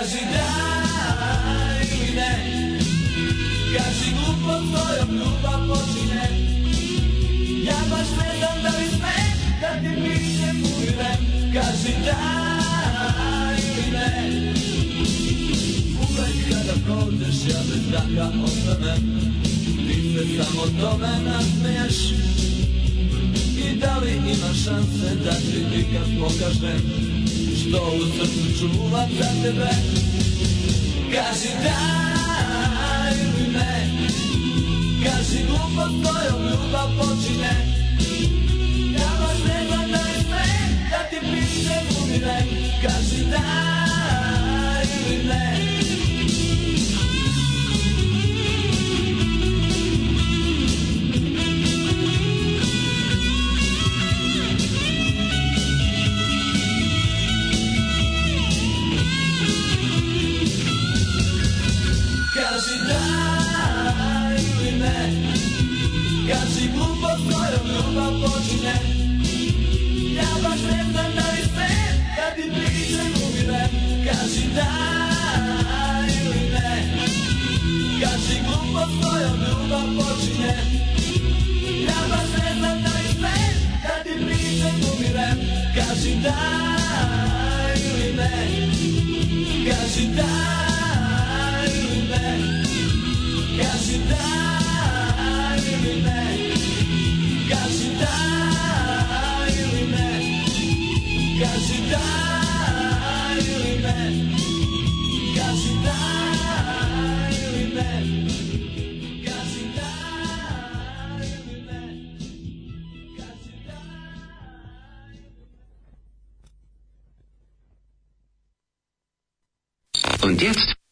[0.00, 0.46] Kaži da
[1.92, 2.32] ili ne.
[3.72, 6.28] Kaži glupo tvojom ljubav počine.
[7.64, 9.16] Ja baš ne znam da li sme
[9.60, 12.16] Da ti pišem umirem Kaži da
[13.58, 14.42] ili ne.
[16.00, 19.20] Uvek kada prođeš ja bez daha ostanem.
[19.86, 22.10] Ti se samo tome nasmeješ
[23.56, 27.19] I da li ima šanse da ti nikad pokažem
[27.70, 29.70] Što u srcu čuvam za tebe.
[31.12, 31.78] Kaži da
[33.12, 33.88] ili ne
[35.04, 37.66] Kaži glupo tvojom ljubav počine.
[38.98, 40.44] Ja baš ne da li sve
[40.90, 42.48] Da ti pišem umirem
[42.82, 43.79] Kaži da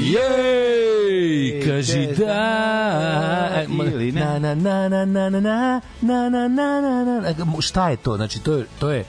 [0.00, 3.54] Jej, kaži da.
[3.56, 4.20] E, Ili ne.
[4.20, 7.28] Na, na, na, na, na, na, na, na, na, na, na, na.
[7.28, 8.16] E, Šta je to?
[8.16, 9.04] Znači, to je, to je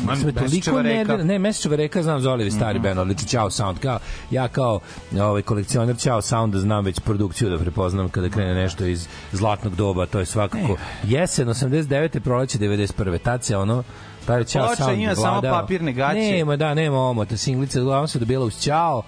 [0.00, 1.04] Man, toliko reka.
[1.04, 3.78] nervira- Ne, Mesečeva reka znam Zolivi stari band, odličan Ćao Sound.
[3.78, 3.98] Kao,
[4.30, 4.80] ja kao
[5.20, 10.06] ovaj, kolekcioner Ćao Sounda znam već produkciju da prepoznam kada krene nešto iz zlatnog doba,
[10.06, 12.20] to je svakako jesen 89.
[12.20, 13.18] proleće 91.
[13.18, 13.82] Tad se ono
[14.26, 15.60] Taj Ćao Sound ima samo vladao.
[15.60, 16.14] papirne gaće.
[16.16, 17.36] Nema, da, nema omota.
[17.36, 19.02] Singlica uglavnom se dobila uz Ćao.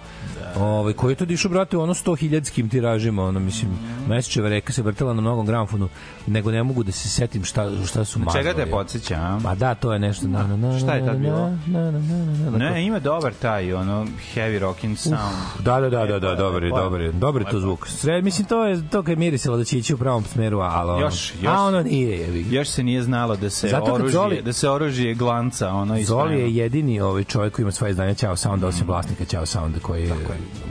[0.55, 3.71] Ovaj, koji je to dišu, brate, u ono 100.000 tiražima, ono, mislim.
[4.07, 5.89] Mesečeva reka se vrtela na mnogom gramfonu,
[6.27, 8.43] nego ne mogu da se setim šta, šta su mazali.
[8.45, 9.39] Čega te podsjeća, a?
[9.43, 10.27] Pa da, to je nešto.
[10.27, 11.37] Na, na, na, Šta je tad na, bilo?
[11.39, 15.17] Na, na, na, na, na, na, Ne, ima dobar taj, ono, heavy rocking sound.
[15.59, 17.87] Da, da, da, da, da, dobar je, dobar je, dobar je to zvuk.
[17.87, 21.33] Sve, mislim, to je to kad mirisalo da će ići u pravom smeru, ono, Još-
[21.41, 22.45] još- a ono nije, jevi.
[22.49, 26.07] Još se nije znalo da se Zato oružje, Zoli- da se oružje glanca, ono iz
[26.07, 29.79] Zoli je jedini ovaj čovjek koji ima svoje izdanje Ćao Sounda, osim vlasnika Ćao Sounda,
[29.79, 30.13] koji je,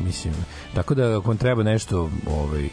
[0.04, 0.34] mislim,
[0.74, 2.68] tako da ako vam treba nešto, ovaj,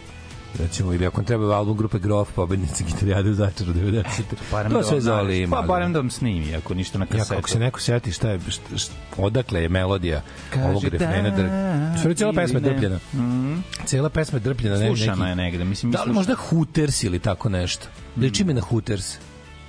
[0.59, 4.04] recimo, ili ako vam treba album grupe Grof, pobednici gitarijade u Začaru 90.
[4.52, 5.56] Barem to da sve vam Zoli ima.
[5.56, 7.36] Pa barem da vam snimi, ako ništa na Ja, kasetu.
[7.36, 11.44] kako se neko seti šta je, šta, šta, odakle je melodija Kaže ovog refrena, da,
[11.44, 12.74] da, stvari cijela pesma je ili ne.
[12.74, 13.00] drpljena.
[13.14, 13.60] Mhm.
[13.86, 14.78] Cijela pesma je drpljena.
[14.78, 17.88] Ne, Slušana neki, je negde, mislim, mi Da li možda Hooters ili tako nešto?
[18.18, 19.18] Liči mi na Hooters.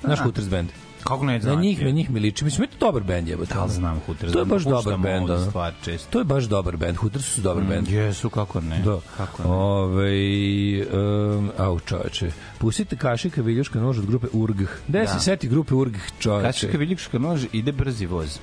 [0.02, 0.22] Znaš A.
[0.22, 0.68] Hooters band?
[1.04, 1.60] Kako ne Na znači?
[1.60, 2.44] njih, na njih mi liči.
[2.44, 3.54] Mislim, je to dobar band, jebote.
[3.54, 4.32] Da znam Hooters?
[4.32, 6.08] To je baš Puštamo dobar stvar često.
[6.10, 6.96] To je baš dobar band.
[6.96, 7.88] Hooters su dobar band.
[7.88, 8.78] Jesu, kako ne?
[8.78, 8.98] Da.
[9.16, 9.48] Kako ne?
[9.48, 10.12] Ove,
[11.36, 12.30] um, au čoveče.
[12.58, 14.56] Pustite Kašika Viljuška nož od grupe URG.
[14.88, 15.06] Gde Da.
[15.06, 16.46] se seti grupe URG čoveče?
[16.46, 18.38] Kašika Viljuška nož ide brzi voz.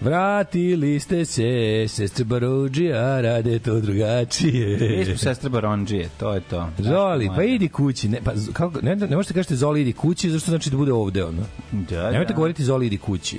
[0.00, 4.98] Vratili ste se, sestre Barođija, rade to drugačije.
[4.98, 6.68] Mi smo sestre Baronđije, to je to.
[6.78, 8.08] Zoli, pa idi kući.
[8.08, 11.24] Ne, pa, kako, ne, ne možete kažete Zoli idi kući, zašto znači da bude ovde,
[11.24, 11.42] ono?
[11.72, 12.36] Da, Nemojte da.
[12.36, 13.38] govoriti Zoli idi kući.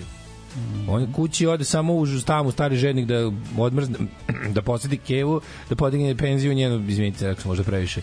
[0.88, 3.98] On je kući ode samo u tamo u stari ženik da odmrzne,
[4.56, 8.02] da poseti Kevu, da podigne penziju njenu, izvinite, rekao sam možda previše.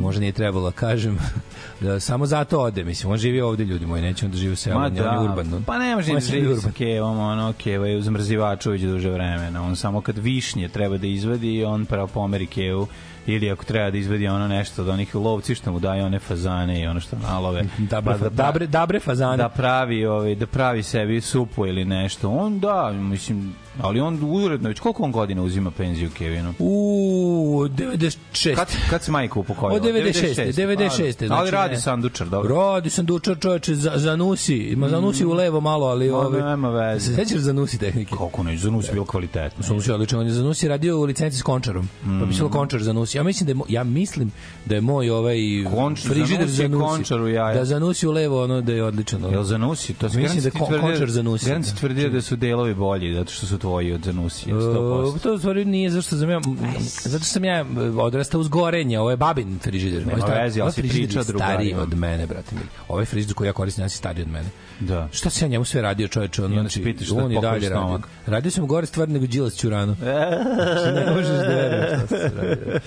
[0.00, 1.18] Možda nije trebalo, da kažem.
[1.80, 4.56] da samo zato ode, mislim, on živi ovde, ljudi moji, neće on da živi u
[4.56, 5.64] selu, Ma on je da, urban.
[5.66, 9.62] pa ne može da živi sa kevom, ono, keva je u zmrzivaču već duže vremena.
[9.62, 12.86] On samo kad višnje treba da izvadi, on pravo pomeri kevu
[13.28, 16.80] ili ako treba da izvadi ono nešto od onih lovci što mu daju one fazane
[16.80, 17.64] i ono što nalove.
[17.90, 19.36] Dabre, Pa da- dabre, dabre fazane.
[19.36, 22.30] da pravi ovaj da pravi sebi supu ili nešto.
[22.30, 26.54] On da, mislim Ali on uredno, već koliko on godina uzima penziju Kevinu?
[26.58, 28.54] U 96.
[28.54, 29.76] Kad, kad se majka upokojila?
[29.76, 30.52] Od 96.
[30.52, 30.88] 96.
[31.18, 31.80] Pa, ali znači radi ne.
[31.80, 32.54] sandučar, dobro.
[32.56, 34.56] Radi sandučar čoveče za, zanusi.
[34.56, 36.10] Ima zanusi u levo malo, ali...
[36.10, 37.06] Ma, Ove, nema veze.
[37.06, 38.10] Se sećaš zanusi tehnike?
[38.10, 39.64] Kako ne, za nus je bilo kvalitetno.
[39.64, 41.88] Zanusi odlično, on je Zanusi radio u licenci s Končarom.
[42.00, 42.28] Pa Mm.
[42.28, 43.18] pisalo Končar Zanusi.
[43.18, 44.32] Ja mislim da je, ja mislim
[44.66, 46.84] da je moj ovaj Konč- frižider Zanusi je Zanusi.
[46.86, 47.54] Končar u jaja.
[47.54, 49.24] Da Zanusi u levo, ono da je odličan.
[49.24, 49.32] ono.
[49.32, 49.94] Jel Zanusi?
[49.94, 51.76] To Mislim da Končar Zanusi, Garanci da.
[51.76, 55.14] tvrdio da su delovi bolji, zato što su tvoji od Zanusija, 100%.
[55.14, 56.40] Uh, to u stvari nije zašto sam ja
[57.04, 60.00] zato što sam ja uh, odrastao uz gorenje, ovo je babin frižider.
[60.00, 61.38] Nema Ovo je sta- veze, ali ovaj si frižider pričao je stariji
[61.68, 61.82] drugarima.
[61.82, 62.60] od mene, brate mi.
[62.88, 64.48] Ovaj frižider koji ja koristim, ja si stariji od mene.
[64.80, 65.08] Da.
[65.12, 66.44] Šta se ja njemu sve radio, čoveče?
[66.44, 67.68] On, I onda znači, pitaš šta on je dalje radio.
[67.78, 68.08] stomak.
[68.26, 69.94] Radio sam gore stvar nego Đilas Ćurano.
[69.94, 72.80] Znači, ne možeš da veruješ šta se radio.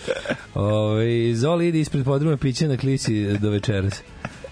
[0.68, 4.02] Ove, Zoli ide ispred podruma piće na klisi do večeras.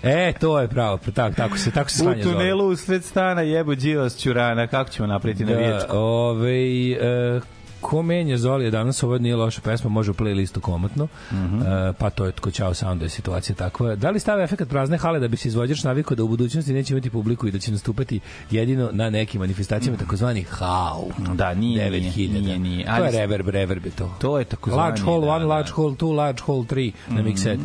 [0.04, 2.36] E, to je pravo, tako, tako se, tako se U slanja Zoli.
[2.36, 5.98] tunelu usred stana jebo Đilas Ćurana, kako ćemo napraviti na Da, vječku?
[5.98, 7.42] ovaj, e,
[7.82, 11.62] ko menja Zolije danas, ovo nije loša pesma, može u playlistu komotno, Mhm.
[11.62, 13.96] e, pa to je tko ćao sound je situacija takva.
[13.96, 16.94] Da li stave efekat prazne hale da bi se izvođač navikao da u budućnosti neće
[16.94, 18.20] imati publiku i da će nastupati
[18.52, 21.12] jedino na nekim manifestacijama takozvani hau?
[21.34, 22.42] Da, nije, nije, 9000.
[22.42, 22.86] nije, nije.
[22.86, 24.16] To Ali je s- reverb, reverb je to.
[24.20, 25.38] To je takozvani, Large hall da, 1, da.
[25.40, 27.60] Mhm, large hall 2, large hall 3 na mixeti.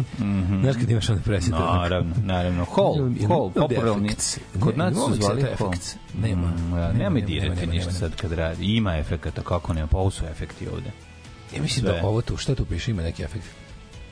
[0.60, 1.56] Znaš kad imaš onda presete?
[1.56, 2.64] Naravno, naravno.
[2.66, 2.94] Hall,
[3.28, 4.10] hall, popularni.
[4.60, 5.70] Kod nas su zvali hall.
[6.22, 6.46] Nema.
[6.48, 8.64] Mm, ja, Nema, dirati ništa sad kad radi.
[8.76, 10.90] Ima efekata, kako nema, pa ovo su efekti ovde.
[11.56, 12.00] Ja mislim Sve.
[12.00, 13.44] da ovo tu, šta tu piše, ima neki efekt.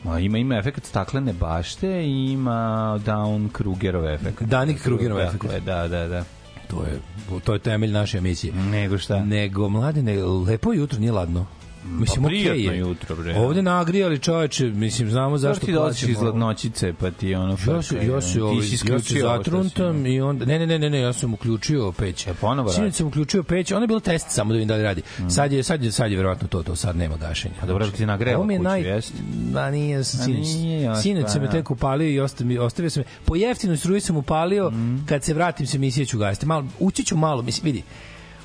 [0.04, 4.42] Ma, ima, ima efekt staklene bašte i ima Down Krugerov efekt.
[4.42, 5.54] Danik Krugerov Tako efekt.
[5.54, 6.24] je, Da, da, da.
[6.70, 7.00] To je,
[7.44, 8.52] to je temelj naše emisije.
[8.54, 9.24] Nego šta?
[9.24, 11.46] Nego, mlade, ne, lepo jutro, nije ladno.
[11.84, 12.78] Mislim, Pa prijatno je.
[12.78, 13.34] jutro, bre.
[13.36, 17.56] Ovde nagrijali čoveče, mislim, znamo Zašto zašto ti iz ladnoćice, pa ti ono...
[17.66, 20.78] Ja se, ja se, ti ovaj, si ja se zatruntam i onda, ne, ne, ne,
[20.78, 22.26] ne, ne, ja sam uključio peć.
[22.26, 22.92] E, ponovo Sinoć radi.
[22.92, 25.02] sam uključio peć, ono je bilo test samo da vidim da li radi.
[25.28, 27.54] Sad je, sad je, sad je verovatno to, to, sad nema gašenja.
[27.62, 28.80] A dobro, ti nagrela mi kuću, naj...
[28.82, 29.14] jeste?
[29.52, 30.46] Da, nije, sinoć.
[31.02, 33.06] Sinoć pa, sam me tek upalio i ostavio, ostavio sam je.
[33.24, 34.96] Po jeftinoj struji sam upalio, Mhm.
[35.06, 36.46] kad se vratim se emisije ću gasiti.
[36.46, 37.82] Malo, ući ću malo, mislim, vidi,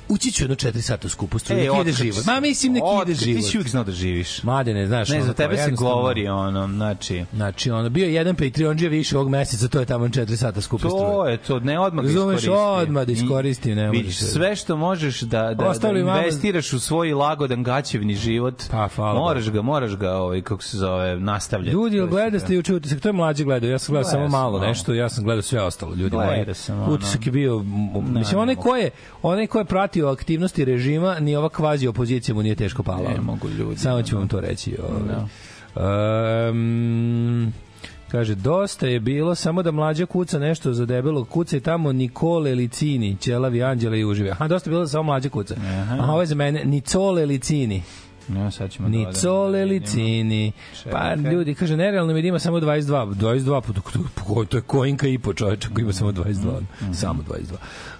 [0.08, 2.26] ući ću jedno 4 sata u skupu struju, nek ide život.
[2.26, 3.36] Ma mislim, nek ide život.
[3.36, 4.42] Ti si uvijek znao da živiš.
[4.42, 7.24] Mladene, znaš, Ne, ono za tebe se govori ono, znači...
[7.32, 10.88] Znači, ono, bio je jedan Patreonđe više ovog meseca, to je tamo 4 sata skupa
[10.88, 11.04] struje.
[11.04, 12.82] To je to, ne odmah da Razumeš, iskoristi.
[12.82, 16.80] odmah da iskoristi, ne Vidiš, može se- sve što možeš da, da, da investiraš u
[16.80, 21.72] svoj lagodan gaćevni život, Pa, hvala moraš ga, moraš ga, ovaj, kako se zove, nastavljati.
[21.72, 21.96] Ljudi,
[22.30, 22.40] sve.
[22.40, 23.00] ste juče utisak?
[23.00, 25.62] To je mlađi gledao, ja sam gledao samo sam malo nešto, ja sam gledao sve
[25.62, 26.44] ostalo, ljudi moji.
[26.88, 28.90] Utisak je bio, mislim, ne onaj ko je,
[29.22, 29.64] onaj ko je
[29.98, 33.10] pratio aktivnosti režima, ni ova kvazi opozicija mu nije teško pala.
[33.10, 34.20] Ne mogu ljudi, Samo ću ono.
[34.20, 34.76] vam to reći.
[34.88, 36.50] Ovaj.
[36.50, 37.52] Um,
[38.10, 42.54] Kaže, dosta je bilo, samo da mlađa kuca nešto za debelog kuca i tamo Nikole
[42.54, 44.30] Licini, Ćelavi Anđela i Užive.
[44.30, 45.54] Aha, dosta je bilo da samo mlađa kuca.
[45.82, 47.82] Aha, ovo je za mene Nicole Licini.
[48.36, 49.64] Ja, sad ćemo da da vidimo.
[49.64, 50.52] Licini.
[50.92, 53.14] Pa ljudi, kaže, nerealno mi da ima samo 22.
[53.14, 53.80] 22, pa to,
[54.26, 56.60] to, to je koinka i po čoveča koji ima samo 22.
[56.92, 57.54] Samo 22.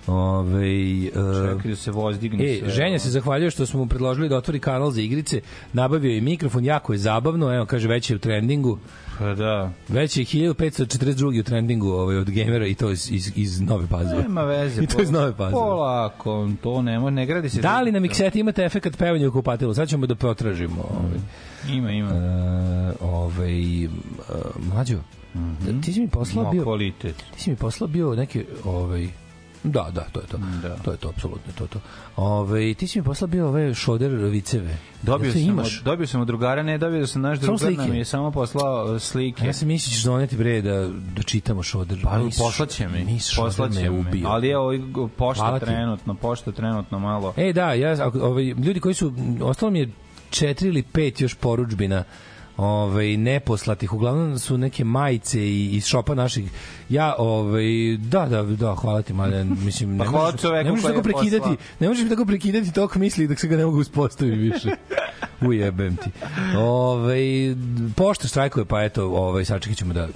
[0.08, 0.66] Ove,
[1.06, 2.70] uh, Čekaj da se vozdigne E, sve.
[2.70, 5.40] ženja se zahvaljuje što smo mu predložili da otvori kanal za igrice,
[5.72, 8.78] nabavio je mikrofon, jako je zabavno, evo kaže već je u trendingu,
[9.18, 9.70] Pa da.
[9.88, 14.22] već je 1542 u trendingu ovaj, od gamera i to iz, iz, iz Nove Pazove.
[14.22, 14.82] Nema veze.
[14.84, 15.52] I to iz Nove Pazove.
[15.52, 17.60] Polako, to nema, ne gradi se.
[17.60, 19.74] Da li na mikseti imate efekat pevanja u kupatilu?
[19.74, 20.84] Sad ćemo da potražimo.
[21.00, 21.18] Ovaj.
[21.76, 22.10] Ima, ima.
[22.10, 23.88] E, ovaj, e,
[24.72, 24.98] mlađo,
[25.34, 27.16] da, ti si mi poslao bio, kvalitet.
[27.16, 29.08] ti si mi poslao bio neki, ovaj,
[29.62, 30.38] Da, da, to je to.
[30.62, 30.76] Da.
[30.76, 31.80] To je to, apsolutno, to je to.
[32.16, 34.76] Ove, ti si mi poslao bio ove šoder viceve.
[35.02, 35.78] Dobio to sam, imaš?
[35.78, 39.00] od, dobio sam od drugara, ne dobio sam naš drugar nam je samo poslao uh,
[39.00, 39.46] slike.
[39.46, 42.00] Ja sam ćeš doneti bre da, da čitamo šoder.
[42.02, 43.04] Pa Mis- poslaće mi.
[43.04, 44.28] Mis Poslaće me ubio.
[44.28, 45.64] Ali je ovaj Hvala pošta ti.
[45.64, 47.34] trenutno, pošta trenutno malo.
[47.36, 49.12] E, da, ja, ako- ovaj, ljudi koji su,
[49.42, 49.90] ostalo mi je
[50.30, 52.04] četiri ili pet još poručbina
[52.58, 53.92] ovaj neposlatih.
[53.92, 56.50] Uglavnom su neke majice i iz šopa naših.
[56.88, 60.86] Ja ovaj da da da hvala ti mladen mislim ne Pa hvala možeš, ne možeš
[60.86, 64.36] tako prekidati ne možeš mi tako prekidati tok misli dok se ga ne mogu uspostaviti
[64.36, 64.70] više.
[65.48, 66.10] Ujebem ti.
[66.56, 67.20] Ovaj
[67.96, 70.08] pošta štrajkuje pa eto ovaj sačekaćemo da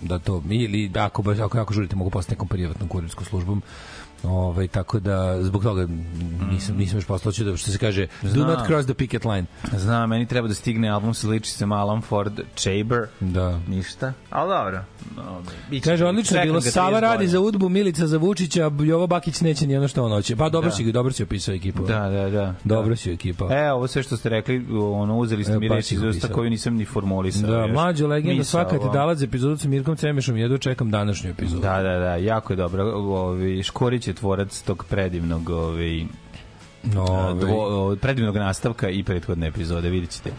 [0.00, 3.62] da to ili ako baš ako jako žurite mogu poslati nekom privatnom kurirskom službom
[4.22, 5.86] Ovaj tako da zbog toga
[6.50, 8.48] nisam nisam još poslao ću da što se kaže do Znam.
[8.48, 9.44] not cross the picket line.
[9.72, 13.06] Znam, meni treba da stigne album sa ličicama Alan Ford Chamber.
[13.20, 13.60] Da.
[13.68, 14.12] Ništa.
[14.30, 14.84] Ali dobro.
[15.16, 15.52] Dobro.
[15.70, 15.90] Biće.
[15.90, 19.66] Kaže odlično Čekam bilo Sava 30 radi za udbu, Milica za Vučića, Jovo Bakić neće
[19.66, 20.36] ni ono što on hoće.
[20.36, 20.76] Pa dobro Da.
[20.76, 21.82] si dobro si opisao ekipu.
[21.82, 22.54] Da, da, da.
[22.64, 23.48] Dobro si ekipa.
[23.50, 26.50] E, ovo sve što ste rekli, ono, uzeli ste E, mi reči iz usta koju
[26.50, 27.50] nisam ni formulisao.
[27.50, 27.70] Da, još.
[27.72, 28.84] mlađo legenda, svaka ti
[29.14, 31.62] za epizodu sa Mirkom Cemešom, jedu čekam današnju epizodu.
[31.62, 32.84] Da, da, da, jako je dobro.
[32.94, 36.06] Ovi, Škorić je tvorac tog predivnog ovi,
[36.96, 37.34] Ovaj.
[37.34, 40.30] dvo, predivnog nastavka i prethodne epizode, vidjet ćete.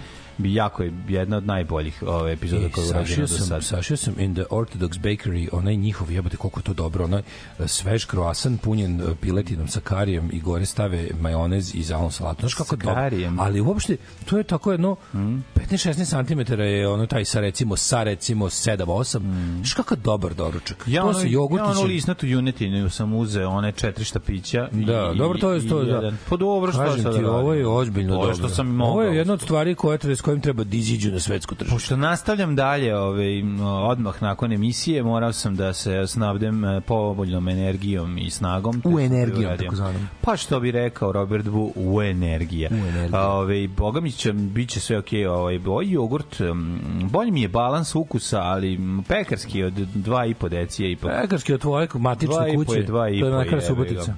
[0.41, 3.61] Bi jako je jedna od najboljih ove epizoda koje je urađena do sada.
[3.61, 7.21] sašio sam in the Orthodox Bakery, onaj njihov, jebate koliko je to dobro, onaj
[7.59, 12.39] e, svež kroasan punjen e, piletinom sa karijem i gore stave majonez i zalom salatu.
[12.39, 13.01] Znaš kako je dobro?
[13.39, 18.45] Ali uopšte, to je tako jedno, 15-16 cm je ono taj sa recimo, sa recimo
[18.45, 19.19] 7-8.
[19.55, 20.83] Znaš kako je dobar doručak?
[20.87, 24.69] Ja to ono, sa ja ono lisnatu junetinu sam uzeo, one četiri štapića.
[24.73, 26.11] i- Da, dobro, to je i- to, i da.
[26.29, 27.29] Pa dobro, što Kažem sad ti, radim?
[27.31, 28.33] ovo je ozbiljno je dobro.
[28.49, 28.81] i.
[28.81, 31.75] Ovo je jedna od stvari treba, s kojim treba da iziđu na svetsko tržište.
[31.75, 33.43] Pošto nastavljam dalje ovaj,
[33.83, 38.81] odmah nakon emisije, morao sam da se snabdem eh, povoljnom energijom i snagom.
[38.85, 39.65] U energijom, uradio.
[39.65, 40.07] takozvanom.
[40.21, 42.69] Pa što bi rekao Robert Bu, u energija.
[42.71, 43.19] U energija.
[43.19, 45.25] A, Ovaj, boga mi će, bit će sve okej.
[45.25, 50.91] Ovaj, ovaj jogurt, mm, bolji mi je balans ukusa, ali mm, pekarski od 2,5 decije
[50.91, 51.11] ipak.
[51.21, 52.77] Pekarski od tvoje matične kuće.
[52.79, 54.13] je, dva i to je Mlekara Subotica.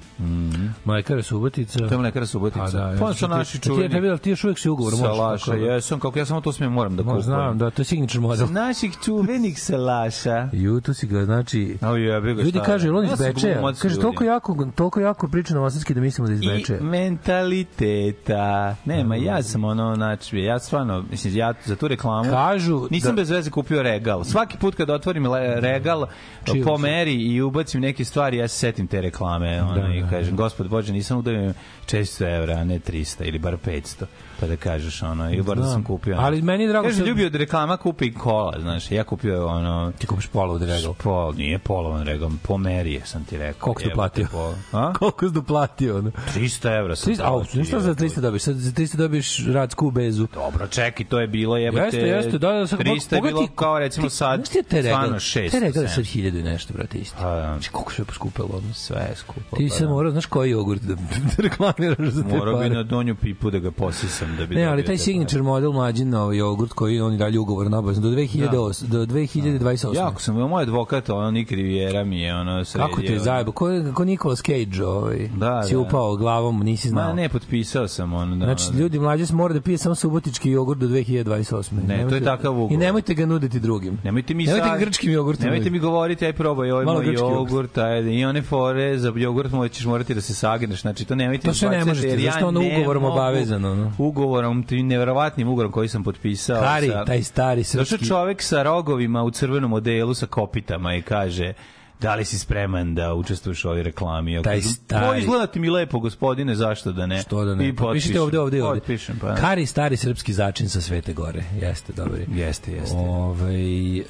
[0.85, 1.79] Mlekara Subotica.
[1.79, 2.63] To je mlekara Subotica.
[2.63, 3.89] A, da, Pa ja, su naši a Ti, čuveni.
[3.89, 4.93] tebi, ti još uvijek si ugovor.
[4.93, 7.21] Salaša, tako jesam, kako ja samo to smijem moram da kupujem.
[7.21, 8.47] znam, da, to je signature model.
[8.47, 10.49] Naših čuvenih salaša.
[10.53, 11.77] Ju, tu si ga, znači...
[11.81, 13.73] Au, jebi ga, Ljudi kažu, on Ja iz sam Bečeja?
[13.81, 16.81] Kaže, toliko jako, toliko jako priča novosadski da mislimo da iz i Bečeja.
[16.81, 18.75] mentaliteta.
[18.85, 23.21] Nema, ja sam ono, znači, ja stvarno, mislim, ja za tu reklamu Kažu nisam da-
[23.21, 24.23] bez veze kupio regal.
[24.23, 26.05] Svaki put kad otvorim regal
[26.45, 26.81] Čiju po se.
[26.81, 30.35] meri i ubacim neke stvari, ja se setim te reklame ono, Da, i da, kažem,
[30.35, 31.53] gospod Bože, nisam udavio
[31.85, 34.05] 400 evra, a ne 300 ili bar 500.
[34.39, 36.15] Pa da kažeš, ono, i bar da sam kupio.
[36.19, 39.91] Ali meni je drago Kaže, što- ljubi od reklama kupi kola, znaš, ja kupio ono,
[39.99, 40.93] Ti kupiš pola od regal.
[40.93, 43.59] Pol, nije polovan regal, po meri je, sam ti rekao.
[43.61, 44.27] Koliko si platio?
[44.31, 44.93] Po, a?
[44.99, 45.97] Koliko si doplatio?
[45.97, 46.11] Ono?
[46.35, 48.05] 300 evra sam 300, a, ništa za jebote.
[48.05, 50.27] 300 dobiš, sad za 300 dobiš radsku bezu.
[50.33, 51.83] Dobro, čeki, to je bilo jebote.
[51.83, 55.49] Jeste, jeste, da, da, sad 300 je bilo kao recimo sad, stvarno 600.
[55.49, 56.01] te sad 700.
[56.03, 57.15] 1000 i nešto, brate, isti.
[57.19, 57.41] Pa, da.
[57.53, 58.61] Znači, koliko sve poskupelo?
[58.73, 59.57] Sve je skupo.
[59.57, 59.89] Ti pa se da.
[59.89, 60.95] morao, znaš koji jogurt da,
[61.35, 62.75] da reklamiraš za te Morao bi pare?
[62.75, 66.23] na donju pipu da ga posisam da bi Ne, ali taj signature model mlađin na
[66.23, 69.83] ovaj jogurt koji on i dalje ugovor na obavezno do 2008 do 2028.
[69.83, 69.97] pare.
[69.97, 72.87] Jako sam, moj advokat, ono, Nik Riviera mi je, ono, sredio.
[72.87, 73.51] Kako te zajebo?
[73.51, 75.79] Ko, ko Nicolas Cage, ovaj, Da, si da.
[75.79, 77.07] upao glavom, nisi znao.
[77.07, 78.45] Ma ne, potpisao sam, ono, da.
[78.45, 78.79] Znači, da.
[78.79, 81.71] ljudi mlađi se mora da pije samo subotički jogurt do 2028.
[81.73, 82.71] Ne, to je Nemojte- takav ugovor.
[82.73, 83.97] I nemojte ga nuditi drugim.
[84.03, 87.77] Nemojte mi Nemojte ga grčkim jogurtom Nemojte mi govoriti aj probaj ovaj moj jogurt.
[87.77, 90.81] ajde i one fore za jogurt moj ćeš morati da se sagneš.
[90.81, 93.91] Znači to nemojte To sve ne možete, zašto ono ugovorom obavezano, no?
[94.13, 96.61] Ugovorom, tim neverovatnim ugovorom koji sam potpisao.
[96.61, 98.07] Kari, sa, taj stari Došao srpski...
[98.07, 101.53] čovek sa rogovima u crvenom odelu sa kopitama i kaže
[101.99, 104.33] da li si spreman da učestvuješ u ovoj reklami?
[104.33, 107.21] Ja Taj stari- "Pa, izgleda ti mi lepo, gospodine, zašto da ne?
[107.21, 107.67] Što da ne?
[107.67, 108.21] I potpišem.
[108.21, 108.79] ovde, ovde, ovde.
[108.79, 109.35] Potpišem, pa.
[109.35, 111.43] Kari, stari srpski začin sa Svete Gore.
[111.61, 112.25] Jeste, dobri.
[112.31, 112.97] Jeste, jeste.
[112.97, 114.03] Ove, e,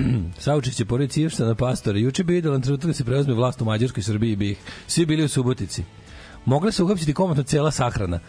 [0.38, 1.98] saučešće porodici Ivštana Pastora.
[1.98, 4.58] Juče bi idealan trenutak da se preuzme vlast u Mađarskoj, Srbiji i BiH.
[4.86, 5.84] Svi bili u Subotici.
[6.44, 8.20] Mogla se uhapsiti komotno cela sahrana.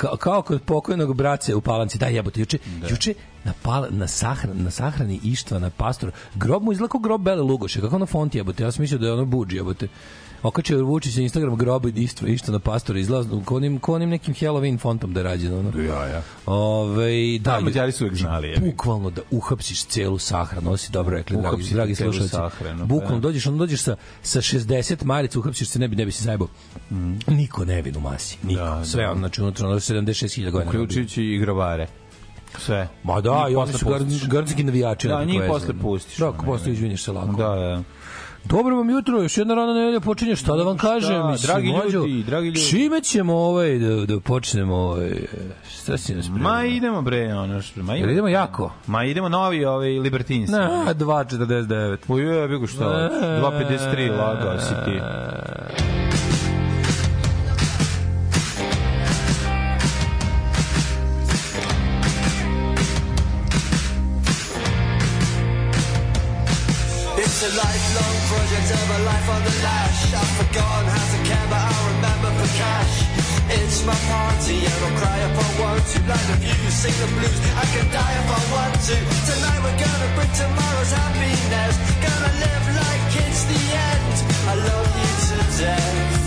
[0.00, 1.98] Ka, kao kod pokojnog brace u Palanci.
[1.98, 2.58] Da, jebote, juče,
[2.90, 3.14] juče
[3.44, 6.12] na, pal, na, sahran, na sahrani Ištvana Pastora.
[6.34, 7.80] Grob mu izgleda kao grob Bele Lugoše.
[7.80, 8.62] Kako ono font jebote?
[8.62, 9.88] Ja sam mislio da je ono buđ jebote.
[10.42, 12.98] Okačio je Vučić na Instagram grob Ištva, Ištvana Pastora.
[12.98, 15.58] Izgleda ko onim, ko onim nekim Halloween fontom da je rađeno.
[15.58, 15.82] Ono.
[15.82, 16.22] Ja, ja.
[16.46, 18.60] Ove, da, Da, Mađari su uvek znali, ga.
[18.66, 22.36] Bukvalno da uhapsiš celu sahranu, ovo si dobro rekli, dragi, dragi slušalci.
[22.84, 23.20] Bukvalno pa.
[23.20, 26.48] dođeš, ono dođeš sa, sa 60 marica, uhapsiš se, ne bi, ne bi se zajebao.
[27.26, 28.60] Niko nevin u masi, niko.
[28.60, 28.84] Da, da.
[28.84, 30.70] Sve on, znači unutra, ono 76.000 godina.
[30.70, 31.86] Uključujući i grobare.
[32.58, 32.88] Sve.
[33.02, 33.86] Ma da, i oni su
[34.28, 35.08] gardski navijači.
[35.08, 37.36] Da, njih posle pustiš, Da, posle ne, izviniš se lako.
[37.36, 37.82] Da, da.
[38.44, 41.30] Dobro vam jutro, još jedna rana nedelja počinje, šta da vam kažem?
[41.30, 42.68] mislim, dragi mlađo, ljudi, dragi ljudi.
[42.70, 45.12] Čime ćemo ovaj, da, da počnemo ovaj,
[45.70, 46.48] šta si nas spremio?
[46.48, 48.72] Ma idemo bre, ono što, ma Jel idemo jako?
[48.86, 50.52] Ma idemo novi ovaj Libertinci.
[50.52, 51.96] Na, 2.49.
[52.08, 55.00] U jebi ga šta, 2.53 lagao si ti.
[68.70, 70.14] Of a life on the lash.
[70.14, 72.94] I've forgotten how to care, but I remember for cash.
[73.50, 75.98] It's my party and I'll cry if I want to.
[76.06, 77.38] Light the views, sing the blues.
[77.58, 78.96] I can die if I want to.
[79.26, 81.74] Tonight we're gonna bring tomorrow's happiness.
[81.98, 84.16] Gonna live like it's the end.
[84.50, 86.22] I love you to death,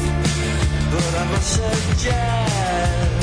[0.92, 3.23] but I must suggest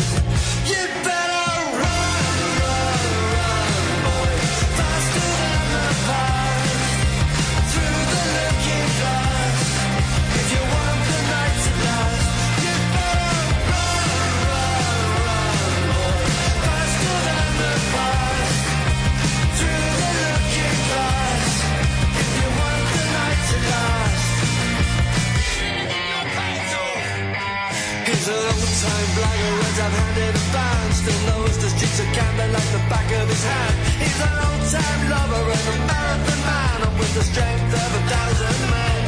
[30.53, 33.75] band Still knows the streets of Camden like the back of his hand.
[34.03, 38.59] He's an old-time lover and a marathon man And with the strength of a thousand
[38.75, 39.05] men.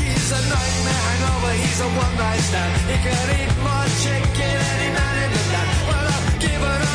[0.00, 2.72] He's a nightmare hangover, he's a one-night stand.
[2.90, 5.70] He can eat more chicken than any man in the land.
[5.88, 6.87] Well, I've given up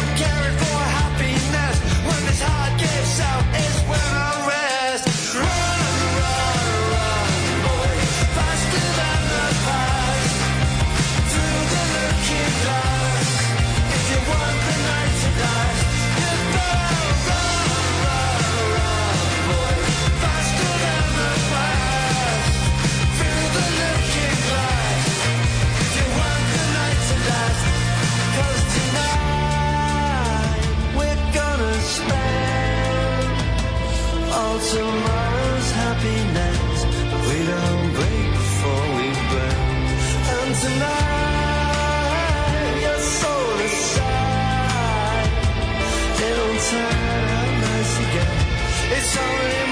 [49.16, 49.63] It's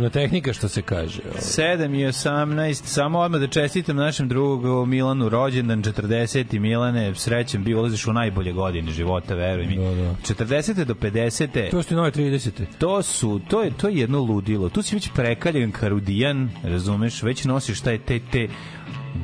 [0.00, 1.22] Legitimna tehnika, što se kaže.
[1.30, 1.40] ovaj.
[1.76, 6.58] 7 i 18, samo odmah da čestitam našem drugu Milanu rođendan, 40.
[6.58, 9.76] Milane, srećem, bi ulaziš u najbolje godine života, veruj mi.
[9.76, 10.14] Da, da.
[10.44, 10.84] 40.
[10.84, 11.70] do 50.
[11.70, 12.50] To su ti nove 30.
[12.78, 14.68] To su, to je, to je jedno ludilo.
[14.68, 18.48] Tu si već prekaljen karudijan, razumeš, već nosiš taj te, te,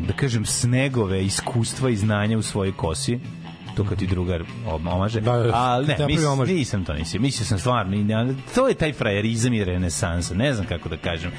[0.06, 3.18] da kažem, snegove iskustva i znanja u svojoj kosi
[3.76, 5.20] to kad ti drugar om- omaže.
[5.20, 7.22] Da, da, Ali ne, mis, nisam to nisam.
[7.22, 10.34] Mislio sam stvarno, to je taj frajerizam i renesansa.
[10.34, 11.30] Ne znam kako da kažem.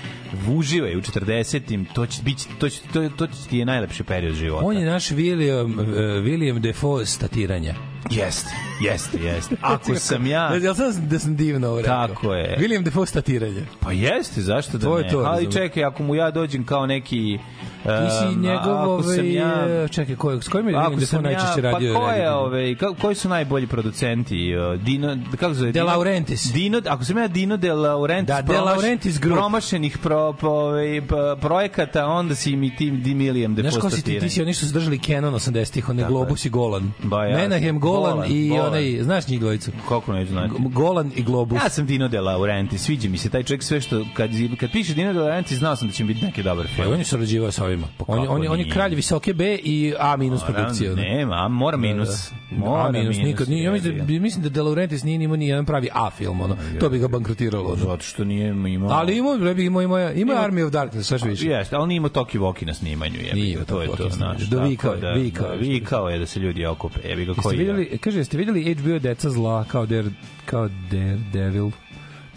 [0.50, 4.36] Uživaj u 40-im, to će biti to će to, to će ti je najlepši period
[4.36, 4.66] života.
[4.66, 5.88] On je naš William, uh,
[6.26, 7.76] William Defoe statiranja.
[8.10, 8.50] Jeste,
[8.82, 9.56] jeste, jeste.
[9.74, 10.56] Ako sam ja...
[10.56, 12.08] Ja sam da sam divno ovo rekao.
[12.08, 12.58] Tako je.
[12.60, 13.66] William Defoe statiranje.
[13.80, 15.10] Pa jeste, zašto da To je ne?
[15.10, 17.40] to, Ali čekaj, ako mu ja dođem kao neki...
[17.88, 21.32] Ti si um, njegov, sam ovaj, ja, čekaj, ko, s kojim je Defoe sam ja,
[21.32, 21.94] najčešće pa radio?
[21.96, 22.34] ko je, radio?
[22.34, 24.56] ovaj, ka, koji su najbolji producenti?
[24.58, 25.72] Uh, Dino, kako zove?
[25.72, 26.52] De Laurentiis.
[26.54, 29.38] Dino, ako sam ja Dino De Laurentiis, Da, De Laurentiis Group.
[29.38, 31.02] promašenih pro, po, ovaj,
[31.42, 34.66] projekata, onda si mi tim Di Milijem Znaš ko si ti, ti si oni što
[34.66, 36.16] su držali Canon 80-ih, onaj Tako je.
[36.16, 36.92] Globus i Golan.
[37.04, 37.38] Ba, ja.
[37.38, 38.68] Menahem, Golan, Golan, i Golan.
[38.68, 39.72] onaj, znaš njih dvojicu?
[39.90, 40.50] Kako neću znati?
[40.50, 41.64] G- Golan i Globus.
[41.64, 44.94] Ja sam Dino De Laurentiis, sviđa mi se taj čovjek sve što kad kad piše
[44.94, 46.94] Dino De Laurentiis znao sam da će mi biti neki dobar Pa film.
[46.94, 47.88] on je sarađivao sa ovima.
[47.98, 50.96] Pa on, je- on, je- on je kralj visoke B i A minus produkcije.
[50.96, 52.32] Nema, a mora minus.
[52.52, 53.64] Mora A minus, nikad nije.
[53.64, 56.58] Ja mislim da, mislim da De Laurentiis nije imao ni jedan pravi A film, ono.
[56.80, 57.76] To bi ga bankrotiralo.
[57.76, 58.90] Zato što nije imao...
[58.92, 61.46] Ali imao, ima, ima, ima, ima Army of Darkness, sve što više.
[61.48, 63.16] Jeste, ali nije imao Toki Voki na snimanju.
[63.18, 64.38] Jebi, Nije imao to je Toki to, na snimanju.
[64.38, 64.50] znaš.
[64.50, 65.60] Dovikao je, da- vikao da, je.
[65.60, 67.00] vikao je da se ljudi okupe.
[67.04, 70.06] Jebi ga koji kaže, jeste videli HBO Deca zla kao Der,
[70.46, 71.72] kao Daredevil?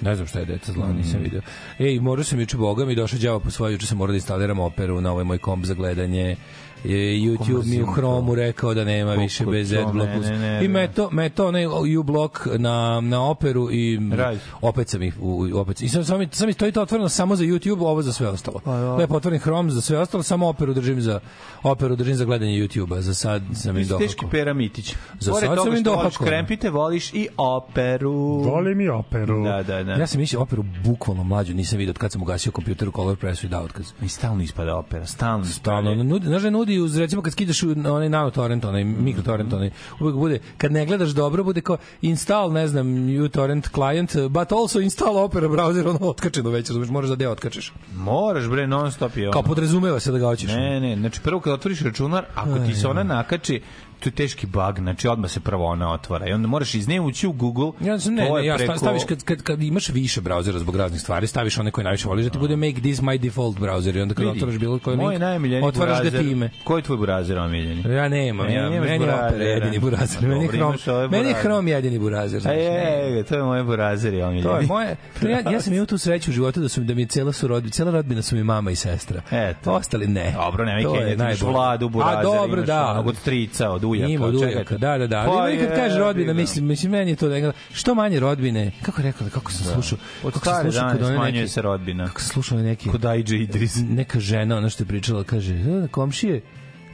[0.00, 1.40] Ne znam šta je Deca zla, nisam video.
[1.78, 4.58] Ej, morao sam juče, boga mi došao đavo po svoje, juče sam morao da instaliram
[4.58, 6.36] operu na ovaj moj komp za gledanje.
[6.84, 10.08] Je, YouTube mi u Chromu rekao da nema više bez adblock.
[10.08, 10.64] mene nervira.
[10.64, 14.38] I meto, meto onaj U-block na, na operu i Radi.
[14.60, 15.80] opet sam ih u, opet.
[15.80, 18.60] I sam, sam, sam mi stoji to otvoreno samo za YouTube, ovo za sve ostalo.
[18.98, 21.20] Lepo otvorim Chrome za sve ostalo, samo operu držim za
[21.62, 23.00] operu držim za gledanje YouTube-a.
[23.00, 24.30] Za sad sam im teški dohako.
[24.30, 24.94] Pera Mitić.
[25.18, 28.12] Za Pored sad toga sam im što voliš krempite, voliš i operu.
[28.44, 29.44] Volim i operu.
[29.44, 29.92] Da, da, da.
[29.92, 33.16] Ja sam mislio operu bukvalno mlađu, nisam vidio od kad sam ugasio kompjuter u Color
[33.16, 33.92] Pressu i dao otkaz.
[34.02, 38.08] I stalno ispada opera, stalno Stalno, nudi, znaš da nudi uz, recimo kad skidaš onaj
[38.08, 42.68] nano torrent, onaj mikrotorrent, onaj, uvek bude, kad ne gledaš dobro, bude kao install, ne
[42.68, 42.86] znam,
[43.24, 47.72] uTorrent client, but also install Opera browser, ono otkačeno već, razumeš, moraš da deo otkačeš.
[47.94, 49.30] Moraš bre non stop je.
[49.30, 49.48] Kao ono.
[49.48, 50.50] podrazumeva se da ga hoćeš.
[50.50, 53.60] Ne, ne, znači prvo kad otvoriš računar, ako ti se ona nakači,
[54.00, 57.00] to je teški bug, znači odmah se prvo ona otvara i onda moraš iz nje
[57.00, 57.72] ući u Google.
[57.80, 61.00] Ja sam ne, ne, ja preko- staviš kad, kad, kad imaš više brauzera zbog raznih
[61.00, 64.00] stvari, staviš one koje najviše voliš da ti bude make this my default browser i
[64.00, 66.50] onda kad Vidi, otvaraš bilo koji moj link, najmiljeniji otvaraš ga burazer- time.
[66.64, 67.94] Koji je tvoj burazer omiljeni?
[67.94, 69.14] Ja nemam, Ne, ja, nemaš meni je.
[69.14, 70.22] Opera jedini burazer.
[70.22, 71.40] Ma Meni je Chrome, ovaj meni je burazer.
[71.40, 72.38] Chrome jedini burazer.
[72.38, 72.62] A znaš, ne.
[72.62, 74.42] je, to je moj burazer je omiljeni.
[74.42, 74.96] To je moje.
[75.22, 77.48] Ja, ja sam imao tu sreću u životu da su da mi je cela su
[77.48, 79.20] rodbina, cela rodbina su mi mama i sestra.
[79.30, 79.72] Eto.
[79.72, 80.32] Ostali ne.
[80.36, 83.02] Dobro, nema To Kenja, je ti imaš vladu, burazer, A dobro, da.
[83.06, 84.08] od strica, od ujaka.
[84.08, 85.24] Ima od ujaka, da, da, da.
[85.24, 88.72] Pa Ali i kad kaže rodbina, mislim, mislim, meni je to da što manje rodbine,
[88.82, 92.06] kako rekao, kako sam slušao, Od kako sam slušao kod one smanjuje neke- se rodbina.
[92.06, 93.76] kako sam slušao neki, Kod Ajđe Idris.
[93.90, 96.40] neka žena, ona što je pričala, kaže, "E, komšije,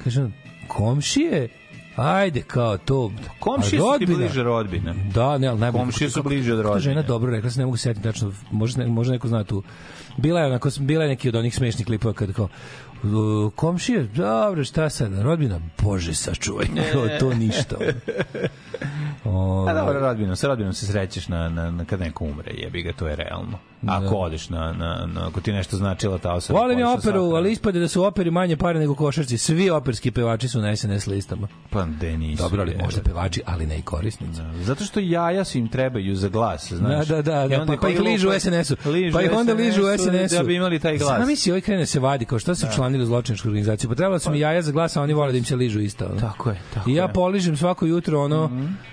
[0.04, 0.26] kaže
[0.68, 1.48] komšije,
[1.96, 4.94] ajde, kao to, Komšije su ti bliže rodbine.
[5.14, 5.82] Da, ne, ali najbolje.
[5.82, 7.02] Komšije su bliže od ta žena rodbine.
[7.02, 9.62] dobro rekla, se ne mogu setiti tačno, možda, ne, možda neko zna tu.
[10.16, 12.48] Bila je onako, bila je neki od onih smešnih klipova kad kao, "U,
[13.54, 17.76] komšije, dobro, šta sad, rodbina, bože, sačuvaj, kao to ništa.
[19.24, 22.82] O, A dobro, rodbinom, sa rodbinom se srećeš na, na, na kad neko umre, jebi
[22.82, 23.59] ga, to je realno.
[23.87, 26.61] Ako odeš na, na, na, ako ti nešto značila ta osoba.
[26.61, 27.35] Volim na operu, sahranu.
[27.35, 29.38] ali ispade da su operi manje pare nego košarci.
[29.38, 31.48] Svi operski pevači su na SNS listama.
[31.70, 32.42] Pa gde nisu.
[32.42, 32.78] Dobro, ali je.
[32.85, 34.40] možda pevači, ali ne i korisnici.
[34.62, 37.06] Zato što jaja su im trebaju za glas, znaš.
[37.06, 38.76] Da, da, da, da, onda pa, pa ih koji ližu u SNS-u.
[39.12, 40.37] Pa ih onda ližu u SNS-u.
[40.37, 41.09] Da bi imali taj glas.
[41.09, 43.90] Sama misli, ovaj krene da se vadi, kao šta se učlanili u zločinačku organizaciju.
[43.90, 46.05] Pa trebalo sam i jaja za glas, a oni vole da im se ližu isto.
[46.05, 46.20] Ono.
[46.20, 48.51] Tako je, tako I ja poližem svako jutro, ono,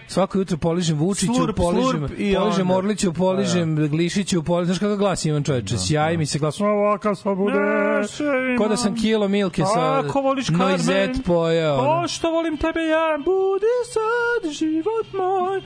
[0.08, 4.79] svako jutro poližem Vučiću, Slurp, poližem, slurp i poližem onda- Orliću, poližem Glišiću, poližem, znaš
[4.79, 7.58] kakav glas imam čoveče, sjaji mi se glas, ovakav sad bude,
[8.58, 11.79] ko da sam kilo milke sa Ako voliš noizet pojao.
[11.79, 12.01] ono.
[12.01, 15.62] Pa što volim tebe ja, budi sad život moj.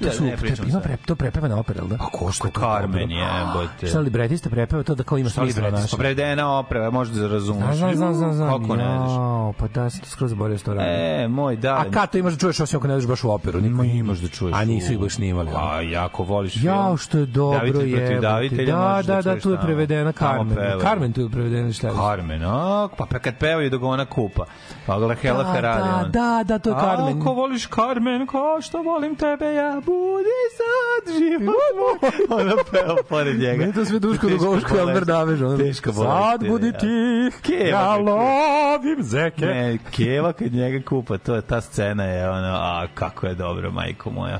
[0.00, 0.36] To su, ne
[0.68, 1.94] ima pre, to prepevana opera, da?
[1.94, 3.86] A ko što Carmen je, bote.
[3.86, 5.96] Šta li libretista prepeva to da kao ima Šta li smisla bre, naše?
[6.90, 7.76] Možda da razumeš.
[7.76, 8.48] Znam, znam, znam, znam.
[8.48, 9.10] Kako ne znaš?
[9.10, 10.92] Jao, pa da, sam to skroz zaboravio što radim.
[10.92, 11.74] E, moj, da.
[11.74, 13.60] A kad to imaš da čuješ osim ako ne ideš baš u operu?
[13.60, 14.56] Niko Ma imaš da čuješ.
[14.56, 15.50] A nisu ih baš snimali.
[15.54, 16.62] A jako voliš.
[16.62, 18.20] Jao, što je dobro je.
[18.20, 18.40] Da,
[19.06, 20.56] da, da, čuješ tu je prevedena Carmen.
[20.80, 21.94] Carmen tu je prevedena šta je?
[21.94, 24.44] Carmen, a, pa pa kad pevaju dok ona kupa.
[24.86, 25.82] Pa gledaj Hela Da, Ferrari.
[25.82, 27.20] da, da, da, to je Carmen.
[27.20, 31.42] Ako voliš Carmen, kao što volim tebe, ja budi sad život
[31.78, 32.10] moj.
[32.40, 33.56] Ona peva pored njega.
[33.58, 34.66] Meni to sve Duško bolest.
[34.80, 35.40] Albert Davež.
[35.58, 36.12] Teška bolest.
[36.12, 38.10] Sad budi tih, Keva ja kupa.
[38.10, 39.46] lovim zeke.
[39.46, 43.70] Ne, Keva kad njega kupa, to je ta scena je ono, a kako je dobro,
[43.70, 44.38] majko moja.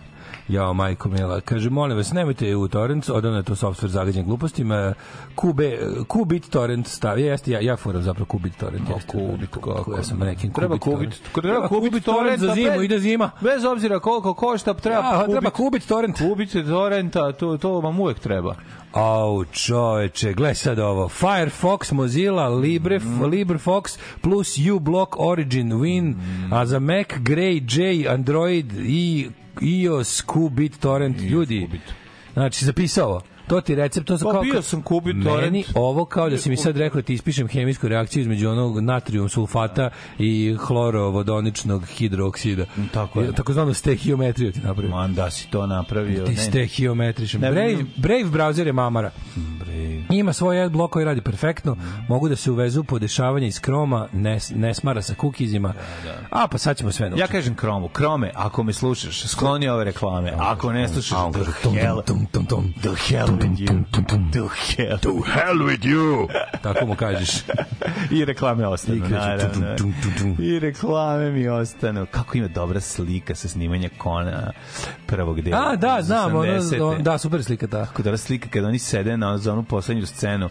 [0.48, 1.40] Jao, majko mila.
[1.40, 4.94] Kaže, molim vas, nemojte u torrent, odavno je to software zagađen glupostima.
[5.34, 8.88] Kube, Kubit torrent stavi, jeste, ja, ja furam zapravo Kubit torrent.
[8.88, 9.94] Jeste, Kubit, kako?
[9.96, 13.30] Ja sam nekim Treba Kubit kubit, treba kubit torrent za zimu, ide zima.
[13.40, 15.30] Bez obzira koliko košta, treba Ja, kubit.
[15.30, 16.18] treba Kubit torrent.
[16.18, 18.54] Kubit torrenta, to, to vam uvek treba.
[18.96, 21.08] Au, čoveče, gle sad ovo.
[21.10, 23.22] Firefox, Mozilla, Libre, Mhm.
[23.24, 23.82] LibreFox
[24.20, 26.52] plus uBlock Origin Win, Mhm.
[26.52, 29.28] a za Mac, Grey, J, Android i
[29.60, 31.66] iOS, Qbit, Torrent, ljudi.
[31.66, 31.80] Qbit.
[32.32, 33.20] Znači, zapisao.
[33.46, 34.42] To ti recept, to su Pa kao...
[34.42, 35.66] bio sam Meni torrent.
[35.74, 39.28] ovo kao da si mi sad rekao da ti ispišem hemijsku reakciju između onog natrium
[39.28, 42.64] sulfata i hlorovodoničnog hidrooksida.
[42.92, 43.32] tako je.
[43.32, 44.90] Takozvanu stehiometriju ti napravio.
[44.90, 46.24] Man, da si to napravio.
[46.24, 47.40] Ti ne, stehiometrišem.
[47.40, 47.76] Brave.
[47.96, 49.10] Brave browser je mamara.
[49.36, 49.76] bre.
[50.10, 51.76] Ima svoj adblock koji radi perfektno,
[52.08, 55.74] mogu da se uvezu po dešavanja iz Chroma, ne, ne smara sa kukizima.
[56.30, 57.20] A pa sad ćemo sve naučiti.
[57.22, 60.32] Ja kažem Kromu, Krome, ako me slušaš, skloni ove reklame.
[60.38, 62.02] Ako ne slušaš, the hell,
[62.82, 63.84] the hell with you.
[64.32, 64.98] The hell.
[64.98, 66.28] To hell with you!
[66.62, 67.30] Tako mu kažeš.
[68.10, 69.76] I reklame ostanu, I naravno.
[69.76, 69.94] tum.
[70.38, 72.06] I reklame mi ostanu.
[72.06, 74.52] Kako ima dobra slika sa snimanja Kona
[75.06, 75.68] prvog dela.
[75.68, 76.82] A, da, znam, ono, 80-te.
[76.82, 77.86] on, da, super slika ta.
[77.86, 80.48] Kako dobra slika kada oni sede na onu poslednju scenu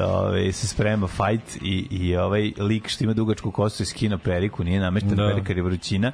[0.00, 4.64] ove, se sprema fight i, i ovaj lik što ima dugačku kosu i skino periku,
[4.64, 5.22] nije namešten Da.
[5.22, 5.28] da.
[5.28, 6.12] perika je vrućina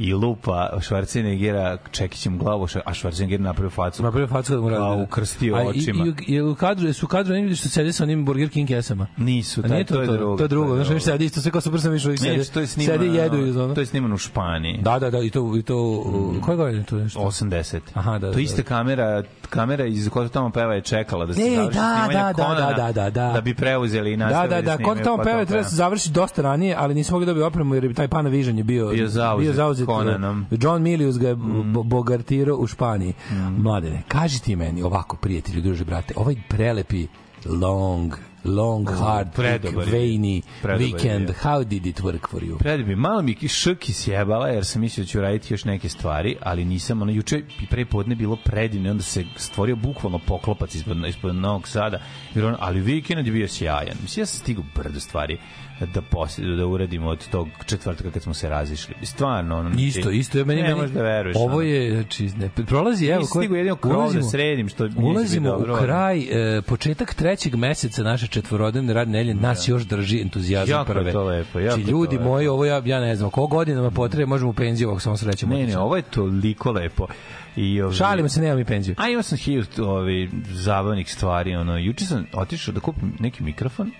[0.00, 4.02] i lupa Schwarzeneggera čekićem glavu, a Schwarzenegger napravio facu.
[4.02, 5.02] Napravio facu da mu radi.
[5.02, 6.04] Ukrstio A i- očima.
[6.06, 8.68] I, i, u kadru, su u kadru ne vidiš što sede sa onim Burger King
[8.68, 9.06] kesama.
[9.16, 10.36] Nisu, taj, nije to, je drugo.
[10.36, 12.44] To je drugo, znaš, viš sedi isto sve kao super sam uvijek Ne, sede.
[12.44, 13.74] to je snimano, Sede i jedu iz ono.
[13.74, 14.78] to je snimano u Španiji.
[14.82, 16.40] Da, da, da, i to, i to, mm.
[16.40, 17.20] koje godine to je nešto?
[17.20, 17.78] 80.
[17.94, 18.62] Aha, da, to da, ista da.
[18.62, 22.32] kamera, kamera iz koja tamo peva je čekala da se E, završi da, snimanje da,
[22.32, 23.32] da, Conana, da, da, da.
[23.32, 25.64] da bi preuzeli i Da, nastavili da, da, snimaju kod tamo pa peva to treba
[25.64, 28.88] se završiti dosta ranije, ali nismo mogli dobiti opremu jer je taj Panavision je bio
[29.38, 30.46] bio zauzet Conanom.
[30.52, 31.72] John Milius ga je Mm.
[31.72, 33.12] bo- bogartirao u Španiji.
[33.58, 37.06] Mladene, kaži ti meni ovako, prijatelju, druže, brate, ovaj prelepi
[37.46, 39.94] long long, hard, predobar je.
[39.94, 41.24] veiny Predobar je weekend.
[41.26, 41.34] bio.
[41.34, 42.58] How did it work for you?
[42.58, 46.64] Predbi, malo mi šrki sjebala jer sam mislio da ću raditi još neke stvari, ali
[46.64, 51.34] nisam, ono, juče i pre podne bilo predivno onda se stvorio bukvalno poklopac ispod, ispod
[51.34, 52.00] Novog Sada,
[52.34, 53.96] jer on, ali vikend je bio sjajan.
[54.02, 55.38] Mislim, ja sam stigao brdo stvari
[55.86, 58.94] da, posle, da uradimo od tog četvrtka kad smo se razišli.
[59.02, 61.36] Stvarno, ono, Isto, isto je meni ne možeš da veruješ.
[61.36, 61.60] Ovo ono.
[61.60, 65.74] je znači ne prolazi evo Nisi stigao jedino krov da sredim, što ulazimo dobro.
[65.74, 66.18] u kraj
[66.58, 71.12] e, početak trećeg meseca naše četvorodnevne radne nedelje nas još drži entuzijazam Jako prve.
[71.12, 72.28] to lepo, jako Znači, je to ljudi lepo.
[72.28, 75.16] moji, ovo ja ja ne znam, koliko godina nam potrebe, možemo u penziju ovako samo
[75.16, 75.54] srećemo.
[75.54, 77.06] Ne, ne, ovo je toliko lepo.
[77.56, 78.94] I, ovi, Šalimo se, nemam i penziju.
[78.98, 81.56] A imao sam hilju ovi, zabavnih stvari.
[81.56, 81.78] Ono.
[81.78, 83.90] Juče sam otišao da kupim neki mikrofon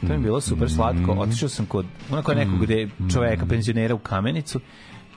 [0.00, 1.12] To mi je bilo super slatko.
[1.12, 4.60] Otišao sam kod onako nekog gde čoveka, penzionera u kamenicu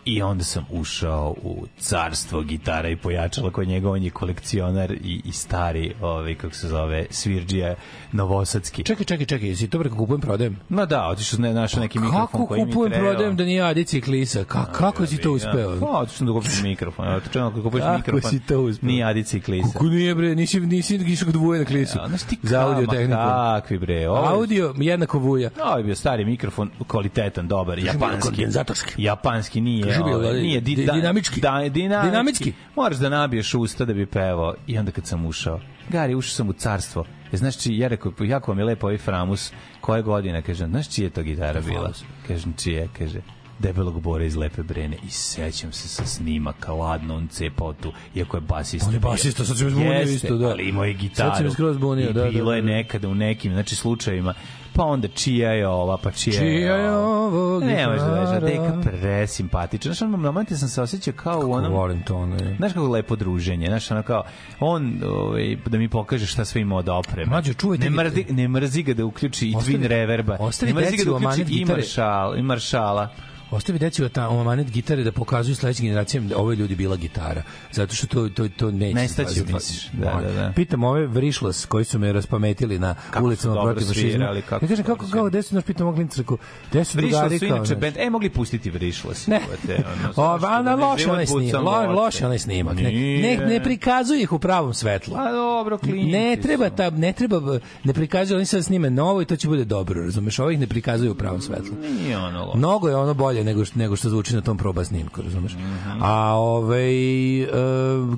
[0.05, 5.21] i onda sam ušao u carstvo gitara i pojačala kod njega, on je kolekcionar i,
[5.25, 7.75] i stari, ovaj, kako se zove, svirđija
[8.13, 8.83] novosadski.
[8.83, 10.59] Čekaj, čekaj, čekaj, jesi to preko kupujem, prodajem?
[10.69, 13.09] Ma da, otišao ne, našao neki mikrofon Kako koji mi kupujem, treba.
[13.09, 14.43] prodajem da nije Adici i Klisa?
[14.43, 15.79] Ka, kako si to uspeo?
[15.79, 17.07] Pa, otišao sam da kupiš mikrofon.
[17.07, 18.87] Evo, čemu ako kupiš Kako mikrofon, si to uspeo?
[18.87, 19.69] nije Adici i Klisa.
[19.73, 21.97] Kako nije bre, nisi, nisi išao kod Vuja na Klisu.
[21.97, 23.13] Ja, znaš ti za audio tehniku.
[23.17, 25.49] Kakvi bre, ovo je- Audio jednako Vuja.
[25.61, 28.21] Ovo je bio stari mikrofon, kvalitetan, dobar, japanski.
[28.21, 28.93] kondenzatorski.
[28.97, 31.41] Japanski nije, Mi, ovaj, nije di, di- da, dinamički.
[31.41, 32.09] Da, dinamički.
[32.09, 32.53] Dinamički.
[32.75, 34.55] Moraš da nabiješ usta da bi pevao.
[34.67, 37.05] I onda kad sam ušao, Gari, ušao sam u carstvo.
[37.31, 39.51] E, znaš či, ja rekao, jako vam je lepo ovaj framus,
[39.81, 41.91] koje godine, kažem, znaš čija je to gitara bila?
[42.27, 43.21] Kažem, čija, kaže,
[43.63, 48.37] debelog bora iz Lepe Brene i sećam se sa snimaka ladno on cepao tu iako
[48.37, 50.47] je basista On je basista, sad se zbunio isto, da.
[50.47, 52.67] ali imao je gitaru Sad se me skroz i da, da, bilo je da.
[52.67, 54.33] nekada u nekim znači slučajevima
[54.75, 58.39] pa onda čija je ova pa čija, Čija je ovo ne možeš da gitara?
[58.39, 62.55] deka presimpatičan znači na momente sam se osjećao kao u onom Volim to, ono je.
[62.55, 64.23] Znaš kako lepo druženje, znaš, ono kao,
[64.59, 67.29] on ovaj, da mi pokaže šta sve ima od opreme.
[67.29, 70.37] Mlađo, čuvajte ne, mi- mrzi, ne mrzi ga da uključi i Ostavi- twin reverba.
[70.39, 73.09] ostavi ne mrzi ga da uključi i, maršal, i maršala.
[73.53, 77.43] Ostavi deci ta omanet gitare da pokazuju sledećim generacijama da ovo je ljudi bila gitara.
[77.71, 78.95] Zato što to, to, to neće.
[78.95, 79.87] Nestaće, misliš?
[79.91, 80.51] Da, da, da.
[80.55, 84.41] Pitam ove vrišlos koji su me raspametili na su ulicama protiv fašizma.
[84.49, 86.37] kako Ja kažem, kako, kao, su, naš pitam klinca, rekao,
[86.85, 89.27] su drugari kao, inače band, e, mogli pustiti Vrišlas.
[89.27, 89.41] Ne.
[89.77, 92.75] ono, O, a na loš onaj snimak, lo, loš onaj snimak.
[92.75, 95.15] Ne, ne, ne prikazuje ih u pravom svetlu.
[95.15, 99.25] Pa dobro, klinci Ne treba ta ne treba ne prikazuju oni sad snime novo i
[99.25, 100.39] to će bude dobro, razumeš?
[100.39, 101.75] Ovih ne prikazuju u pravom svetlu.
[102.03, 102.57] Nije ono loše.
[102.57, 105.55] Mnogo je ono bolje nego što, nego što zvuči na tom proba snimku, razumeš?
[106.01, 107.47] A ovaj e,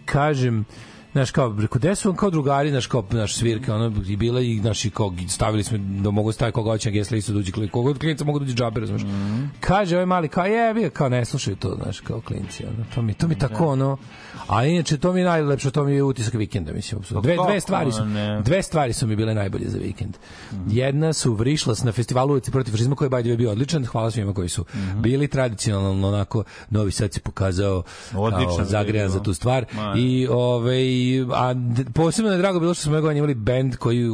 [0.06, 0.66] kažem
[1.16, 4.42] Znaš, kao, reko, gde su on kao drugari, naš, kao, naš svirka, ono, i bila
[4.42, 7.70] i, naši, kao, stavili smo da mogu staviti koga hoće guest listu, da uđe klin,
[7.70, 9.02] koga od klinica mogu da uđe džabe, razumeš?
[9.60, 13.14] Kaže ovaj mali, kao, je, kao, ne slušaju to, znaš, kao klinci, ono, to mi,
[13.14, 13.98] to mi tako, ono,
[14.48, 17.22] a inače, to mi je najlepše, to mi je utisak vikenda, mislim, apsolutno.
[17.22, 18.02] Dve, kako, dve stvari su,
[18.44, 20.18] dve stvari su mi bile najbolje za vikend.
[20.68, 23.86] Jedna su Vrišlas na festivalu ulici protiv fašizma koji je bio odličan.
[23.86, 29.24] Hvala svima koji su bili tradicionalno onako Novi Sad se pokazao Odličan kao zagrejan za
[29.24, 29.66] tu stvar.
[29.74, 31.56] Ma, I ovaj a
[31.94, 34.10] posebno je drago bilo što smo godine imali bend koji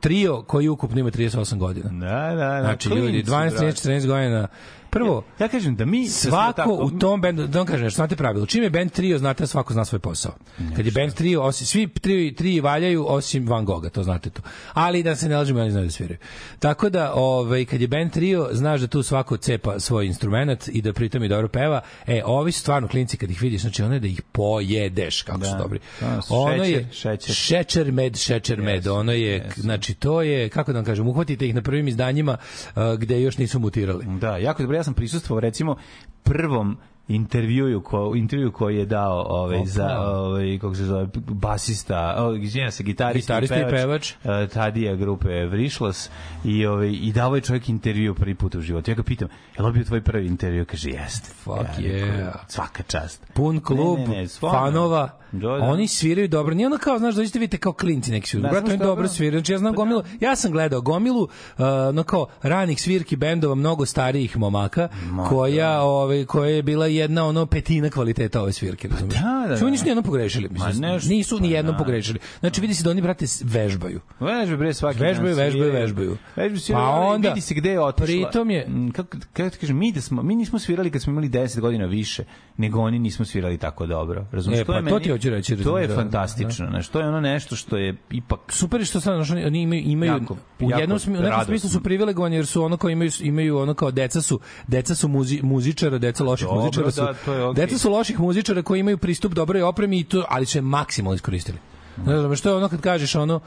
[0.00, 1.90] trio koji ukupno ima 38 godina.
[1.90, 2.60] Da, da, da.
[2.62, 3.66] Znači ljudi 12, brate.
[3.66, 4.48] 13, 14 godina.
[4.90, 6.04] Prvo, Ja kažem da mi...
[6.04, 8.90] da svako tako- u tom bendu, da vam kažem, nešto, znate pravilo, čim je band
[8.90, 10.32] trio, znate da svako zna svoj posao.
[10.76, 14.42] Kad je band trio, osim, svi tri, tri valjaju, osim Van Gogha, to znate to.
[14.72, 16.18] Ali da se ne lažemo, oni znaju da sviraju.
[16.58, 20.82] Tako da, ovaj, kad je band trio, znaš da tu svako cepa svoj instrument i
[20.82, 21.80] da pritom i dobro peva.
[22.06, 25.44] E, ovi su stvarno klinci kad ih vidiš, znači ono je da ih pojedeš, kako
[25.44, 25.58] su Da.
[25.58, 25.78] dobri.
[26.00, 27.34] Da, su ono šećer, je šećer.
[27.34, 31.54] šećer med, šećer med, ono je, znači to je, kako da vam kažem, uhvatite ih
[31.54, 32.36] na prvim izdanjima
[32.76, 34.04] uh, gde još nisu mutirali.
[34.20, 34.77] Da, jako dobro.
[34.78, 35.76] Ja sam prisustvovao recimo
[36.22, 36.76] prvom
[37.08, 42.72] intervjuju ko intervju koji je dao ovaj za ovaj kako se zove basista o izvinjavam
[42.72, 44.12] se gitarista, Gitarista i pevač.
[44.12, 46.10] eh, Tadija grupe Vrišlas
[46.44, 49.64] i ovaj i dao je čovjek intervju prvi put u životu ja ga pitam je
[49.64, 52.32] li bio tvoj prvi intervju kaže jeste Fuck ja, rekao, yeah.
[52.48, 55.18] svaka čast pun klub Ne, ne, ne, fanova.
[55.32, 55.54] Da, da.
[55.54, 56.54] Oni sviraju dobro.
[56.54, 58.54] Nije ono kao, znaš, dođete vidite kao klinci neki sviraju.
[58.54, 59.08] Da, Brate, oni dobro da.
[59.08, 59.40] sviraju.
[59.40, 63.86] Znači, ja znam gomilu, ja sam gledao gomilu, uh, no kao ranih svirki bendova mnogo
[63.86, 64.88] starijih momaka,
[65.28, 69.14] koja, ovaj, koja je bila jedna ono petina kvaliteta ove svirke, razumiješ?
[69.14, 69.70] da, da, Znači, da.
[69.70, 70.76] nisu nijednom pogrešili, mislim.
[70.76, 71.78] Ma nešto, nisu pa ni jednom da.
[71.78, 72.18] pogrešili.
[72.40, 74.00] Znači, vidi se da oni, brate, vežbaju.
[74.20, 76.16] Vežbe bre svaki Vežbaju, dan vežbaju, vežbaju.
[76.36, 78.06] Vežbaju Pa onda, vidi se gde je otišla.
[78.06, 81.10] pritom je- Mm, kako kako ti kažem mi da smo mi nismo svirali kad smo
[81.10, 82.24] imali 10 godina više,
[82.56, 84.26] nego oni nismo svirali tako dobro.
[84.32, 84.58] Razumeš?
[84.58, 87.20] E, pa je to ti hoću reći, To je da, fantastično, znači to je ono
[87.20, 90.98] nešto što je ipak super što sad znaš, oni imaju imaju Jako- u jako jednom
[90.98, 94.22] smi- u nekom smislu su privilegovani jer su ono kao imaju imaju ono kao deca
[94.22, 97.66] su deca su muzi, muzičara, deca loših Dobro, muzičara su da, to je okej.
[97.66, 101.14] deca su loših muzičara koji imaju pristup dobroj opremi i to ali su je maksimalno
[101.14, 101.58] iskoristili.
[102.06, 103.40] Ne znam, što je ono kad kažeš ono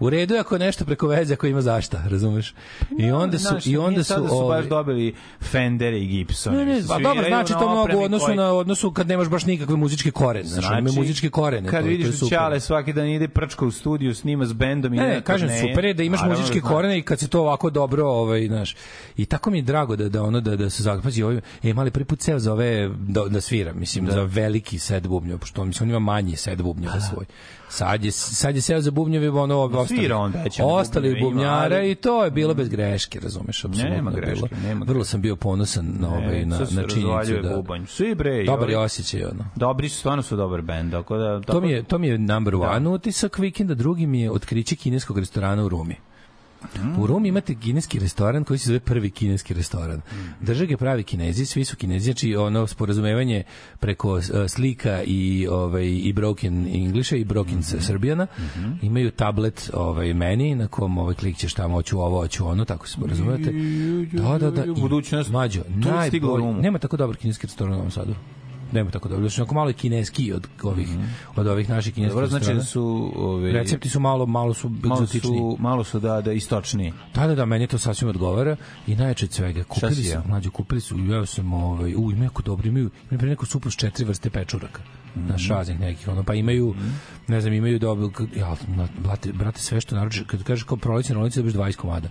[0.00, 2.54] u redu je ako je nešto preko veze ako ima zašta, razumeš?
[2.98, 6.56] I onda su Znaš, i onda su, da su baš dobili Fendere i Gibsone.
[6.56, 9.28] Ne, ne, pa dobro, znači na to mnogo u odnosu koji- na odnosu kad nemaš
[9.28, 11.68] baš nikakve muzičke korene, znači, znači ima muzičke korene.
[11.68, 12.30] Kad to, vidiš to da.
[12.30, 15.60] Ćale svaki dan ide prčka u studiju, snima s bendom i Ne, ne, kažem ne.
[15.60, 16.72] super je da imaš Naravno muzičke da znam.
[16.72, 18.76] korene i kad se to ovako dobro, ovaj, znaš.
[19.16, 21.90] I tako mi je drago da da ono da da se zapazi ovaj, e mali
[21.90, 25.82] prvi put ceo za ove da, da svira, mislim za veliki set bubnjeva, pošto mislim
[25.82, 27.24] on ima manji set bubnjeva svoj.
[27.68, 30.12] Sad je sad je seo za bubnjeve ono ostali.
[30.12, 33.94] on veće na ostali bubnjara i to je bilo bez greške, razumeš, apsolutno.
[33.94, 34.62] Nema greške, bilo.
[34.62, 37.86] nema Vrlo sam bio ponosan na ovaj na na činjenicu da bubanj.
[37.86, 38.44] Svi bre.
[38.44, 39.44] dobar je osjećaj ono.
[39.56, 41.40] Dobri su, stvarno su dobar bend, tako da...
[41.40, 45.18] To mi je to mi je number one utisak vikenda, drugi mi je otkriće kineskog
[45.18, 45.96] restorana u Rumi.
[46.98, 50.00] U Rumi imate kineski restoran koji se zove prvi kineski restoran.
[50.40, 53.42] Drže ga pravi kinezi, svi su kinezi, znači ono sporazumevanje
[53.80, 58.26] preko uh, slika i ovaj i broken Englisha i broken mm Srbijana.
[58.82, 62.92] Imaju tablet ovaj meni na kom ovaj klikćeš tamo hoću ovo, hoću ono, tako se
[62.92, 63.52] sporazumevate.
[64.12, 64.64] Da, da, da.
[64.64, 65.30] i- Budućnost.
[65.90, 66.36] Najbolji.
[66.36, 66.62] Rumu.
[66.62, 68.14] Nema tako dobar kineski restoran u Novom Sadu.
[68.72, 69.28] Nema tako dobro.
[69.28, 70.88] Znači, malo je kineski od ovih,
[71.36, 75.02] od ovih naših kineskih Dobro, znači da su ove, Recepti su malo, malo su malo
[75.02, 75.38] egzotični.
[75.38, 76.92] su, malo su da, da istočniji.
[77.14, 79.64] Da, da, da, meni to sasvim odgovara i najjače od svega.
[79.64, 80.22] Kupili su, jeo?
[80.28, 83.70] mlađe, kupili su, jeo sam, ovaj, u, imaju jako dobro, imaju, imaju pre neku supu
[83.70, 84.82] s četiri vrste pečuraka.
[85.16, 85.28] Mhm.
[85.28, 86.74] Naš raznih nekih, ono, pa imaju,
[87.28, 88.56] ne znam, imaju dobro, ja,
[88.98, 92.08] brate, brate, sve što naruče, kad kažeš kao proleće na ulici, dobiš 20 komada.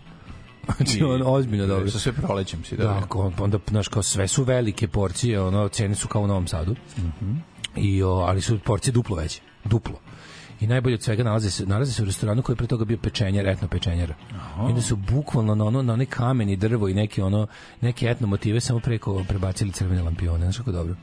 [0.78, 1.90] Znači, ono, ozbiljno dobro.
[1.92, 3.00] Sa sve prolećem si Da, dobro.
[3.04, 6.76] ako- onda, znaš, kao sve su velike porcije, ono, cene su kao u Novom Sadu.
[7.76, 9.42] I, o, ali su porcije duplo veće.
[9.66, 10.00] Duplo.
[10.60, 12.98] I najbolje od svega nalaze se, nalaze se u restoranu koji je pre toga bio
[12.98, 14.16] pečenjer, etno pečenjera.
[14.34, 17.48] I onda su bukvalno na ono na onaj kamen i drvo i neke ono
[17.82, 20.40] neke etno motive samo preko prebacili crvene lampione.
[20.40, 20.96] Znaš kako dobro.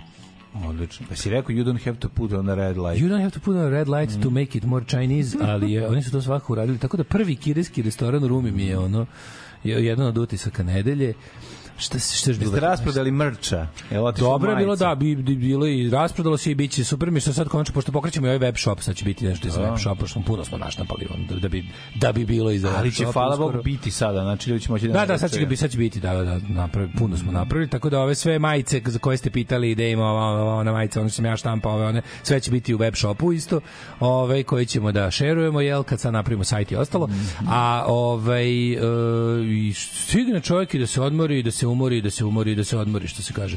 [0.66, 1.06] Odlično.
[1.08, 3.02] Pa si rekao you don't have to put on the red light.
[3.02, 5.72] You don't have to put on a red light to make it more Chinese, ali
[5.72, 6.78] je, oni su to svakako uradili.
[6.78, 9.06] Tako da prvi kineski restoran u Rumi mi je ono
[9.64, 11.14] jedan od utisaka nedelje.
[11.78, 12.50] Šta, se- šta je bilo?
[12.50, 13.66] Jeste rasprodali mrča?
[13.90, 17.20] Otišao Dobro je bilo, da, bi, bi bilo i rasprodalo se i biće super mi
[17.20, 19.78] što sad konačno pošto pokrećemo i ovaj web shop, sad će biti nešto iz web
[19.78, 22.92] shopa, što smo puno smo naštampali on, da, da bi da bi bilo iz Ali
[22.92, 23.36] će, hvala.
[23.36, 24.20] Bogu, biti sada.
[24.20, 24.92] Znači, ljudi će moći da...
[24.92, 27.32] Da, da, sad će, ga bi, sad će biti, da, da, da, napravi, puno smo
[27.32, 31.00] napravili, tako da ove sve majice za koje ste pitali da ima ova, ona majica,
[31.00, 33.60] ono što sam ja štampao, ove, one, sve će biti u web shopu isto,
[34.00, 37.08] ove, koje ćemo da šerujemo, jel, kad sad napravimo sajt i ostalo,
[37.48, 38.78] a ovaj, e,
[39.48, 42.54] i stigne čovjek i da se odmori, i da se umori, i da se umori,
[42.54, 43.56] da se odmori, što se kaže,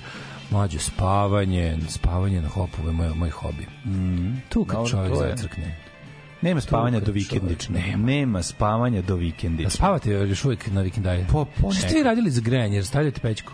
[0.51, 3.65] mlađe, spavanje, spavanje na hopu je moj, moj hobi.
[4.49, 5.75] Tu kad Dobro, čovjek zacrkne.
[6.41, 7.75] Nema spavanja do vikendične.
[7.75, 8.05] čovjek- Nema.
[8.05, 9.69] Nema spavanja do Da vikendične.
[9.69, 11.25] spavate još uvijek na vikendaju?
[11.31, 12.83] Po- po Šta ste vi radili za grejanje?
[12.83, 13.51] Stavljate pećku?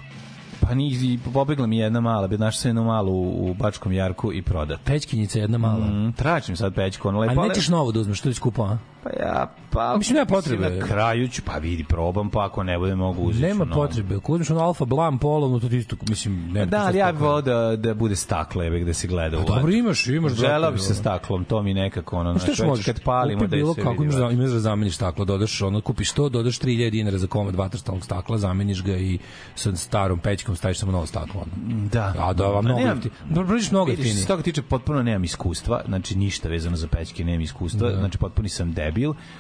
[0.60, 4.34] Pa ni, pobegla mi jedna mala, bi našla sam jednu malu u, u Bačkom Jarku
[4.34, 4.80] i prodat.
[4.84, 5.86] Pećkinjica jedna mala.
[5.86, 7.42] Mm, tražim sad pećku, ono lepo.
[7.42, 8.78] A nećeš novo da uzmeš, što je skupo, a?
[9.04, 9.98] Pa ja, pa...
[9.98, 10.70] Mislim, nema potrebe.
[10.70, 13.46] Na kraju ću, pa vidi, probam, pa ako ne bude mogu uzeti.
[13.46, 13.82] Nema novo.
[13.82, 14.16] potrebe.
[14.16, 16.66] Ako uzmeš ono alfa blam polovno, to ti isto, mislim, ne.
[16.66, 19.56] Da, ali ja bih volao da, da bude stakle, jebe, gde se gleda u Pa
[19.56, 20.32] Dobro, imaš, imaš.
[20.32, 20.78] Zato, bi ono.
[20.78, 22.86] staklom, to mi nekako ono, Pa što možeš?
[22.86, 24.04] kad palimo da je bilo sve kako vidi.
[24.06, 27.56] imaš, da, imaš da zameniš staklo, dodaš ono, kupiš to, dodaš 3000 dinara za komad
[27.56, 29.20] vatrastalnog stakla, zameniš ga i
[29.56, 31.42] sa starom pećkom staviš samo novo staklo.
[31.42, 31.52] Ono.
[31.88, 32.14] Da.
[32.20, 33.20] A da vam mnogo nemam- jeftinije.
[33.30, 34.16] Da prođeš mnogo što jeftinije.
[34.16, 38.50] se toga tiče, potpuno nemam iskustva, znači ništa vezano za pećke, nemam iskustva, znači potpuni
[38.50, 38.90] sam debil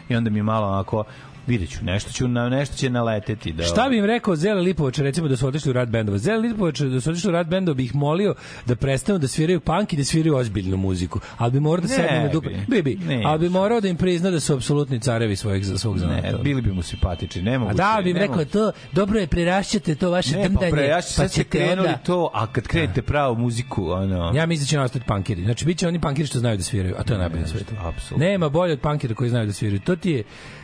[0.09, 1.03] i onda mi je malo onako,
[1.47, 3.53] vidjet ću, nešto, ću, na, nešto će naleteti.
[3.53, 6.17] Da, Šta bi im rekao Zele Lipovača, recimo da su otišli u rad bendova?
[6.17, 8.35] Zele Lipovača da su otišli u rad bendova bi ih molio
[8.65, 11.19] da prestanu da sviraju punk i da sviraju ozbiljnu muziku.
[11.37, 12.49] Ali bi morao da Ne sedne na dupe.
[12.67, 12.81] bi.
[12.81, 12.95] Bi.
[12.97, 13.21] Ne.
[13.25, 16.21] Ali bi morao da im prizna da su apsolutni carevi svojeg, svog zanata.
[16.27, 17.71] Ne, bili bi mu simpatični, ne mogu.
[17.71, 20.71] A da, bi im rekao to, dobro je, prerašćate to vaše Ne, pa drndanje.
[20.71, 24.31] pre, ja ću sad ste krenuli onda- to, a kad krenete pravu muziku, ono...
[24.35, 25.43] Ja mislim da će nastati punkiri.
[25.43, 27.75] Znači, bit će oni punkiri što znaju da sviraju, a to je najbolje na svetu.
[27.79, 28.27] apsolutno.
[28.27, 29.79] Nema bolje od punkira koji znaju da sviraju.
[29.79, 30.23] To ti je,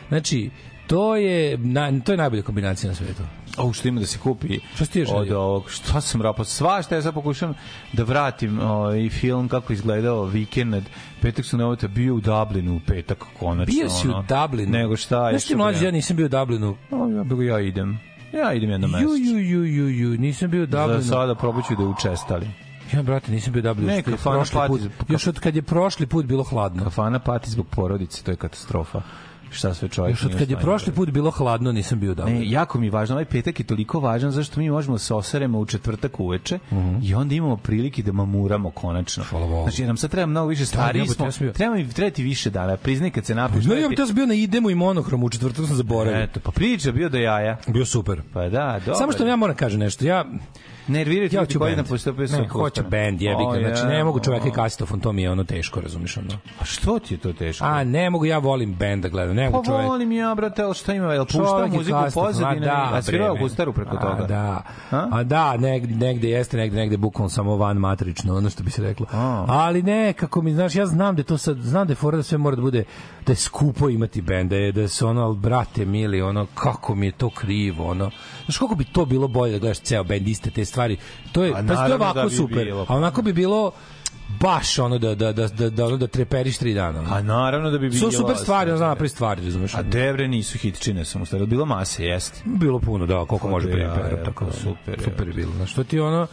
[0.09, 0.49] znači,
[0.87, 3.23] to je, na, to je najbolja kombinacija na svetu.
[3.57, 4.59] O, što ima da se kupi
[4.91, 7.53] ti još od ovog, šta sam rapao, sva šta ja sad pokušam
[7.93, 10.83] da vratim ovaj film kako izgledao vikend,
[11.21, 13.73] petak su nevojte bio u Dublinu u petak konačno.
[13.73, 14.11] Bio si u.
[14.29, 14.71] Dublinu.
[14.71, 15.31] Nego šta je.
[15.31, 16.77] Znaš ti mlađi, ja nisam bio u Dublinu.
[16.91, 17.99] O, ja, bih ja idem.
[18.33, 19.07] Ja idem jedno mesto.
[19.07, 21.03] Ju, ju, ju, ju, ju, nisam bio u Za Dublinu.
[21.03, 22.47] sada probat ću da učestali.
[22.93, 23.91] Ja, brate, nisam bio Dublinu.
[23.91, 26.83] Ne, kafana pati put, još od kad je prošli put bilo hladno.
[26.83, 29.01] Kafana pati zbog porodice, to je katastrofa.
[29.51, 32.39] Šta sve čovjek Još od kad je prošli put bilo hladno, nisam bio Dublinu.
[32.39, 35.13] Ne, jako mi je važno, ovaj petak je toliko važan zašto mi možemo da se
[35.13, 36.59] oseremo u četvrtak uveče
[37.03, 39.23] i onda imamo prilike da mamuramo konačno.
[39.63, 42.49] Znači, nam sad treba mnogo više stariji jebote, smo, bio- treba mi treba ti više
[42.49, 43.65] dana, priznaj kad se napiš.
[43.65, 46.23] Ne, ja, sam bio na idemu i monohromu, u četvrtak sam zaboravio.
[46.23, 47.57] Eto, pa priča bio do jaja.
[47.67, 48.21] Bio super.
[48.33, 48.95] Pa da, dobro.
[48.95, 50.05] Samo što ja moram kažem nešto.
[50.05, 50.25] Ja
[50.87, 53.69] nervirati ja ljudi hoću na postupaju Ne, hoću bend, jebi ga.
[53.69, 56.33] Znači ne mogu čoveka i kasitofon, to mi je ono teško, razumiješ ono.
[56.61, 57.65] A što ti je to teško?
[57.65, 59.35] A ne mogu, ja volim bend da gledam.
[59.35, 59.87] Ne Pa mogu čovek.
[59.87, 61.13] volim ja, brate, ali šta ima?
[61.13, 62.67] Jel je muziku kasitofon, pozadini?
[62.69, 64.27] a svirao gustaru preko a, toga?
[64.27, 64.63] Da.
[64.91, 65.07] A?
[65.11, 68.81] A da, negde, negde jeste, negde, negde bukvalno samo van matrično, ono što bi se
[68.81, 69.05] reklo.
[69.47, 72.23] Ali ne, kako mi, znaš, ja znam da to sad, znam da je fora da
[72.23, 72.83] sve mora da bude,
[73.25, 76.95] da je skupo imati bend, da je, da se ono, ali brate mili, ono, kako
[76.95, 78.11] mi je to krivo, ono.
[78.45, 80.76] Znaš, kako bi to bilo bolje da gledaš ceo bend, iste te stvari.
[81.31, 82.85] To je, pa to je naravno ovako da bi super, bilo.
[82.89, 83.71] a onako bi bilo
[84.39, 86.99] baš ono da, da, da, da, da, ono da treperiš tri dana.
[86.99, 87.13] ono.
[87.13, 88.11] A naravno da bi bilo...
[88.11, 89.75] Su super stvari, ono, znam napravi stvari, razumeš?
[89.75, 91.45] A devre nisu hitčine, sam ustario.
[91.45, 92.41] Bilo mase, jeste.
[92.45, 95.51] Bilo puno, da, koliko može ja, primjer, ja, tako pa da, super, super je bilo.
[95.51, 96.27] Znaš, što ti ono,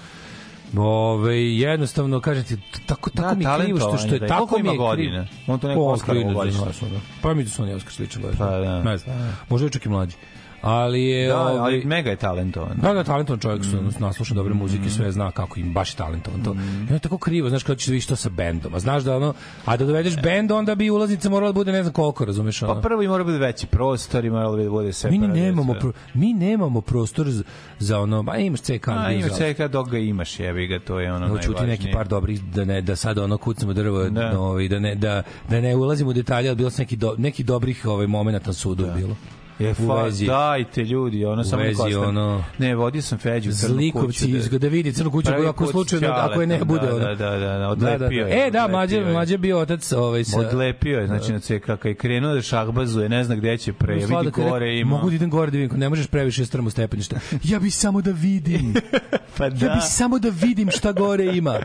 [0.77, 4.27] Ove, jednostavno, kažete, tako, tako Da, mi je krivo što, što je da.
[4.27, 5.25] tako mi je ima krivo.
[5.47, 6.63] On to neko O, Oskarovo klinac, godište.
[6.63, 7.01] znaš, ono.
[7.23, 8.45] Pa mi da su oni Oskar slični godište.
[8.45, 8.83] Pa, da.
[8.83, 9.39] Ne znam.
[9.49, 10.17] Možda je čak i mlađi.
[10.65, 11.29] Ali je...
[11.29, 12.77] Da, ovaj, ali mega je talentovan.
[12.77, 13.89] Da, da, talentovan čovjek, mm.
[13.99, 16.55] nasluša dobre muzike, sve zna kako im baš je talentovan to.
[16.55, 16.59] Mm.
[16.59, 18.75] I on je tako krivo, znaš kako ćeš da vidiš to sa bendom.
[18.75, 19.35] A znaš da ono,
[19.65, 22.75] a da dovedeš bend, onda bi ulaznica morala da bude ne znam koliko, razumeš ono.
[22.75, 25.11] Pa prvo i mora biti veći prostor i mora da bude sve.
[25.11, 27.43] mi nemamo pro, mi nemamo prostor za,
[27.79, 31.13] za ono, ba imaš CK, A, imaš kad dok ga imaš, jebi ga, to je
[31.13, 31.93] ono Evo čuti neki najvažnije.
[31.93, 34.11] par dobrih da ne da sad ono kucamo drvo Da.
[34.11, 34.33] da.
[34.33, 37.15] no, i da ne da da ne ulazimo u detalje, ali bilo su neki do,
[37.19, 38.93] neki dobrih ovaj momenata na sudu da.
[38.93, 39.17] bilo.
[39.59, 44.37] Je fa, vezi- dajte ljudi, ono samo vezi, ono- Ne, vodio sam Feđu Zlikovci kuću.
[44.37, 47.05] iz da vidi crnu kuću Prvi ako slučajno ako je ne Ćaletom, bude da, ono.
[47.05, 48.31] Da, da, da, da, Da, da, odlepio da.
[48.31, 48.47] je.
[48.47, 49.05] E, da, mlađe, je.
[49.05, 53.09] mlađe bio otac ovaj sa Odlepio je, znači na CK, kad je krenuo da šahbazuje,
[53.09, 54.91] ne zna gde će pre, vidi Sladak gore ima.
[54.91, 57.17] Mogu da idem gore da vidim, ne možeš previše strmo stepeništa.
[57.45, 58.75] Ja bih samo da vidim.
[59.39, 61.59] pa Ja bih samo da vidim šta gore ima.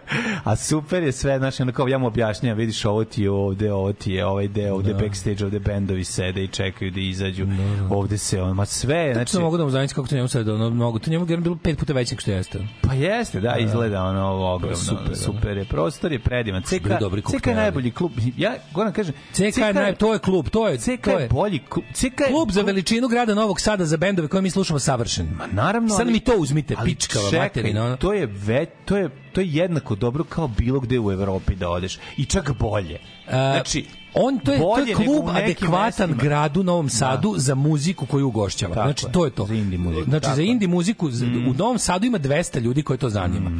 [0.44, 3.94] A super je sve, znači, kao ja mu objašnjam, vidiš ovo ti je ovde, ovo
[3.94, 5.00] ti je ovaj deo, ovde Da.
[5.00, 7.46] backstage, ovde bendovi sede i čekaju da izađu,
[7.90, 10.50] ovde se on, ma sve, Znači, znači, mogu da mu zamislim kako to njemu sad,
[10.50, 12.60] ono, mnogo, to njemu je bilo pet puta veće nego što jeste.
[12.82, 15.16] pa jeste, da, izgleda ono ovo ogromno, super, super, da.
[15.16, 19.74] super je, prostor je predivan, CK, CK je najbolji klub, ja, govoram kažem, CK je
[19.74, 22.62] naj, to je klub, to je, CK to je bolji klub, CK je klub za
[22.62, 25.30] veličinu grada Novog Sada za bendove koje mi slušamo savršen.
[25.38, 27.86] Ma naravno, Sad mi to uzmite, pičkava materina.
[27.86, 27.98] Ono.
[27.98, 31.70] To je ve, to je to je jednako dobro kao bilo gde u Evropi da
[31.70, 33.00] odeš i čak bolje.
[33.30, 33.86] Znači,
[34.16, 35.80] on to je, to je klub adekvatan
[36.10, 36.16] mestima.
[36.20, 38.76] gradu Novom Sadu za muziku koju ugošćava.
[38.76, 39.46] Tako znači to je to.
[39.46, 40.42] za indie muziku, Znači tako za.
[40.42, 40.52] Mhm.
[40.52, 43.52] indie muziku z- u Novom Sadu ima 200 ljudi koje to zanima.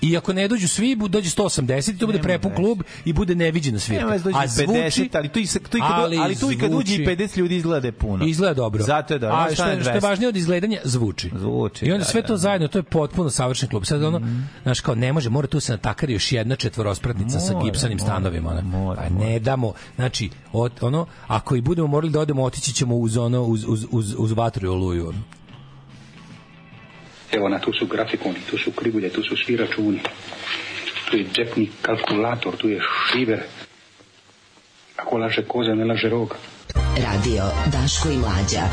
[0.00, 3.78] I ako ne dođu svi, dođe 180 i to bude prepun klub i bude neviđena
[3.78, 4.18] svirka.
[4.18, 6.94] Dođe A 50, ali tu i tu i kad ali ali tu i kad uđe
[6.94, 8.24] i zvuči- 50 ljudi izgleda da puno.
[8.26, 8.82] Izgleda dobro.
[8.82, 9.36] Zato je dobro.
[9.36, 10.02] A što, je- što je 200?
[10.02, 11.30] važnije od izgledanja, zvuči.
[11.34, 12.36] Zvuči, I onda da, sve da, to da.
[12.38, 13.84] zajedno, to je potpuno savršen klub.
[13.84, 14.20] Sad ono,
[14.62, 18.62] znaš kao, ne može, mora tu se natakari još jedna četvorospratnica sa gipsanim stanovima.
[18.96, 23.16] Pa ne damo, znači, od, ono, ako i budemo morali da odemo, otići ćemo uz
[23.16, 25.08] ono, uz, uz, uz, uz vatru i oluju.
[25.08, 25.18] ono.
[27.32, 30.00] Evo na tu su grafikoni, tu su krivulje, tu su svi računi.
[31.10, 32.80] Tu je džepni kalkulator, tu je
[33.12, 33.42] šiver.
[34.96, 36.36] Ako laže koza, ne laže rog.
[36.96, 38.64] Radio Daško i Mlađa.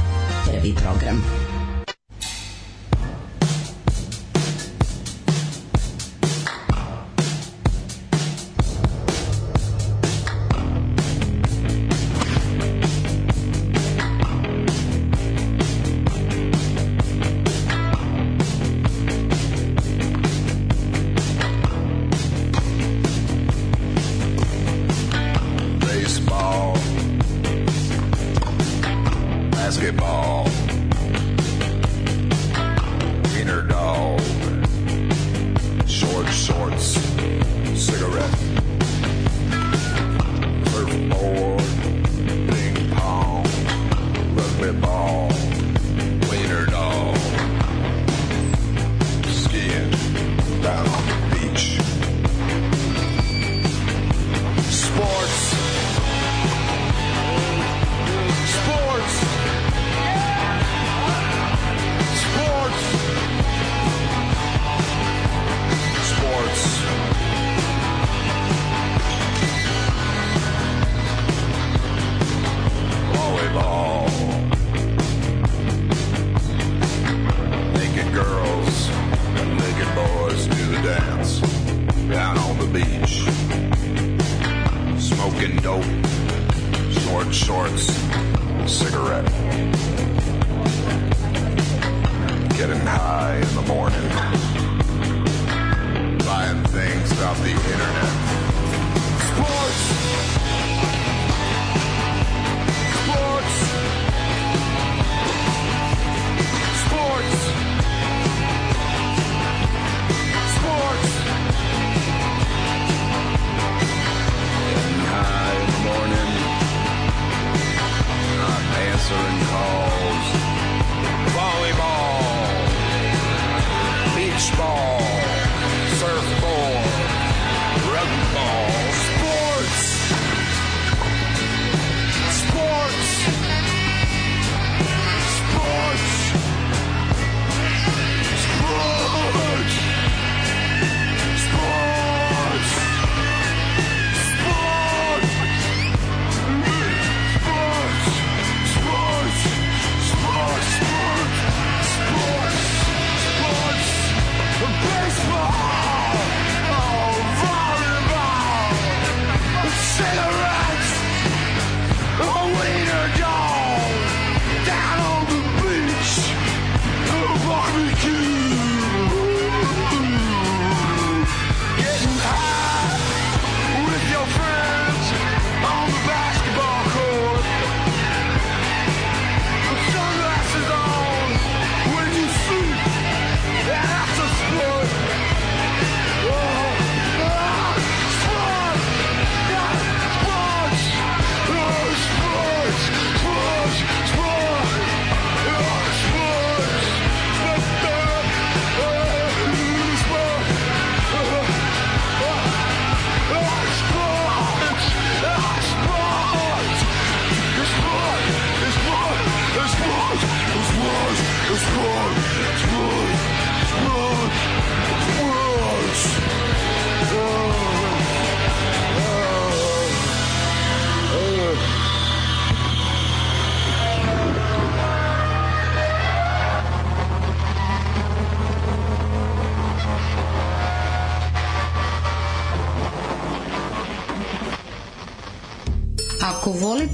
[0.46, 1.55] Prvi program.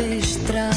[0.00, 0.69] estrada.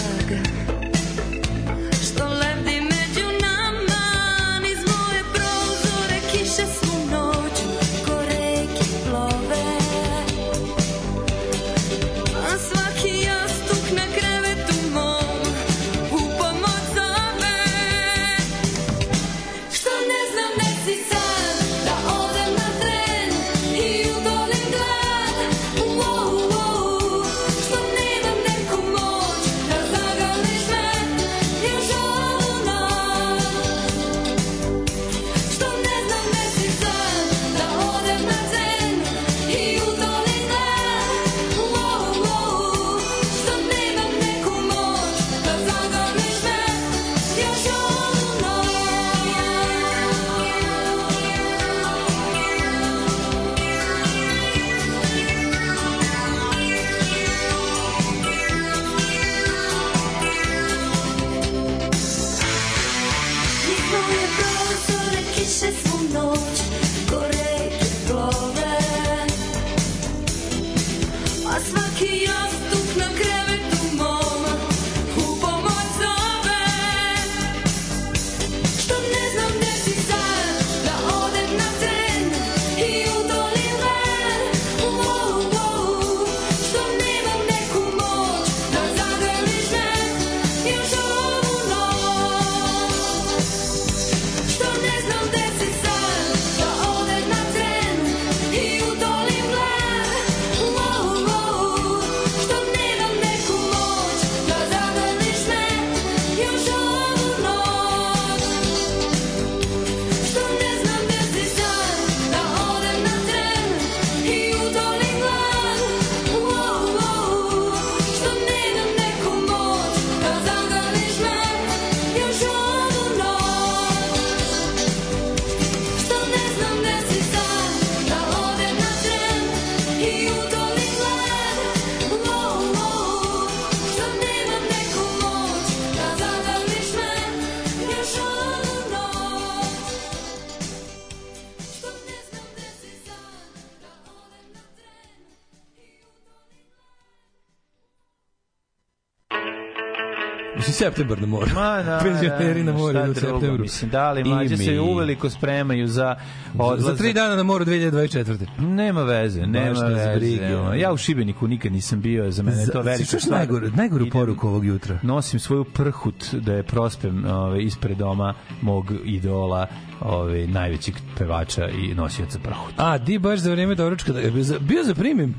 [150.84, 151.48] Septembar na moru.
[151.56, 153.62] Ma, da, Penzioneri na da, moru šta u septembru.
[153.62, 156.16] Mislim, da li I mlađe se uveliko spremaju za
[156.54, 156.98] Za odlazak.
[156.98, 158.46] tri dana na moru 2024.
[158.60, 160.16] Nema veze, nema Baš veze.
[160.16, 160.80] brige.
[160.80, 163.38] Ja u Šibeniku nikad nisam bio, za mene je to velika je stvar.
[163.40, 165.00] najgoru, najgoru poruku ovog jutra?
[165.04, 169.68] nosim svoju prhut da je prospem ove, ispred doma mog idola
[170.02, 172.74] ove, najvećeg pevača i nosioca prhut.
[172.78, 175.36] A, di baš za vreme doručka, da za, bio za primim.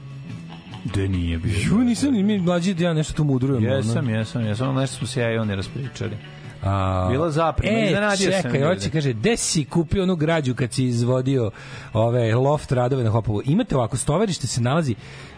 [0.84, 1.54] Da nije bio.
[1.60, 3.64] Ju, nisam ni mi mlađi da ja nešto tu mudrujem.
[3.64, 6.16] Jesam, jesam, jesam, nešto smo se ja i oni raspričali.
[6.62, 8.74] A, Bila zaprema, e, iznenadio sam čekaj, ljude.
[8.74, 11.50] hoće, kaže, gde si kupio onu građu kad si izvodio
[11.92, 13.42] ove loft radove na Hopovu?
[13.44, 14.94] Imate ovako, stovarište se nalazi,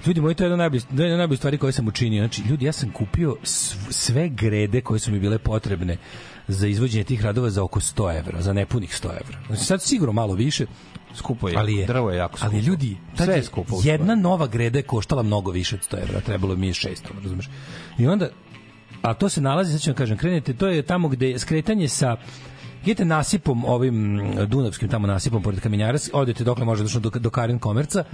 [0.06, 2.22] ljudi moji, to je jedna najbolja, jedna najbolja stvari koje sam učinio.
[2.22, 5.96] Znači, ljudi, ja sam kupio sv- sve grede koje su mi bile potrebne
[6.48, 9.38] za izvođenje tih radova za oko 100 evra, za nepunih 100 evra.
[9.46, 10.66] Znači, sad sigurno malo više,
[11.16, 12.50] Skupo je, ali je, drvo je jako skupo.
[12.52, 13.80] Ali ljudi, tad Sve je skupo.
[13.84, 17.48] Jedna nova greda je koštala mnogo više od 100 evra, trebalo mi je 600, razumeš?
[17.98, 18.28] I onda,
[19.02, 21.88] a to se nalazi, sad ću vam kažem, krenete, to je tamo gde je skretanje
[21.88, 22.16] sa
[22.84, 27.58] idete nasipom ovim dunavskim tamo nasipom pored kamenjara odete dokle može došlo do, do Karin
[27.58, 28.04] Komerca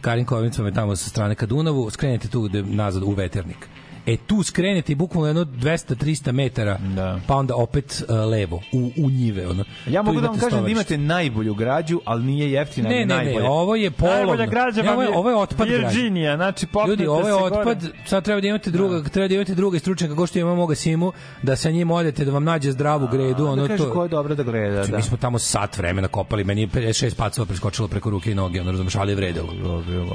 [0.00, 3.68] Karin Komerca je tamo sa strane ka Dunavu skrenete tu gde, nazad u Veternik
[4.06, 7.20] E tu skrenete i bukvalno jedno 200-300 metara, Da.
[7.26, 9.48] pa onda opet uh, levo, u, u njive.
[9.48, 9.64] Ono.
[9.86, 13.06] Ja Tu mogu da vam kažem da imate najbolju građu, ali nije jeftina, Ne, ali
[13.06, 13.42] ne, najbolja.
[13.42, 14.18] ne, ovo je polovno.
[14.18, 15.86] Najbolja građa Ne, ovo je, ovo je otpad građe.
[15.86, 17.94] Virginija, znači Ljudi, ovo je otpad, gore.
[18.06, 21.12] sad treba da imate druga, treba da imate druga stručnjaka kao što imamo moga Simu,
[21.42, 23.92] da sa njim odete da vam nađe zdravu gredu, ono da kaže to.
[23.92, 24.96] ko je dobro da gleda, Znači, da.
[24.96, 28.60] Mi smo tamo sat vremena kopali, meni je 56 pacova preskočilo preko ruke i noge,
[28.60, 29.48] ono razumeš, ali je vredilo.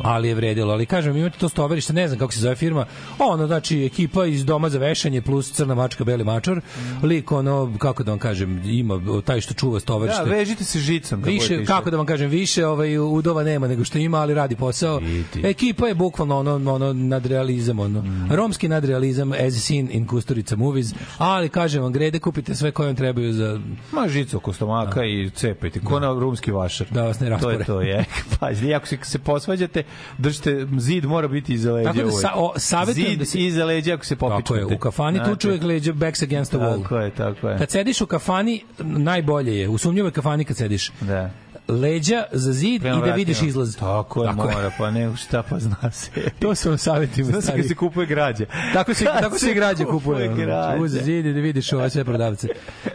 [0.04, 2.86] Ali je vredilo, ali kažem, imate to stovarište, ne znam kako se zove firma,
[3.20, 6.62] ono, znači, ekipa iz doma za vešanje plus crna mačka, beli mačor,
[7.04, 10.24] lik, ono, kako da vam kažem, ima taj što čuva Da, stovarište.
[10.26, 11.20] vežite se žicom.
[11.20, 14.56] kako Više, kako da vam kažem, više ovaj, udova nema nego što ima, ali radi
[14.56, 14.98] posao.
[14.98, 15.42] Vidi.
[15.44, 21.50] Ekipa je bukvalno ono, ono nadrealizam, ono, romski nadrealizam as seen in Kusturica movies, ali
[21.50, 23.60] kažem vam, grede kupite sve koje vam trebaju za...
[23.92, 26.88] Ma žicu oko stomaka i cepajte, ko na rumski vašar.
[26.92, 27.56] Da vas ne To raspore.
[27.56, 28.06] je to, je.
[28.40, 29.84] Pazi, ako se, se posvađate,
[30.18, 32.54] držite, zid mora biti iza leđa Tako da sa- o,
[32.86, 34.44] Zid da se- iza leđa ako se popičkate.
[34.44, 36.82] Tako je, u kafani tu čovjek leđa backs against the wall.
[36.82, 37.58] Tako je, tako je.
[37.58, 41.30] Kad sediš u kafani, najbolje je, u sumnjivoj kafani kad sediš, Da.
[41.68, 43.16] Leđa za zid Prema i da vratima.
[43.16, 43.78] vidiš izlaz.
[43.78, 46.12] Tako je, mora, pa ne, šta pa zna se.
[46.40, 47.28] To su vam savjetima.
[47.28, 48.46] Zna se kad se kupuje građa.
[48.74, 50.28] Tako se Kad tako se i građe kupuje.
[50.28, 50.82] građa.
[50.84, 52.48] Uz zid i da vidiš ove sve prodavce.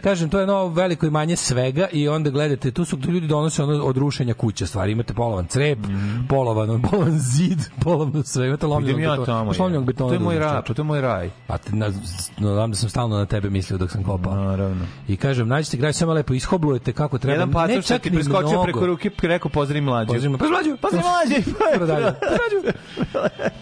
[0.03, 3.83] Kažem, to je novo veliko imanje svega i onda gledate, tu su ljudi donose ono
[3.83, 4.91] od rušenja kuće stvari.
[4.91, 5.79] Imate polovan crep,
[6.29, 8.47] polovan, on, polovan zid, polovno sve.
[8.47, 8.99] Imate lomljenog.
[8.99, 9.41] Idem ja betona.
[9.59, 9.85] Lomljenog je.
[9.85, 10.09] betona.
[10.09, 11.29] To je moj da raj, pa to je moj raj.
[11.47, 11.91] A te, na,
[12.39, 14.35] znam da sam stalno na tebe mislio dok sam kopao.
[14.35, 14.85] Naravno.
[15.07, 17.61] I kažem, nađite grać samo lepo ishoblujete kako treba.
[17.65, 18.79] Jedan što čak ti preskočio mnogo.
[18.79, 20.07] preko ruke, rekao pozdrav mlađu.
[20.07, 20.77] Pozdrav pa mlađu.
[20.77, 21.51] Pozdrav mlađu.
[21.75, 22.13] Prodalje.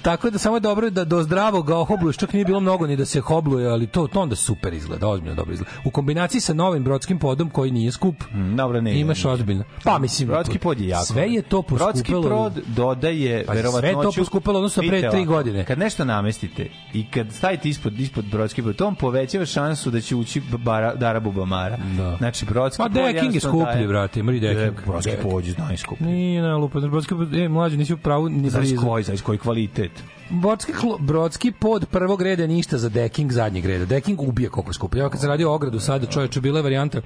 [0.01, 3.05] Tako da samo je dobro da do zdravog ohobluješ, čak nije bilo mnogo ni da
[3.05, 5.71] se hobluje, ali to, to onda super izgleda, ozbiljno dobro izgleda.
[5.85, 8.99] U kombinaciji sa novim brodskim podom koji nije skup, Mm, Dobro, ne.
[8.99, 9.63] imaš ozbiljno.
[9.83, 11.05] Pa mislim, Brodski pod je jako.
[11.05, 11.91] Sve je to poskupelo.
[11.93, 13.81] Brodski pod dodaje Pa, verovatnoću.
[13.81, 15.65] sve je to odnosu na pre Vidite tri ovako, godine.
[15.65, 20.01] Kad nešto namestite i kad stavite ispod ispod brodski pod, to vam povećava šansu da
[20.01, 21.77] će ući bara, Dara Bubamara.
[21.97, 22.15] Da.
[22.17, 24.73] Znači brodski Ma pod deking je skuplji, brate, mri deking.
[24.89, 26.07] Brodski pod je najskuplji.
[26.07, 28.81] Nije na lupa, brodski e, mlađi, nisi u pravu ni blizu.
[28.85, 29.91] koji, znaš koji kvalitet.
[30.29, 33.85] Brodski, brodski pod prvog reda ništa za deking zadnjeg reda.
[33.85, 34.97] Deking ubije koliko skupo.
[34.97, 37.01] Ja kad sam radio ogradu sada, čoveče, bila je varijanta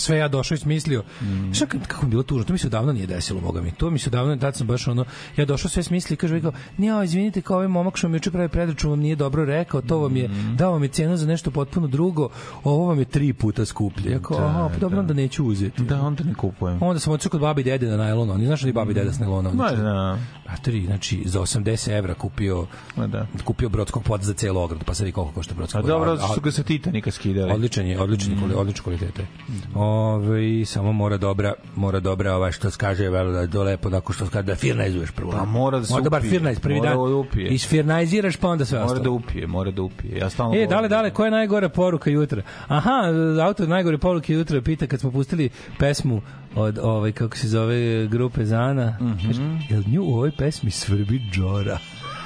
[0.00, 1.02] sve ja došao i smislio.
[1.22, 1.52] Mm.
[1.52, 3.72] Šta kako mi bilo tužno, to mi se davno nije desilo, boga mi.
[3.72, 5.04] To mi se davno, tad sam baš ono,
[5.36, 8.30] ja došao sve smislio i kaže, rekao, nije, izvinite, kao ovaj momak što mi juče
[8.30, 10.56] pravi predračun vam nije dobro rekao, to vam je, Mm.
[10.56, 12.28] dao vam je cenu za nešto potpuno drugo,
[12.64, 14.12] ovo vam je tri puta skuplje.
[14.12, 15.82] Ja kao, Da, aha, pa dobro, onda neću uzeti.
[15.82, 16.78] Da, onda ne kupujem.
[16.82, 18.32] Onda sam otišao kod babi i dede na najlonu.
[18.32, 19.50] Oni znaš da i babi i deda s najlona?
[19.52, 20.18] Ma, da.
[20.50, 23.26] Matori, znači za 80 evra kupio Ma da.
[23.44, 25.88] kupio brodskog poda za celu ogradu, pa sad i koliko košta brodski A pod.
[25.88, 27.52] dobro, A- su ga sa Titanika skidali.
[27.52, 28.50] Odličan je, odličan Mm.
[28.50, 29.26] je, odlične kvalitete.
[29.74, 34.00] Ove, samo mora dobra, mora dobra ovaj što se kaže, velo da do lepo da
[34.04, 35.30] što se kaže da firnajzuješ prvo.
[35.32, 36.30] Pa mora da se Mora bar upije.
[36.30, 36.98] firnajz prvi Mora dan.
[37.00, 37.48] da upije.
[37.48, 39.04] Isfirnajziraš pa onda sve Mora ostalo.
[39.04, 40.18] da upije, mora da upije.
[40.18, 42.42] Ja stalno E, dale, dale, koja je najgora poruka jutra?
[42.68, 43.02] Aha,
[43.42, 45.48] autor najgore poruke jutra pita kad smo pustili
[45.78, 46.20] pesmu
[46.54, 48.96] od, ovaj, kako se zove, grupe Zana.
[49.00, 49.04] Mm.
[49.04, 49.60] -hmm.
[49.70, 51.78] Jel nju u ovoj pesmi svrbi Džora?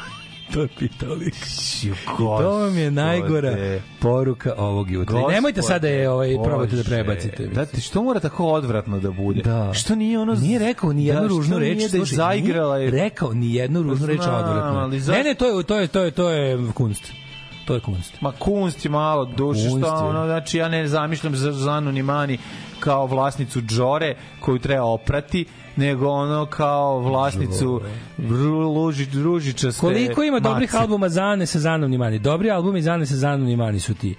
[0.53, 1.35] to je pitao lik.
[2.19, 3.57] To vam je najgora
[4.01, 5.19] poruka ovog jutra.
[5.19, 7.47] I nemojte sada da je ovaj, probate da prebacite.
[7.47, 9.43] Da, ti što mora tako odvratno da bude?
[9.43, 9.73] Da.
[9.75, 10.35] Što nije ono...
[10.35, 12.91] Nije rekao ni jednu Da, ružnu reč, nije da je zaigrala je...
[12.91, 15.13] rekao ni jednu ružnu reč Znam, odvratno.
[15.13, 17.13] Ne, ne, to je to je to je to je kunst.
[17.65, 18.21] To je kunst.
[18.21, 22.03] Ma kunst je malo duše, Kunst što ono, znači ja ne zamišljam za Zanu ni
[22.03, 22.39] Mani
[22.81, 25.45] kao vlasnicu džore koju treba oprati,
[25.77, 27.81] nego ono kao vlasnicu
[28.19, 32.19] ru- luži, ružičaste Koliko ima dobrih albuma Zane sa Zanom Nimani?
[32.19, 34.15] Dobri albumi Zane sa Zanom Nimani su ti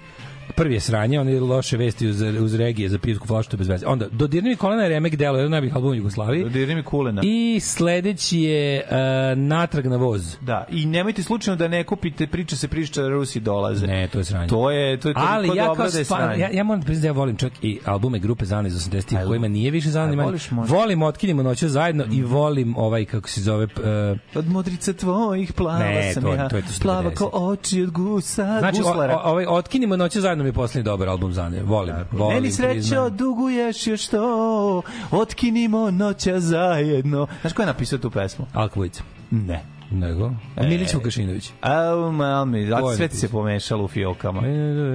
[0.56, 3.68] prvi je sranje, one loše vesti uz, uz regije za pivsku flašu, to je bez
[3.68, 3.86] veze.
[3.86, 6.42] Onda, Dodirni mi kolena je remek delo, jedan od najboljih albuma u Jugoslaviji.
[6.42, 7.22] Dodirni mi kulena.
[7.24, 10.36] I sledeći je uh, Natrag na voz.
[10.40, 13.86] Da, i nemojte slučajno da ne kupite priča se priča da Rusi dolaze.
[13.86, 14.48] Ne, to je sranje.
[14.48, 17.08] To je to je Ali ja kao da je spa, ja, ja moram priznati da
[17.08, 20.76] ja volim čak i albume grupe Zana iz 80-ih kojima nije više voliš možda?
[20.76, 23.64] Volim Otkinimo noću zajedno i volim ovaj, kako se zove...
[23.64, 27.14] Uh, Od modrica tvojih plava Ne, sam to- ja, to je to što plava 50.
[27.14, 29.16] kao oči od gusa, znači, o, guslara.
[29.16, 31.62] o, ovaj Otkinimo noću zajedno mi je poslednji dobar album Zane.
[31.62, 32.34] Volim, volim.
[32.36, 37.26] Meni srećo, duguješ još to, otkinimo noća zajedno.
[37.40, 38.46] Znaš ko je napisao tu pesmu?
[38.52, 39.02] Alka Vujica.
[39.30, 39.64] Ne.
[39.90, 40.30] Nego?
[40.56, 40.62] E.
[40.62, 41.50] Milić Vukašinović.
[41.60, 44.40] Au, mami, a sve ti se pomešalo u fiokama.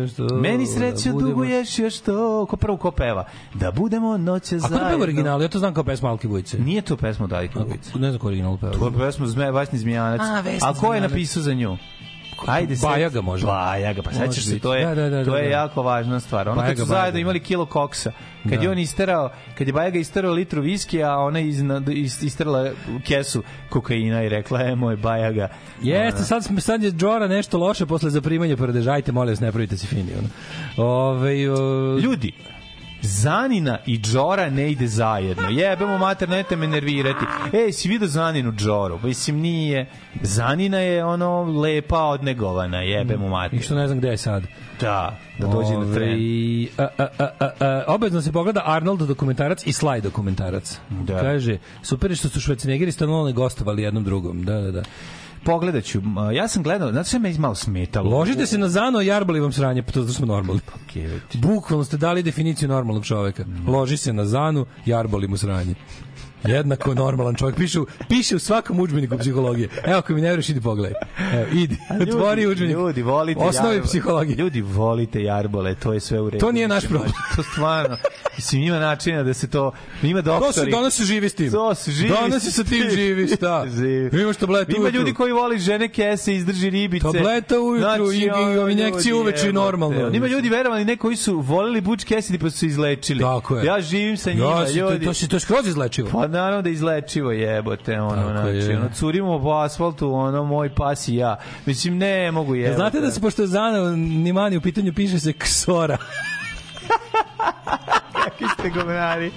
[0.08, 4.56] Što, Meni srećo, da budemo- duguješ još to, ko prvo ko peva, da budemo noća
[4.56, 4.78] A ko zajedno.
[4.80, 5.41] je peva originalu?
[5.41, 6.60] Ja to znam kao pesma Alke Vujice.
[6.60, 7.99] Nije to pesma od Ajke Vujice.
[7.99, 8.74] Ne znam ko je originalu peva.
[8.74, 10.22] To je pesma Zme, Vasni Zmijanac.
[10.22, 11.78] A, Vesni A ko je napisao za nju?
[12.48, 13.48] Ajde, sad- Bajaga možda.
[13.48, 15.50] Bajaga, pa sećaš se, to je, Da, da, da, to da, je da.
[15.52, 16.50] jako važna stvar.
[16.50, 17.20] Ono kad Bajaga, su zajedno Bajaga.
[17.20, 18.12] imali kilo koksa,
[18.44, 18.62] kad Da.
[18.62, 22.70] je on isterao, kad je Bajaga isterao litru viskija, a ona izna, is- isterala
[23.04, 25.48] kesu kokaina i rekla, e, moj Bajaga.
[25.82, 29.88] Jeste, sad, sad je Džora nešto loše posle zaprimanja pradežajte, molim vas, ne pravite se
[29.88, 30.12] fini.
[30.14, 30.28] Ono.
[30.89, 32.32] Ove, o, Ljudi,
[33.02, 35.49] Zanina i Džora ne ide zajedno.
[35.49, 37.26] Jebemo mater, nemojte me nervirati.
[37.54, 38.99] Ej, si vidio Zaninu Džoru?
[39.04, 39.89] Mislim, nije.
[40.22, 42.82] Zanina je ono lepa, odnegovana.
[42.82, 43.62] Jebemo I mater.
[43.62, 44.43] što ne znam gde je sad.
[44.80, 46.14] Da, da dođe na tren.
[46.14, 50.80] Ove, a, a, a, a, a, obavezno se pogleda Arnold dokumentarac i Sly dokumentarac.
[50.89, 51.20] Da.
[51.20, 54.43] Kaže, super je što su Schwarzenegger i Stallone gostovali jednom drugom.
[54.43, 54.84] Da, da, da.
[55.44, 56.02] Pogledat ću.
[56.34, 58.10] Ja sam gledao, znate sve me malo smetalo.
[58.10, 60.62] Ložite se na zano jarbali vam sranje, pa to zato smo normalni.
[61.34, 63.46] Bukvalno ste dali definiciju normalnog čoveka.
[63.68, 65.76] Loži se na zanu, jarboli mu sranje.
[66.46, 67.56] Jednako normalan čovjek.
[67.58, 67.80] Piše,
[68.10, 69.70] piše u svakom udžbeniku psihologije.
[69.84, 70.94] Evo, ako mi ne veriš, idi pogledaj.
[71.34, 71.78] Evo, idi.
[71.92, 72.74] Ljudi, Otvori udžbenik.
[72.74, 73.84] Ljudi, volite Osnovi jarbole.
[73.84, 74.36] psihologije.
[74.36, 76.39] Ljudi, volite jarbole, to je sve u redu.
[76.39, 77.12] To nije naš problem.
[77.36, 77.98] To stvarno.
[78.38, 79.72] Mislim, ima načina da se to...
[80.04, 80.72] Ima To se doktori...
[80.72, 81.52] danas se živi s tim.
[81.52, 83.66] To se živi Danas se sa tim živi, šta?
[83.78, 84.22] Živi.
[84.22, 87.04] Imaš tablete Ima ljudi koji voli žene kese, izdrži ribice.
[87.04, 90.10] Tableta ujutru i- i injekcije uveče i normalno.
[90.10, 93.20] Ima ljudi, verovali, ne koji su volili Butch Cassidy pa su se izlečili.
[93.22, 93.66] Tako je.
[93.66, 95.06] Ja živim sa njima, Ja, to, ljudi.
[95.06, 96.10] to, se to je skroz izlečivo.
[96.12, 98.78] Pa naravno da je izlečivo jebote, ono, Tako znači, je.
[98.78, 101.38] ono, curimo po asfaltu, ono, moj pas i ja.
[101.66, 102.76] Mislim, ne mogu jebote.
[102.76, 105.98] Znate da se, pošto je Zana Nimani u pitanju, piše se ksora.
[108.24, 109.32] Kakvi ste govnari?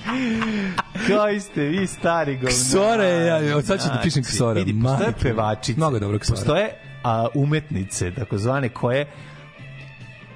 [1.06, 2.54] Koji ste vi stari govnari?
[2.54, 4.60] Ksora je, ja, od sad ću da pišem ksora.
[4.60, 5.78] Vidi, postoje pevačice.
[5.78, 6.36] Mnogo dobro ksora.
[6.36, 6.70] Postoje
[7.02, 9.06] a, umetnice, takozvane, koje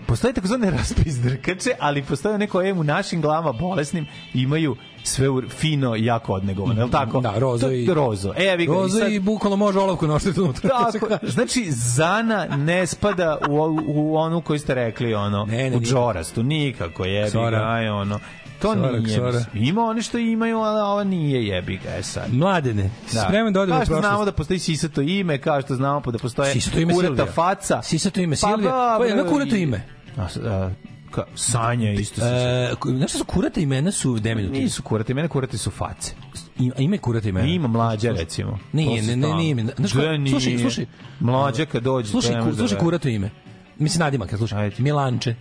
[0.08, 4.76] Postoje takozvane raspizdrkače, ali postoje one koje u našim glavama bolesnim imaju
[5.08, 7.20] sve u, fino i jako odnegovano, je li tako?
[7.20, 8.32] Da, rozo i- rozo.
[8.36, 10.70] E, vi ga, Roza sad- i bukvalno može olovku noštiti unutra.
[10.92, 13.54] Tako, znači Zana ne spada u,
[13.86, 18.18] u onu koju ste rekli ono Ne, ne, u džorastu nikako jebi ga aj, ono
[18.58, 19.46] to Ksora, nije mislim.
[19.56, 23.20] ima oni što imaju a ova nije jebi ga je sad Mladene, da.
[23.20, 24.08] spreman da odemo u Kao što prošlost.
[24.08, 27.26] znamo da postoji sisato ime, kao što znamo pa da postoje Sisato ime kurata Silvija.
[27.26, 27.82] faca.
[27.82, 28.70] Sisato ime Pa Silvija.
[28.70, 29.82] dobro, Koje je na kurato i- ime?
[30.16, 30.70] A, a,
[31.10, 34.60] ka, Sanja isto se E, znaš šta su kurata imena su deminutivni?
[34.64, 36.14] Nisu kurate, mene kurate su face.
[36.58, 37.46] Ima, ime kurata imena.
[37.46, 38.58] Ima mlađa recimo.
[38.72, 39.64] Nije, ne, ne, ime.
[39.76, 40.30] Znaš ko- Gde nije?
[40.30, 40.86] slušaj, slušaj.
[41.20, 42.10] Mlađa kad dođe.
[42.10, 42.80] Slušaj, ne ku, da slušaj veruješ.
[42.80, 43.30] kurato ime.
[43.78, 44.62] Mislim nadimak, slušaj.
[44.62, 44.76] Ajde.
[44.78, 45.34] Milanče.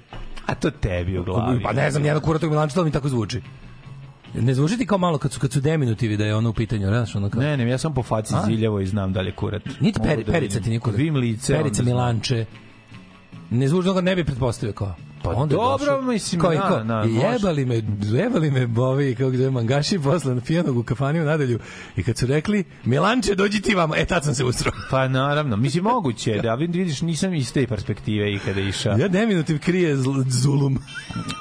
[0.45, 1.63] A to tebi u glavi.
[1.63, 3.41] Pa ne znam, nijedno kuratog Milanče, to mi tako zvuči.
[4.33, 6.87] Ne zvuči ti kao malo kad su, kad su deminutivi da je ono u pitanju,
[6.87, 7.41] znaš, ono kao...
[7.41, 8.45] Ne, ne, ja sam po faci A?
[8.45, 9.61] ziljavo i znam da li je kurat.
[9.79, 10.89] Niti Mogu peri, da perica ti niko.
[10.89, 11.53] Kad vidim lice.
[11.53, 11.83] Perica.
[11.83, 12.45] Milanče.
[13.49, 14.95] Ne zvuči, ga ne bi pretpostavio kao.
[15.27, 16.01] Pa onda dobro, došao.
[16.01, 16.57] mislim, kao, i
[16.87, 17.27] može.
[17.27, 21.59] jebali me, jebali me bovi, kako gde mangaši posle na pijanog u kafani u nadalju.
[21.95, 23.95] I kad su rekli, Milanče, dođi ti vamo.
[23.95, 24.71] E, tad sam se ustro.
[24.91, 28.97] Pa naravno, mislim moguće je da vid- vidiš nisam iz te perspektive ikada išao.
[28.97, 29.95] Ja deminutiv krije
[30.27, 30.79] zulum.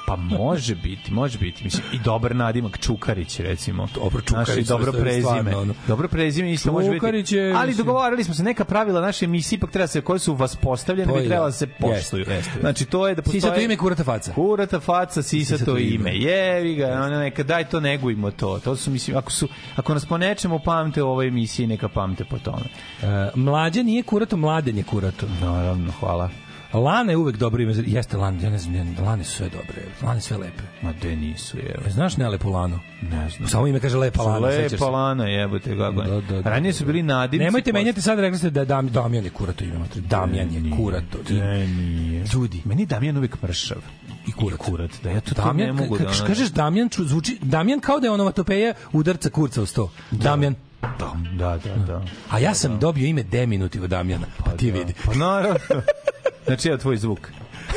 [0.06, 1.64] Pa može biti, može biti.
[1.64, 3.88] Mislim i dobar nadimak Čukarić recimo.
[3.94, 5.20] Dobro, Čukarić, Naše dobro prezime.
[5.22, 5.74] stvarno, ono.
[5.88, 7.36] Dobro prezime isto može biti.
[7.36, 10.56] Je, Ali dogovarali smo se neka pravila naše emisije ipak treba se koje su vas
[10.56, 11.52] postavljene bi je trebalo da.
[11.52, 12.20] se poštuju.
[12.20, 12.60] Jeste, jeste.
[12.60, 13.42] Znači to je da postoje
[13.76, 14.32] ime kurata faca.
[14.32, 16.16] Kurata faca, sisato Sisato ime.
[16.16, 18.58] Jevi ga, ono neka daj to negujmo to.
[18.58, 22.24] To su mislim ako su ako nas po nečemu pamte u ovoj emisiji neka pamte
[22.24, 22.64] po tome.
[23.02, 25.26] E, mlađe nije kurato, mladen je kurato.
[25.40, 26.30] Naravno, hvala.
[26.76, 27.74] Lana je uvek dobro ime.
[27.76, 29.82] Jeste Lana, ja ne znam, ne- Lane su sve dobre.
[30.02, 30.62] Lane sve lepe.
[30.82, 31.76] Ma de nisu, je.
[31.86, 32.78] E, Znaš nelepu Lanu?
[33.02, 33.48] Ne znam.
[33.48, 34.46] Samo ime kaže Lepa Lana.
[34.46, 36.10] Lepa lana, jebote, kako ne.
[36.10, 36.50] Da, da, da.
[36.50, 37.44] Ranije su bili nadimci.
[37.44, 39.74] Nemojte menjati sad, rekli ste da je Dam, Damjan je kurato ime.
[39.96, 41.40] Damjan je kurato ime.
[41.40, 42.24] Ne, nije.
[42.34, 42.62] Ljudi.
[42.64, 43.78] Meni je Damjan uvek mršav.
[44.26, 44.58] I kurat.
[44.58, 44.90] kurat.
[45.02, 46.04] Da ja to, to ne Damjan, mogu da...
[46.04, 49.90] ono- kažeš Damjan, ču- zvuči, Damjan kao da je onomatopeja udarca kurca u sto.
[50.10, 50.54] Damjan.
[50.98, 51.76] Da, da, da.
[51.86, 52.02] da.
[52.30, 54.26] A ja sam dobio ime deminutiva Damjana.
[54.44, 54.94] Pa ti vidi.
[55.04, 55.56] Pa naravno.
[56.46, 57.28] Znači, evo tvoj zvuk.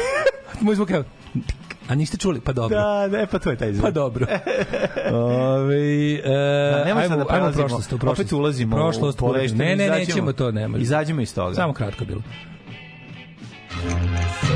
[0.61, 1.03] Moj zvuk je...
[1.87, 2.41] A niste čuli?
[2.41, 2.77] Pa dobro.
[2.77, 3.83] Da, ne, pa to je taj zvuk.
[3.83, 4.25] Pa dobro.
[5.13, 5.75] Ove,
[6.13, 6.21] e,
[6.71, 8.19] Da, nemoj sad ajmo, da ajmo u prošlost, u prošlost.
[8.21, 10.83] Opet ulazimo u prošlost, poleštinu, Ne, ne, izađemo- nećemo to, ne može.
[10.83, 11.55] Izađemo iz toga.
[11.55, 12.21] Samo kratko bilo.
[13.83, 14.48] Dogodilo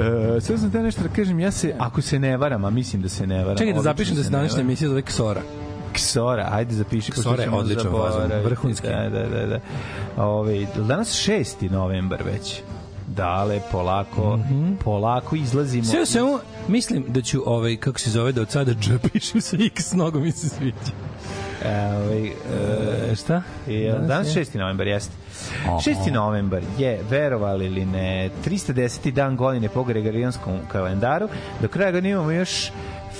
[0.00, 3.02] E, sad sam te nešto da kažem, ja se, ako se ne varam, a mislim
[3.02, 3.56] da se ne varam.
[3.56, 5.42] Čekaj da zapišem da se današnja emisija zove Ksora.
[5.92, 7.12] Ksora, ajde zapiši.
[7.12, 8.86] Ksora je ćemo odličan fazon, vrhunski.
[8.86, 9.46] Da, da, da.
[9.46, 9.60] da.
[10.24, 11.70] Ove, danas 6.
[11.70, 12.60] novembar već.
[13.06, 14.38] Dale, polako,
[14.84, 15.84] polako izlazimo.
[15.84, 16.38] Sve u svemu,
[16.68, 20.20] mislim da ću, ovaj, kako se zove, da od sada dž pišem sa x, mnogo
[20.20, 20.92] mi se sviđa.
[21.64, 23.42] E, ovaj, e, šta?
[23.66, 24.44] Je, Danas danas, je?
[24.44, 24.58] 6.
[24.58, 25.12] novembar, jeste.
[25.66, 26.12] 6.
[26.12, 29.10] novembar je, verovali ili ne, 310.
[29.10, 31.28] dan godine po Gregorijanskom kalendaru.
[31.60, 32.70] Do kraja godine imamo još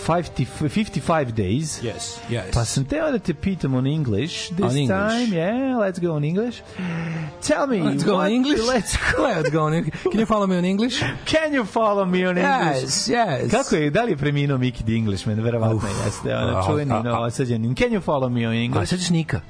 [0.07, 1.81] 50, 55 days.
[1.83, 2.51] Yes, yes.
[2.55, 4.89] Pa sam teo da te pitam on English this On English.
[4.89, 5.33] time.
[5.37, 6.63] Yeah, let's go on English.
[7.43, 8.61] Tell me Let's go on English.
[8.69, 9.23] Let's go.
[9.23, 10.03] Let's go on English.
[10.03, 11.01] Can you follow me on English?
[11.27, 12.83] Can you follow me on English?
[12.83, 13.51] Yes, yes.
[13.51, 15.41] Kako je, da li je preminuo Mickey the Englishman?
[15.41, 16.37] Verovatno jeste.
[16.37, 17.03] Ono A, čuveni, a, a.
[17.03, 17.75] no, osađenin.
[17.75, 18.91] Can you follow me on A English?
[18.91, 19.41] sad ćeš Nika.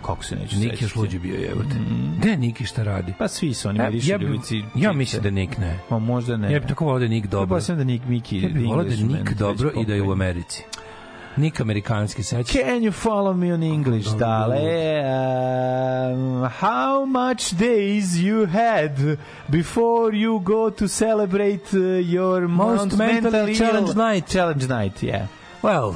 [0.00, 0.90] Kako se neću Nik je sećati?
[0.90, 1.76] šluđi bio, evo te.
[2.18, 3.12] Gde je Niki šta radi?
[3.18, 4.62] Pa svi su oni Ja, mirišu ja, bi- ljubici.
[4.74, 5.78] ja mislim da Nik ne.
[5.90, 6.52] Ma možda ne.
[6.52, 7.58] Ja bih tako volao da je Nik dobro.
[7.58, 7.76] Dobro.
[7.76, 10.12] da Nik Miki Ja bih volao da je Nik dobro i da je u.
[10.12, 10.62] Americi.
[11.36, 12.52] Nik amerikanski seća.
[12.52, 14.56] Can you follow me on English, Dobro, dale?
[16.12, 19.16] Um, how much days you had
[19.48, 24.28] before you go to celebrate uh, your Most mentally mentally challenged ill- night.
[24.28, 25.26] Challenge night, yeah.
[25.62, 25.94] Well,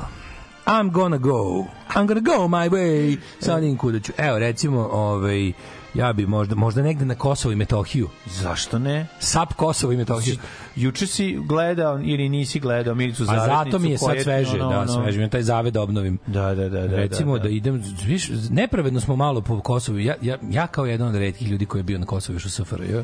[0.67, 1.67] I'm gonna go.
[1.89, 3.17] I'm gonna go my way.
[3.41, 4.13] Sa onim kuda ću.
[4.19, 5.53] Evo, recimo, ovaj,
[5.95, 8.09] ja bi možda, možda negde na Kosovo i Metohiju.
[8.27, 9.07] Zašto ne?
[9.19, 10.37] Sap Kosovo i Metohiju.
[10.77, 13.65] Juče si gledao ili nisi gledao Milicu A Zavetnicu?
[13.65, 15.21] zato mi je sad sveže, ono, da, ono- sveže.
[15.21, 16.19] Mi taj zave da obnovim.
[16.27, 16.89] Da, da, da.
[16.89, 19.99] da Recimo da, da, idem, viš, nepravedno smo malo po Kosovu.
[19.99, 22.51] Ja, ja, ja kao jedan od retkih ljudi koji je bio na Kosovu još u
[22.51, 23.03] SFRJ,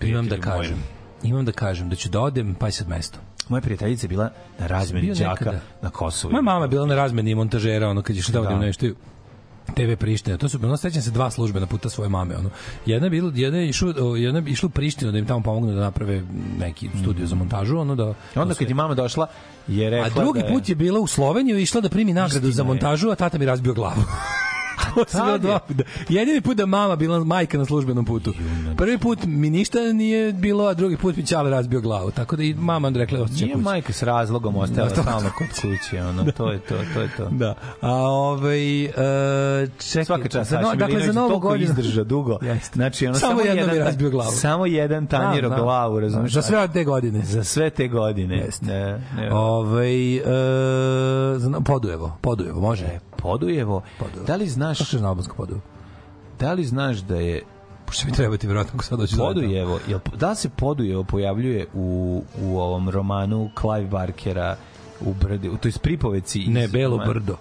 [0.00, 0.76] imam da kažem,
[1.22, 3.18] imam da kažem da ću da odem, pa i sad mesto.
[3.48, 6.32] Moja prijateljica je bila na razmeni đaka na Kosovu.
[6.32, 8.94] Moja mama je bila na razmeni montažera, ono, kad je što da odim nešto i
[9.74, 10.36] TV Priština.
[10.36, 12.50] To su bilo sećam se dva službena puta svoje mame, ono.
[12.86, 15.74] Jedna je bilo jedna je išla jedna je išla u Prištinu da im tamo pomognu
[15.74, 16.22] da naprave
[16.58, 19.26] neki studio za montažu, ono da Onda kad je mama došla,
[19.68, 20.52] je rekla A drugi da je...
[20.52, 23.38] put je bila u Sloveniju i išla da primi nagradu Istina za montažu, a tata
[23.38, 24.02] mi razbio glavu.
[24.94, 25.38] To bila je.
[25.38, 25.82] dva puta.
[26.08, 28.32] Jedini put da mama bila majka na službenom putu.
[28.76, 32.10] Prvi put mi ništa nije bilo, a drugi put mi Ćale razbio glavu.
[32.10, 33.64] Tako da i mama onda rekla ostaće Nije kući.
[33.64, 37.08] majka s razlogom ostala Da, to- stalno kod kuće, ono, to je to, to je
[37.16, 37.28] to.
[37.28, 37.54] Da.
[37.80, 38.90] A ovaj e,
[39.80, 42.38] čekaj, Svaka čast za no, dakle za novu godinu izdrža dugo.
[42.42, 42.70] Jeste.
[42.74, 44.30] Znači, ono, Samo samo, jedan, je razbio glavu.
[44.32, 45.64] Samo jedan tanjiro Znam, znam.
[45.64, 46.32] glavu, razumiješ?
[46.32, 47.20] Za sve te godine.
[47.20, 48.36] Za sve te godine.
[48.36, 48.66] Jeste.
[48.66, 49.32] Ne, ne.
[49.32, 50.20] Ovaj
[51.40, 52.84] no- Podujevo, Podujevo, može.
[52.84, 54.26] E, Podujevo, Podujevo.
[54.26, 55.62] da li znaš, Kako se na albanskom Podujevo?
[56.38, 57.42] da li znaš da je
[57.86, 59.16] Pošto mi treba ti vjerojatno ako sad dođe.
[59.16, 64.56] Podujevo, jel, da se Podujevo pojavljuje u, u ovom romanu Clive Barkera
[65.00, 67.12] u brdi, u toj pripoveci Ne, iz Belo romana?
[67.12, 67.36] brdo.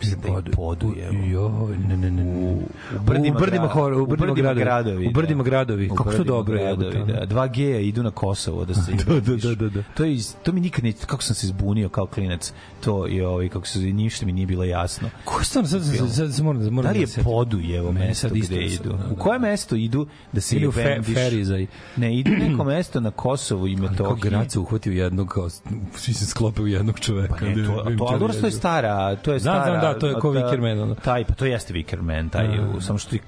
[0.00, 1.12] Da je Podujevo.
[1.24, 2.52] Joj, ne, ne, ne, ne.
[2.52, 2.58] U
[3.00, 4.60] Brdima, u Brdima, gra- hor, u Brdima, gradovi.
[4.60, 5.06] gradovi.
[5.06, 5.50] U Brdima da.
[5.50, 5.86] gradovi.
[5.86, 6.76] U Kako to Brdima dobro je.
[6.76, 7.26] da.
[7.26, 9.82] Dva G-a idu na Kosovo da se Da, da, da, da, da.
[9.94, 12.52] To je to mi nikad ne kako sam se zbunio kao klinac.
[12.80, 15.10] To je ovaj kako se ništa mi nije bilo jasno.
[15.24, 17.24] Ko stvarno, sad, sad, sad, sad moram, moram Da li je se setim.
[17.24, 18.88] Podujevo Meni mesto gde idu?
[18.88, 19.14] da, U da.
[19.14, 20.98] koje mesto idu da se Ili u fe?
[21.04, 21.66] Ferizaj.
[21.96, 24.20] Ne, idu neko mesto na Kosovu i Kao Metohiji.
[24.22, 25.48] grad se uhvatio jednog, kao,
[25.94, 27.34] svi se sklope u jednog čoveka.
[27.34, 29.87] Pa ne, to, to, dobro, to je stara, to je stara.
[29.88, 30.94] Da, to je ko Wickerman, ono.
[30.94, 32.62] Taj, pa to jeste Wickerman, taj, Da.
[32.68, 33.20] u- samo što ti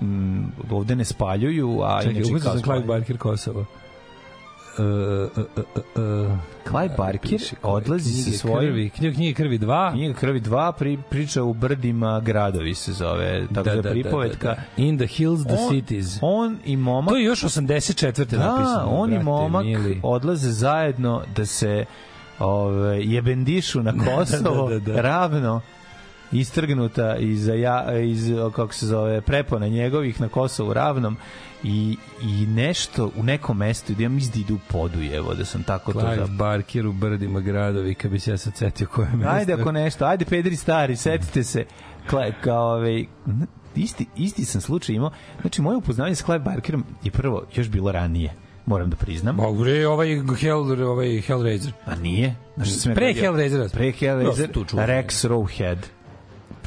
[0.00, 0.40] mm,
[0.70, 2.80] ovde ne spaljuju, a Čekaj, inače kao sam Clive.
[2.80, 3.64] Barker Kosova.
[4.78, 9.92] Uh, uh, uh, uh, uh, Clive Barker odlazi sa svojim- krvi, knjige, knjige krvi 2
[9.92, 14.56] Knjiga krvi 2 pri, priča u brdima gradovi se zove, tako da, da, pripovetka.
[14.76, 16.18] In the hills, the On- cities.
[16.20, 18.24] On i momak To je još 84.
[18.28, 18.86] Da, napisano.
[18.88, 20.00] on i brate momak mili.
[20.02, 21.84] odlaze zajedno da se
[22.38, 25.00] ove, jebendišu na Kosovo da, da, da.
[25.00, 25.60] ravno
[26.32, 31.16] istrgnuta iz, ja, iz kako se zove, prepona njegovih na Kosovu ravnom
[31.62, 35.62] i, i nešto u nekom mestu gde ja mislim da ide u Podujevo, da sam
[35.62, 36.38] tako to Clive zapravo.
[36.38, 39.32] Barker u Brdima gradovi, kad bi se ja sad setio koje mesto.
[39.32, 41.64] Ajde ako nešto, ajde pederi stari, setite se.
[42.10, 43.04] Kle, kao ovaj,
[43.74, 45.10] isti, isti sam slučaj imao.
[45.40, 48.32] Znači, moje upoznavanje s Clive Barkerom je prvo još bilo ranije,
[48.66, 49.36] moram da priznam.
[49.36, 50.08] Mogu bre, ovaj
[50.40, 51.72] Hell, ovaj Hellraiser.
[51.86, 52.34] A nije?
[52.56, 53.22] Znaš Pre gledao?
[53.22, 53.68] Hellraisera.
[53.72, 54.86] Pre Hellraiser, čuvam.
[54.86, 55.78] Rex Rowhead.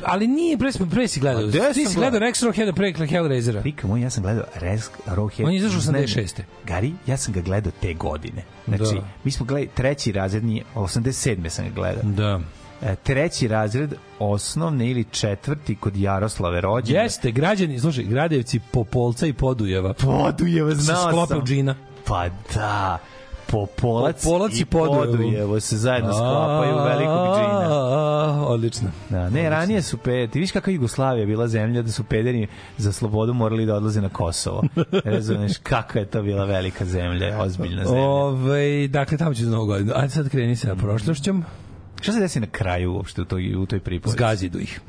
[0.05, 1.41] Ali nije, pre, pre si gledao.
[1.41, 2.19] A gde Ti si gledao?
[2.19, 3.61] Rex Rockheada pre Hellraisera.
[3.61, 5.45] Rika moj, ja sam gledao Rex Rowhead.
[5.45, 6.05] On je izašao Ne, ne.
[6.05, 6.41] 86..
[6.65, 8.43] Gari, ja sam ga gledao te godine.
[8.67, 9.07] Znači, Da.
[9.23, 11.49] mi smo gledali treći razred, nije, 87.
[11.49, 12.03] sam ga gledao.
[12.03, 12.39] Da.
[12.81, 17.03] E, treći razred osnovne ili četvrti kod Jaroslave rođene.
[17.03, 19.93] Jeste, građani, slušaj, Gradevci, Popolca i Podujeva.
[19.93, 21.45] Podujeva, znao sam.
[21.45, 21.75] džina.
[22.05, 22.97] Pa da,
[23.51, 25.59] Popolac, Popolac i Podujevo.
[25.59, 28.47] Se zajedno sklapaju velikog džina.
[28.47, 28.89] Odlično.
[29.09, 32.47] Da, ne, ranije su pe, ti viš kakva Jugoslavija bila zemlja da su pederi
[32.77, 34.63] za slobodu morali da odlaze na Kosovo.
[35.05, 38.01] Razumeš kakva je to bila velika zemlja, ozbiljna zemlja.
[38.01, 39.91] Ove, dakle, tamo ću za novu godinu.
[39.95, 41.43] Ajde sad kreni sa prošlošćom.
[42.01, 44.17] Šta se desi na kraju uopšte u toj, u toj pripovesti?
[44.17, 44.81] Zgazidu ih.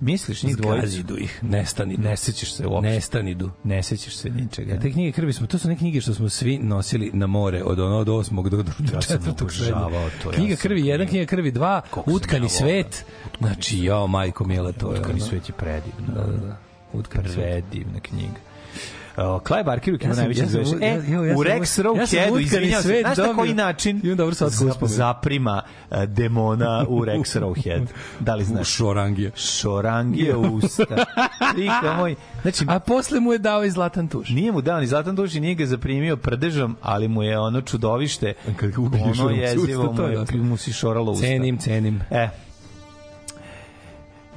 [0.00, 0.86] Misliš njih dvojicu?
[0.86, 1.38] Zgazidu ih.
[1.42, 1.96] Nestani.
[1.96, 2.90] Ne sećaš se uopšte.
[2.90, 3.50] Nestanidu.
[3.64, 4.80] Ne sećaš se ničega.
[4.80, 7.80] Te knjige krvi smo, to su neke knjige što smo svi nosili na more od
[7.80, 9.72] ono od osmog do, do Ja četvrtog srednje.
[10.22, 10.82] to, ja Knjiga sam krvi.
[10.82, 13.04] 1, knjiga krvi 2, Koliko Utkani ja svet.
[13.38, 16.14] Znači, jao, majko mila, to je Utkani svet je predivno.
[16.14, 16.56] Da, da, da.
[16.92, 17.64] Utkani svet.
[17.70, 18.40] Predivna knjiga.
[19.18, 20.80] Uh, Clive Barker u Ja najveći ja grešak.
[20.80, 23.54] ja- E, ja- ja u sam- Rex ja Rowheadu, utkani izvinjam se, znaš na koji
[23.54, 27.86] način zap- zaprima uh, demona u Rex Rowhead?
[28.20, 28.68] Da li U znaš?
[28.68, 29.30] šorangije.
[29.36, 30.84] Šorangije usta.
[31.56, 32.14] Rika moj.
[32.42, 34.28] Znači, A posle mu je dao i zlatan tuš.
[34.28, 37.60] nije mu dao ni zlatan duš i nije ga zaprimio prdežom, ali mu je ono
[37.60, 39.96] čudovište, Kad ga ubiješ, ono jezivo usta, mu,
[40.26, 41.26] to je mu si šoralo usta.
[41.26, 42.00] Cenim, cenim.
[42.10, 42.28] E,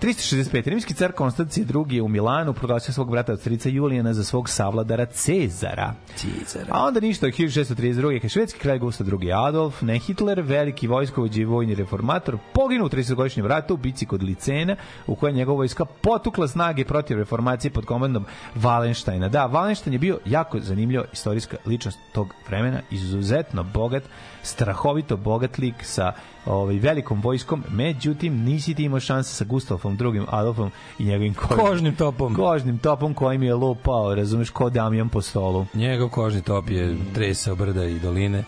[0.02, 0.68] 365.
[0.70, 4.50] Rimski car Konstancije II je u Milanu proglasio svog brata od strica Julijana za svog
[4.50, 5.94] savladara Cezara.
[6.16, 6.66] Cezara.
[6.70, 8.24] A onda ništa, 1632.
[8.24, 9.32] je švedski kralj Gustav II.
[9.32, 14.24] Adolf, ne Hitler, veliki vojskovođi i vojni reformator, poginuo u 30-godišnjem ratu u bici kod
[14.24, 14.76] Licena,
[15.08, 18.26] u kojoj je njegova vojska potukla snage protiv reformacije pod komandom
[18.56, 19.30] Valenštajna.
[19.30, 24.04] Da, Valenštajn je bio jako zanimljiva istorijska ličnost tog vremena, izuzetno bogat,
[24.44, 26.14] strahovito bogat lik sa
[26.46, 30.22] ovaj, velikom vojskom, međutim nisi ti imao šanse sa Gustavom II.
[30.30, 32.36] Adolfom i njegovim kožnim, Kožnim topom.
[32.36, 35.66] kožnim topom kojim je lupao, razumeš, ko Damjan po stolu.
[35.74, 38.44] Njegov kožni top je tresao brda i doline.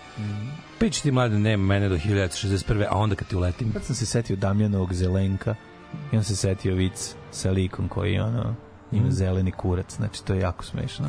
[0.80, 2.86] Pići ti mlade, nema mene do 1961.
[2.90, 3.74] A onda kad ti uletim.
[3.74, 5.56] Kad sam se setio Damjanovog Zelenka,
[6.12, 8.56] i on se setio vic sa likom koji ono,
[8.92, 9.12] ima Mm.
[9.12, 11.06] zeleni kurac, znači to je jako smešno.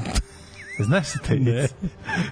[0.78, 1.70] Znaš se taj Ne, vic?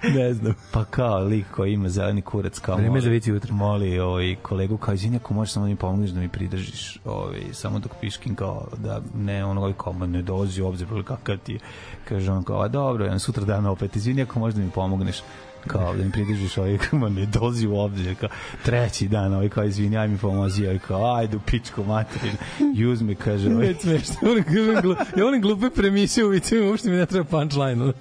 [0.05, 0.53] ne znam.
[0.71, 3.53] Pa kao lik koji ima zeleni kurac kao Vreme moli, za vic jutro.
[3.53, 7.41] moli ovaj kolegu kao izvini ako možeš samo da mi pomogneš da mi pridržiš ovaj
[7.53, 11.37] samo dok piškim kao da ne ono ovaj kao "Ma ne dolazi u obzir kakav
[11.37, 11.59] ti je."
[12.05, 15.21] kaže on kao a dobro ja sutra dan opet izvini ako možeš da mi pomogneš
[15.67, 18.29] kao da mi pridržiš ovaj kao ne dolazi u obzir kao
[18.63, 22.37] treći dan ovaj kao izvini aj mi pomozi ovaj kao ajde u pičku materinu
[22.75, 24.15] i uzme kaže ovaj, Ne smešno.
[24.21, 27.83] Kažem, glu, ja volim glupe premise u vicima, uopšte mi ne treba punchline.
[27.83, 27.93] ono.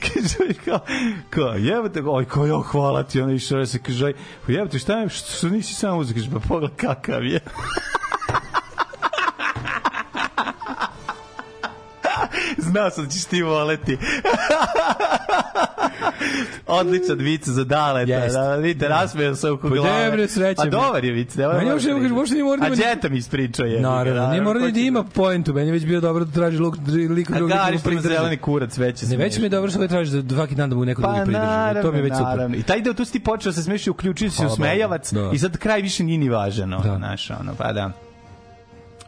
[0.00, 0.80] kaže ovaj kao,
[1.30, 4.14] kao jebote, oj, kao, jo, hvala ti, ono išao se, kaže, oj,
[4.48, 7.40] jebote, šta je, što, što nisi sam uzeo, kaže, pa pogledaj kakav je.
[12.70, 13.98] Znao sam da ćeš ti voleti.
[16.68, 18.12] Odličan vic za daleta.
[18.12, 18.38] Jeste.
[18.38, 20.04] Da, vidite, rasmeo se oko Pa glave.
[20.04, 20.70] dobre, sreće Pa mi.
[20.70, 21.34] dobar je vic.
[21.34, 23.16] Ne Meni moram uopšte ne da može- uopšte ne mora da A ima- Đeta mi
[23.16, 23.80] ispričao je.
[23.80, 25.54] Naravno, nije mora ni da ima poentu.
[25.54, 26.76] Meni je već bio dobro da traži luk,
[27.10, 28.08] lik A drugog Gari da što ima pridrži.
[28.10, 30.70] zeleni kurac, već je Ne, već mi je dobro što ga traži da svaki dan
[30.70, 31.82] da mu neko Pa drugi pridrži.
[31.82, 32.54] to mi je već super.
[32.54, 34.56] I taj deo tu si ti počeo da se smeši, uključio si Bogu,
[35.12, 35.30] da.
[35.32, 36.96] i sad kraj više nije ni važan, Da.
[36.96, 37.90] znaš, ono, pa da.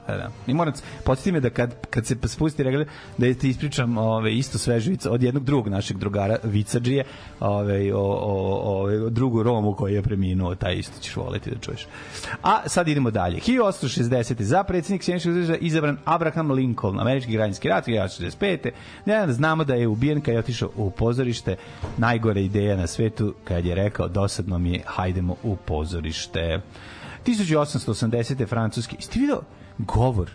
[0.06, 0.30] Pa da.
[0.46, 0.72] I moram,
[1.04, 2.86] podsjeti me da kad, kad se spusti regle,
[3.18, 7.04] da ti ispričam ove, isto svežu vic od jednog drugog našeg drugara, Vicadžije,
[7.40, 11.86] ove, o, o, o, drugu Romu koji je preminuo, taj isto ćeš voleti da čuješ.
[12.42, 13.40] A sad idemo dalje.
[13.40, 14.42] 1860.
[14.42, 18.70] Za predsjednik Sjedinjenih država izabran Abraham Lincoln, američki građanski rat, 1965.
[19.06, 21.56] Ne, znamo da je ubijen kad je otišao u pozorište.
[21.96, 26.60] Najgore ideja na svetu kad je rekao dosadno mi je, hajdemo u pozorište.
[27.26, 28.48] 1880.
[28.48, 28.96] francuski.
[28.96, 29.42] Jeste vidio
[29.84, 30.30] govor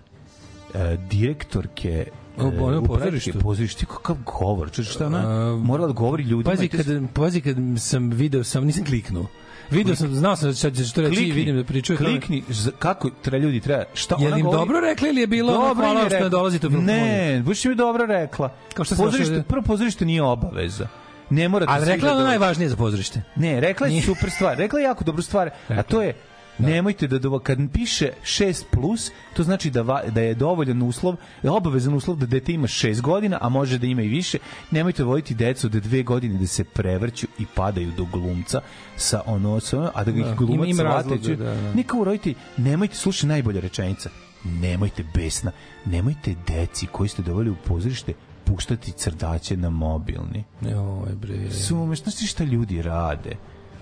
[0.74, 2.06] e, direktorke
[2.38, 3.40] O, ono u upraviteljke pozorištu?
[3.40, 6.44] pozorišta, kakav govor, čuš šta ona A, morala da govori ljudima.
[6.46, 9.26] Pazi to je- kad, pazi kad sam video, sam nisam kliknuo.
[9.72, 11.98] Video sam, znao sam da će će što reći, Klikni, vidim da pričaju.
[11.98, 14.60] Klikni, z- kako treba ljudi treba, šta Jel ona im govori?
[14.60, 16.30] dobro rekli ili je bilo Dobro hvala je što ne rekla.
[16.30, 17.06] dolazite u filharmoniju?
[17.06, 18.54] Ne, baš mi je dobro rekla.
[18.74, 20.88] Kao šta pozorište, došao- prvo pozorište nije obaveza.
[21.30, 23.22] Ne morate Ali rekla je da najvažnije za pozorište.
[23.36, 24.58] Ne, rekla je super stvar.
[24.58, 26.14] Rekla je jako dobru stvar, a to je
[26.60, 31.16] Nemojte da dovo, kad piše 6 plus, to znači da, va, da je dovoljan uslov,
[31.44, 34.38] je obavezan uslov da dete ima 6 godina, a može da ima i više.
[34.72, 38.62] Nemojte voditi decu da dve godine da se prevrću i padaju do glumca
[38.96, 41.74] sa ono, sa, a da ga Da, ih glumac ima- ima razloga, da, da.
[41.74, 44.10] Neka roditelji, nemojte, slušaj najbolja rečenica,
[44.44, 45.52] nemojte besna,
[45.86, 50.44] nemojte deci koji ste doveli u pozorište puštati crdaće na mobilni.
[50.62, 51.52] Joj, bre.
[51.52, 53.36] Sumeš, znaš ti šta ljudi rade?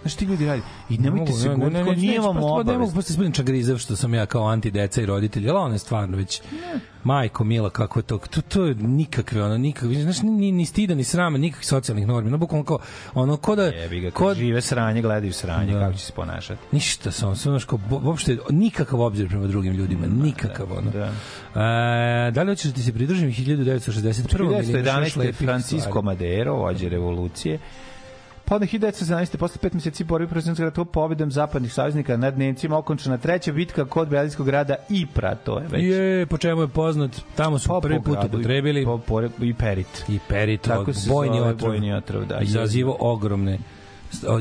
[0.06, 0.62] Znaš ti ljudi rade?
[0.90, 3.16] I nemojte se ne, ne, gurati, ne, kao ne, nije vam prosto, Ne mogu posle
[3.18, 6.42] budem čagrizav što sam ja kao anti deca i roditelj, ali ona je stvarno već
[7.04, 10.96] majko mila kako je to to to je nikakve ono nikakve znaš ni ni stida
[10.96, 12.80] ni srama nikakvih socijalnih normi no bukvalno kao
[13.14, 15.80] ono ko da Jebi ga, ko žive sranje, gledaju sranje, Da.
[15.80, 16.62] kako će se ponašati.
[16.72, 21.12] ništa samo samo što uopšte nikakav obzir prema drugim ljudima nikakav ono Da.
[22.28, 24.42] E, da li hoćeš da ti se pridružim 1961.
[24.42, 25.18] ili imaš još 1911.
[25.18, 26.02] lepih Francisco?
[26.02, 27.60] Madero, vođe revolucije.
[28.46, 29.38] Pa onda 1917.
[29.38, 33.86] posle pet meseci borbi protiv Srpskog rata pobedom zapadnih saveznika nad Nemcima okončana treća bitka
[33.86, 35.84] kod Belijskog grada Ipra, to je već.
[35.84, 38.98] Je, po čemu je poznat, tamo su Pa, prvi po put gradu i- upotrebili po,
[38.98, 40.06] po, i Perit.
[40.08, 42.40] i perit, Tako se bojni zove, otrov, bojni otrov, da.
[42.40, 43.60] izazivo ogromne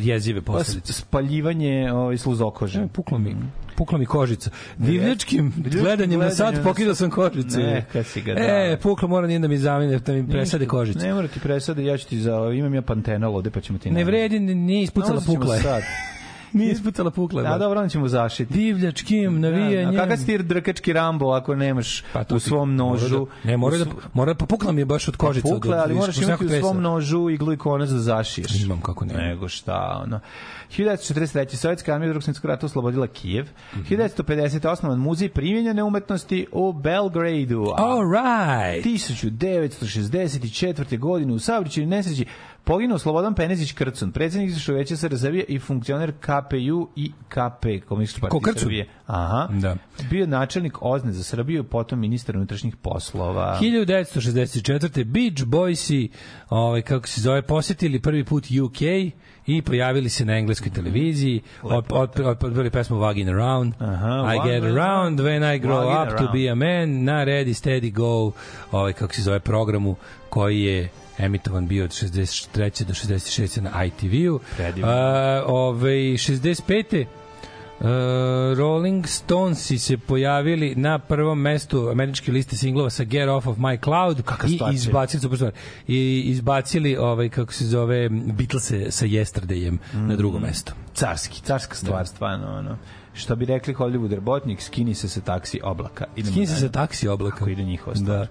[0.03, 0.93] jezive Pa, posledice.
[0.93, 2.81] spaljivanje ovaj, sluzokože.
[2.81, 3.37] E, Pukla mi,
[3.77, 4.51] pukla mi kožica.
[4.77, 7.59] Divljačkim gledanjem na sat pokidao sam kožicu.
[7.59, 8.45] Neka si ga dao.
[8.45, 10.99] E, pukla mora nije da mi zamene, da mi presade kožicu.
[10.99, 13.91] Ne mora ti presade, ja ću ti za, imam ja pantenol ovde, pa ćemo ti
[13.91, 15.63] Ne vredi, nije ispucala pukla je.
[16.59, 17.49] Nije ispucala pukla je.
[17.49, 18.53] A dobro, onda ćemo zašiti.
[18.55, 19.91] Divljačkim Da, navijanjem.
[19.91, 23.27] a kakav si ti drkački Rambo ako nemaš Pa u svom nožu?
[23.45, 25.43] Da, ne, mora da, mora, pa pukla mi je baš od kožice.
[25.43, 28.63] Pa pukle, od- od- ali moraš imati u svom nožu iglu i konac da zašiješ.
[28.63, 29.15] Imam kako ne.
[29.15, 30.21] Nego šta, ono.
[30.71, 31.57] 1943.
[31.57, 33.47] Sovjetska armija drugog svjetskog rata oslobodila Kijev.
[33.75, 33.83] Mhm.
[33.85, 34.67] 1950.
[34.67, 37.73] osnovan muzej primjenjene umetnosti u Belgradu.
[37.77, 38.85] All right.
[38.85, 40.97] 1964.
[40.97, 42.25] godine u saobraćaju nesreći
[42.65, 48.29] poginuo Slobodan Penezić Krcun, predsjednik izvršnog veća SRZ i funkcioner KPU i KP, Komunističke Ko
[48.29, 48.61] partije Krcun?
[48.61, 48.89] Srbije.
[49.07, 49.49] Aha.
[49.53, 49.77] Da.
[50.11, 53.59] Bio je načelnik OZNE za Srbiju, potom ministar unutrašnjih poslova.
[53.63, 55.05] 1964.
[55.05, 56.09] Beach Boysi,
[56.51, 58.81] ovaj, kako se zove, posjetili prvi put UK
[59.47, 61.43] i pojavili se na engleskoj televiziji,
[62.41, 66.55] odbili pesmu Waggin' Around, Aha, I get around when I grow up to be a
[66.55, 68.33] man, na Ready Steady Go,
[68.73, 69.97] ovaj, kako se zove, programu
[70.29, 70.89] koji je
[71.19, 72.85] emitovan bio od 63.
[72.85, 73.61] do 66.
[73.61, 74.41] na ITV-u.
[74.85, 77.05] A, ovaj, 65.
[77.85, 83.59] Uh, Rolling Stonesi se pojavili na prvom mestu američke liste singlova sa Get Off of
[83.59, 85.53] My Cloud Kakva i stvar, izbacili super stvar,
[85.87, 90.73] i izbacili ovaj kako se zove Beatlese sa Yesterdayem na drugo mesto.
[90.95, 92.79] carski, carska stvar, stvarno, ono.
[93.15, 96.05] Što bi rekli Hollywood robotnik, skini se sa taksi oblaka.
[96.17, 97.37] Idemo Skini se sa taksi oblaka.
[97.37, 98.19] Kako ide njihova stvar.
[98.19, 98.27] Da.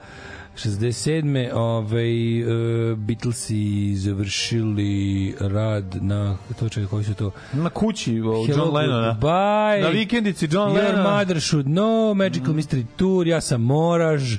[0.56, 1.52] 67.
[1.54, 7.32] Ovaj, uh, Beatlesi završili rad na, to čekaj, koji su to?
[7.54, 9.14] Na kući o, Hello, John Lennona.
[9.14, 9.82] Goodbye.
[9.82, 11.02] Na vikendici John Your Lennon.
[11.02, 11.10] Mhm.
[11.10, 14.38] mother should know, Magical Mystery Tour, ja sam Moraž.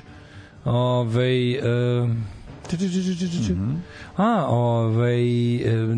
[0.65, 2.23] Ovaj um,
[3.51, 3.75] Mhm.
[4.17, 5.17] A, ovaj,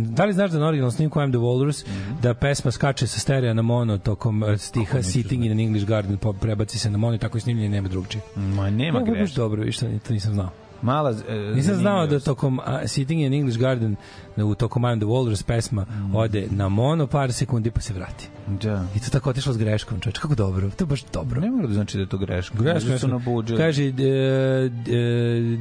[0.07, 2.22] da li znaš da na originalnom snimku I'm the Walrus Mhm.
[2.22, 6.17] da pesma skače sa stereo na mono tokom eh, stiha Sitting in an English Garden
[6.33, 8.21] prebaci se na mono i tako je snimljenje nema drugčije.
[8.36, 9.36] Ma nema greška.
[9.36, 10.50] dobro, viš, to nisam znao.
[10.82, 13.95] Mala, e, Nisam znao da tokom a, Sitting in English Garden
[14.36, 16.16] da u tokom I'm the Walrus pesma Mhm.
[16.16, 18.28] ode na mono par sekundi pa se vrati.
[18.47, 18.86] Da.
[18.95, 20.21] I to tako otišlo s greškom, čoveče.
[20.21, 20.70] Kako dobro.
[20.70, 21.41] To je baš dobro.
[21.41, 22.58] Ne mora da znači da je to greška.
[22.59, 23.58] Greška, su na budžet.
[23.58, 23.93] Kaže, uh, uh,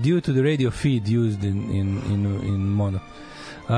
[0.05, 2.99] due to the radio feed used in, in, in, in mono.
[3.69, 3.73] Uh,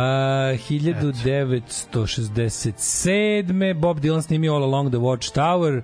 [2.48, 3.74] 1967.
[3.74, 5.82] Bob Dylan snimio All Along the Watchtower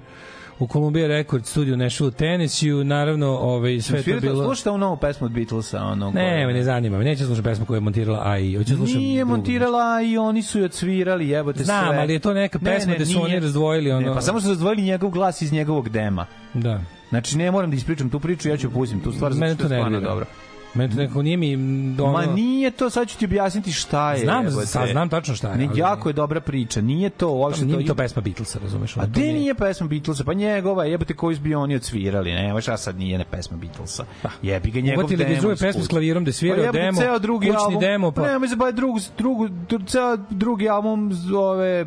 [0.59, 4.45] u Columbia Records studiju u Nashville, Tennessee, naravno, ovaj, sve to bilo...
[4.45, 7.05] slušate ovu novu pesmu od Beatlesa, ono Ne, me ne zanima me.
[7.05, 8.55] Neću slušati pesmu koju je montirala AI.
[8.57, 9.37] Hoću slušati Nije drugu.
[9.37, 11.99] montirala i oni su je odsvirali, jebote Znam, sve.
[11.99, 13.25] ali je to neka Ne, pesma ne, gde su nije.
[13.25, 14.09] oni razdvojili ono...
[14.09, 16.27] Ne, pa samo su razdvojili njegov glas iz njegovog dema.
[16.55, 16.81] Da.
[17.09, 19.75] Znači, ne moram da ispričam tu priču, ja ću pustim tu stvar, zato što to
[19.75, 20.27] je stvarno dobro.
[20.75, 21.57] Meni to nekako nije mi...
[21.57, 24.19] mm, Ono, Ma nije to, sad ću ti objasniti šta je.
[24.19, 24.67] Znam, jebote.
[24.67, 27.79] sad znam tačno šta je, Ne, ali- jako je dobra priča, nije to uopšte Nije
[27.79, 28.97] mi to i- pesma Beatlesa, razumeš?
[28.97, 30.25] A to gde nije pesma Beatlesa?
[30.25, 34.05] Pa njegova, jebote koji bi oni odsvirali, ne, šta sad nije ne pesma Beatlesa.
[34.43, 35.53] Jebi ga njegov Uvatili iz demo.
[35.53, 38.23] iz pesme s klavirom da svira Pa jebote, demo, ceo drugi kućni album, demo, pa-
[38.23, 41.87] Pa nema se ba drug, drugu, dru- ceo drugi album ove,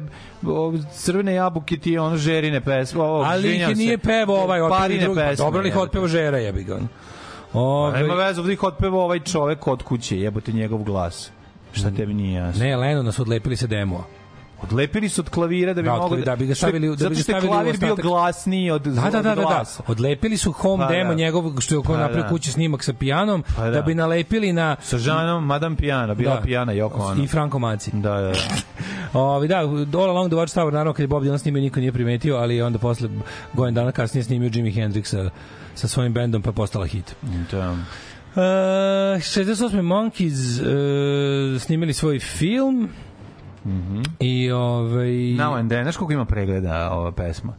[0.93, 3.01] crvene jabuke ti je ono žerine pesme.
[3.01, 5.19] Ovo, Ali ih nije pevao ovaj otpeva Parine drugi.
[5.19, 6.79] pesme, Dobro li ih otpeva žera, jebi ga.
[7.53, 11.31] Ove, Nema veze, ovdje ih otpeva ovaj čovek kod kuće, jebote njegov glas.
[11.73, 12.63] Šta tebi nije jasno?
[12.65, 14.05] ne, Leno nas odlepili se demo.
[14.61, 17.15] Odlepili su od klavira da bi Da, mogli otklali, da bi ga stavili- da bi
[17.15, 19.63] ga stavili u klavir bio glasniji od Da, da, da, da, da.
[19.87, 21.15] Odlepili su home Pa, demo da.
[21.15, 22.29] njegov što je ko Pa, napravio da.
[22.29, 23.69] kući snimak sa pijanom Pa, da.
[23.69, 23.81] da.
[23.81, 26.41] bi nalepili na Sa Žanom, Madame Pijana, bila Da.
[26.41, 27.23] Pijana Joko Ono.
[27.23, 27.91] i Franko Maci.
[27.93, 28.33] Da, da, da.
[29.13, 29.69] Ovi, da, All
[30.09, 33.09] Along the Watchtower, naravno kad je Bob Dylan snimio, niko nije primetio, ali onda posle
[33.53, 35.29] godin dana kasnije snimio Jimi Hendrix sa,
[35.75, 37.15] sa svojim bendom, pa postala hit.
[37.51, 37.75] da.
[38.31, 38.43] Uh,
[39.15, 39.81] 68.
[39.83, 40.59] Monkeys
[41.55, 42.89] uh, snimili svoj film
[43.67, 44.01] Mhm.
[44.19, 47.53] i ovaj Now and then, znaš koliko ima pregleda ova pesma?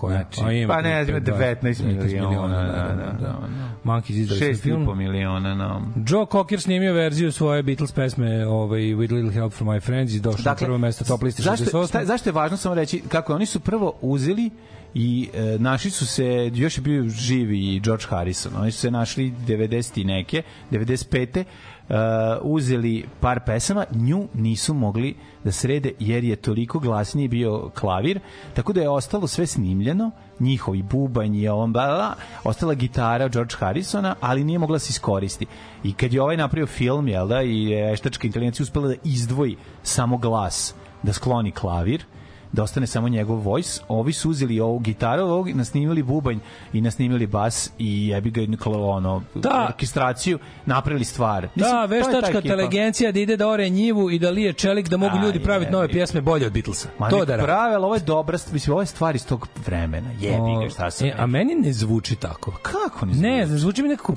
[0.00, 3.48] koja Znači, A, ima pa ne, ima 19 miliona, da, da, da, da.
[3.84, 4.86] Monkeys izdali svoj film.
[4.86, 5.82] 6,5 miliona, no.
[6.08, 10.20] Joe Cocker snimio verziju svoje Beatles pesme ovaj, With Little Help from My Friends i
[10.20, 11.86] došao dakle, na prvo mesto top liste zašto, 68.
[11.86, 14.50] sta, zašto je važno samo reći kako oni su prvo uzeli
[14.94, 18.90] i e, našli su se još je bio živi i George Harrison oni su se
[18.90, 21.44] našli 90 i neke 95
[21.90, 21.96] Uh,
[22.42, 25.14] uzeli par pesama, nju nisu mogli
[25.44, 28.20] da srede jer je toliko glasniji bio klavir,
[28.54, 30.10] tako da je ostalo sve snimljeno,
[30.40, 32.14] njihovi bubanj i ovom bla, bla,
[32.44, 35.46] ostala gitara George Harrisona, ali nije mogla da se iskoristi.
[35.84, 40.18] I kad je ovaj napravio film, jel da, i veštačka inteligencija uspela da izdvoji samo
[40.18, 42.04] glas, da skloni klavir,
[42.52, 43.80] da ostane samo njegov voice.
[43.88, 46.38] Ovi su uzeli ovu gitaru, ovog, nasnimili bubanj
[46.72, 48.40] i nasnimili bas i jebi ga
[48.74, 49.66] ono, Da.
[49.68, 51.48] orkestraciju, napravili stvar.
[51.54, 54.96] Da, je ta veštačka inteligencija da ide da ore njivu i da lije čelik da
[54.96, 56.88] mogu A, ljudi praviti nove pjesme bolje od Beatlesa.
[56.98, 57.36] Ma to da
[57.74, 60.10] ali ovo je dobra, mislim, ovo je stvar iz tog vremena.
[60.20, 62.52] Jebi ga, šta sam E, a meni ne zvuči tako.
[62.62, 64.14] Kako ne Ne, ne zvuči mi nekako...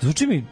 [0.00, 0.44] Zvuči mi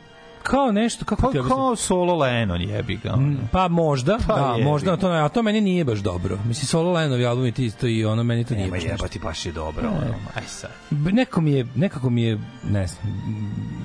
[0.46, 3.12] kao nešto, kako Pa kao solo Lennon jebi ga.
[3.12, 3.36] ono.
[3.52, 6.38] Pa možda, Pa da, jebi možda, to, a to meni nije baš dobro.
[6.44, 8.94] Mislim, solo Lenovi albumi ti isto i ono, meni to nije Nema baš nešto.
[8.94, 9.88] jebati, baš je dobro.
[9.88, 10.14] Ono.
[10.34, 10.70] Aj sad.
[10.90, 13.02] Neko mi je, nekako mi je, ne znam,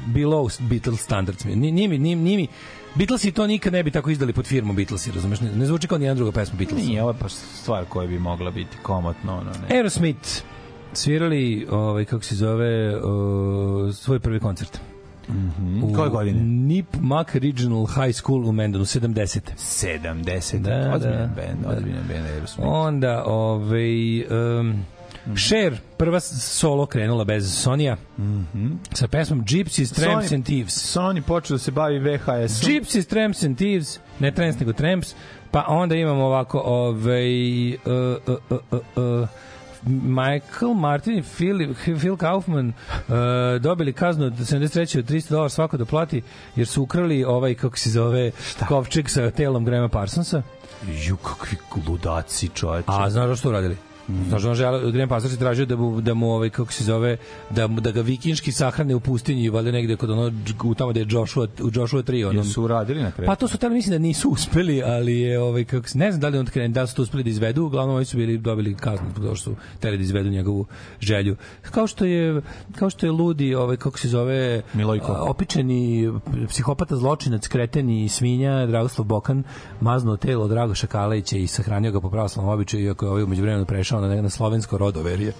[0.07, 1.45] below Beatles standards.
[1.45, 1.55] mi je.
[1.55, 2.47] Nije, mi, nije, nije mi,
[2.95, 5.39] Beatlesi to nikad ne bi tako izdali pod firmom Beatlesi, razumeš?
[5.39, 6.85] Ne, ne zvuči kao nijedna druga pesma Beatlesa.
[6.85, 9.33] Nije, ovo je pa stvar koja bi mogla biti komotno.
[9.33, 9.75] Ono, ne.
[9.75, 10.29] Aerosmith
[10.93, 14.79] svirali, ovaj, kako se zove, uh, svoj prvi koncert.
[15.31, 15.83] Mhm.
[15.83, 16.39] U Koje godine?
[16.41, 19.39] Nip Mac Regional High School u Mendonu, 70.
[19.57, 20.59] 70.
[20.59, 21.69] Da, Da, da, ozbiljan band, da.
[21.69, 22.67] ozbiljan band Aerosmith.
[22.67, 24.21] Onda, ovaj,
[24.59, 24.85] um,
[25.39, 27.97] Cher, prva solo krenula bez Sonija,
[28.93, 30.95] sa pesmom Gypsies, Tramps Sony- and Thieves.
[30.95, 32.69] Sony počeo da se bavi VHS-om.
[32.69, 35.15] Gypsies, Tramps and Thieves, ne Tramps nego Tramps,
[35.51, 37.77] pa onda imamo ovako ovaj, uh,
[38.27, 38.79] uh, uh, uh,
[39.21, 39.27] uh,
[39.85, 43.13] Michael Martin i Phil, Phil Kaufman uh,
[43.61, 44.99] dobili kaznu od 73.
[44.99, 46.21] od 300 dolara svako da plati
[46.55, 48.31] jer su ukrali ovaj, kako se zove,
[48.67, 50.41] kovčeg sa telom Grahama Parsonsa.
[51.07, 52.85] Ju, kakvi ludaci, čoveče.
[52.87, 53.90] A znaš što uradili?
[54.27, 57.17] Znaš, on žele, Graham Parsons je tražio da mu, da mu ovaj, kako se zove,
[57.49, 60.31] da, mu- da ga vikinški sahrane u pustinji, valjda negde kod ono,
[60.63, 63.27] u tamo da je Joshua, u Joshua 3, onom, Jesu uradili na kraju?
[63.27, 66.21] Pa to su tamo mislim da nisu uspeli, ali je ovaj kako se ne znam
[66.21, 68.75] da li on da li su to uspeli da izvedu, uglavnom oni su bili dobili
[68.75, 70.65] kaznu toga što su hteli da izvedu njegovu
[70.99, 71.35] želju.
[71.61, 72.41] Kao što je
[72.75, 75.17] kao što je ludi ovaj kako se zove Milojko.
[75.19, 76.11] opičeni
[76.49, 79.43] psihopata zločinac kreten i svinja Dragoslav Bokan
[79.81, 83.65] maznuo telo Dragoša Kalejića i sahranio ga po pravoslavnom običaju iako je ovaj umeđu vremenu
[83.65, 85.33] prešao na, na slovensko rodoverje.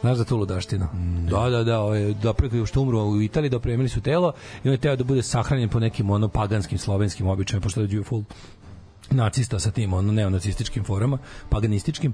[0.00, 0.86] Znaš za tu ludaštinu?
[1.30, 4.32] Da, da, da, ovaj, da preko što umro u Italiji, dopremili su telo
[4.64, 8.02] i on je teo da bude sahranjen po nekim ono paganskim slovenskim običajima, pošto je
[8.02, 8.24] full
[9.10, 11.18] nacista sa tim ono neonacističkim forama,
[11.48, 12.12] paganističkim.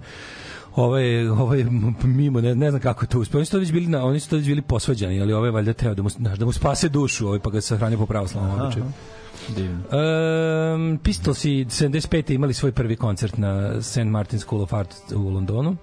[0.76, 1.64] Ovaj ovaj
[2.04, 3.38] mimo ne, ne znam kako je to uspeo.
[3.38, 5.94] Oni su to već bili na oni su već bili posvađani, ali ovaj valjda teo
[5.94, 8.84] da mu da mu spase dušu, ovaj pa ga sahranio po pravoslavnom običaju.
[9.48, 9.82] Divno.
[10.74, 12.34] Um, Pistols i 75.
[12.34, 14.04] imali svoj prvi koncert na St.
[14.04, 15.76] Martin School of Art u Londonu.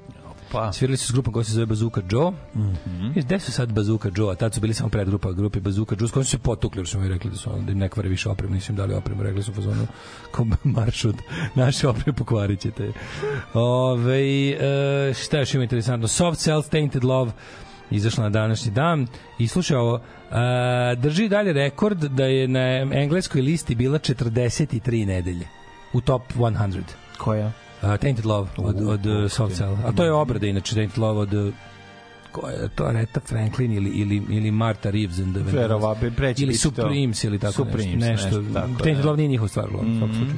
[0.52, 0.74] Pa.
[0.74, 2.32] Svirali su s grupom koja se zove Bazooka Joe.
[2.32, 3.14] Mm -hmm.
[3.16, 4.32] Gde su sad Bazooka Joe?
[4.32, 6.88] A tad su bili samo predgrupa grupe Bazooka Joe, s kojom su se potukli, jer
[6.88, 9.24] su mi rekli da su da im ne kvare više opremu, nisu im dali opremu,
[9.24, 9.88] rekli su fazonu
[10.32, 11.16] kao marš od
[11.56, 12.92] naše opreme pokvarit ćete.
[13.54, 16.08] Ove, e, šta još ima interesantno?
[16.08, 17.32] Soft Self Tainted Love
[17.92, 19.08] izašla na današnji dan
[19.40, 20.00] i slušaj ovo,
[20.32, 22.60] a, drži dalje rekord da je na
[22.94, 25.48] engleskoj listi bila 43 nedelje
[25.94, 26.82] u top 100.
[27.18, 27.52] Koja?
[27.82, 29.78] Uh, Tainted Love od, od uh, Soft Cell.
[29.86, 31.54] A to je obrada inače Tainted Love od uh,
[32.32, 35.58] ko je to Reta Franklin ili ili ili Marta Reeves and the.
[35.58, 36.54] Verovatno, preći ili.
[36.54, 38.26] Supremes ili tako Supremes, nešto.
[38.26, 38.54] nešto nešto.
[38.54, 39.06] tako, Tainted.
[39.06, 40.38] Love nije njihov stvar, u svakom slučaju.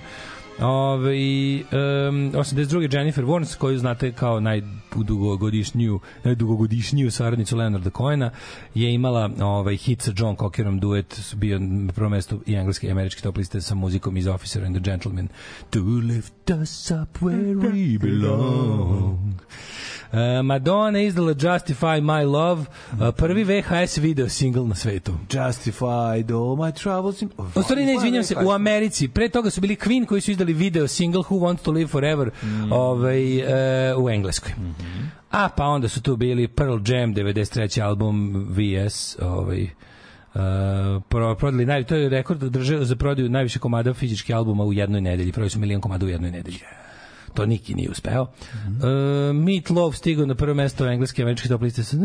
[0.62, 1.64] Ove,
[2.10, 2.94] um, 82.
[2.94, 8.32] Jennifer Warnes, koju znate kao najdugogodišnju, najdugogodišnju saradnicu Leonarda Cohena,
[8.76, 12.92] je imala ovaj, hit sa John Cockerom, duet, bio na prvo mesto i engleski i
[12.92, 15.28] američki top liste sa muzikom iz Officer and the Gentleman.
[15.70, 19.20] To lift us up where we belong.
[20.12, 25.14] Uh, Madonna izdala Justify My Love, uh, prvi VHS video single na svetu.
[25.30, 27.22] Justified all my troubles.
[27.22, 27.30] In...
[27.56, 30.51] U stvari ne, izvinjam se, u Americi, pre toga su bili Queen koji su izdali
[30.53, 32.72] video single Who Wants to Live Forever Mm.
[32.72, 34.52] ovaj, uh, u Engleskoj.
[34.57, 35.06] Mhm.
[35.32, 37.82] A pa onda su tu bili Pearl Jam, 93.
[37.82, 39.68] album VS, ovaj,
[40.36, 40.41] Uh,
[41.10, 45.02] pro, prodali naj, to je rekord drže za prodaju najviše komada fizičkih albuma u jednoj
[45.02, 45.32] nedelji.
[45.32, 46.60] Prodali su milion komada u jednoj nedelji.
[47.34, 48.24] To Niki nije uspeo.
[48.24, 49.30] Mm -hmm.
[49.30, 51.98] uh, Meat Love stigao na prvo mesto engleske i američke top liste sa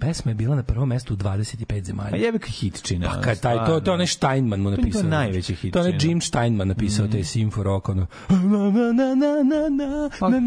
[0.00, 2.14] Pesma je bila na prvom mestu u 25 zemalja.
[2.14, 3.08] A jebe ka hitčina.
[3.08, 5.02] Pa kad taj, to, to je onaj Steinman mu To je napisao.
[5.02, 6.10] to najveći hit To je onaj čini.
[6.12, 7.10] Jim Steinman napisao mm.
[7.10, 8.06] taj Simfo Rock, ono.
[8.28, 8.48] Pa, na,
[8.92, 10.40] na, na,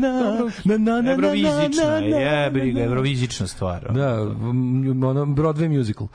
[0.78, 3.94] na, na, Evrovizična, na, na, na, jebi ga, evrovizična stvar.
[3.94, 6.08] Da, m, ono, Broadway musical.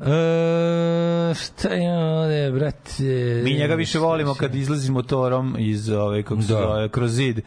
[0.00, 3.42] E, šta je brate?
[3.44, 6.60] Mi njega više volimo kad izlazi motorom iz ove kako se Da.
[6.60, 7.40] zove kroz zid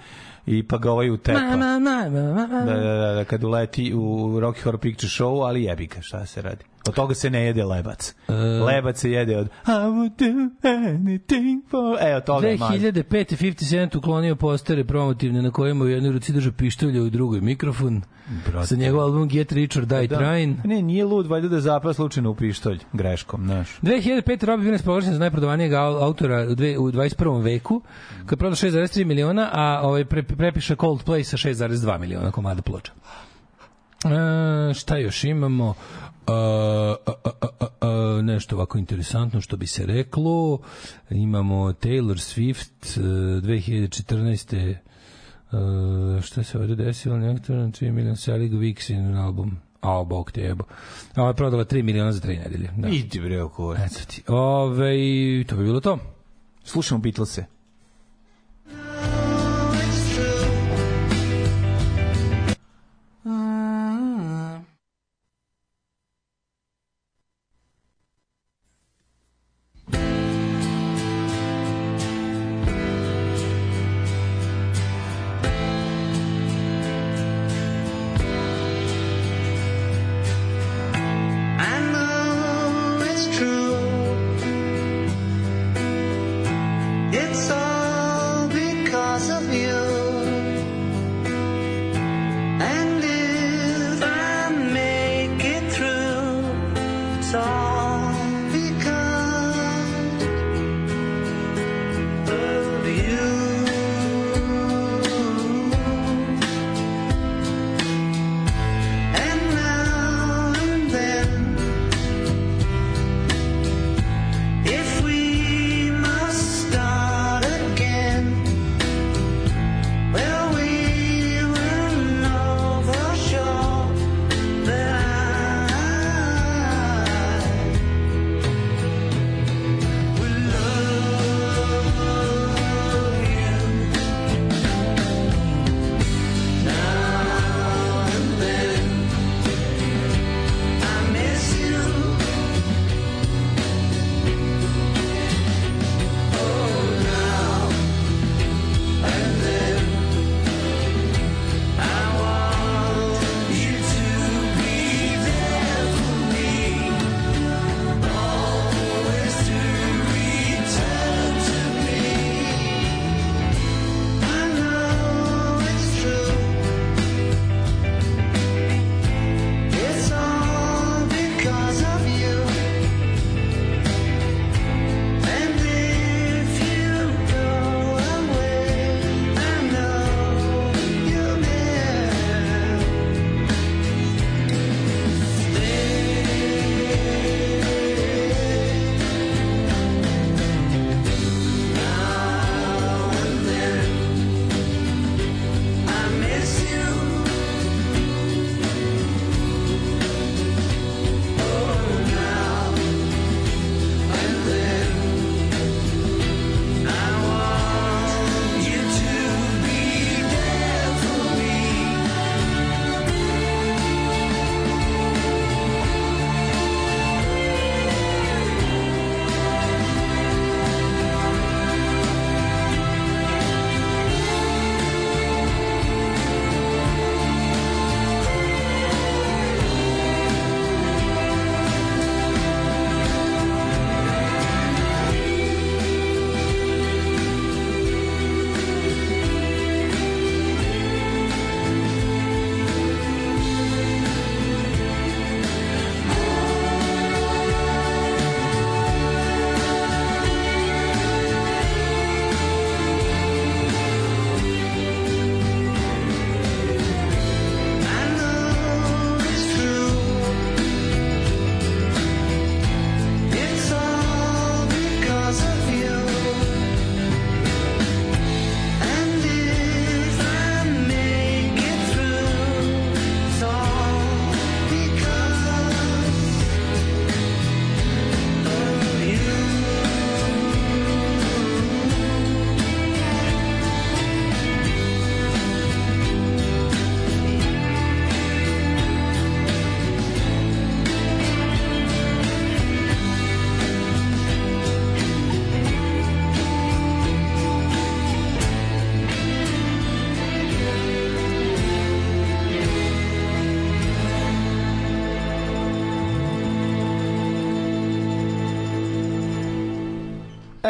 [0.45, 1.39] i pa ga ovaj utepa.
[1.39, 2.61] Ma, ma, ma, ma, ma, ma.
[2.61, 3.99] Da, da, da, da, kad uleti u
[4.39, 6.65] Rocky Horror Picture Show, ali jebi ga, šta se radi.
[6.87, 8.15] Od toga se ne jede lebac.
[8.27, 8.33] E.
[8.63, 11.97] lebac se jede od I would do anything for...
[12.01, 12.79] E, od toga je mali.
[12.79, 13.03] 2005.
[13.43, 18.01] 50 Cent uklonio postere promotivne na kojima u jednoj ruci drža pištolje, u drugoj mikrofon.
[18.47, 18.67] Brate.
[18.67, 20.17] Sa njegov album Get Rich or Die Da.
[20.19, 20.55] Trying.
[20.65, 23.69] Ne, nije lud, valjda da zapra slučajno u pištolj, greškom, znaš.
[23.81, 24.45] 2005.
[24.45, 27.43] Robbie Williams proglašen za najprodavanijeg au- autora u, dve, u 21.
[27.43, 27.81] veku,
[28.25, 32.91] kad je prodao 6,3 miliona, a ovaj pre, prepiše Coldplay sa 6,2 miliona komada ploča.
[34.05, 35.73] E, šta još imamo?
[36.27, 40.59] E, a, a, a, nešto ovako interesantno što bi se reklo.
[41.09, 43.01] Imamo Taylor Swift e,
[43.41, 44.75] 2014.
[45.53, 47.17] Uh, šta se ovdje desilo?
[47.17, 49.57] Nektor na 3 miliona selling weeks in album.
[49.81, 50.63] A, bog te jebo.
[51.15, 52.69] Ovo je prodala 3 miliona za 3 nedelje.
[52.77, 52.87] Da.
[52.87, 53.75] Idi bre, oko.
[53.75, 54.23] Eto ti.
[54.27, 54.93] Ove,
[55.47, 55.97] to bi bilo to.
[56.63, 57.45] Slušamo Beatlese.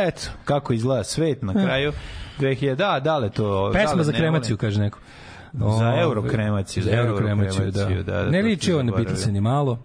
[0.08, 1.94] Eto, kako izgleda svet na kraju
[2.40, 3.70] 2000, da, da li to...
[3.74, 5.00] da Pesma li za kremaciju, kaže neko.
[5.54, 7.82] Za Ove, eurokremaciju, Za za eurokremaciju, da.
[7.82, 8.92] eurokremaciju, da, da, ne liči on na.
[8.92, 9.80] Beatlese ni malo.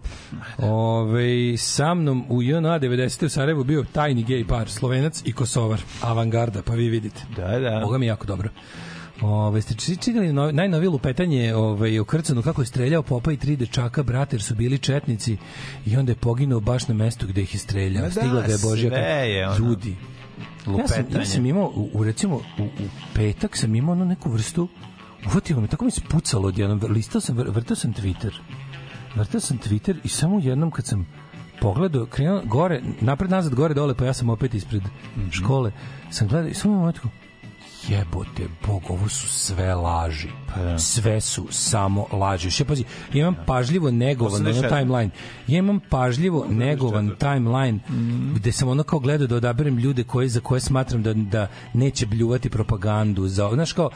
[0.57, 3.25] Ove, sa mnom u JNA 90.
[3.25, 7.21] u Sarajevu bio tajni gej par, slovenac i kosovar, avangarda, pa vi vidite.
[7.35, 7.81] Da, da.
[7.83, 8.49] Boga mi jako dobro.
[9.39, 13.37] Ove, ste či- čitali no, najnovije lupetanje ove, u Krcanu kako je streljao popa i
[13.37, 15.37] tri dečaka, brate, jer su bili četnici
[15.85, 18.03] i onda je poginuo baš na mestu gde ih je streljao.
[18.03, 19.57] Da, Stigla ga je Božja ono.
[19.59, 19.89] ljudi.
[19.89, 19.95] Ja
[20.57, 21.25] sam, ja Lupetanje.
[21.25, 22.67] sam imao, u, u recimo, u, u
[23.15, 24.67] petak sam imao ono neku vrstu,
[25.25, 28.31] uvatilo me, tako mi se pucalo odjednom, listao sam, vr- vrtao sam Twitter,
[29.15, 31.07] vrtao sam Twitter i samo jednom kad sam
[31.61, 34.83] pogledao, krenuo gore, napred, nazad, gore, dole, pa ja sam opet ispred
[35.17, 35.29] Mhm.
[35.31, 35.71] škole,
[36.09, 36.91] sam gledao i samo
[37.87, 40.27] jebote, bog, ovo su sve laži.
[40.47, 42.47] Pa Sve su samo laži.
[42.47, 42.83] Još ja pazi,
[43.13, 44.69] ja imam pažljivo negovan ono 84.
[44.69, 45.09] timeline.
[45.47, 48.33] Ja imam pažljivo negovan timeline Mhm.
[48.35, 52.05] gde sam ono kao gledao da odaberem ljude koji, za koje smatram da, da neće
[52.05, 53.27] bljuvati propagandu.
[53.27, 53.89] Za, znaš kao,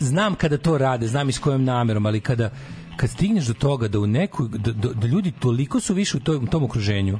[0.00, 2.50] znam kada to rade, znam i s kojom namerom, ali kada
[2.96, 6.20] kad stigneš do toga da u neku da, da, da ljudi toliko su više u
[6.20, 7.18] tom, tom okruženju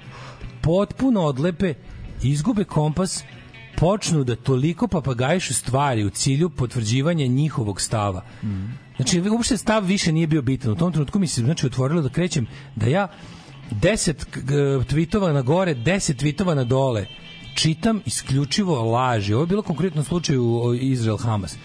[0.63, 1.75] potpuno odlepe
[2.23, 3.25] izgube kompas
[3.77, 8.25] počnu da toliko papagajišu stvari u cilju potvrđivanja njihovog stava.
[8.97, 10.73] Znači, uopšte stav više nije bio bitan.
[10.73, 12.47] U tom trenutku mi se znači, otvorilo da krećem
[12.77, 13.09] da ja
[13.71, 14.55] 10 k- g-
[14.87, 15.85] tweetova na gore, 10
[16.15, 17.07] tweetova na dole
[17.55, 19.35] čitam isključivo laži.
[19.35, 21.57] Ovo je bilo konkretno u slučaju o, Izrael-Hamas.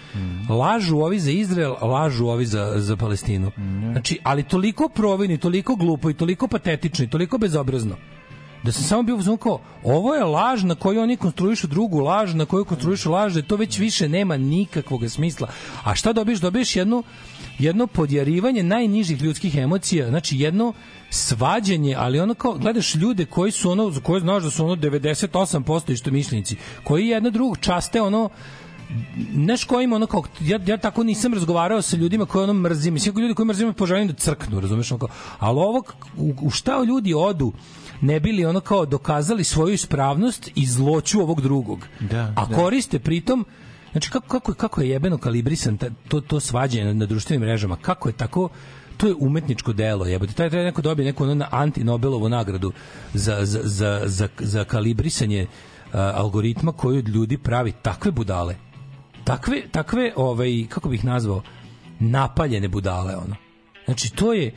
[0.48, 3.50] Lažu ovi za Izrael, lažu ovi za, za Palestinu.
[3.92, 7.96] Znači, ali toliko provini, toliko glupo i toliko patetično i toliko bezobrazno
[8.62, 12.00] da sam samo bio u fazonu kao ovo je laž na koju oni konstruišu drugu
[12.00, 15.48] laž na koju konstruišu laž da to već više nema nikakvog smisla.
[15.84, 16.38] A šta dobiješ?
[16.40, 17.02] Dobiješ jedno
[17.58, 20.72] jedno podjarivanje najnižih ljudskih emocija znači jedno
[21.10, 24.76] svađanje ali ono kao gledaš ljude koji su ono za koje znaš da su ono
[24.76, 28.28] 98% isto mišljenici koji jedno drugog časte ono
[29.34, 32.94] znaš ko ima ono kao, ja, ja tako nisam razgovarao sa ljudima koje ono mrzim,
[32.94, 35.08] mislim ljudi koji mrzim poželim da crknu, razumeš ono kao,
[35.38, 35.82] ali ovo,
[36.16, 37.52] u, u šta ljudi odu,
[38.00, 41.86] ne bili ono kao dokazali svoju ispravnost i zloću ovog drugog.
[42.00, 42.56] Da, A da.
[42.56, 43.46] koriste pritom
[43.92, 47.76] Znači kako kako kako je jebeno kalibrisan ta, to to svađanje na, na društvenim mrežama.
[47.76, 48.48] Kako je tako
[48.96, 50.32] to je umetničko delo, jebote.
[50.32, 52.72] Taj treba neko dobije neku ono na anti Nobelovu nagradu
[53.14, 55.46] za za za za, za kalibrisanje
[55.92, 58.56] a, algoritma koji od ljudi pravi takve budale.
[59.24, 61.42] Takve takve ovaj kako bih nazvao
[62.00, 63.36] napaljene budale ono.
[63.84, 64.54] Znači to je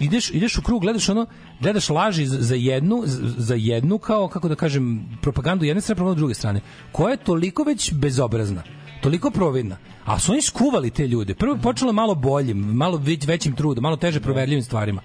[0.00, 1.26] ideš ideš u krug gledaš ono
[1.62, 3.02] gledaš laži za jednu
[3.38, 6.60] za jednu kao kako da kažem propagandu jedne strane propagandu druge strane
[6.92, 8.62] koja je toliko već bezobrazna
[9.02, 11.34] toliko providna a su oni skuvali te ljude.
[11.34, 15.02] Prvo je počelo malo boljim malo već većim trudom malo teže proverljivim stvarima.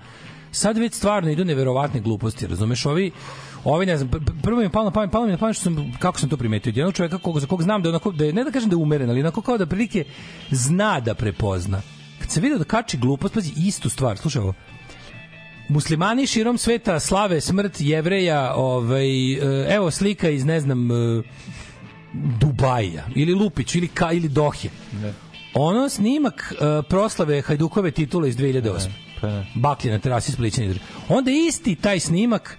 [0.51, 2.85] Sad već stvarno idu neverovatne gluposti razumeš?
[2.85, 3.11] Ovi
[3.63, 5.37] Ovi ne znam, pr- pr- prvo mi je palo na pamet, palo mi je na
[5.37, 7.91] pamet što sam, kako sam to primetio, jednog čovjeka kog, za kog znam da je
[7.91, 10.05] onako, da je, ne da kažem da je umeren, ali onako kao da prilike
[10.51, 11.81] zna da prepozna.
[12.19, 14.53] Kad se vidio da kači glupost, pazi, istu stvar, slušaj ovo,
[15.69, 21.23] muslimani širom sveta slave smrt jevreja, ovaj, e, evo slika iz, ne znam, e,
[22.13, 24.69] Dubaja, ili Lupić, ili, ka, ili Dohe.
[25.53, 28.87] Ono snimak e, proslave Hajdukove titule iz 2008.
[29.21, 29.45] Pa da.
[29.55, 30.79] Baklje na terasi Splićani drži.
[31.09, 32.57] Onda isti taj snimak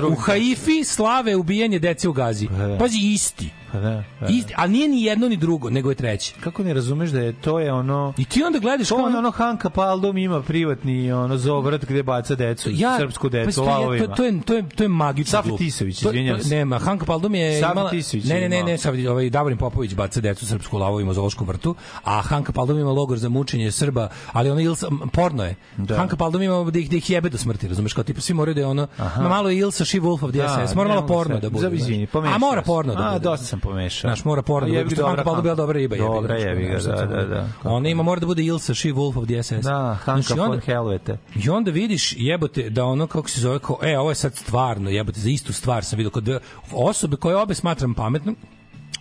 [0.00, 2.48] e, u Haifi slave ubijanje dece u Gazi.
[2.48, 2.78] da.
[2.78, 3.50] Pazi, isti.
[3.72, 4.32] Pa da, pa da.
[4.32, 6.34] Isti, a nije ni jedno ni drugo, nego je treće.
[6.40, 9.16] Kako ne razumeš da je to je ono I ti onda gledaš To kao je
[9.18, 14.06] ono Hanka Paldom ima privatni ono zovrat gde baca decu, srpsku pa decu je- lavovima.
[14.06, 15.56] To, to, je, to, je, to je magično Safi.
[15.56, 16.54] Tisović, izvinjavam se.
[16.56, 17.90] Nema, Hanka Paldum je Safi imala...
[17.90, 21.46] Tisović ne, ne, ne, ne, Safi, ovaj, Davorin Popović baca decu srpsku lavovima u Zološkom
[21.46, 21.74] vrtu,
[22.04, 25.54] a Hanka Paldum ima logor za mučenje Srba, ali ono Ilsa, porno je.
[25.76, 25.96] Da.
[25.96, 28.54] Hanka Paldum ima da ih, da ih jebe do smrti, razumeš, kao tipa svi moraju
[28.54, 31.12] da je ono, ma malo je Ilsa She Wolf of the SS, mora malo mogu
[31.14, 31.62] porno da bude.
[31.62, 31.80] Za znaš.
[31.80, 33.24] izvini, pomešao A mora porno da A, bude.
[33.24, 34.08] dosta sam pomešao.
[34.08, 35.96] Znaš, mora porno da jebi Što Hanka Paldum bila dobra riba.
[35.96, 37.48] Dobra jebi ga, da, da, da.
[37.64, 39.64] Ona ima mora da bude Ilsa She Wolf of the SS.
[39.64, 41.18] Da, Hanka Znači, onda- von Helvete.
[41.44, 44.90] I onda vidiš jebote da ono kako se zove kao e ovo je sad stvarno
[44.90, 46.40] jebote za istu stvar sam video kod
[46.72, 48.36] osobe koje obe smatram pametnom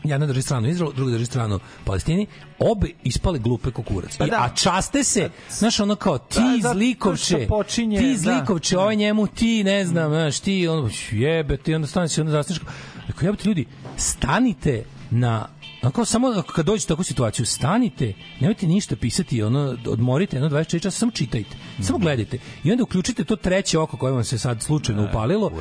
[0.04, 2.28] jedna drži stranu Izraelu, druga drži stranu Palestini,
[2.60, 4.18] obe ispale glupe kukurac.
[4.18, 4.36] Pa da.
[4.38, 8.18] a časte se, znaš, ono kao, ti Da, zlikovče, počinje, ti da.
[8.18, 12.32] zlikovče, ovaj njemu, ti, ne znam, znaš, ti, ono, jebe, ti, onda stane se, onda
[12.32, 12.60] zasniš,
[13.08, 13.66] rekao, jebote, ljudi,
[14.00, 15.48] stanite na
[15.94, 20.82] kao samo kad dođete u takvu situaciju, stanite, nemojte ništa pisati, ono, odmorite jedno 24
[20.82, 22.04] časa, samo čitajte, samo Mhm.
[22.04, 22.40] gledajte.
[22.64, 25.52] I onda uključite to treće oko koje vam se sad slučajno upalilo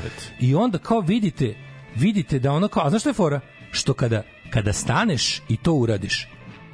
[0.41, 1.55] i onda kao vidite,
[1.95, 3.41] vidite da ono kao, a znaš što je fora?
[3.71, 6.29] Što kada, kada staneš i to uradiš,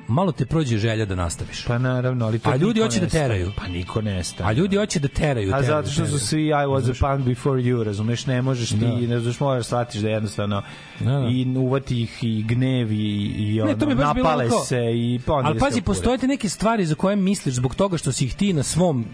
[0.09, 1.65] malo te prođe želja da nastaviš.
[1.65, 3.53] Pa naravno, ali to A ljudi hoće da teraju.
[3.57, 4.49] Pa niko ne staje.
[4.49, 7.63] A ljudi hoće da teraju, A zato što su svi I was a punk before
[7.63, 8.87] you, razumeš, ne možeš ti, Da.
[9.07, 10.63] ne znaš, moraš shvatiš da jednostavno
[11.01, 11.29] Da, da.
[11.31, 12.97] i uvati ih i gnev i,
[13.39, 15.85] i ono, Ne, to bilo napale se i pa Ali pazi, u kurac.
[15.87, 19.05] postoje te neke stvari za koje misliš zbog toga što si ih ti na svom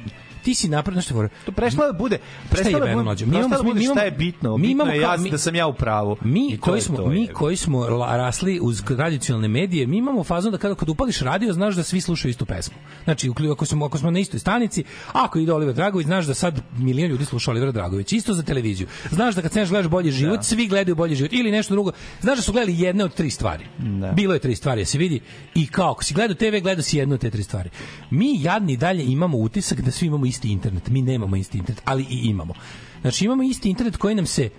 [0.40, 2.18] ti si napravio nešto To prešla da bude,
[2.50, 3.26] prestala da bude, mlađe?
[3.26, 5.54] Mi imamo- da bude šta je bitno, mi bitno imamo je ja, mi- da sam
[5.54, 6.16] ja u pravu.
[6.22, 10.58] Mi koji smo to, mi koji smo rasli uz tradicionalne medije, mi imamo fazon da
[10.58, 12.76] kada kad upališ radio znaš da svi slušaju istu pesmu.
[13.04, 16.34] Znači uklju- ako smo ako smo na istoj stanici, ako ide Oliver Dragović, znaš da
[16.34, 18.86] sad milion ljudi sluša Olivera Dragovića, isto za televiziju.
[19.10, 21.92] Znaš da kad se gledaš bolji život, svi gledaju bolji život ili nešto drugo.
[22.20, 23.64] Znaš da su gledali jedne od tri stvari.
[23.78, 24.12] Da.
[24.12, 25.20] Bilo je tri stvari, da se vidi.
[25.54, 27.70] I kao, ako si gledao TV, gledao si jednu od te tri stvari.
[28.10, 30.88] Mi jadni dalje imamo utisak da svi imamo isti internet.
[30.88, 32.54] Mi nemamo isti internet, ali i imamo.
[33.00, 34.50] Znači imamo isti internet koji nam se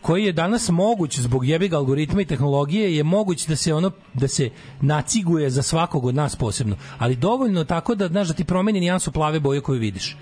[0.00, 4.28] koji je danas moguć zbog jebiga algoritma i tehnologije je moguć da se ono da
[4.28, 8.80] se naciguje za svakog od nas posebno ali dovoljno tako da znaš da ti promeni
[8.80, 10.16] nijansu plave boje koju vidiš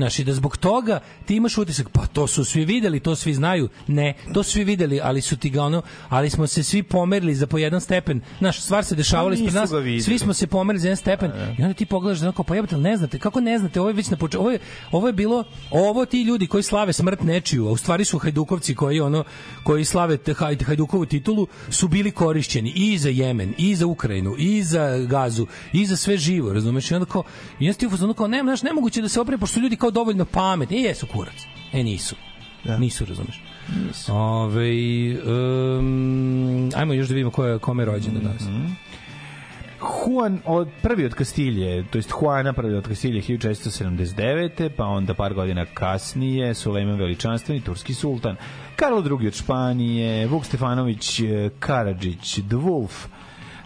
[0.00, 3.34] Znaš, i da zbog toga ti imaš utisak, pa to su svi videli, to svi
[3.34, 3.68] znaju.
[3.86, 7.34] Ne, to su svi videli, ali su ti ga ono, ali smo se svi pomerili
[7.34, 8.20] za po jedan stepen.
[8.38, 9.70] Znaš, stvar se dešavala Pa ispred nas,
[10.04, 12.74] svi smo se pomerili za jedan stepen i onda ti pogledaš da onako, pa jebate,
[12.74, 14.58] ali ne znate, kako ne znate, ovo je već na početku, ovo je,
[14.92, 18.74] ovo je bilo, ovo ti ljudi koji slave smrt nečiju, a u stvari su hajdukovci
[18.74, 19.24] koji ono,
[19.64, 20.18] koji slave
[20.66, 25.86] hajdukovu titulu, su bili korišćeni i za Jemen, i za Ukrajinu, i za Gazu, i
[25.86, 26.90] za sve živo, razumeš?
[26.90, 27.22] I onda kao,
[27.58, 29.76] i onda ti u fazonu kao, ne, znaš, nemoguće da se opreme, pošto su ljudi
[29.90, 31.46] kao dovoljno pametni, i jesu kurac.
[31.72, 32.16] E, nisu.
[32.78, 33.42] Nisu, razumeš?
[33.86, 34.12] Nisu.
[34.14, 34.70] Ove,
[35.78, 38.42] um, ajmo još da vidimo ko je, kome je rođen danas.
[39.80, 44.70] Juan od prvi od Kastilje, to jest Juana prvi od Kastilje 1479.
[44.76, 48.36] pa onda par godina kasnije Sulejman Veličanstveni, turski sultan,
[48.76, 51.20] Karlo II od Španije, Vuk Stefanović
[51.58, 53.06] Karadžić, Wolf,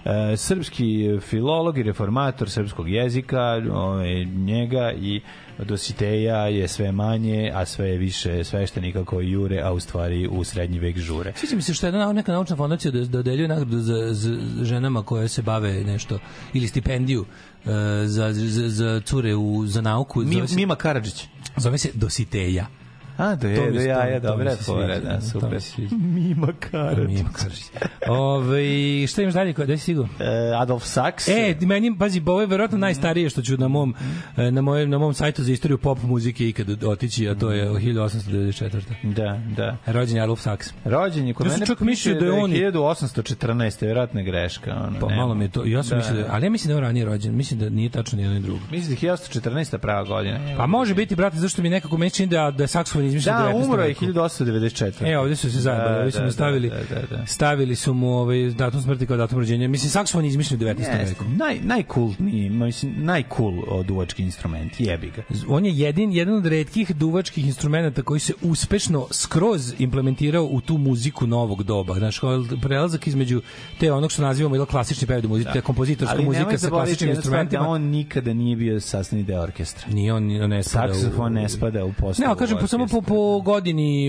[0.04, 5.20] eh, srpski filolog i reformator srpskog jezika, ovaj, njega i
[5.58, 10.44] Dositeja je sve manje, a sve je više sveštenika koji jure, a u stvari u
[10.44, 11.32] srednji vek žure.
[11.36, 15.02] Sviđa mi se što je jedna neka naučna fondacija da dodeljuje nagradu za, za ženama
[15.02, 16.18] koje se bave nešto
[16.52, 17.24] ili stipendiju
[17.64, 17.68] e,
[18.06, 20.20] za, za, za cure u, za nauku.
[20.20, 21.26] Mi, zove se, Mima Karadžić.
[21.56, 22.66] zove se Dositeja.
[23.16, 25.60] A, do To je, mi do ja, to- je, fora, da, super.
[25.60, 25.96] sviđa.
[25.96, 27.08] Mima Karadžić.
[27.08, 27.64] Mima Karadžić.
[28.08, 28.62] Ove,
[29.06, 29.52] šta imaš dalje?
[29.54, 30.04] Gde si stigao?
[30.20, 30.26] E,
[30.56, 31.28] Adolf Sachs.
[31.28, 33.94] E, meni, pazi, ovo je verovatno najstarije što ću na mom,
[34.36, 37.68] e, na mojem, na mom sajtu za istoriju pop muzike ikad otići, a to je
[37.70, 38.80] 1894.
[39.04, 39.76] Da, da.
[39.86, 40.72] Rođen je Adolf Sachs.
[40.84, 43.82] Rođen je kod Ja mene čak mislio da je on- 1814.
[43.82, 44.74] Vjerojatno je greška.
[44.78, 45.96] Ono, Pa malo mi je to, ja sam Da.
[45.96, 48.22] mislio, da, ali ja mislim da je on ranije rođen, mislim da nije tačno ni
[48.22, 48.60] jedno ni drugo.
[48.70, 49.78] Mislim da je 1814.
[49.78, 50.38] prava godina.
[50.56, 53.38] Pa može biti, brate, zašto mi nekako meni čini da, da je saksofon izmišljen u
[53.38, 53.64] Da, 19.
[53.64, 54.04] umro je veku.
[54.04, 54.92] 1894.
[55.04, 57.26] E, ovde su se zajebali, Da, da, mu stavili, da, da, da.
[57.26, 59.68] stavili su mu ovaj, datum smrti kao datum rođenja.
[59.68, 60.78] Mislim, saksofon je izmišljen u 19.
[60.78, 61.24] Jeste, veku.
[61.26, 63.52] naj, najkultniji, mislim, najcool
[63.84, 65.22] duvački instrument, jebi ga.
[65.48, 70.78] On je jedin, jedan od redkih duvačkih instrumenta koji se uspešno skroz implementirao u tu
[70.78, 71.94] muziku novog doba.
[71.94, 72.30] Znaš, kao
[72.62, 73.42] prelazak između
[73.80, 77.14] te onog što nazivamo ili klasični period muzike, te kompozitorska Ali muzika sa klasičnim da
[77.14, 77.68] instrumentima.
[77.68, 79.86] on nikada nije bio sastavni deo orkestra.
[79.88, 83.02] Nije on, on ne spada u- Saksofon ne spada u postavu Ne, kažem, samo po,
[83.02, 84.06] po godini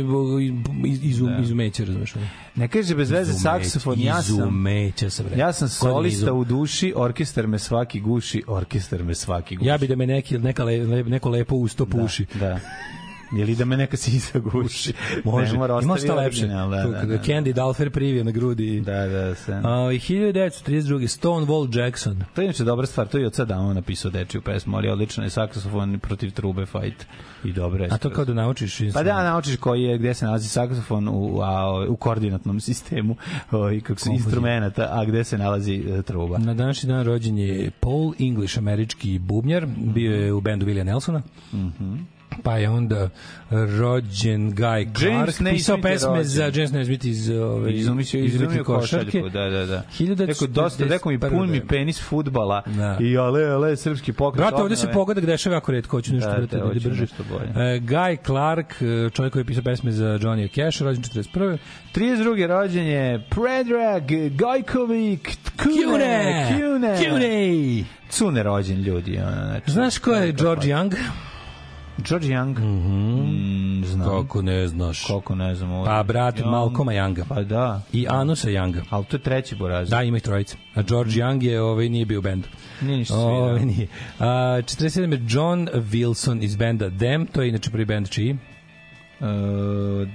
[0.85, 1.37] iz, iz, Da.
[1.41, 2.13] izumeća, razumeš?
[2.55, 5.25] Ne kaže bez veze saksofon, ja sam Izumeća sam.
[5.37, 9.67] Ja sam solista u duši, orkestar me svaki guši, orkestar me svaki guši.
[9.67, 12.25] Ja bi da me neki, neka le, le, neko lepo usto puši.
[12.33, 12.39] Da.
[12.39, 12.59] da.
[13.31, 14.93] Ili da me neka sisa guši.
[15.23, 15.51] Može.
[15.51, 16.39] Ne mora Ima šta lepše.
[16.39, 17.17] original, Da, da, da.
[17.17, 18.81] Candy Dalfer privio na grudi.
[18.81, 19.51] Da, da, se.
[19.51, 21.19] I 1932.
[21.19, 22.23] Stonewall Jackson.
[22.33, 25.23] To je inače dobra stvar, to je od sada on napisao dečiju pesmu, ali odlično
[25.23, 27.05] je saksofon protiv trube fight
[27.43, 27.89] i dobro je.
[27.93, 31.39] A to kao da naučiš Pa da, naučiš koji je, gde se nalazi saksofon u,
[31.41, 33.15] a, u koordinatnom sistemu
[33.73, 36.37] i kako se instrumenta, a gde se nalazi e, truba.
[36.37, 41.21] Na današnji dan rođen je Paul English, američki bubnjar, bio je u bendu Willia Nelsona.
[41.53, 41.95] Mhm.
[42.43, 43.09] Pa je onda
[43.51, 46.23] rođen Guy Clark, pisao Naismith je pesme rođen.
[46.23, 49.83] za James Naismith iz ove Izumio, izumio košarku, da, da, da.
[49.99, 50.27] 1941.
[50.27, 52.97] Rekao, dosta, rekao mi pun mi penis futbala Da.
[53.01, 54.37] i ale, ale, srpski pokret.
[54.37, 57.01] Brate, ovde se pogodak dešava jako redko, hoću nešto Da, brate, da, da, brže.
[57.01, 57.49] nešto bolje.
[57.75, 61.57] E, Guy Clark, e, čovjek koji je pisao pesme za Johnny Cash, rođen 41.
[61.95, 62.47] 32.
[62.47, 65.21] rođen je Predrag Gojkovic
[65.63, 66.47] Kune.
[66.57, 66.99] Kune!
[67.09, 67.83] Kune!
[68.09, 69.17] Cune rođen ljudi.
[69.17, 70.95] Ono, znači, Znaš ko je George Young?
[71.97, 72.59] George Young?
[72.59, 74.09] Mm, znam.
[74.09, 75.03] Kako ne znaš?
[75.05, 75.71] Koliko ne znam.
[75.71, 75.85] ovo.
[75.85, 76.51] Pa, brat Young.
[76.51, 77.23] Malcolma Younga.
[77.29, 77.81] Pa da.
[77.93, 78.81] I Anusa Younga.
[78.89, 79.89] Ali to je treći boraz.
[79.89, 80.57] Da, ima ih trojica.
[80.75, 82.47] A George Young je, ovaj, nije bio u bendu.
[82.81, 83.65] Nije ništa Ovaj, svirao.
[83.75, 83.87] nije.
[84.19, 85.11] A, 47.
[85.11, 88.37] je John Wilson iz benda Them, to je inače prvi bend čiji?
[89.19, 89.27] Uh,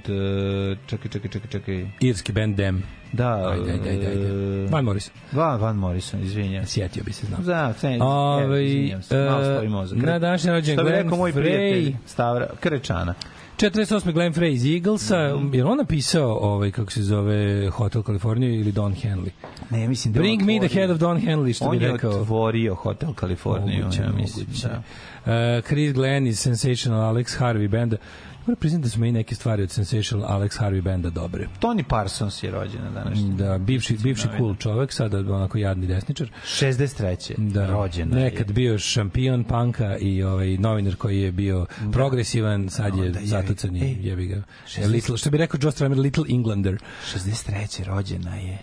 [0.07, 1.87] d, čekaj, čekaj, čekaj, čekaj.
[1.99, 2.83] Irski band Them.
[3.13, 4.27] Da, Ajde, ajde, ajde, ajde.
[4.63, 5.13] e, Van Morrison.
[5.31, 6.71] Van, Van Morrison, izvinjam se.
[6.71, 7.43] Sjetio bi se, znam.
[7.43, 9.97] Da, ne, Ovaj, evo, izvinjam se, malo stoji mozak.
[9.97, 11.35] na današnji rođendan Što bi Glenn rekao moj Frey.
[11.35, 13.13] prijatelj, Stavra, Krečana.
[13.57, 13.83] 48.
[14.07, 15.53] Glenn Frey iz Eaglesa, Mhm.
[15.53, 19.29] je on napisao ovaj, kako se zove Hotel California ili Don Henley?
[19.69, 21.85] Ne, mislim da je Bring on me the head of Don Henley, što On bi
[21.85, 22.11] je rekao.
[22.11, 24.45] otvorio Hotel Kaliforniju, Moguće, ja mislim.
[24.45, 24.67] moguće.
[24.67, 24.81] Da.
[25.57, 27.97] Uh, Chris Glenn iz Sensational Alex Harvey benda.
[28.45, 31.47] Moram priznati da su meni neke stvari od Sensational Alex Harvey benda dobre.
[31.59, 33.33] Tony Parsons je rođen na današnji.
[33.33, 36.31] Da, bivši, bivši cool čovek, sada onako jadni desničar.
[36.45, 37.51] 63.
[37.51, 38.53] Da, rođena nekad je.
[38.53, 43.83] bio šampion panka i ovaj novinar koji je bio progresivan, sad je Da, zatucan i
[43.83, 44.43] ej, jebi ga.
[44.67, 46.77] 60 Little, što bi rekao Joe Stramer, Little Englander.
[47.15, 47.83] 63.
[47.83, 48.57] rođena je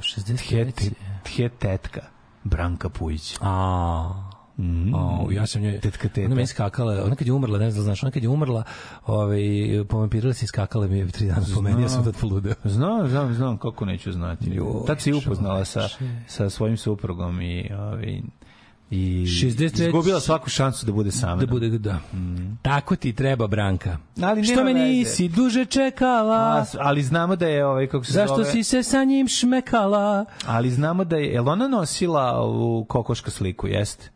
[0.00, 0.90] 63.
[1.22, 2.00] tje tetka.
[2.44, 3.36] Branka Pujić.
[3.40, 4.27] A,
[4.58, 4.94] Mm.
[4.94, 6.26] O, ja sam njoj, Tetka teta.
[6.26, 8.64] ona meni skakala, ona kad je umrla, ne znam da znaš, ona kad je umrla,
[9.06, 9.40] ovaj,
[9.88, 12.54] povampirila se skakala mi je tri dana po meni, ja sam tad poludeo.
[12.64, 14.60] Znam, znam, znam, kako neću znati.
[14.86, 15.88] Tad si upoznala sa,
[16.26, 18.20] sa svojim suprugom i, ovaj,
[18.90, 19.86] i 63.
[19.86, 21.36] izgubila svaku šansu da bude sama.
[21.40, 21.98] Da bude, da.
[22.62, 23.98] Tako ti treba, Branka.
[24.22, 26.36] Ali Što me nisi duže čekala?
[26.36, 30.24] A, ali znamo da je ovaj kako se Zašto zove, si se sa njim šmekala?
[30.46, 34.10] ali znamo da je jel ona nosila ovu kokoška sliku jeste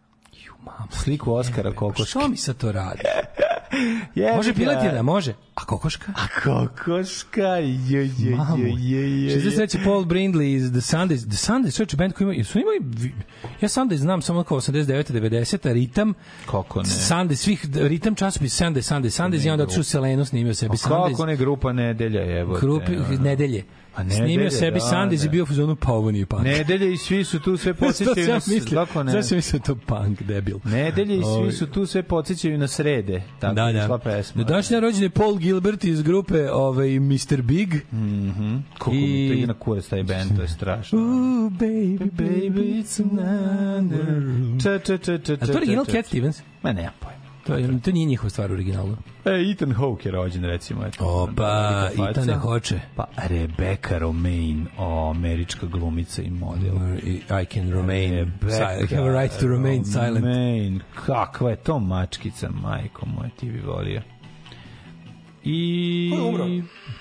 [0.63, 0.89] Ju, mamo.
[0.91, 3.01] sliku Oskara kokoške Što mi se to radi?
[4.15, 5.35] Jebi Može piletina, može.
[5.55, 6.13] A kokoška?
[6.17, 9.85] a kokoška je je je je je 63.
[9.85, 11.21] Paul Brindley iz The Sundays.
[11.21, 13.13] The Sundays, čovječe, band koji ima, su imali,
[13.61, 15.13] ja Sundays znam samo kao 89.
[15.13, 15.73] 90.
[15.73, 16.15] ritam,
[16.51, 20.55] kako ne Sunday, svih, ritam časopis Sunday, Sunday, Sundays i onda otišao u Selenu, snimio
[20.55, 21.27] sebi Pa kako Sundays.
[21.27, 23.23] ne grupa nedelja Krupi, ono.
[23.23, 23.65] nedelje.
[23.95, 25.27] A nedelje, Snimio sebi da, Sundays da.
[25.27, 26.43] i bio u fazonu, pa ovo nije punk.
[26.45, 28.85] nedelje i svi su tu sve podsjećaju na mislio?
[28.87, 30.57] kako ne sam mislio da to punk, debil.
[30.65, 33.85] nedelje i svi su tu sve podsjećaju na srede tako Da, da.
[33.85, 37.43] išla pesma Na rođen je Paul Gilbert iz grupe ovaj, Mr.
[37.43, 37.75] Big.
[38.73, 42.53] kako mi I- to ide na kurac taj band to je strašno Ooh, baby, baby,
[42.75, 44.23] it's another...
[44.63, 46.09] Ča, ča, ča, ča, A to ča, original ča, Cat ča.
[46.09, 46.43] Stevens?
[46.63, 47.22] Ma nema pojma.
[47.47, 48.97] To, je, to nije njihova stvar u originalu.
[49.25, 50.87] E, Ethan Hawke je rođen, recimo.
[50.87, 51.89] Eto, Opa.
[52.11, 52.81] Ethan ne hoće.
[52.97, 56.75] Pa Rebecca Romaine, o, američka glumica i model.
[57.43, 58.93] I can remain Rebecca silent.
[58.93, 60.25] I have a right to remain silent.
[60.25, 64.03] Romaine, kakva je to mačkica, majko moja, ti bi volio.
[65.45, 66.11] I...
[66.13, 66.47] Ko je umro?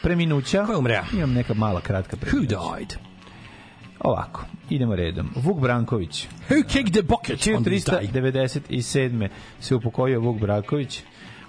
[0.01, 0.65] Preminuća.
[0.65, 1.03] Ko je umreo?
[1.13, 2.55] Imam neka mala kratka Who preminuća.
[2.77, 3.10] died?
[4.03, 5.29] Ovako, idemo redom.
[5.35, 6.27] Vuk Branković.
[6.49, 8.07] Who kicked the bucket on this day?
[8.07, 9.27] 1397.
[9.59, 11.03] se upokojio Vuk Braković,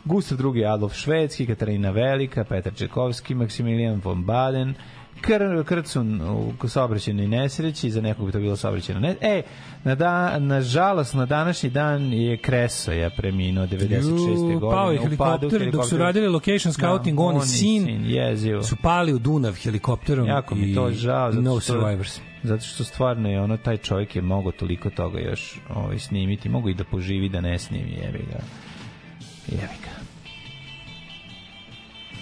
[0.05, 0.65] Gustav II.
[0.65, 4.75] Adolf Švedski, Katarina Velika, Petar Čekovski, Maksimilijan von Baden,
[5.21, 6.21] Kr, Krcun
[6.63, 9.17] u saobraćenoj nesreći, za nekog bi to bilo saobraćeno ne...
[9.21, 9.43] E,
[9.85, 14.53] na, da, na žalost, na današnji dan je Kreso je preminuo 96.
[14.53, 14.61] Ju, godine.
[14.61, 18.63] Pao je padu helikopter dok su radili location scouting, on i sin jezivo.
[18.63, 21.33] su pali u Dunav helikopterom Jako mi to žao.
[21.33, 22.21] zato no što- survivors.
[22.43, 26.49] Zato što stvarno je ono, taj čovjek je mogo toliko toga još ovaj, snimiti.
[26.49, 28.39] Mogu i da poživi da ne snimi, jebi ga.
[29.49, 29.92] Jebi ga.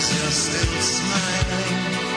[0.00, 2.09] As long as you're still smiling.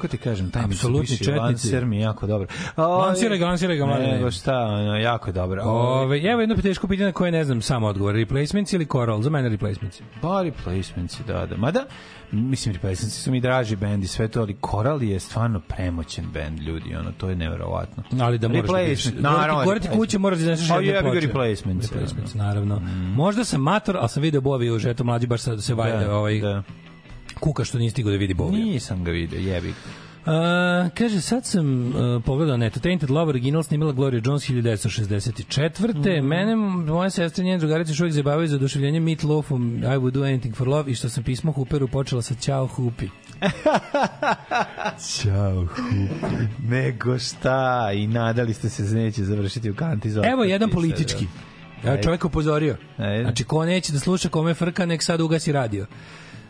[0.00, 1.38] Tako ti kažem, taj Apsolutni četnici.
[1.38, 2.48] Lancer mi je jako dobro.
[2.76, 4.12] Lansiraj ga, lansiraj ga, mladene.
[4.12, 5.62] Nego šta, ono, jako je dobro.
[5.64, 8.14] Ove, evo jedno teško pitanje koje ne znam samo odgovor.
[8.14, 9.22] Replacements ili Coral?
[9.22, 10.00] Za mene replacements.
[10.22, 11.56] Ba, replacements, da, da.
[11.56, 11.84] Mada,
[12.32, 16.60] mislim, replacements su mi draži bend i sve to, ali Coral je stvarno premoćen bend,
[16.60, 18.02] ljudi, ono, to je neverovatno.
[18.20, 18.76] Ali da moraš da.
[18.78, 19.64] Replacement, naravno.
[19.64, 21.26] Gore ti kuće moraš da Pa jednu jebi ga ploču.
[21.26, 22.80] replacements, Replacements, naravno.
[23.16, 26.16] Možda sam mator, ali sam video Bovi u Žeto mlađi, baš sad se valjda Da,
[26.16, 26.62] ovaj, da.
[27.40, 28.58] Kuka što nije stigao da vidi Bovi.
[28.58, 29.74] Nisam ga vidio, jebi.
[30.26, 32.80] A, kaže, sad sam uh, pogledao neto.
[32.80, 36.22] Tainted Love original snimila Gloria Jones 1964.
[36.22, 36.26] Mm.
[36.26, 40.10] Mene, moja sestra i njene drugarice još uvijek zabavaju za oduševljenje Meat Loafom I would
[40.10, 43.08] do anything for love i što sam pismo Hooperu počela sa Ćao Hupi.
[45.10, 46.36] Ćao, Hupi.
[46.68, 51.26] Nego šta, i nadali ste se da neće završiti u kanti za Evo jedan politički.
[51.84, 52.76] Ja čovjek upozorio.
[52.96, 53.22] Ajde.
[53.22, 55.86] Znači, ko neće da sluša kome frka, nek sad ugasi radio.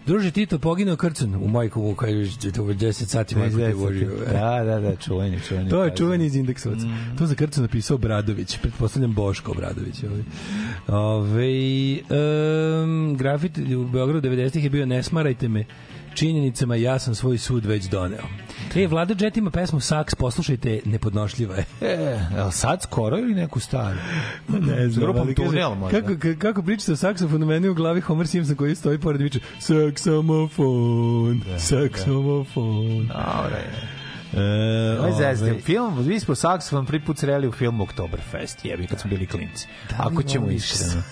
[0.07, 4.11] Druže Tito poginuo krcun u Majkovu kad je 10 sati Majko te vožio.
[4.33, 5.71] Da, da, da, čuveni, čuveni.
[5.71, 6.87] To je čuveni iz indeksovaca.
[6.87, 7.17] Mm.
[7.19, 10.05] To za krcu napisao Bradović, pretpostavljam Boško Bradović.
[10.05, 10.23] Ovaj.
[10.89, 11.99] Ove,
[12.83, 15.65] um, grafit u Beogradu 90-ih je bio Ne smarajte me
[16.15, 18.23] činjenicama, ja sam svoj sud već doneo.
[18.77, 21.65] E, Vlada Jet ima pesmu Saks, poslušajte, nepodnošljiva je.
[21.81, 23.99] E, jel sad skoro ili neku staru?
[24.49, 26.01] ne S grupom ali Tunel možda.
[26.01, 29.41] Kako, ka- kako pričate o saksofonu, meni u glavi Homer Simpson koji stoji pored viče
[29.59, 33.07] saksofon, saksofon.
[33.07, 34.01] Dobre je.
[34.35, 39.01] E, Ovaj zezde, film, mi smo saksofon prvi put sreli u filmu Oktoberfest, jebi, kad
[39.01, 39.67] smo bili klinci.
[39.99, 41.03] Ako ćemo iskreno.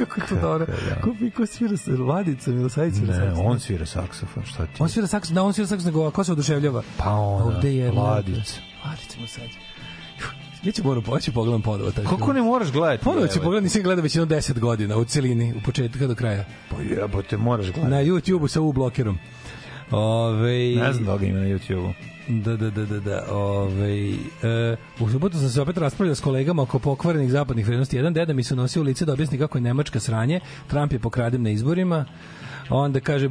[0.00, 0.66] Kako je to dobro.
[1.02, 3.00] Ko, ko svira sa Ladica, Milosavljica?
[3.02, 4.72] Ne, on svira saksofon, šta ti?
[4.78, 6.82] On svira saksofon, da, on svira saksofon, nego ko se oduševljava?
[6.96, 8.60] Pa ona, Ovde je Ladica.
[8.84, 9.58] Ladica Milosavljica.
[10.62, 13.04] Ja ću moram poći pogledam ponovo taj Kako ne moraš gledati?
[13.04, 13.40] Ponovo ću jebote?
[13.40, 16.44] pogledati, nisam gledao već jedno 10 godina, u celini, u početka do kraja.
[16.70, 17.90] Pa jebote, moraš gledati.
[17.90, 19.18] Na YouTube-u sa U blokerom.
[19.90, 21.92] Ove, Ne znam da ga ima na YouTube-u.
[22.30, 23.26] Da, da, da, da, da.
[23.30, 24.10] Ove,
[24.42, 27.96] e, u subotu sam se opet raspravljao s kolegama oko pokvarenih zapadnih vrednosti.
[27.96, 30.98] Jedan deda mi se nosio u lice da objasni kako je Nemačka sranje, Trump je
[30.98, 32.04] pokraden na izborima,
[32.72, 33.28] onda kaže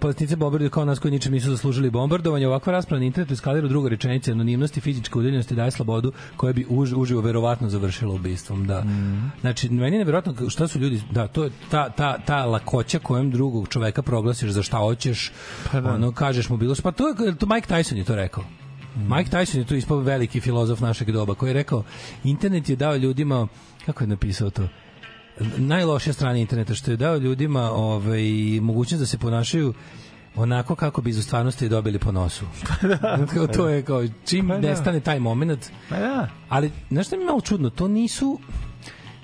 [0.00, 2.46] palestince bombarduju kao nas koji ničem nisu zaslužili bombardovanje.
[2.46, 6.52] Ovakva rasprava na internetu eskalira u druga rečenica anonimnost i fizička udaljenost daje slobodu koja
[6.52, 8.66] bi už, uživo verovatno završila ubistvom.
[8.66, 8.84] Da.
[9.40, 13.30] Znači, meni je neverovatno šta su ljudi, da, to je ta, ta, ta lakoća kojem
[13.30, 15.32] drugog čoveka proglasiš za šta hoćeš,
[15.72, 15.94] Pa da.
[15.94, 18.44] ono, kažeš mu bilo, pa to, je- to Mike Tyson je to rekao.
[19.08, 21.82] Mike Tyson je tu ispao veliki filozof našeg doba koji je rekao
[22.24, 23.46] internet je dao ljudima
[23.86, 24.68] kako je napisao to
[25.56, 28.22] najlošija strana interneta što je dao ljudima ovaj
[28.60, 29.74] mogućnost da se ponašaju
[30.36, 32.44] onako kako bi iz stvarnosti dobili po nosu.
[33.34, 34.68] Kao, to je kao čim Pa da.
[34.68, 35.70] nestane taj moment.
[35.88, 36.28] Pa da.
[36.48, 38.38] Ali znaš šta mi je malo čudno, to nisu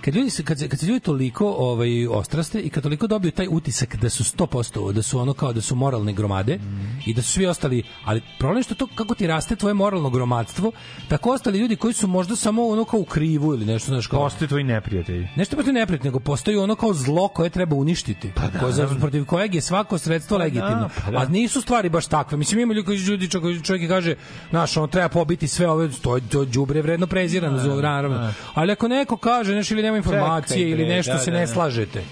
[0.04, 3.32] kad ljudi se kad se kad se ljudi toliko ovaj ostraste i kad toliko dobiju
[3.32, 6.58] taj utisak da su 100% da su ono kao da su moralne gromade
[7.06, 10.10] i da su svi ostali ali problem je što to kako ti raste tvoje moralno
[10.10, 10.72] gromadstvo
[11.08, 14.20] tako ostali ljudi koji su možda samo ono kao u krivu ili nešto znaš kao
[14.20, 15.28] Postoje tvoji neprijatelji.
[15.36, 18.32] Nešto protiv neprijatelja, nego postoji ono kao zlo koje treba uništiti.
[18.34, 20.90] Pa da, koje, za, protiv kojeg je svako sredstvo legitimno.
[21.04, 21.18] pa da.
[21.18, 22.38] A nisu stvari baš takve.
[22.38, 24.14] Mislim, ima ljudi koji ljudi čovjek, čovjek kaže,
[24.50, 28.32] znaš, on treba pobiti sve ove, to to đubre vredno prezirano, za naravno.
[28.54, 31.46] Ali ako neko kaže nešto ili nema informacije Čekaj, ili nešto da, se da, ne
[31.46, 31.52] da.
[31.52, 32.02] slažete,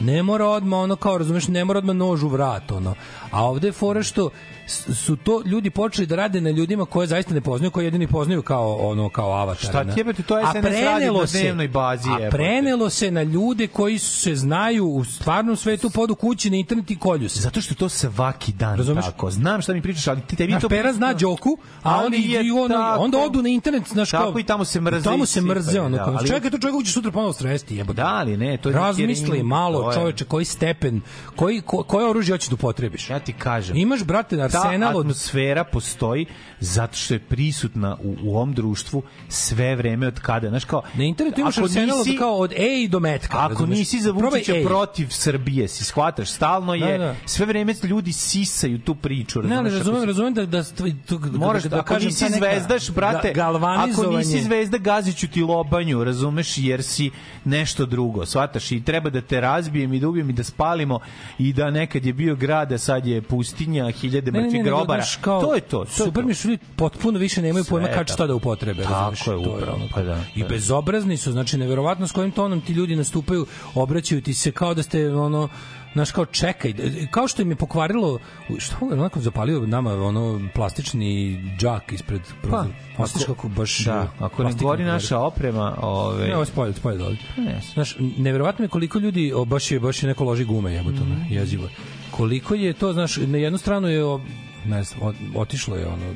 [0.00, 2.94] ne mora odmah ono kao, razumeš, ne mora odmah nož u vrat, ono.
[3.30, 4.30] A ovde je fora što
[4.72, 8.42] su to ljudi počeli da rade na ljudima koje zaista ne poznaju, koje jedini poznaju
[8.42, 9.68] kao ono kao avatar.
[9.68, 13.98] Šta ti jebote, to SNS radi na dnevnoj bazi, A prenelo se na ljude koji
[13.98, 17.40] se znaju u stvarnom svetu podu kući na internet i kolju se.
[17.40, 19.04] Zato što je to svaki dan Razumeš?
[19.04, 19.30] tako.
[19.30, 20.68] Znam šta mi pričaš, ali ti tebi to...
[20.68, 24.26] pera zna Đoku, a je i ono, onda odu na internet, znaš kao...
[24.26, 26.92] Tako i tamo se mrze Tamo se mrze, ono, da, ali- čekaj, to čovjek će
[26.92, 27.96] sutra ponovo sresti, jebote.
[27.96, 31.00] Da, ali ne, to je Razmisli malo, je- čoveče, koji stepen,
[31.36, 33.10] koji, ko, koje oružje hoćeš da upotrebiš?
[33.10, 33.76] Ja ti kažem.
[33.76, 36.26] Imaš, brate, ta arsenal od atmosfera postoji
[36.60, 40.82] zato što je prisutna u, u ovom društvu sve vreme od kada, znaš kao...
[40.94, 43.38] Na internetu imaš arsenal od, nisi- kao od E do metka.
[43.38, 43.78] Ako razumeš?
[43.78, 47.14] nisi za Vučića protiv Srbije, si shvataš, stalno je, Da, da.
[47.26, 49.42] sve vreme ljudi sisaju tu priču.
[49.42, 50.62] Ne, razumeš, ako razumem, si- razumem da, da,
[51.08, 53.46] da, da, Moraš, da, da, da kažem nisi zvezdaš, brate, ga-
[53.90, 57.10] ako nisi zvezda, gaziću ti lobanju, razumeš, jer si
[57.44, 61.00] nešto drugo, shvataš, i treba da te razbijem i da ubijem i da spalimo
[61.38, 64.64] i da nekad je bio grad, a sad je pustinja, hiljade Ne, ne, mrtvih nego,
[64.64, 65.04] grobara.
[65.20, 65.84] kao, to je to.
[65.84, 68.82] to super mi što potpuno više nemaju pojma kad šta da upotrebe.
[68.82, 70.48] Tako je, upravo, pa da, I da.
[70.48, 74.82] bezobrazni su, znači neverovatno s kojim tonom ti ljudi nastupaju, obraćaju ti se kao da
[74.82, 75.48] ste ono
[75.92, 76.74] Znaš, kao čekaj,
[77.10, 78.18] kao što im je pokvarilo,
[78.58, 82.68] što je onako zapalio nama ono plastični džak ispred prozora.
[82.96, 83.84] Pa, Osjetiš kako baš...
[83.84, 87.16] Da, ako ne gori naša oprema, ove, Ne, ovo je spolje, spolje dole.
[87.36, 87.60] Ne.
[87.74, 91.26] Znaš, neverovatno je koliko ljudi, o, baš je, baš je neko loži gume, jebote, mm.
[91.30, 91.68] jezivo.
[92.10, 94.20] Koliko je to, znaš, na jednu stranu je, o,
[94.64, 96.14] ne znam, otišlo je ono,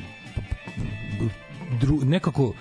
[1.81, 2.53] dru, nekako,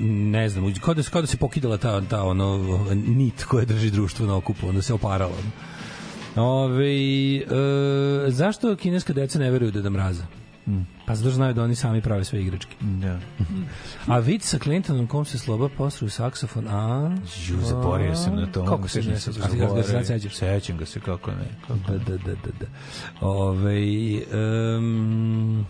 [0.00, 2.58] ne znam, kao da, kao da se pokidala ta, ta ono,
[2.94, 5.36] nit koja drži društvo na okupu, onda se oparala.
[6.36, 7.44] Ove, e,
[8.28, 10.26] zašto kineska deca ne veruju Deda Mraza?
[11.06, 12.76] Pa zato znaju da oni sami prave sve igračke.
[12.80, 13.18] Da.
[14.06, 17.16] A vid sa Clintonom kom se sloba posruju saksofon, a...
[17.48, 18.64] Ju, zaboravio sam na to.
[18.64, 19.34] Kako se ne sećaš?
[19.34, 20.36] Se sad sećaš?
[20.36, 21.48] Sećam ga se, kako ne.
[21.66, 22.66] Kako Da, da, da, da, da.
[23.20, 23.82] Ove,
[24.78, 25.66] um,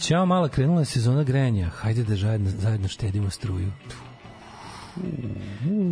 [0.00, 1.68] Ćao, mala, krenula je sezona grejanja.
[1.68, 3.72] Hajde da zajedno, zajedno štedimo struju.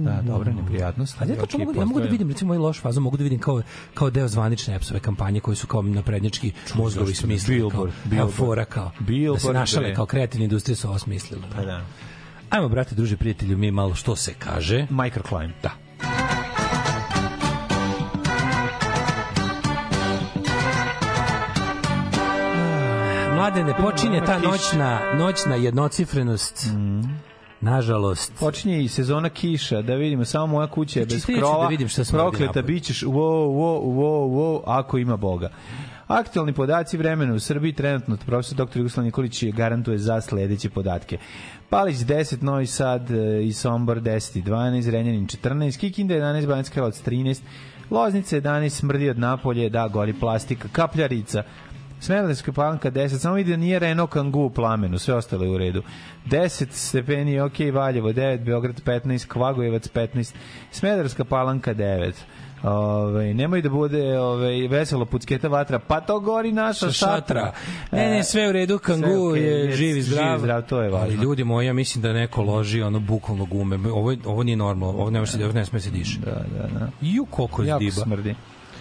[0.04, 1.22] Da, dobra neprijatnost.
[1.22, 3.38] A ja tačno mogu, ja mogu da vidim, recimo, ovaj loš fazon, mogu da vidim
[3.38, 3.62] kao,
[3.94, 7.60] kao deo zvanične epsove kampanje koji su kao naprednjački mozgovi smislili.
[7.60, 8.34] Kao, Billboard, Billboard.
[8.34, 8.90] fora kao.
[9.32, 11.42] Da se našale kao kreativna industrija su ovo smislili.
[11.56, 11.84] Pa da.
[12.50, 14.86] Ajmo, brate, druže, prijatelju, mi malo što se kaže.
[14.90, 15.52] Microclimb.
[15.62, 15.70] Da.
[23.44, 26.66] Mlade, ne počinje ta noćna, noćna jednocifrenost.
[27.60, 28.32] Nažalost.
[28.40, 31.88] Počinje i sezona kiša, da vidimo, samo moja kuća je bez Čitajući krova, da vidim
[31.88, 32.62] šta prokleta, napolje.
[32.62, 35.50] bit ćeš wow, wow, wow, wow, ako ima Boga.
[36.06, 38.78] Aktualni podaci vremena u Srbiji trenutno profesor dr.
[38.78, 41.18] Jugoslav Nikolić je garantuje za sledeće podatke.
[41.70, 46.74] Palić 10, Novi Sad e, i Sombor 10 i 12, Renjanin 14, Kikinda 11, Banjska
[46.74, 47.40] Kralovac 13,
[47.90, 51.42] Loznica 11, smrdi od Napolje, da, gori plastika, Kapljarica,
[52.04, 55.58] Smederevska palanka 10, samo vidi da nije Renault Kangoo u plamenu, sve ostalo je u
[55.58, 55.82] redu.
[56.26, 60.34] 10 stepeni, ok, Valjevo 9, Beograd 15, Kvagojevac 15,
[60.70, 62.12] Smederevska palanka 9.
[62.62, 67.16] Ove, nemoj da bude ove, veselo pucketa vatra, pa to gori naša šatra.
[67.16, 67.52] šatra.
[67.92, 70.30] Ne, ne, sve u redu, kangu okej, je živ i zdrav.
[70.30, 71.06] živ zdrav, to je važno.
[71.06, 73.76] Ali ljudi moji, ja mislim da neko loži ono bukvalno gume.
[73.92, 76.18] Ovo, ovo nije normalno, ovo ne, može se, ovo ne sme se diše.
[76.20, 76.88] Da, da, da.
[77.00, 77.92] Ju, koliko je Jako diba.
[77.92, 78.34] smrdi.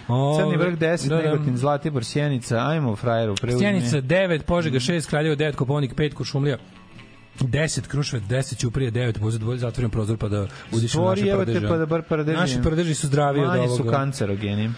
[0.08, 1.22] Ove, Crni vrh 10, da, da.
[1.22, 3.58] Negotin, Zlatibor, Sjenica, ajmo frajeru, preuzmi.
[3.60, 6.58] Stjenica 9, Požega 6, Kraljevo 9, Koponik 5, Kuršumlija
[7.40, 11.68] 10, Kruševac 10, Ćuprije 9, pozad dvoje, zatvorim prozor pa da udišem Stvori, naše prdeže.
[11.68, 12.36] pa da bar prdeži.
[12.38, 13.90] Naši prdeži su zdravi od Manji su ovoga.
[13.90, 14.70] kancerogeni.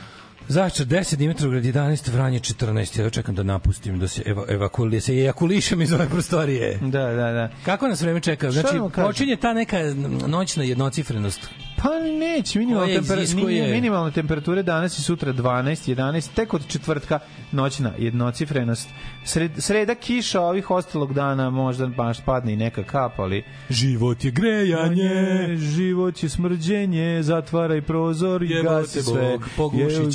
[0.48, 3.00] Zaječar 10, Dimitrovgrad 11, Vranje 14.
[3.00, 6.78] Ja čekam da napustim, da se eva, evakuli, se ejakulišem iz ove prostorije.
[6.82, 7.50] Da, da, da.
[7.64, 8.50] Kako nas vreme čeka?
[8.50, 9.78] Znači, da počinje ta neka
[10.26, 11.40] noćna jednocifrenost.
[11.78, 16.54] Pa neće, minimalna, Koja temper, iziskuje- nije, minimalne temperature danas i sutra 12, 11, tek
[16.54, 17.18] od četvrtka
[17.52, 18.88] noćna jednocifrenost.
[19.24, 24.30] Sred, sreda kiša ovih ostalog dana možda baš padne i neka kap, ali Život je
[24.30, 25.56] grejanje.
[25.56, 29.22] život je smrđenje, zatvaraj prozor i gasi sve.
[29.22, 30.14] Bog, pogušit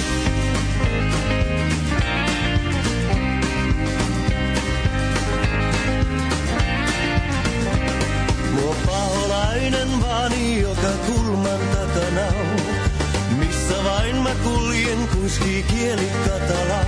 [8.85, 12.61] Paholainen vaani joka kulman takana on.
[13.39, 16.85] Missä vain mä kuljen kuiski kieli katalaa.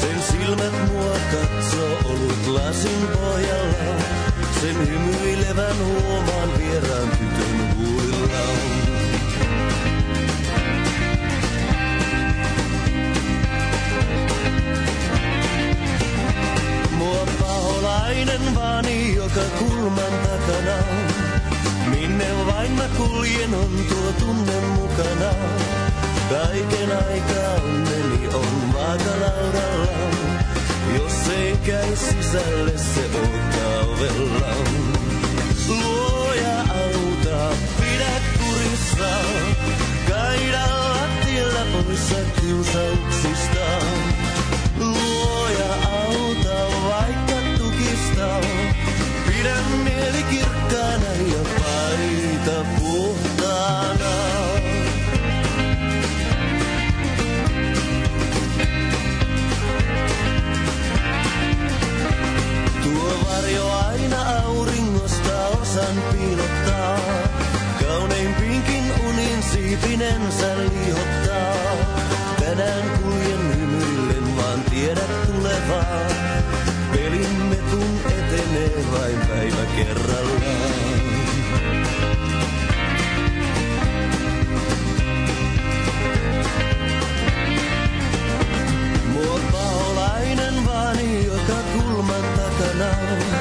[0.00, 4.02] Sen silmät mua katsoo olut lasin pohjalla.
[4.60, 7.05] Sen hymyilevän huomaan vieraan
[23.66, 25.30] on tuo tunne mukana.
[26.30, 29.86] Kaiken aikaa onneni on vaakalaudalla.
[30.96, 34.54] Jos ei käy sisälle se odottaa ovella.
[35.68, 39.10] Luoja auta, pidä kurissa.
[40.08, 43.35] Kaida lattialla poissa kiusauksista.
[70.16, 71.54] Siipinensä liihottaa.
[72.40, 76.08] Tänään kuljen hymyillen, vaan tiedät tulevaa.
[76.92, 80.72] Pelimme kun etenee vain päivä kerrallaan.
[89.12, 93.35] Mua paholainen vaani joka kulman takana.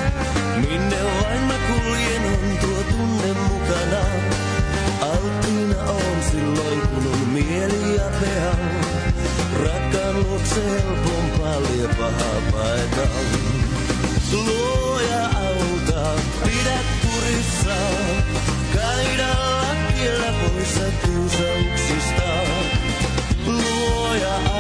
[6.56, 8.56] silloin, kun on mieli ja pea.
[9.64, 13.07] Rakkaan luokse helpompaa lie pahaa paeta.
[14.32, 17.76] Luoja auta, pidä kurissa,
[18.73, 22.23] kaidalla lakkiellä poissa kiusauksista.
[23.48, 24.55] Luoja auta.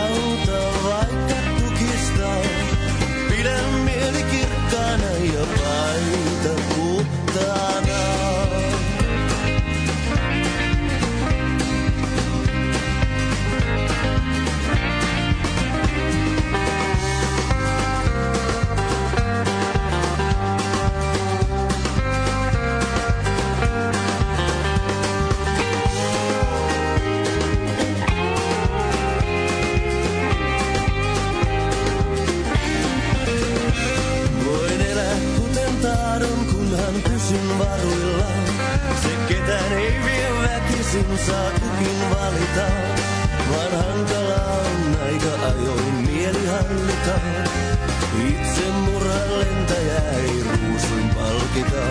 [40.95, 42.67] Voisin saatukin valita,
[43.51, 47.19] vaan hankala on aika ajoin mieli hallita.
[48.27, 51.85] Itse murhan lentäjä ei ruusuin palkita.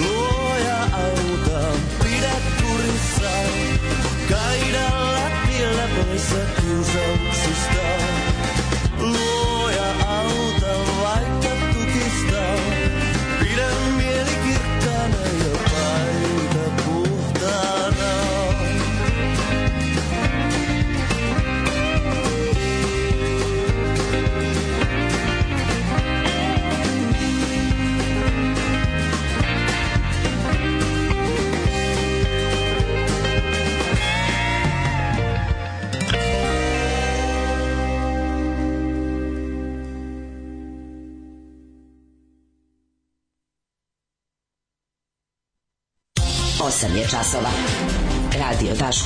[0.00, 3.30] Luoja auta, pidä kurissa,
[4.28, 7.82] kaidalla tiellä poissa kiusauksista.
[8.98, 9.39] Luoja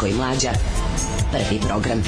[0.05, 0.51] Daško i Mlađa.
[1.33, 2.03] Prvi program.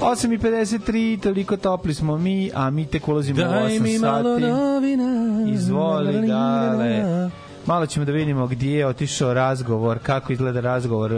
[0.00, 4.46] 8.53, toliko topli smo mi, a mi tek ulazimo u 8 Daj mi malo sati.
[4.46, 5.46] novina.
[5.48, 7.30] Izvoli, dale.
[7.66, 11.12] Malo ćemo da vidimo gdje je otišao razgovor, kako izgleda razgovor,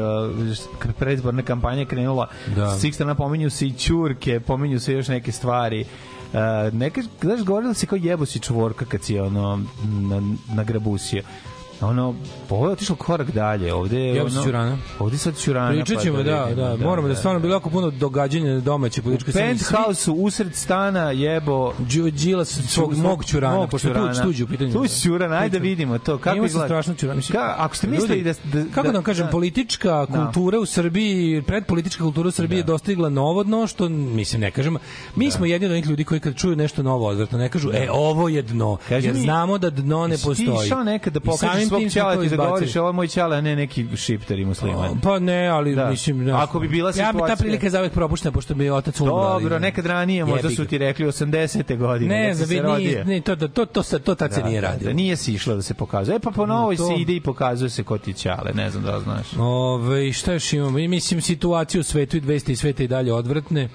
[0.78, 2.28] k- predizborna kampanja je krenula.
[2.56, 2.70] Da.
[2.70, 5.84] S svih strana pominju se i čurke, pominju se još neke stvari.
[6.26, 6.38] Uh,
[6.72, 11.22] neka, znaš, govorili se kao jebo si čvorka kad si ono, na, na grabusije.
[11.80, 12.14] Ono,
[12.50, 13.74] ovo je otišlo korak dalje.
[13.74, 14.78] Ovde je ono, ćurana.
[14.98, 15.70] Ovde sad ćurana.
[15.70, 19.02] Pričat ćemo, pa da, vidimo, da, moramo da, stvarno bilo jako puno događanja na domaće
[19.02, 19.54] političke scene.
[19.58, 21.72] Svi- penthouse usred stana jebo
[22.12, 24.12] Đilas svog mog ćurana, mog pošto je ćurana.
[24.12, 24.72] tuđ, tuđ u pitanju.
[24.72, 26.18] Tuđ ćuran, ajde da vidimo to.
[26.18, 27.16] Kako Ima se strašno ćuran.
[27.16, 31.42] Mislim, Ka, ako ste mislili da, da, kako da vam kažem, politička kultura u Srbiji,
[31.42, 34.76] predpolitička kultura u Srbiji je dostigla novo dno, što, mislim, ne kažem,
[35.16, 37.88] mi smo jedni od onih ljudi koji kad čuju nešto novo odvrtno, ne kažu, e,
[37.92, 40.66] ovo je dno, jer znamo da dno ne ti postoji.
[40.66, 43.86] išao da pokažeš svog ćala ti da govoriš, ovo je moj ćala, a ne neki
[43.96, 45.00] šipter i musliman.
[45.00, 45.90] Pa ne, ali Da.
[45.90, 48.72] mislim, znaš, Ako bi bila Ja bi ta situacija- prilika za uvek propuštena, pošto je
[48.72, 49.12] otac umro.
[49.12, 51.36] Dobro, nekad ranije možda su ti rekli 80.
[51.76, 52.14] godine.
[52.16, 52.78] Ne, si vid, rodio.
[52.78, 54.90] nije, ne, to, to, to, to, to tad se Da, nije da, radilo.
[54.90, 56.16] Da, nije se išlo da se pokazuje.
[56.16, 58.96] E pa po novoj se ide i pokazuje se ko ti ćale, ne znam da
[58.96, 59.26] li znaš.
[59.38, 60.78] Ove, šta još imamo?
[60.78, 63.68] Mislim, situacija u svetu i 200 i sveta i dalje odvratne.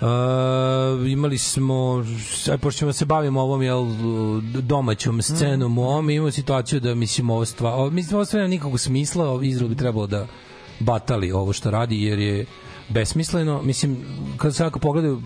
[0.00, 2.04] Uh, imali smo
[2.34, 3.86] sad pošto ćemo da se bavimo ovom jel,
[4.60, 8.80] domaćom scenom u ovom imamo situaciju da mislim ovo stva, ovo, mislim ovo nema nikakvog
[8.80, 10.26] smisla ovo Izrael bi trebalo da
[10.80, 12.46] batali ovo što radi jer je
[12.88, 13.62] besmisleno.
[13.62, 13.96] Mislim
[14.36, 15.22] kad se ako pogledaju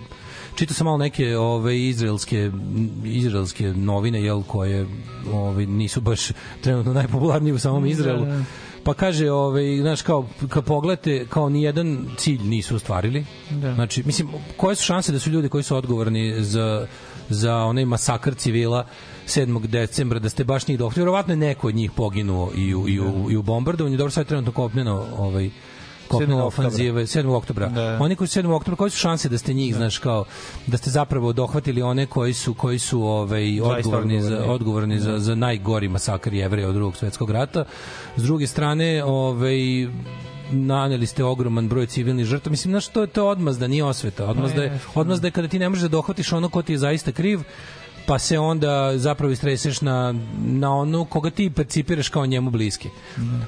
[0.54, 2.50] čitao sam malo neke ove izraelske
[3.04, 4.86] izraelske novine jel koje
[5.32, 6.28] ove nisu baš
[6.60, 8.24] trenutno najpopularnije u samom Izraelu.
[8.24, 8.44] da.
[8.84, 13.24] Pa kaže, ovaj, znaš, kao, kad pogledate, kao ni jedan cilj nisu ostvarili.
[13.50, 13.74] Da.
[13.74, 16.86] Znači, mislim, koje su šanse da su ljudi koji su odgovorni za,
[17.28, 18.86] za onaj masakr civila
[19.26, 19.66] 7.
[19.66, 21.00] decembra, da ste baš njih dohli.
[21.00, 23.96] Vjerovatno je neko od njih poginuo i u, i u, i u bombardovanju.
[23.96, 25.50] Dobro, sad je trenutno kopneno ovaj,
[26.08, 26.10] 7.
[26.10, 26.66] kopnena oktobra.
[26.66, 27.34] ofanziva 7.
[27.34, 27.68] oktobra.
[27.68, 27.98] Da.
[28.00, 28.54] Oni koji su 7.
[28.54, 30.24] oktobra, koje su šanse da ste njih, znaš, kao
[30.66, 34.54] da ste zapravo dohvatili one koji su koji su ovaj odgovorni za odgovorni.
[34.54, 37.64] odgovorni za za najgori masakr Jevreja od Drugog svetskog rata.
[38.16, 39.58] S druge strane, ovaj
[40.50, 42.50] naneli ste ogroman broj civilnih žrtava.
[42.50, 44.26] Mislim, znaš, to je to odmazda, nije osveta.
[44.26, 47.12] Odmazda je, odmazda je kada ti ne možeš da dohvatiš ono ko ti je zaista
[47.12, 47.40] kriv,
[48.08, 50.14] pa se onda zapravo istreseš na,
[50.46, 52.88] na onu koga ti percipiraš kao njemu bliski.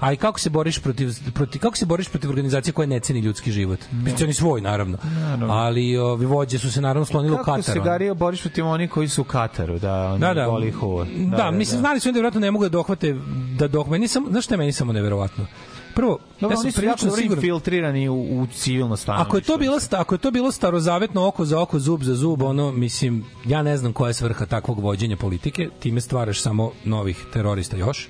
[0.00, 3.20] A i kako se boriš protiv, protiv kako se boriš protiv organizacije koja ne ceni
[3.20, 3.78] ljudski život?
[3.92, 4.16] Mm.
[4.16, 4.98] Ceni svoj naravno.
[5.20, 5.54] Naravno.
[5.54, 7.64] Ali ovi vođe su se naravno sklonili u Kako Katar.
[7.64, 7.84] se ono.
[7.84, 10.46] Gario boriš protiv onih koji su u Kataru, da, oni Da, da.
[10.46, 11.04] boli uvo.
[11.04, 13.16] Da, da, mislim, znali su oni da vjerojatno ne mogu da dohvate,
[13.58, 13.90] da dohvate.
[13.90, 15.46] Meni samo, znaš šta je meni samo neverovatno?
[15.94, 19.28] Prvo, Dobro, ja sam prilično siguran, infiltrirani u, u civilno stanovište.
[19.28, 22.42] ako je to bilo ako je to bilo starozavetno oko za oko zub za zub
[22.42, 27.24] ono mislim ja ne znam koja je svrha takvog vođenja politike time stvaraš samo novih
[27.32, 28.08] terorista još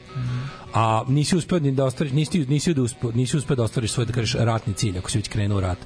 [0.74, 4.06] a nisi uspeo ni da ostvariš nisi nisi da uspeo nisi uspeo da ostvariš svoj
[4.06, 5.78] da kažeš ratni cilj ako si već krenuo u rat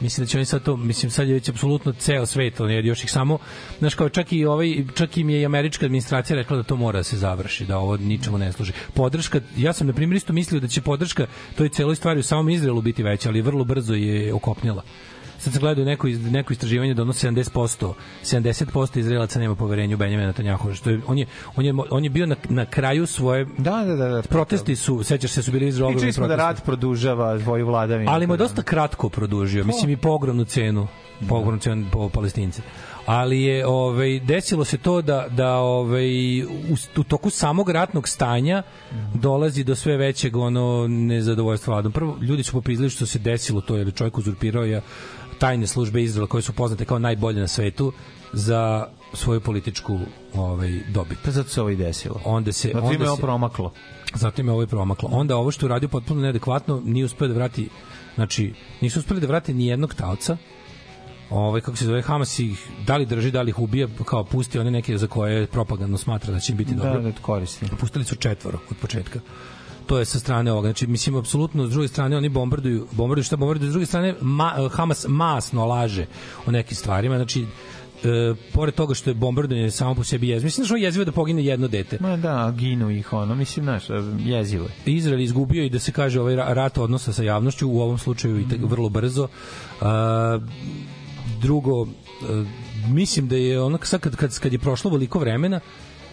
[0.00, 2.86] Mislim da će oni sad to, mislim sad je već apsolutno ceo svet, on je
[2.86, 3.38] još ih samo,
[3.78, 6.98] znaš kao čak i ovaj, čak im je i američka administracija rekla da to mora
[6.98, 8.72] da se završi, da ovo ničemu ne služi.
[8.94, 12.48] Podrška, ja sam na primjer isto mislio da će podrška toj celoj stvari u samom
[12.48, 14.82] Izraelu biti veća, ali vrlo brzo je okopnjela.
[15.38, 17.92] Sad sam gledao neko, iz- neko istraživanje da ono 70%,
[18.22, 21.26] 70% Izraelaca nema poverenja u Benjamina Netanyahu, što je, on je,
[21.56, 24.08] on je, on je bio na, na kraju svoje Da, da, da.
[24.08, 24.22] da.
[24.22, 28.10] protesti su, sećaš se, su bili Izrael Pričali smo da rat produžava svoju vladavinu.
[28.10, 30.86] ali mu je dosta kratko produžio, mislim i po ogromnu cenu,
[31.28, 32.62] po ogromnu cenu po palestince.
[33.06, 36.06] ali je ovaj desilo se to da da ovaj
[36.42, 36.48] u,
[36.96, 38.62] u toku samog ratnog stanja
[39.14, 41.92] dolazi do sve većeg ono nezadovoljstva vladom.
[41.92, 44.80] Prvo ljudi su popizli što se desilo to je čovjek uzurpirao je
[45.38, 47.92] tajne službe Izraela koje su poznate kao najbolje na svetu
[48.32, 49.98] za svoju političku
[50.34, 51.18] ovaj dobit.
[51.24, 52.20] Pa zato se ovo i desilo.
[52.24, 53.72] Onda se Zato onda je ovo promaklo.
[54.14, 55.08] Zato im je ovo i promaklo.
[55.12, 57.68] Onda ovo što je uradio potpuno neadekvatno, nije uspeo da vrati,
[58.14, 60.36] znači, nisu uspeli da vrate ni jednog talca,
[61.30, 64.58] ovaj kako se zove Hamas ih da li drži da li ih ubija kao pusti
[64.58, 67.66] one neke za koje propagandno smatra da će im biti Da, dobro da koristi.
[67.80, 69.20] pustili su četvoro od početka
[69.86, 70.68] to je sa strane ovoga.
[70.68, 74.68] Znači, mislim, apsolutno, s druge strane, oni bombarduju, bombarduju šta bombarduju, s druge strane, ma,
[74.72, 76.06] Hamas masno laže
[76.46, 80.66] o nekim stvarima, znači, e, pored toga što je bombardovanje samo po sebi jezivo, mislim
[80.66, 81.98] da je jezivo da pogine jedno dete.
[82.00, 83.84] Ma da, ginu ih ono, mislim, znaš,
[84.18, 84.92] jezivo je.
[84.92, 88.40] Izrael izgubio i da se kaže ovaj ra- rat odnosa sa javnošću u ovom slučaju
[88.40, 89.28] i tako vrlo brzo.
[89.80, 90.38] A,
[91.40, 91.86] drugo, a,
[92.88, 95.60] mislim da je ono sad kad, kad, kad je prošlo veliko vremena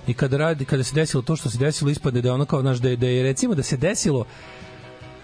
[0.07, 2.61] i kada radi kada se desilo to što se desilo ispade da je ono kao
[2.61, 4.25] znaš da je, da je recimo da se desilo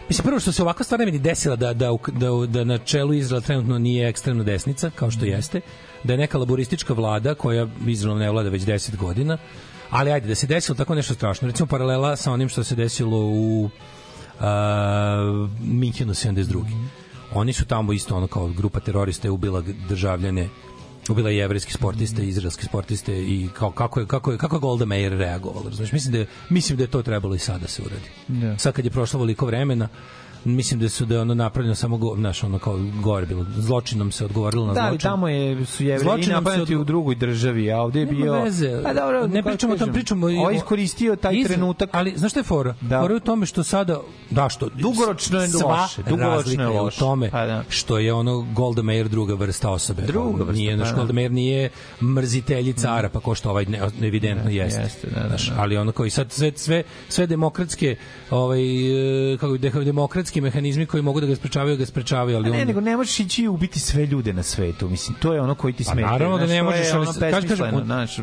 [0.09, 2.77] Mislim, prvo što se ovakva stvar ne bi ni desila da, da, da, da na
[2.77, 5.61] čelu Izraela trenutno nije ekstremna desnica, kao što jeste,
[6.03, 9.37] da je neka laboristička vlada koja Izraelom ne vlada već 10 godina,
[9.89, 11.47] ali ajde, da se desilo tako nešto strašno.
[11.47, 14.41] Recimo paralela sa onim što se desilo u uh,
[15.61, 16.63] Minhenu 72.
[17.33, 20.49] Oni su tamo isto ono kao grupa terorista je ubila državljane
[21.09, 24.85] ubila je jevrejski sportiste, izraelske sportiste i kao, kako je kako je kako je Golda
[24.85, 25.71] Meir reagovala.
[25.71, 28.09] Znači mislim da je, mislim da je to trebalo i sada se uradi.
[28.27, 28.57] Da.
[28.57, 29.87] Sad kad je prošlo veliko vremena,
[30.45, 33.45] mislim da su da je ono napravljeno samo go, znaš, ono kao gore bilo.
[33.49, 34.99] Zločinom se odgovorilo na Da, zločin.
[35.01, 38.33] tamo je, su jevreji napadnuti odgo- u drugoj državi, a ovde je Nema bio...
[38.33, 38.79] veze.
[38.83, 41.89] Pa dobro, ne pričamo o tom, pričamo i Ovo o- je iskoristio taj Izra- trenutak.
[41.93, 42.75] Ali znaš šta je fora?
[42.81, 43.01] Da.
[43.01, 43.99] Fora je u tome što sada
[44.29, 46.99] da što Dugoročno je loše, dugoročno je razlika u loše.
[46.99, 47.63] tome Pa da.
[47.69, 50.01] što je ono Golda Meir druga vrsta osobe.
[50.01, 50.95] Druga vrsta, nije pa naš da.
[50.95, 51.69] Golda Meir nije
[52.03, 54.81] mrziteljica Arapa kao što ovaj ne, evidentno Da, jeste.
[54.81, 55.37] jeste, da, da, da.
[55.57, 57.95] ali ono koji sad sve sve sve demokratske
[58.31, 58.61] ovaj
[59.33, 59.83] e, kako bi rekao
[60.31, 62.97] demokratski mehanizmi koji mogu da ga sprečavaju ga sprečavaju, ali A ne, on nego ne
[62.97, 64.89] možeš ići i ubiti sve ljude na svetu.
[64.89, 66.09] Mislim, to je ono koji ti Pa smeta.
[66.09, 68.17] naravno da ne možeš, ali ono kažem, kažem, on- znaš,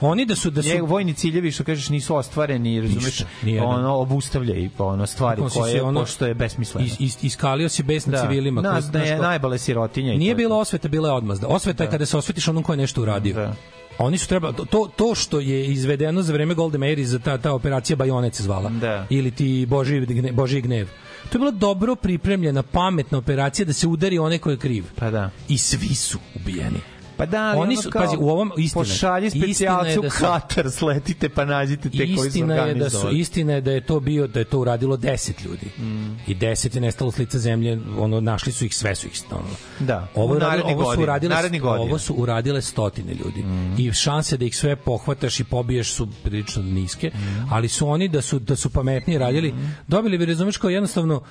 [0.00, 3.22] oni da su da su vojni ciljevi što kažeš nisu ostvareni, razumeš?
[3.42, 3.64] Ništa.
[3.64, 6.86] Ono obustavljaju pa ono stvari koje ono- pošto je besmisleno.
[6.86, 8.62] is, is, iskalio si bes na civilima.
[8.62, 10.12] Da, kroz- da je najbale sirotinja.
[10.12, 10.36] i Nije to.
[10.36, 11.46] bila osveta, bila je odmazda.
[11.48, 13.34] Osveta je kada se osvetiš onom ko je nešto uradio.
[13.34, 13.54] Da.
[13.98, 17.52] Oni su treba to to što je izvedeno za vreme Golda Meir za ta ta
[17.52, 18.70] operacija Bajonet se zvala.
[18.70, 19.06] Da.
[19.10, 20.88] Ili ti Boži Božji gnev.
[21.30, 24.84] To je bila dobro pripremljena, pametna operacija da se udari onaj ko je kriv.
[24.96, 25.30] Pa da.
[25.48, 26.93] I svi su ubijeni.
[27.16, 28.80] Pa da, ali Oni su- kao, pazi, u ovom- istina.
[28.80, 32.46] Pošalji Istina je specijalce u da su- Katar, sletite pa nađite te koji su je
[32.46, 33.18] da su organizovali.
[33.18, 35.66] istina je da je to bio da je to uradilo 10 ljudi.
[35.78, 36.16] Mm.
[36.26, 39.42] I 10 je nestalo s lica zemlje, ono našli su ih, sve su ih ono.
[39.80, 43.44] Da, Ovo, uradilo- narednih ovo su godina, uradile ovo su uradile stotine ljudi.
[43.78, 47.10] I šanse da ih sve pohvataš i pobiješ su prilično niske,
[47.50, 49.54] ali su oni da su da su pametnije radili,
[49.88, 51.22] dobili bi razumeš kao jednostavno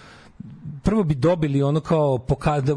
[0.83, 2.73] prvo bi dobili ono kao poka, da,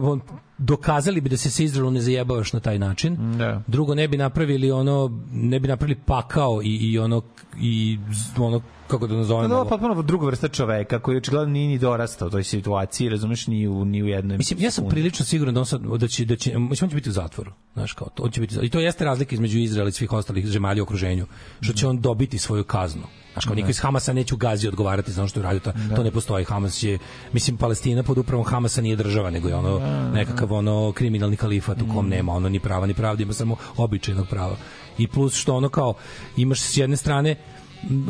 [0.59, 3.39] dokazali bi da se sa Izraelom ne zajebavaš na taj način.
[3.39, 3.63] Da.
[3.67, 7.23] Drugo ne bi napravili ono ne bi napravili pakao i, i ono
[7.61, 7.99] i
[8.39, 9.49] ono kako da nazovemo.
[9.49, 9.69] da, ovo.
[9.69, 13.85] potpuno druga vrsta čoveka koji očigledno nije ni dorastao u toj situaciji, razumeš, ni u,
[13.85, 14.95] ni u jednoj Mislim, ja sam sekundi.
[14.95, 17.53] prilično siguran da on sad, da će, da će, mislim, on će biti u zatvoru,
[17.75, 20.47] znaš, kao to, on će biti, i to jeste razlika između Izraela i svih ostalih
[20.47, 21.27] zemalja u okruženju,
[21.61, 23.03] što će on dobiti svoju kaznu.
[23.37, 25.73] Znaš, kao niko iz Hamasa neće u Gazi odgovarati za ono što je uradio, to,
[25.97, 26.45] to ne postoji.
[26.45, 26.99] Hamas je,
[27.33, 29.79] mislim, Palestina pod upravom Hamasa nije država, nego je ono
[30.15, 34.27] nekakav ono kriminalni kalifat u kom nema ono ni prava ni pravde, ima samo običajnog
[34.29, 34.57] prava.
[34.99, 35.95] I plus što ono kao,
[36.37, 37.37] imaš s jedne strane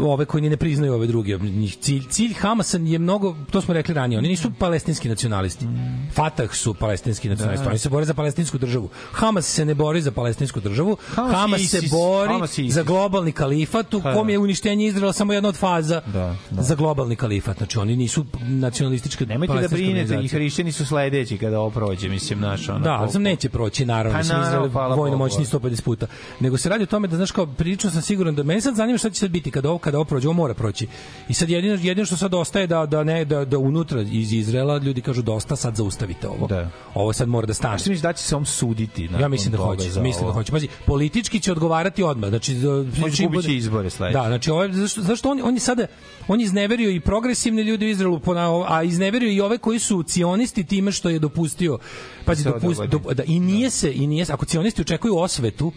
[0.01, 1.39] ove koji ni ne priznaju ove druge.
[1.39, 5.67] Njih cilj, cilj Hamasa je mnogo, to smo rekli ranije, oni nisu palestinski nacionalisti.
[6.15, 8.89] Fatah su palestinski nacionalisti, oni se bore za palestinsku državu.
[9.13, 13.95] Hamas se ne bori za palestinsku državu, Hamas Hamas, se bori Hamas za globalni kalifat
[13.95, 14.33] u kom da.
[14.33, 16.63] je uništenje Izraela samo jedna od faza Da, da.
[16.63, 17.57] za globalni kalifat.
[17.57, 22.41] Znači oni nisu nacionalističke Nemojte da brinete, i hrišćani su sledeći kada ovo prođe, mislim,
[22.41, 22.79] naš ono.
[22.79, 26.07] Da, sam neće proći naravno, Pa naravno, Izrael vojno moćni 150 puta.
[26.41, 28.99] Nego se radi o tome da znaš kao prilično sam siguran da mene sad zanima
[28.99, 30.87] šta će sad biti kada ovo kada ovo prođe, ovo mora proći.
[31.28, 34.78] I sad jedino jedino što sad ostaje da da ne da da unutra iz Izraela
[34.78, 36.47] ljudi kažu dosta, sad zaustavite ovo.
[36.47, 36.70] Da.
[36.95, 37.78] Ovo sad mora da A stane.
[37.78, 39.09] što misliš da će se on suditi?
[39.20, 40.33] Ja mislim da hoće, mislim da ovo?
[40.33, 40.53] hoće.
[40.53, 42.28] Pazi, politički će odgovarati odmah.
[42.31, 44.19] Znači, do- znači izgubit će bude- izbore sledeće.
[44.19, 45.87] Da, znači ovaj zašto zašto on on je sada
[46.28, 48.20] on izneverio i progresivne ljude u Izraelu,
[48.66, 51.78] a izneverio i ove koji su cionisti time što je dopustio
[52.24, 55.73] pazi ovo dopust, dop, da i nije se i nije se- ako cionisti očekuju osvetu,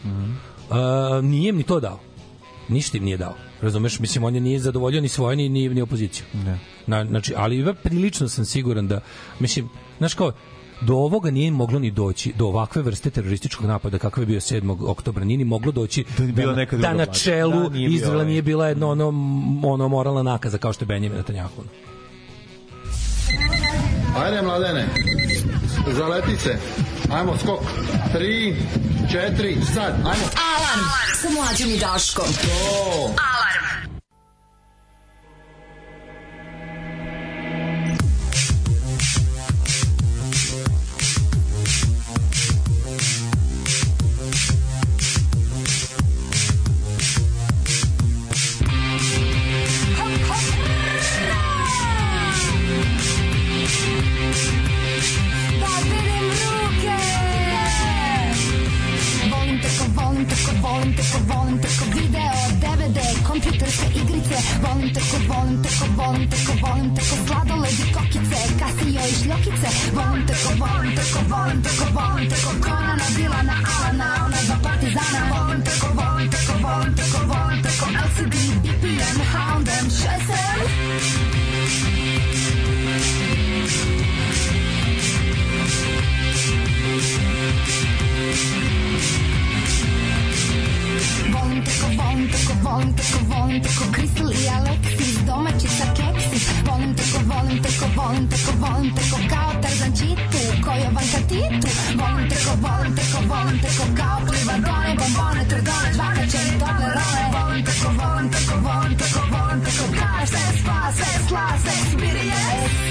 [0.69, 0.77] a,
[1.23, 1.99] nije im ni to dao.
[2.69, 3.35] Ništa im nije dao.
[3.61, 6.25] Razumeš, mislim on je nije zadovoljio ni svoje ni ni, ni opoziciju.
[6.33, 6.57] Da.
[6.87, 9.01] Na, znači, ali ja prilično sam siguran da
[9.39, 10.31] mislim, znaš kao
[10.81, 14.89] do ovoga nije moglo ni doći, do ovakve vrste terorističkog napada kakav je bio 7.
[14.89, 17.89] oktobra, nije ni moglo doći Da je bila da, neka da na čelu Da, nije
[17.89, 18.27] bio Izraela ovaj.
[18.27, 19.07] nije bila jedno ono,
[19.63, 21.61] ono moralna nakaza kao što je Benjamin Netanyahu.
[24.17, 24.87] Ajde, mladene,
[25.91, 26.57] zaleti se.
[27.11, 27.59] Ajmo, skok.
[28.13, 28.55] Tri,
[29.11, 30.25] četiri, sad, ajmo.
[30.55, 30.85] Alarm
[31.21, 32.25] sa mlađom i Daškom.
[33.05, 33.88] Alarm.
[63.39, 69.01] DVD, kompjuterske igrice Volim tako, volim tako, volim tako, volim tako sladoled i kokice Casio
[69.11, 74.57] i šljokice Volim tako, volim tako, volim tako, volim tako Konana, Dilana, Alana, ona dva
[74.63, 80.78] partizana Volim tako, volim tako, volim tako, volim tako LCD, BPM, Houndem, Shazam
[91.59, 97.19] Volim tako, volim tako, volim tako, volim tako Kristal i Aleksis, domaćica keksis Volim tako,
[97.31, 101.69] volim tako, volim tako, volim tako Kao Tarzan Čitu, Kojovanka Titu
[101.99, 107.61] Volim tako, volim tako, volim tako Kao pliva done, bombone, trdone Žvakaće i Toblerone Volim
[107.67, 112.88] tako, volim tako, volim tako, volim tako Kao se spa, se sla, se spirije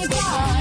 [0.00, 0.57] goodbye.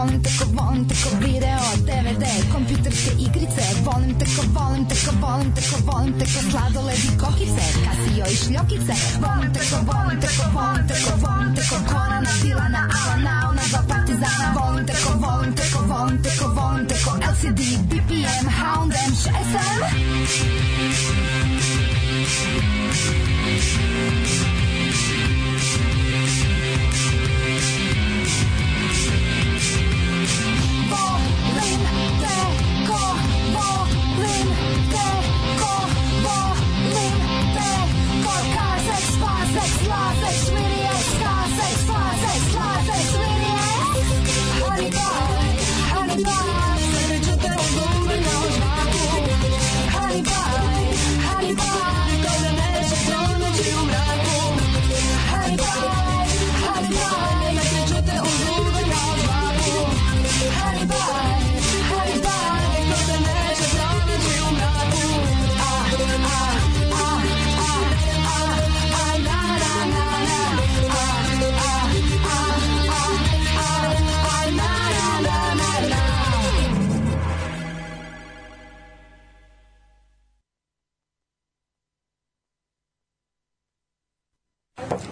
[0.00, 6.12] volim tako, volim tako video, DVD, kompjuterske igrice Volim tako, volim tako, volim tako, volim
[6.20, 8.94] tako sladoled i kokice Kasio i šljokice
[9.24, 14.86] Volim tako, volim tako, volim tako, volim tako Konana, Dilana, Alana, ona dva partizana Volim
[14.86, 17.60] tako, volim tako, volim tako, volim tako LCD,
[17.90, 20.69] BPM, Hound, M, 6M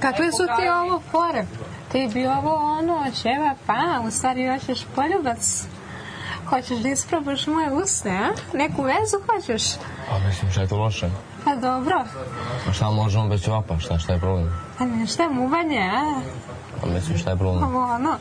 [0.01, 1.45] Kakve su ti ovo fore?
[1.93, 5.65] Ti bi ovo ono, ćeva pa, u stvari hoćeš poljubac.
[6.49, 8.57] Hoćeš da isprobaš moje usne, a?
[8.57, 9.63] Neku vezu hoćeš?
[10.11, 11.11] Pa mislim, šta je to loše?
[11.45, 12.05] Pa dobro.
[12.67, 14.61] Pa šta možemo bez ćevapa, šta, šta je problem?
[14.79, 16.21] Pa nešto je muvanje, a?
[16.81, 17.65] Pa mislim, šta je problem?
[17.65, 18.17] Ovo ono.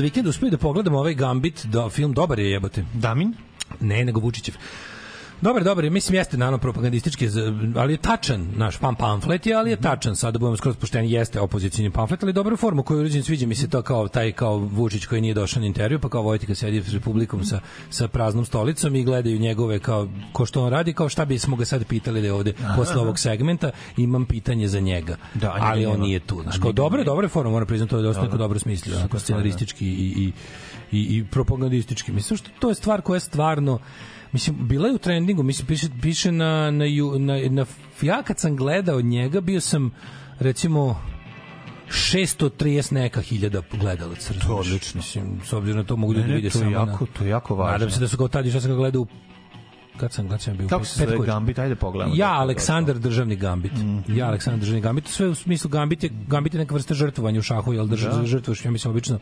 [0.00, 2.84] Za vikend uspio da pogledam ovaj Gambit, da film dobar je jebote.
[2.94, 3.34] Damin?
[3.80, 4.54] Ne, nego Vučićev.
[5.42, 7.28] Dobar, dobar, je, mislim jeste naravno propagandistički,
[7.76, 11.40] ali je tačan, naš pam pamflet je, ali je tačan, sada budemo skroz pošteni, jeste
[11.40, 15.06] opozicioni pamflet, ali dobra forma koju urađen, sviđa mi se to kao taj kao Vučić
[15.06, 17.60] koji nije došao na intervju, pa kao Vojtika sedi s Republikom sa,
[17.90, 21.64] sa praznom stolicom i gledaju njegove kao, ko što on radi, kao šta bismo ga
[21.64, 25.86] sad pitali da je ovde posle ovog segmenta, imam pitanje za njega, Da, njega ali
[25.86, 26.04] on nema.
[26.04, 26.42] nije tu.
[26.42, 28.38] Znaš, kao dobro, je forma, moram priznati, to je dosta Dobro.
[28.38, 29.20] dobro smislio, onako da.
[29.20, 30.32] scenaristički i, i,
[30.92, 32.12] i, i propagandistički.
[32.12, 33.78] Mislim što to je stvar koja je stvarno
[34.32, 36.84] Mislim, bila je u trendingu, mislim, piše, piše na, na,
[37.18, 37.66] na, na,
[38.02, 39.90] ja kad sam gledao njega, bio sam,
[40.38, 41.02] recimo,
[41.88, 44.34] 630 neka hiljada gledalaca.
[44.34, 44.98] To odlično.
[44.98, 47.12] Mislim, s obzirom na to mogu da vide samo jako- na...
[47.18, 47.72] to je jako važno.
[47.72, 49.06] Nadam se da su kao tad, ja sam ga gledao u
[49.96, 50.68] kad sam, kad sam bio?
[50.68, 51.26] Kako se zove.
[51.26, 51.58] Gambit?
[51.58, 52.14] Ajde pogledamo.
[52.14, 53.72] Ja, Da, Aleksandar Državni Gambit.
[53.72, 53.98] Mhm.
[54.08, 55.06] Ja, Aleksandar Državni Gambit.
[55.06, 58.26] Sve u smislu Gambit je, Gambit je neka vrsta žrtvovanja u šahu, jel drž, Da.
[58.26, 59.18] žrtvuješ, ja mislim, obično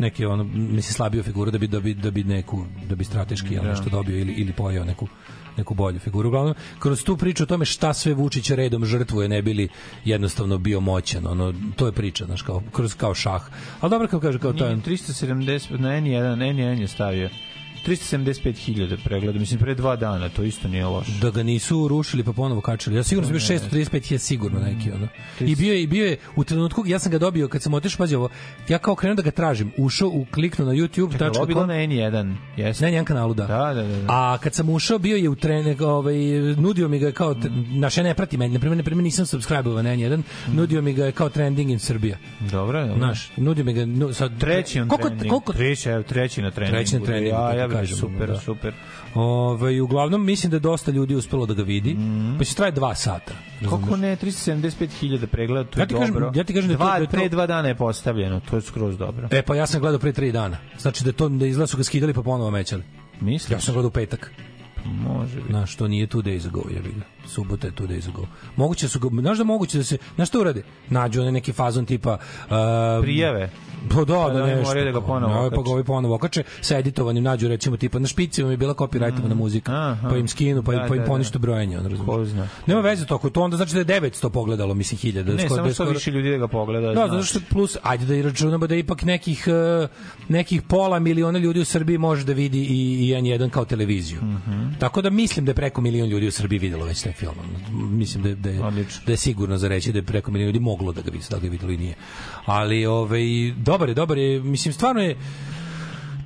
[0.00, 3.54] neke ono mislim slabiju figuru da bi da bi da bi neku da bi strateški
[3.54, 3.70] jel, Da.
[3.70, 5.08] nešto dobio ili ili pojeo neku
[5.56, 6.28] neku bolju figuru.
[6.28, 9.68] Uglavnom, kroz tu priču o tome šta sve Vučić redom žrtvuje ne bili
[10.04, 11.26] jednostavno bio moćan.
[11.26, 13.42] Ono, to je priča, znaš, kao, kroz kao šah.
[13.80, 14.76] Ali dobro kao kaže, kao to je...
[14.76, 17.28] Nije, 370, na N1, N1 je stavio.
[17.86, 21.12] 375.000 pregleda, mislim, pre dva dana, to isto nije loše.
[21.22, 22.96] da ga nisu rušili pa ponovo kačili.
[22.96, 25.08] Ja sigurno sam bio 635 je sigurno neki ono.
[25.40, 27.98] I bio je i bio je u trenutku ja sam ga dobio kad sam otišao
[27.98, 28.28] pazi ovo.
[28.68, 32.34] Ja kao krenuo da ga tražim, ušao u kliknu na Čekaj, ovo bilo na N1,
[32.56, 32.84] jeste?
[32.84, 33.46] na njenom kanalu da.
[33.46, 33.96] Da, da, da.
[33.96, 34.04] da.
[34.08, 36.14] A kad sam ušao bio je u trener, ovaj
[36.56, 37.36] nudio mi ga kao
[37.70, 40.92] naš ja ne prati meni, na primjer, na primjer nisam subscribe-ovan na N1, nudio mi
[40.92, 42.16] ga je kao trending in Srbija.
[42.40, 42.96] Dobro, dobro.
[42.98, 45.30] Znaš, nudio mi ga nu, sad Treći on koliko, trening.
[45.30, 46.76] koliko treći, treći na treningu.
[46.76, 48.36] Treći na treningu, Ja, ja bih, kažem, super, da.
[48.36, 48.74] super.
[49.14, 51.96] Ovaj uglavnom mislim da je dosta ljudi uspelo da ga vidi.
[52.38, 53.32] Pa će traje dva sata.
[53.68, 56.32] Koliko ne, 375.000 pregleda, to je Ja ti kažem- dobro.
[56.34, 58.56] ja ti kažem da je to- dva, da to- Pre dva dana je postavljeno, to
[58.56, 59.28] je skroz dobro.
[59.30, 60.56] E pa ja sam gledao pre 3 dana.
[60.78, 62.82] Znači da to da izgleda su ga skidali pa ponovo mećali.
[63.20, 63.50] Misliš?
[63.50, 64.32] Ja sam gledao u petak.
[64.84, 65.48] Može biti.
[65.48, 67.04] Znaš, to nije two days ago, jebi ga.
[67.26, 68.26] Subota je two days ago.
[68.56, 70.62] Moguće su ga, znaš da moguće da se, znaš što urade?
[70.88, 72.18] Nađu one neki fazon tipa...
[72.42, 72.50] Uh,
[73.02, 73.50] Prijave.
[73.90, 74.62] Pa da, Pa da, da nešto.
[74.64, 75.62] moraju da ga ponovo No, pa okače.
[75.62, 79.72] ga ovi ponovo okače sa editovanim nađu recimo tipa na špicima je bila copyrightovana muzika.
[79.72, 79.76] Mm.
[79.76, 80.08] Aha.
[80.08, 81.38] Pa im skinu, pa, Da, pa im da, ponište da.
[81.38, 82.06] brojanje, on razumiješ.
[82.06, 82.48] Ko zna.
[82.66, 85.32] Nema veze to, to onda znači da je 900 pogledalo, mislim, hiljada.
[85.32, 86.86] Ne, skoro- da samo što skoro- više ljudi da ga pogleda.
[86.86, 87.10] Da, znaš.
[87.10, 89.88] zato što plus, ajde da i računamo da ipak nekih, eh,
[90.28, 94.18] nekih pola miliona ljudi u Srbiji može da vidi i, i N1 kao televiziju.
[94.18, 94.72] Mhm.
[94.78, 97.34] Tako da mislim da je preko milion ljudi u Srbiji videlo već taj film.
[97.98, 99.00] Mislim da, da, je, Odlično.
[99.06, 101.38] da je sigurno za reći da je preko milion ljudi moglo da ga vidi, da
[101.38, 101.94] ga videlo i nije.
[102.46, 103.22] Ali, ovaj,
[103.56, 105.16] dobar je, dobar je, mislim, stvarno je,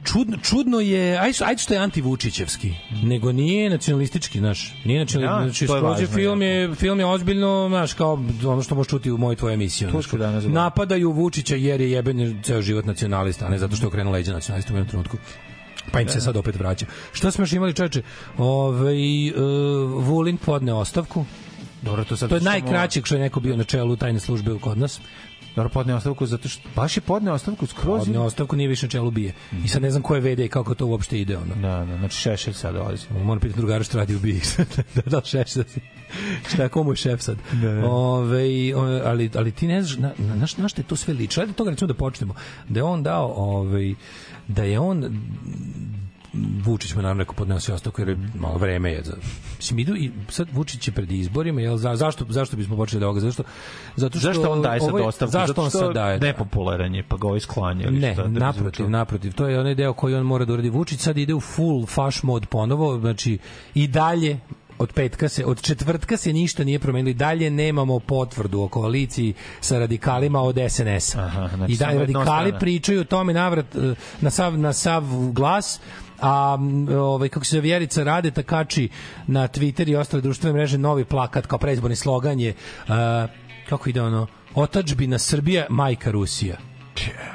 [0.05, 5.51] čudno, čudno je, ajde, ajde što je antivučićevski, nego nije nacionalistički, znaš, nije nacionalistički, Da,
[5.51, 8.13] znači, to je važno, film je, film je ozbiljno, znaš, kao
[8.45, 9.87] ono što možeš čuti u mojoj tvojoj emisiji.
[9.87, 10.49] Danas gledati.
[10.49, 14.33] napadaju Vučića jer je jeben ceo život nacionalista, a ne zato što je okrenuo leđa
[14.33, 15.17] nacionalista u jednom trenutku.
[15.93, 16.87] Pa im se sad opet vraća.
[17.13, 18.03] Šta smo još imali, čoveče?
[18.39, 19.35] Ovaj uh,
[20.05, 21.25] Vulin podne ostavku.
[21.83, 24.79] Dobro, to sad To je najkraće što je neko bio na čelu tajne službe kod
[24.79, 25.01] nas.
[25.57, 27.99] Dobro, podne ostavku zato što baš je podne ostavku skroz.
[27.99, 29.33] Podne ostavku nije više na čelu bije.
[29.65, 31.37] I sad ne znam ko je VD i kako to uopšte ide.
[31.37, 31.55] Ono.
[31.55, 33.07] Da, da, znači Šešelj sad dolazi.
[33.25, 34.65] Moram pitati drugara što radi u BIX.
[34.95, 35.67] da, da, sad.
[36.49, 37.37] Šta, komu je šef sad?
[37.53, 37.87] Da, da.
[37.87, 38.73] Ove,
[39.05, 41.41] ali, ali ti ne znaš, na, na, na, šta je to sve liči?
[41.41, 42.35] Ajde toga recimo da počnemo.
[42.69, 43.95] Da je on dao, ovaj,
[44.49, 45.21] da je on
[46.65, 49.13] Vučić mu naravno rekao podneo se ostavku jer je malo vreme je za
[49.57, 53.07] mislim idu i sad Vučić je pred izborima jel za, zašto zašto bismo počeli da
[53.07, 53.43] ovoga zašto
[53.97, 55.33] zato što Zašto on daje sad ovo je- ostavku?
[55.33, 57.87] zašto on sad daje Nepopularan je, pa ga ovaj sklanja.
[57.87, 59.33] ili ne, šta, da naprotiv, naprotiv.
[59.33, 60.71] To je onaj deo koji on mora da uradi.
[60.71, 63.39] Vučić sad ide u full faš mod ponovo, znači
[63.75, 64.39] i dalje
[64.79, 69.35] od petka se, od četvrtka se ništa nije promenilo i dalje nemamo potvrdu o koaliciji
[69.61, 71.49] sa radikalima od SNS-a.
[71.55, 75.03] Znači I dalje radikali pričaju o tome navrat eh, na sav, na sav
[75.33, 75.81] glas,
[76.21, 76.59] a
[76.99, 78.89] ovaj kako se Vjerica rade takači
[79.27, 82.95] na Twitter i ostale društvene mreže novi plakat kao predizborni slogan je uh,
[83.69, 86.57] kako ide ono otačbina Srbija majka Rusija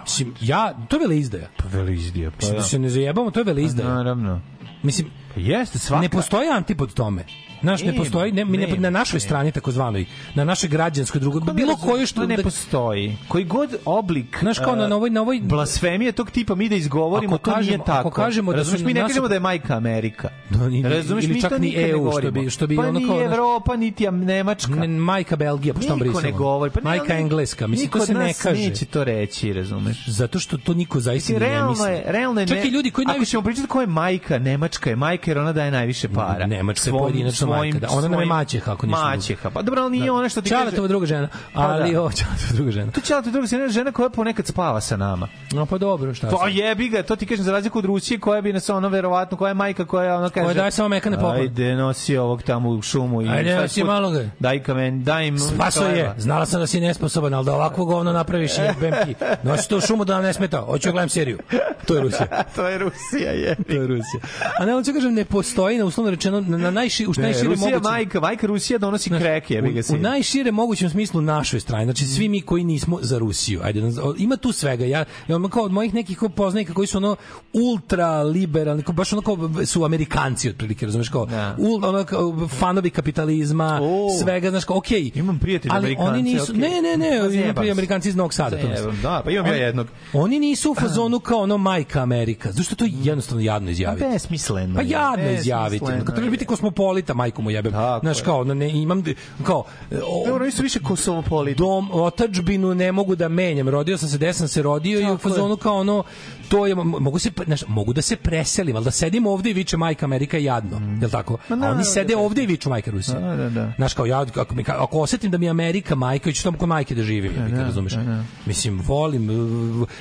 [0.04, 1.48] Mislim, ja, to je veleizdaja.
[1.58, 2.68] Pa velizdija, pa Mislim, da da.
[2.68, 3.90] se ne zajebamo, to je veleizdaja.
[3.90, 4.42] Naravno.
[4.84, 6.02] Mislim, Pa jeste, svaka...
[6.02, 7.26] ne postoji antipod tome.
[7.62, 10.06] Znaš, ne postoji, ne, ne, na našoj strani takozvanoj,
[10.36, 13.18] na našoj građanskoj drugoj, bilo koju što to ne da- postoji.
[13.28, 16.70] Koji god oblik Znaš, kao na- e, na ovoj- na ovoj- blasfemije tog tipa mi
[16.70, 18.00] da izgovorimo, to kažemo- nije tako.
[18.00, 20.30] ako kažemo da su mi ne kažemo da je majka Amerika.
[20.50, 23.16] Da, ni- Razumeš, mi čak ni EU, što bi- što bi pa ono ni kao,
[23.18, 24.72] znaš- Evropa, niti Nemačka.
[24.72, 26.22] Ne, majka Belgija, pa što brisamo?
[26.22, 26.72] ne govori.
[26.72, 28.62] Pa majka engleska, mislim, to se ne kaže.
[28.62, 30.08] neće to reći, razumeš?
[30.08, 31.90] Zato što to niko zaista ni ne realno misli.
[31.90, 35.32] je, realno je ne, i ljudi koji najviše pričati ko je majka, Nemačka je majka
[35.32, 36.48] jer ona daje najviše para.
[36.48, 37.88] Nemačka je pojedinačno majka, da.
[37.92, 39.04] Ona nam je maćeha, ako ništa.
[39.04, 39.50] Maćeha.
[39.50, 40.62] Pa dobro, ali nije ona što ti kaže...
[40.62, 42.02] Čaletova druga žena, Pa ali da.
[42.02, 42.10] o,
[42.54, 42.92] druga žena.
[42.92, 45.28] To Čaletova druga žena, žena koja ponekad spava sa nama.
[45.52, 48.42] No pa dobro, šta Pa jebi ga, to ti kažem za razliku od Rusije koja
[48.42, 50.46] bi nas ono verovatno, koja je majka koja ona kaže...
[50.46, 51.40] Koja daje samo mekane poklone.
[51.40, 53.30] Ajde, nosi ovog tamo u šumu i...
[53.30, 54.26] Ajde, nosi malo ga.
[54.40, 55.40] Daj kamen, daj im...
[55.40, 59.16] Spaso je, znala sam da si nesposoban, ali da ovakvo govno napraviš jebem ti.
[59.48, 61.40] Nosi to u šumu da nam ne smeta, hoću da gledam seriju.
[61.86, 62.28] To je Rusija.
[62.56, 63.56] to je Rusija, je.
[63.56, 64.22] To je Rusija.
[64.60, 67.14] A ne, on će kažem, ne postoji, na uslovno rečeno, na, na najši, u
[67.44, 67.92] najšire Rusija mogućem...
[67.92, 72.30] majka, majka Rusija donosi kreke, jebi ga u, najšire mogućem smislu našoj strani, znači svi
[72.30, 73.60] mi koji nismo za Rusiju.
[73.64, 73.82] Ajde,
[74.18, 74.86] ima tu svega.
[74.86, 77.16] Ja, ja kao od mojih nekih poznanika koji su ono
[77.54, 82.90] ultra liberalni, kao baš ono kao su Amerikanci otprilike, razumeš kao, ul, ono kao fanovi
[82.90, 83.80] kapitalizma,
[84.24, 85.12] svega, znaš kao, okej.
[85.16, 86.62] Imam prijatelja ali oni nisu, okej.
[86.62, 87.20] ne, ne, ne,
[87.56, 87.72] Pa imam se.
[87.72, 88.58] Amerikanci iz Novog Sada.
[88.58, 89.88] Zajebam, da, pa imam ja jednog.
[90.14, 92.52] Oni nisu u fazonu kao ono majka Amerika.
[92.52, 94.06] Zašto to je jednostavno jadno izjaviti?
[94.12, 94.76] Besmisleno.
[94.76, 95.86] Pa jadno izjaviti.
[95.86, 96.32] Kad trebaš je.
[96.32, 97.74] biti kosmopolita, majku mu jebem.
[98.02, 99.04] Znaš, kao, ne, imam,
[99.44, 101.58] kao, o, Dobro, oni su više kosmopoliti.
[101.58, 103.70] dom, otačbinu ne mogu da menjam.
[103.70, 105.32] Rodio sam se, gde sam se rodio i u Tako je.
[105.32, 106.04] fazonu kao ono,
[106.50, 109.78] to je, mogu, se, znaš, mogu da se preselim, ali da sedim ovde i viče
[109.78, 110.80] majka Amerika je jadno.
[110.80, 111.02] Mm.
[111.02, 111.38] Jel tako?
[111.50, 113.20] Ma A oni da sede se- ovde i viču majka Rusija.
[113.20, 113.74] Da, da, da.
[113.76, 116.70] Znaš, kao ja, ako, mi, ako osetim da mi je Amerika majka, ću tamo kod
[116.70, 117.94] majke da živim, da, da, razumeš?
[117.94, 118.24] da, da.
[118.46, 119.30] Mislim, volim,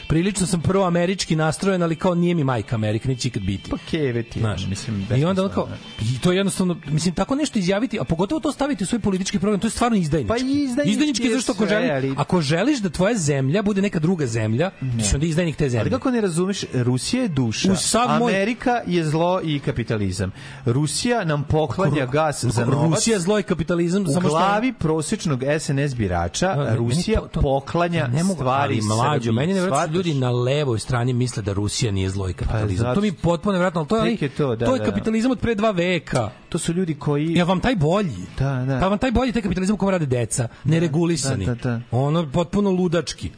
[0.09, 3.71] prilično sam prvo američki nastrojen, ali kao nije mi majka Amerika, neće ikad biti.
[3.71, 7.15] Pa keve ti, Znaš, mislim, I onda on kao, besmisleno, i to je jednostavno, mislim,
[7.19, 10.29] tako nešto izjaviti, a pogotovo to staviti u svoj politički program, to je stvarno izdajnički.
[10.31, 13.99] Pa izdajnički izdajnički je zašto ako, želi, ali- ako želiš da tvoja zemlja bude neka
[13.99, 15.81] druga zemlja, ti si onda izdajnik te zemlje.
[15.81, 20.33] Ali kako ne razumeš, Rusija je duša, moj- Amerika je zlo i kapitalizam.
[20.67, 22.91] Rusija nam poklanja gas za novac.
[22.91, 27.27] Rusija zlo i kapitalizam, U samo što- glavi prosječnog SNS birača Da, meni Rusija to-
[27.29, 29.91] to- poklanja ne mogu, stvari mlađo, meni ne Shvataš?
[29.91, 32.77] ljudi na levoj strani misle da Rusija nije zlo i kapitalizam.
[32.79, 34.67] zato to mi je što- potpuno nevjerojatno, ali to je, ali, Tek je to, da,
[34.67, 34.85] to je da.
[34.85, 36.31] kapitalizam od pre dva veka.
[36.49, 37.35] To su ljudi koji...
[37.35, 38.27] Ja vam taj bolji.
[38.39, 38.79] Da, da.
[38.81, 41.47] Pa vam taj bolji taj kapitalizam u kom rade deca, neregulisani.
[41.47, 41.81] da, da, da.
[41.91, 43.31] Ono potpuno ludački.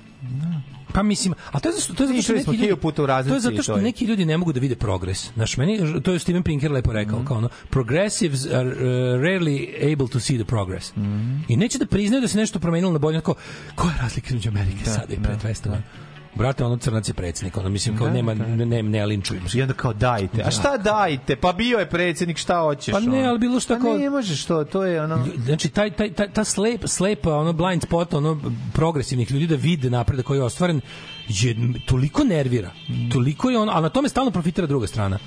[0.92, 3.34] Pa mislim, a to je zato, to je zato što neki ljudi, puta u to
[3.34, 5.30] je zato što neki ljudi ne mogu da vide progres.
[5.34, 7.26] Znaš, meni, to je Steven Pinker lepo rekao, Mhm.
[7.26, 8.74] kao ono, progressives are uh,
[9.20, 9.58] rarely
[9.92, 10.96] able to see the progress.
[10.96, 11.36] Mhm.
[11.48, 13.34] I neće da priznaju da se nešto promenilo na bolje, kao,
[13.74, 15.82] koja je razlika između Amerike sada i pre 200 godina?
[16.34, 18.46] Brate, ono crnac je predsjednik, ono mislim kao Da, nema, da.
[18.46, 19.42] ne, ne, ne linčujem.
[19.54, 20.42] I onda kao dajte.
[20.42, 21.36] A šta dajte?
[21.36, 22.92] Pa bio je predsjednik, šta hoćeš?
[22.92, 25.26] Pa ne, ali bilo šta Pa kao- ne možeš to, to je ono...
[25.38, 28.40] Znači, taj, taj, taj, ta slep, slepa, ono blind spot, ono
[28.72, 30.80] progresivnih ljudi da vide napredak koji je ostvaren,
[31.32, 32.70] je toliko nervira.
[33.12, 35.18] Toliko je ono, a na tome stalno profitira druga strana.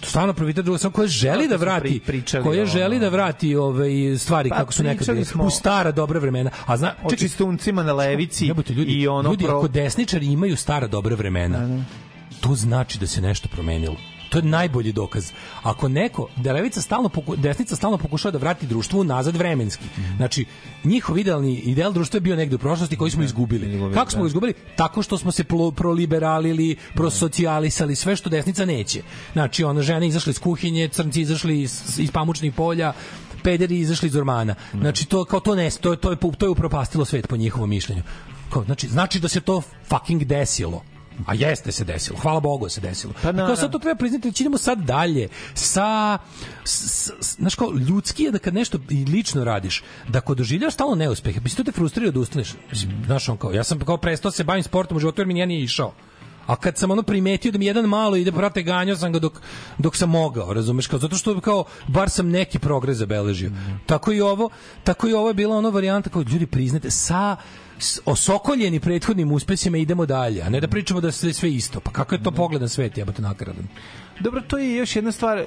[0.00, 4.18] To stalno profitira druga strana koja želi da vrati, pri- koja želi da vrati ove
[4.18, 6.50] stvari Pa, kako su nekad bile, u stara dobra vremena.
[6.66, 10.56] A zna, O čistuncima na levici Jebote, ljudi, i ono ljudi pro- ako desničari imaju
[10.56, 11.84] stara dobra vremena,
[12.40, 13.96] to znači da se nešto promenilo.
[14.32, 15.32] To je najbolji dokaz.
[15.62, 19.84] Ako neko, da levica stalno, poku, desnica stalno pokušava da vrati društvo nazad vremenski.
[19.86, 20.16] Mhm.
[20.16, 20.44] Znači,
[20.84, 23.66] njihov idealni ideal društva je bio negde u prošlosti koji smo izgubili.
[23.94, 24.54] Kako smo ga izgubili?
[24.76, 29.02] Tako što smo se plo- proliberalili, prosocijalisali, sve što desnica neće.
[29.32, 32.92] Znači, ono, žene izašle iz kuhinje, crnci izašli iz, iz pamučnih polja,
[33.42, 34.54] pederi izašli iz ormana.
[34.72, 37.70] Znači, to, kao to ne, to, je- to, je, to je upropastilo svet po njihovom
[37.70, 38.02] mišljenju.
[38.50, 40.82] Kao, znači, znači da se to fucking desilo.
[41.26, 42.18] A jeste se desilo.
[42.18, 43.12] Hvala Bogu se desilo.
[43.22, 46.18] Pa I kao sad to treba priznati, da idemo sad dalje sa
[46.64, 50.74] s, s, znaš kao, ljudski je da kad nešto i lično radiš, da ako doživljaš
[50.74, 52.54] stalno neuspehe, mislim, to te frustrira da ustaneš.
[53.06, 55.46] Znaš, on kao, ja sam kao prestao se bavim sportom u životu jer mi nije
[55.46, 55.92] nije išao.
[56.46, 59.40] A kad sam ono primetio da mi jedan malo ide, brate, ganjao sam ga dok,
[59.78, 63.50] dok sam mogao, razumeš, kao, zato što kao, bar sam neki progres zabeležio.
[63.86, 64.50] Tako i ovo,
[64.84, 67.36] tako i ovo je bila ona varijanta kao, ljudi, priznate, sa
[68.04, 71.80] osokoljeni prethodnim uspesima idemo dalje, a ne da pričamo da sve, sve isto.
[71.80, 73.64] Pa kako je to pogled na svet, jebote nakaradan?
[74.20, 75.44] Dobro, to je još jedna stvar, e,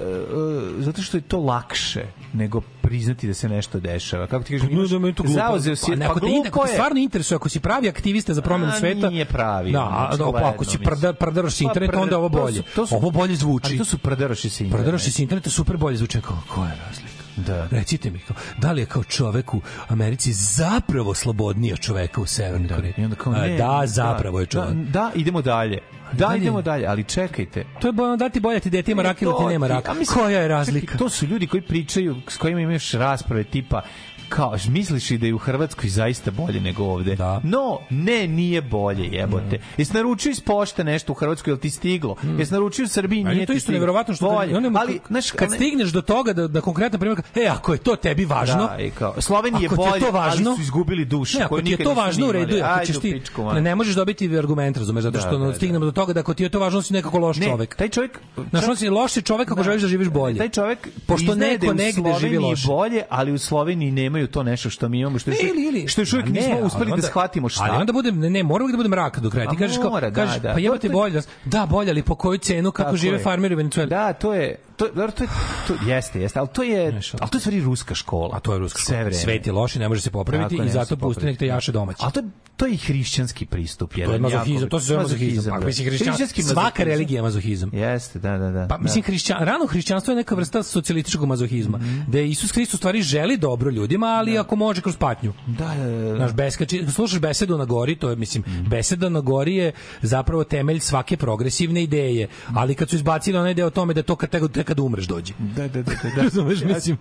[0.78, 4.28] zato što je to lakše nego priznati da se nešto dešava.
[4.28, 6.74] Kako ti kažeš, imaš, da to zauzeo si, Pa, pa ako te, glupo ako te
[6.74, 10.32] stvarno interesuje, ako si pravi aktivista za promenu A, sveta, nije pravi, Da, a, a,
[10.32, 12.62] pa, ako si prda, prdaroš Pa, interneta, onda je ovo to su- bolje.
[12.76, 13.68] to su- ovo bolje zvuči.
[13.68, 14.84] Ali to su prdaroši sa interneta.
[14.84, 17.15] Prdaroši s interneta super bolje zvuče kao, koja je razlika?
[17.38, 17.68] Da.
[17.72, 22.26] Recite mi, kao, da li je kao čovek u Americi zapravo slobodniji od čoveka u
[22.26, 22.94] Severnoj Koreji?
[22.98, 24.70] I onda kao, ne, da, zapravo je čovek.
[24.70, 25.80] Da, da, idemo dalje.
[26.12, 27.66] Da, Da, idemo dalje, ali čekajte.
[27.82, 29.92] To je bolje dati bolje ti dete ima raka ili ti To nema ti- raka.
[29.92, 30.98] a mislim, Koja je čekaj, razlika?
[30.98, 33.82] to su ljudi koji pričaju, s kojima imaš rasprave tipa
[34.26, 37.16] kao, misliš i da je u Hrvatskoj zaista bolje nego ovde.
[37.16, 37.42] Da.
[37.44, 39.60] No, ne, nije bolje, jebote.
[39.78, 42.16] Jesi naručio iz pošte nešto u Hrvatskoj, jel ti stiglo?
[42.40, 44.58] Jesi naručio u Srbiji, nije je to ti isto neverovatno što bolje.
[44.58, 47.95] onda, ali, znaš, kad stigneš do toga da da konkretno primjer, e ako je to
[47.95, 51.38] tebi važno, Da, i kao, Sloveniji je ti bolje, to važno, ali su izgubili dušu
[51.40, 53.95] Ne, ako ti je to važno u redu, ako ćeš ti pičku, ne, ne možeš
[53.95, 55.54] dobiti argument, razumeš, zato Da, što da, da.
[55.54, 57.76] stignemo do toga da ako ti je to važno, si nekako loš Ne, čovek.
[57.76, 58.20] taj čovjek...
[58.50, 60.38] Znaš, on si loš čovek ako želiš da živiš bolje.
[60.38, 62.68] Taj čovjek Pošto neko da negde živi loše.
[62.68, 65.88] bolje, ali u Sloveniji nemaju to nešto što mi imamo, što još, ili, ili.
[65.88, 68.64] što još uvijek nismo uspeli onda- da shvatimo šta Ali onda budem, ne, ne, mora
[68.64, 69.50] uvijek da bude mrak do kraja.
[69.50, 70.53] Ti kažeš kao, mora, da, kažeš, da.
[70.53, 71.22] pa jebote To- to- bolje.
[71.45, 73.90] Da, bolje, ali po koju cenu, kako Tako žive farmeri u Venecueli.
[73.90, 75.30] Da, to je to, to je
[75.68, 78.30] to jeste, jeste, ali to je ali to je stvari ruska škola.
[78.34, 79.00] A to je ruska Sve škola.
[79.00, 79.16] vreme.
[79.16, 81.72] Svet je loš i ne može se popraviti Tako, i zato pusti nek te jaše
[81.72, 82.00] domaći.
[82.02, 82.26] A to je
[82.58, 84.10] to je i hrišćanski pristup jedan.
[84.10, 85.54] To je mazohizam, to se zove mazohizam.
[85.54, 85.66] Pa, da.
[85.66, 87.70] mislim, hrišćan, Hrišćanski svaka religija je mazohizam.
[87.74, 88.68] Jeste, da, da, da.
[88.68, 92.00] Pa mislim hrišćan, rano hrišćanstvo je neka vrsta socijalističkog mazohizma, Mhm.
[92.08, 95.34] da Isus Hrist u stvari želi dobro ljudima, ali ako može kroz patnju.
[95.48, 96.16] Da, da, da, da.
[96.16, 98.70] Znaš, beskači, slušaš besedu na gori, to je, mislim, Mhm.
[98.70, 99.72] beseda na gori je
[100.02, 104.16] zapravo temelj svake progresivne ideje, ali kad su izbacili onaj deo o tome da to
[104.16, 104.30] kad,
[104.66, 105.34] kad umreš dođe.
[105.40, 106.10] Da, da, da, da.
[106.16, 106.22] da.
[106.24, 106.98] Razumeš, mislim,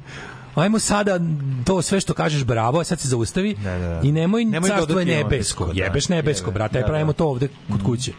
[0.55, 1.21] ajmo sada
[1.65, 4.01] to sve što kažeš bravo, sad se zaustavi Da, da, da.
[4.03, 5.83] i nemoj, Nemoj carstvo je nebesko, da.
[5.85, 7.17] jebeš nebesko, Jebe, brate, aj da, pravimo da.
[7.17, 8.13] to ovde kod kuće.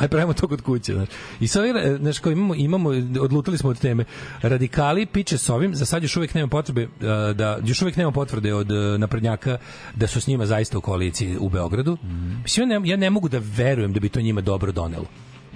[0.00, 1.08] Aj pravimo to kod kuće, znaš.
[1.40, 2.88] I sad, e, znaš, kao imamo, imamo,
[3.20, 4.04] odlutali smo od teme.
[4.42, 6.88] Radikali piče s ovim, za sad još uvijek nema potrebe, e,
[7.34, 9.58] da, još uvijek nema potvrde od e, naprednjaka
[9.94, 11.98] da su s njima zaista u koaliciji u Beogradu.
[12.04, 12.42] Mhm.
[12.42, 15.06] Mislim, ja ne, ja ne mogu da verujem da bi to njima dobro donelo.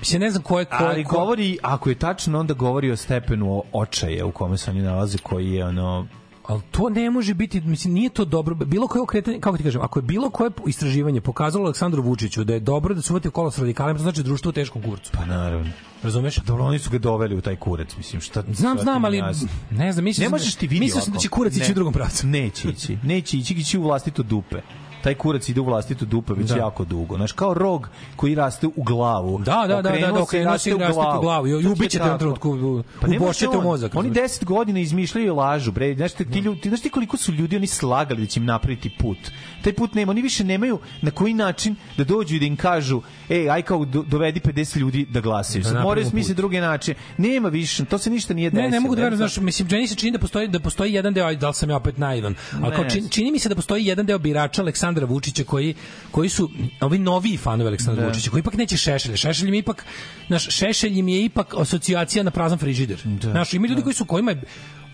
[0.05, 0.65] Mislim, ne znam ko je...
[0.65, 4.71] Ko, Ali ko- govori, ako je tačno, onda govori o stepenu očaja u kome se
[4.71, 6.07] oni nalaze, koji je ono...
[6.47, 8.55] Ali to ne može biti, mislim, nije to dobro.
[8.55, 12.55] Bilo koje okretanje, kako ti kažem, ako je bilo koje istraživanje pokazalo Aleksandru Vučiću da
[12.55, 15.11] je dobro da se uvati u kolo s radikalima, to znači društvo u teškom kurcu.
[15.13, 15.71] Pa naravno.
[16.03, 16.37] Razumeš?
[16.37, 18.43] Dobro, oni su ga doveli u taj kurac, mislim, šta...
[18.53, 19.23] Znam, znam, ali
[19.71, 21.93] ne znam, mislim Ne možeš ti vidi Mislio sam da će kurac ići u drugom
[21.93, 22.27] pravcu.
[22.27, 22.99] Neće ići.
[23.03, 24.61] Neće ići, ići u vlastito dupe.
[25.05, 26.57] Taj kurac ide u vlastito dupe već Da.
[26.57, 27.17] jako dugo.
[27.17, 29.39] Znaš, kao rog koji raste u glavu.
[29.39, 31.47] Da, da, da, da, da, okrenuo se i raste u glavu.
[31.47, 34.31] I ubićete u trenutku, Pa ubošćete u mozak, Oni razumeš?
[34.31, 35.95] 10 godina izmišljaju lažu, bre.
[35.95, 38.91] Znaš, ti, ljudi, ti, znaš ti koliko su ljudi oni slagali da će im napraviti
[38.99, 39.19] put.
[39.65, 40.11] Taj put nema.
[40.11, 43.85] Oni više nemaju na koji način da dođu i da im kažu ej, aj kao
[43.85, 45.63] do- dovedi 50 ljudi da glasaju.
[45.63, 46.97] Da Sad moraju smisliti druge načine.
[47.19, 48.63] Nema više, to se ništa nije desilo.
[48.65, 51.15] Ne, ne mogu da verujem, znaš, mislim, meni se čini da postoji, da postoji jedan
[51.15, 53.87] deo, da li sam ja opet naivan, ali kao, čini, čini mi se da postoji
[53.87, 55.75] jedan deo birača Aleksandra Vučića koji,
[56.11, 56.51] koji su
[56.81, 58.09] ovi noviji fanovi Aleksandra Da.
[58.09, 59.17] Vučića, koji ipak neće Šešelj.
[59.17, 59.85] Šešelj je ipak,
[60.29, 63.03] naš Šešelj im je ipak asocijacija na prazan frižider.
[63.21, 64.43] Znaš, ima ljudi koji su, kojima je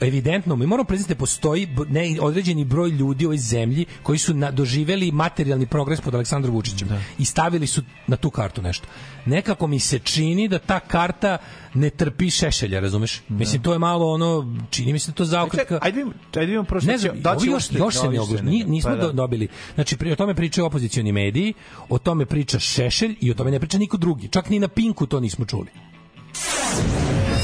[0.01, 4.35] evidentno, mi moramo priznati da postoji ne, određeni broj ljudi u ovoj zemlji koji su
[4.35, 6.89] na, doživeli materijalni progres pod Aleksandrom Vučićem
[7.19, 8.87] i stavili su na tu kartu nešto.
[9.27, 11.39] Nekako mi se čini da ta karta
[11.75, 13.21] ne trpi šešelja, razumeš?
[13.29, 16.65] Mislim, to je malo ono, čini mi se da to zaokret ka- Ajde, ajde vidimo
[16.65, 19.03] prvo šta ne znam, da će još, još se da ne ni- nismo Pa da.
[19.03, 19.49] do- dobili.
[19.75, 21.55] Znači, pri, o tome pričaju opozicioni mediji,
[21.89, 24.29] o tome priča Šešelj i o tome ne priča niko drugi.
[24.29, 25.67] Čak ni na Pinku to nismo čuli.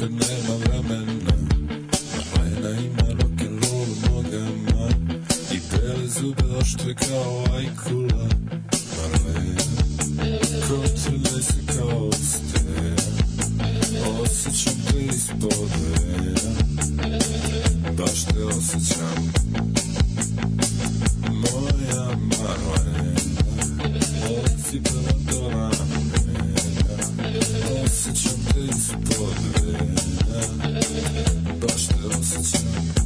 [0.00, 1.32] Nikad, nikad nema vremena.
[2.36, 4.88] Marlena ima rock'n'roll nogama
[5.52, 8.28] I bele zube oštre kao ajkula.
[10.68, 12.96] Kotrljaj se kao stena
[14.22, 16.54] Osjećam te ispod vena
[17.96, 19.32] Baš te osjećam.
[21.28, 23.20] Moja Marlena
[24.30, 25.79] Od cipela do ramena
[28.12, 28.40] Osjećam
[28.70, 30.80] ispod vena
[31.60, 32.99] Baš te osjećam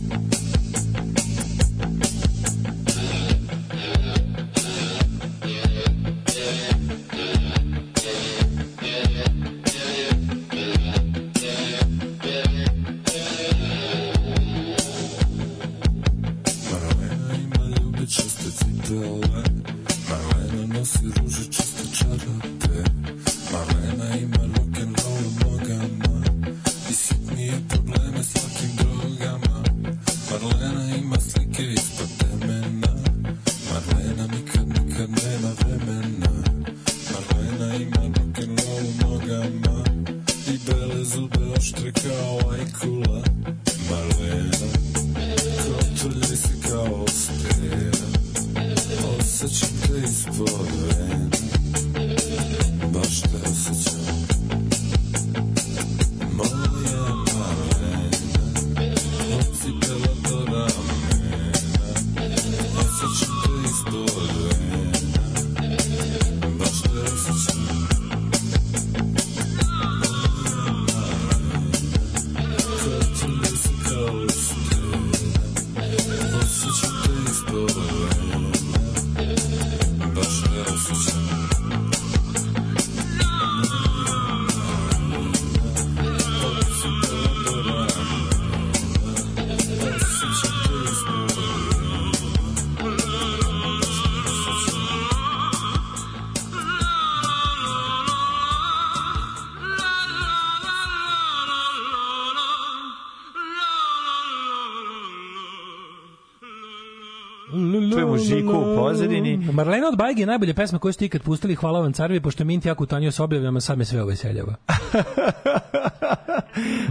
[108.29, 109.37] Žiku u pozadini.
[109.53, 112.65] Marlena od Bajge je najbolja pesma koju ste ikad pustili, hvala vam carevi, pošto Mint
[112.65, 114.55] jako utanio s objavljama, sad me sve oveseljava.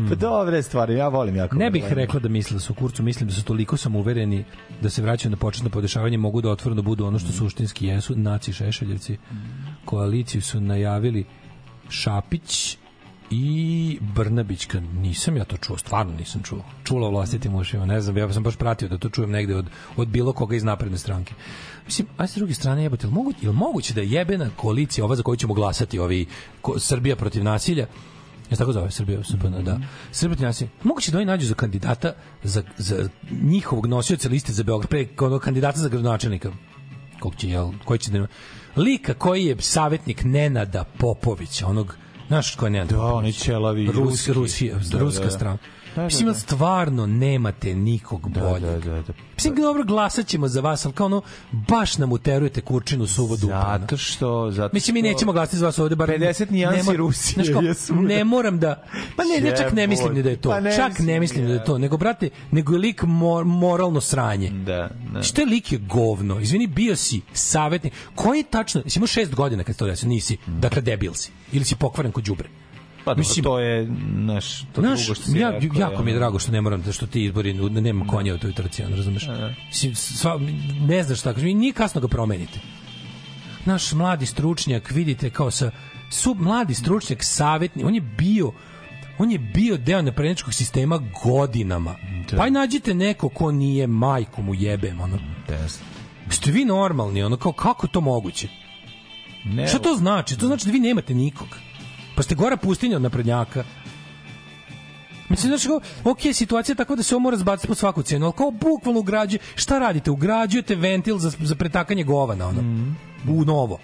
[0.09, 1.55] Pa dobre stvari, ja volim jako.
[1.55, 4.43] Ne bih rekla da misle da su kurcu, mislim da su toliko samouvereni
[4.81, 8.53] da se vraćaju na početno podešavanje, mogu da otvoreno budu ono što suštinski jesu, naci
[8.53, 9.17] šešeljevci.
[9.85, 11.25] Koaliciju su najavili
[11.89, 12.72] Šapić
[13.33, 14.79] i Brnabićka.
[14.79, 16.65] Nisam ja to čuo, stvarno nisam čuo.
[16.83, 19.65] Čula vlastitim ušima, ne znam, ja sam baš pratio da to čujem negde od,
[19.97, 21.33] od bilo koga iz napredne stranke.
[21.85, 25.05] Mislim, a s druge strane, jebote, je moguće, je li moguće da je jebena koalicija,
[25.05, 26.25] ova za koju ćemo glasati, ovi,
[26.61, 27.87] ko, Srbija protiv nasilja,
[28.51, 29.79] Ja tako zove Srbija, SPN, da.
[30.11, 30.69] Srbija protiv nasilja.
[30.83, 32.13] Moguće da oni nađu za kandidata,
[32.43, 35.07] za, za njihovog nosioca liste za Beograd, pre
[35.41, 36.51] kandidata za gradonačelnika,
[37.19, 38.27] kog će, jel, koji će da...
[38.75, 41.97] Lika koji je savjetnik Nenada Popovića, onog,
[42.33, 44.27] znaš ko Nenad Da, oni ćelavi, Rus.
[44.29, 45.31] Rusija, Da, ruska da.
[45.31, 45.57] strana.
[45.95, 46.31] Da, da, Mislim, da.
[46.31, 48.83] jel stvarno nemate nikog boljeg.
[48.83, 49.13] Da, da, da.
[49.35, 53.77] Mislim, dobro, glasat ćemo za vas, ali kao ono, baš nam uterujete kurčinu suvo dupa.
[53.79, 54.51] Zato što...
[54.51, 56.09] Zato Mislim, mi nećemo glasati za vas ovde, bar...
[56.09, 58.01] 50 nijansi ne mor- Rusije Znaš svuda.
[58.01, 58.83] ne moram da...
[59.15, 60.49] Pa ne, ne, čak ne mislim ni da je to.
[60.49, 61.77] Pa ne čak ne mislim da je to.
[61.77, 64.49] Nego, brate, nego je lik mor, moralno sranje.
[64.49, 65.23] Da, da.
[65.23, 66.39] Što je lik je govno?
[66.39, 67.93] Izvini, bio si savjetnik.
[68.15, 68.81] Koji je tačno...
[68.87, 70.09] Si imao šest godina kad se to desio?
[70.09, 70.37] Nisi.
[70.47, 71.31] Dakle, debil si.
[71.51, 72.49] Ili si pokvaren kod đubre.
[73.05, 76.17] Pa Mislim- to je naš to Znaš, drugo što si ja, rekao, jako mi je
[76.17, 78.95] drago što ne moram da što ti izbori da nema konja u toj trci, ono,
[78.95, 79.27] razumeš?
[79.67, 80.39] Mislim, sva,
[80.87, 82.59] ne znaš tako, nije kasno ga promenite.
[83.65, 85.71] Naš mladi stručnjak, vidite kao sa
[86.11, 88.51] sub mladi stručnjak, savjetni, on je bio
[89.17, 91.95] on je bio deo naprednjačkog sistema godinama.
[92.37, 95.19] Pa i nađite neko ko nije majku mu jebem, ono.
[96.29, 98.47] Ste vi normalni, ono, kao, kako je to moguće?
[99.45, 100.37] Ne, Šta to znači?
[100.37, 101.47] To znači da vi nemate nikog.
[102.15, 103.63] Pa ste gora pustinja od naprednjaka.
[105.29, 105.79] Mislim, znači, kao,
[106.11, 108.99] ok, situacija je tako da se ovo mora zbaciti po svaku cenu, ali kao bukvalno
[108.99, 110.11] ugrađuje, šta radite?
[110.11, 112.61] Ugrađujete ventil za, za pretakanje govana, ono,
[113.29, 113.79] u novo.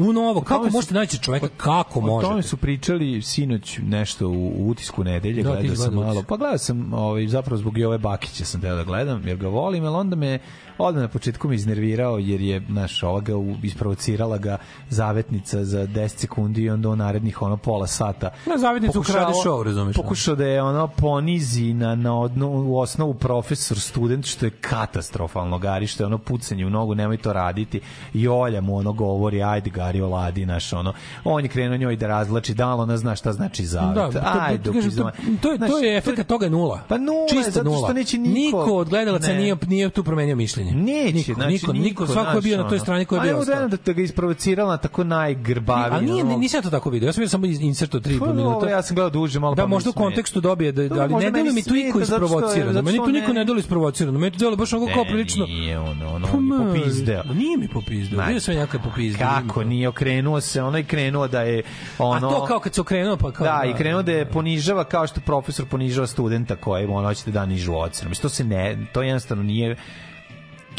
[0.00, 0.40] U novo.
[0.40, 1.48] Kako tome su- možete naći čoveka?
[1.48, 2.42] Kako O tome možete?
[2.42, 6.22] su pričali sinoć nešto u, u utisku nedelje, Da, gledao sam malo.
[6.22, 9.48] Pa gledao sam, ovaj, zapravo zbog i ove Bakića sam teo da gledam, jer ga
[9.48, 10.38] volim, ali onda me
[10.78, 14.58] odmah na početku me iznervirao, jer je, naš, ova ga u- isprovocirala ga
[14.90, 18.30] zavetnica za 10 sekundi i onda on narednih ono pola sata.
[18.46, 20.02] Na zavetnicu ukrade show, razumeš, ono.
[20.02, 25.58] Pokušao da je ono ponizi na, na odno, u osnovu profesor, student, što je katastrofalno,
[25.58, 27.80] Gari, što je ono pucanje u nogu, nemoj to raditi.
[28.14, 30.92] I Olja mu ono govori, ajde Gari, oladi, naš ono.
[31.24, 33.94] On je krenuo njoj da razvlači, da li ona zna šta znači zavet.
[33.94, 35.10] Da, to, ajde, to, kažem, to,
[35.42, 36.80] to, je, to je efekt toga nula.
[36.88, 37.92] Pa nula je, Čista zato što nula.
[37.92, 39.34] neće niko- niko od gledalaca Ne.
[39.36, 40.72] nije, nije tu promenio mišljenje.
[40.72, 43.40] Neće, niko, znači, niko, niko, svako je bio na toj strani koja je bio bio
[43.40, 43.54] ostao.
[43.54, 43.68] ostao.
[43.68, 45.92] da te ga isprovocirala na tako najgrbaviji.
[45.92, 46.36] Ali nije, ono.
[46.36, 47.06] nisam to tako vidio.
[47.06, 48.68] Ja sam vidio samo iz- insert od 3 Pa, minuta.
[48.68, 51.52] ja sam gledao duže, malo Da, pa možda u kontekstu dobije, da, ali ne meni
[51.52, 52.72] mi tu iko što isprovocirano.
[52.72, 54.18] zato Meni što tu niko ne- deluje isprovocirano.
[54.18, 55.46] Meni tu deluje baš onako kao prilično...
[55.46, 57.22] Nije ono, ono, Pa, on je ma, popizdeo.
[57.24, 58.26] Nije mi popizdeo.
[58.26, 59.28] Bio sam jako popizdeo.
[59.28, 61.62] Kako nije okrenuo se, ono je krenuo da je
[61.98, 63.46] ono A to kao kad se okrenuo, pa kao...
[63.46, 67.30] Da, i krenuo da je ponižava kao što profesor ponižava studenta kojem on hoće da
[67.30, 68.08] da nižu ocenu.
[68.08, 69.76] Mislim, to se ne, to jednostavno nije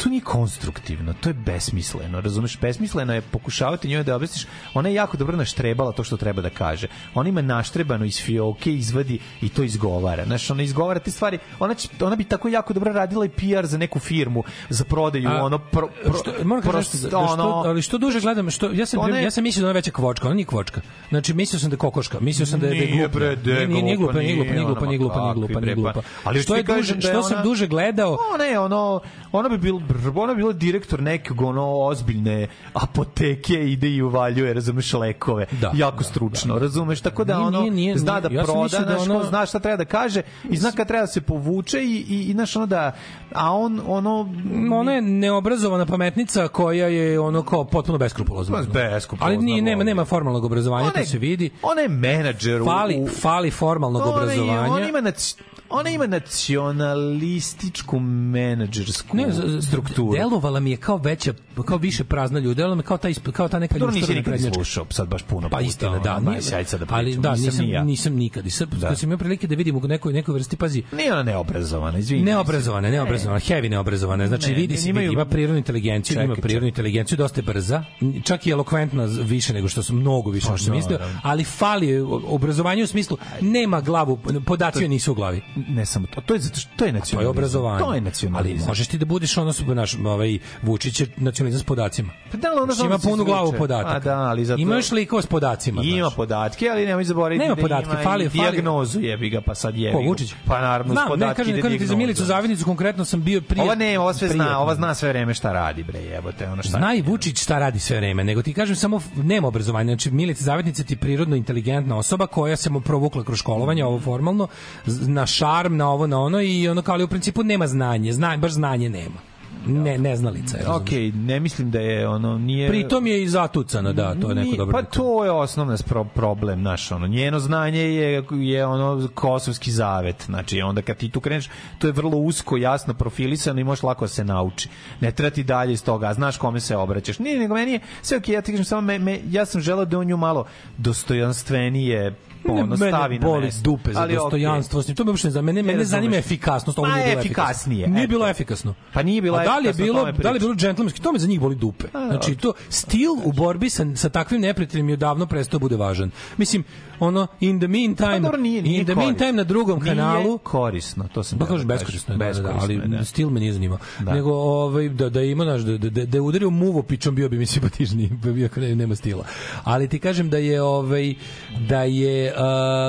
[0.02, 2.58] to nije konstruktivno, to je besmisleno, razumeš?
[2.60, 6.50] Besmisleno je pokušavati njoj da objasniš, ona je jako dobro naštrebala to što treba da
[6.50, 6.86] kaže.
[7.14, 10.24] Ona ima naštrebano iz fioke, izvadi i to izgovara.
[10.24, 13.66] Znaš, ona izgovara te stvari, ona, će, ona bi tako jako dobro radila i PR
[13.66, 17.62] za neku firmu, za prodaju, A, ono, pro, pro, što, moram nešto, da, što, ono-
[17.66, 19.74] ali što duže gledam, što ja sam Ona je- ja sam mislio da ona je
[19.74, 20.80] veća kvočka, ona nije kvočka.
[21.08, 23.18] Znači mislio sam da je kokoška, mislio sam da je da je Nije, glupa.
[23.18, 25.40] bre, de, Nije, nije, nije glupa, glupa, nije glupa, nije glupa, nije glupa, nije kakvi,
[25.40, 26.08] glupa, bre, nije pa- glupa.
[26.24, 29.00] ali što je duže, da što sam duže gledao, Ona je ono,
[29.32, 29.78] ona bi bil,
[30.14, 35.46] ona bila direktor nekog ono ozbiljne apoteke ide i uvaljuje, razumeš, lekove.
[35.52, 38.98] Da, jako stručno, razumeš, tako da Nije, ono nije, nije, zna da Ja proda, da
[38.98, 42.04] ono- ko zna šta treba da kaže i zna kad treba da se povuče i,
[42.08, 42.92] i, i znaš, ono da,
[43.32, 44.28] a on, ono,
[44.72, 48.58] Ona je neobrazovana pametnica koja je ono kao potpuno beskrupulozna.
[48.64, 51.50] Beskrupulozna, Ali nije, nema, nema formalnog obrazovanja, Ona to se vidi.
[51.62, 54.72] ona je menadžer u- Fali, fali formalnog Ona je- obrazovanja.
[54.72, 55.36] Ona ima, nac,
[55.70, 59.26] ona ima nacionalističku menadžersku Ne,
[59.72, 60.12] strukturu.
[60.12, 61.32] Delovala mi je kao veća,
[61.64, 62.54] kao više prazna ljudi.
[62.54, 65.48] Delovala mi kao ta, isp- kao ta neka Dobro, nisi nikad slušao, sad baš puno
[65.48, 66.20] Pa puta, istina, ono, da.
[66.20, 68.46] nije- sjaj sad da ali da, nisam nisam, nisam nikad.
[68.46, 68.88] I sad, Da.
[68.88, 72.22] kad sam imao prilike da vidim u nekoj, nekoj vrsti, pazi, Nije ona neobrazovana, izvini.
[72.22, 74.28] Neobrazovana, neobrazovana, heavy neobrazovana.
[74.28, 77.44] Znači Ne, vidi ne, se, imaju- ima prirodnu inteligenciju, Čekaj, ima prirodnu inteligenciju, dosta je
[77.44, 77.84] brza,
[78.24, 81.20] čak i elokventna više nego što sam mnogo više nego što sam mislio, naravno.
[81.22, 85.40] ali fali joj obrazovanje u smislu nema glavu, podaci nisu u glavi.
[85.58, 87.30] Ne samo to, to je zato što to je To je nacionalizam.
[87.30, 87.78] obrazovanje.
[87.80, 88.58] To je nacionalizam.
[88.58, 92.12] Ali možeš ti da budeš ono su naš ovaj Vučić je nacionalizam s podacima.
[92.30, 93.96] Pa da, onda Znači, ima punu glavu podataka.
[93.96, 94.60] A da, ali zato...
[94.62, 95.82] Ima još likova s podacima.
[95.82, 96.16] Ima znaš.
[96.16, 99.76] podatke, ali nemoj zaboraviti Nema da podatke, ima fali- fali- dijagnozu jebi ga, pa sad
[99.76, 100.02] jebi Ko.
[100.02, 100.34] Vučić?
[100.46, 101.96] Pa naravno, Znam, uz podatke ne kažem, kažem ti za.
[101.96, 103.62] Milicu Zavidnicu konkretno sam bio prije.
[103.62, 104.58] Ova ne, ova sve zna, prijatno.
[104.62, 106.78] ova zna sve vreme šta radi, bre, jebote, ono šta.
[106.78, 109.90] Zna i Vučić šta radi sve vreme, nego ti kažem samo nema obrazovanja.
[109.92, 114.48] Znači Milica Zavetnica ti prirodno inteligentna osoba koja se mu provukla kroz školovanje, ovo formalno,
[114.86, 118.36] na šarm, na ovo, na ono i ono kao ali u principu nema znanje, zna,
[118.36, 119.31] baš znanje nema.
[119.66, 120.68] Ne, neznalica je.
[120.68, 124.56] Okej, ne mislim da je ono nije Pritom je i zatucana, da, to je neko
[124.56, 124.72] dobro.
[124.72, 127.06] Pa to je osnovna spro- problem, naš ono.
[127.06, 130.24] Njeno znanje je je ono kosovski zavet.
[130.26, 134.04] Znači onda kad ti tu kreneš, to je vrlo usko, jasno profilisano i možeš lako
[134.04, 134.68] da se nauči.
[135.00, 137.18] Ne treba ti dalje iz toga, znaš kome se obraćaš.
[137.18, 139.84] Nije, nego meni je sve okej, ja ti kažem samo me, me, ja sam želeo
[139.84, 140.44] da on nju malo
[140.78, 142.14] dostojanstvenije
[142.48, 143.62] ono, mene stavi na boli mesto.
[143.62, 144.82] dupe za Ali dostojanstvo.
[144.82, 147.88] To me uopšte za mene, mene zanima efikasnost, ovo Ma, nije bilo efikasnije.
[147.88, 148.74] Nije bilo efikasno.
[148.92, 151.26] Pa nije bilo da li je bilo, da li je bilo džentlmenski, to me za
[151.26, 151.84] njih boli dupe.
[151.90, 156.10] Znači to stil u borbi sa sa takvim neprijateljem je odavno prestao da bude važan.
[156.36, 156.64] Mislim,
[157.02, 159.02] ono in the meantime, Pa dobro, nije- nije in the korisno.
[159.04, 162.34] meantime na drugom Nije kanalu korisno, to sam Pa da beskorisno, je, kažem.
[162.34, 163.04] da, da, da, ali Beskorisno da.
[163.04, 163.78] stil me nije zanimao.
[164.00, 164.14] Da.
[164.14, 167.38] Nego ovaj da da ima naš da da da, da udario muvo pičom bio bi
[167.38, 169.24] mi simpatičniji, iako ne, nema stila.
[169.64, 171.14] Ali ti kažem da je ovaj
[171.60, 172.32] da je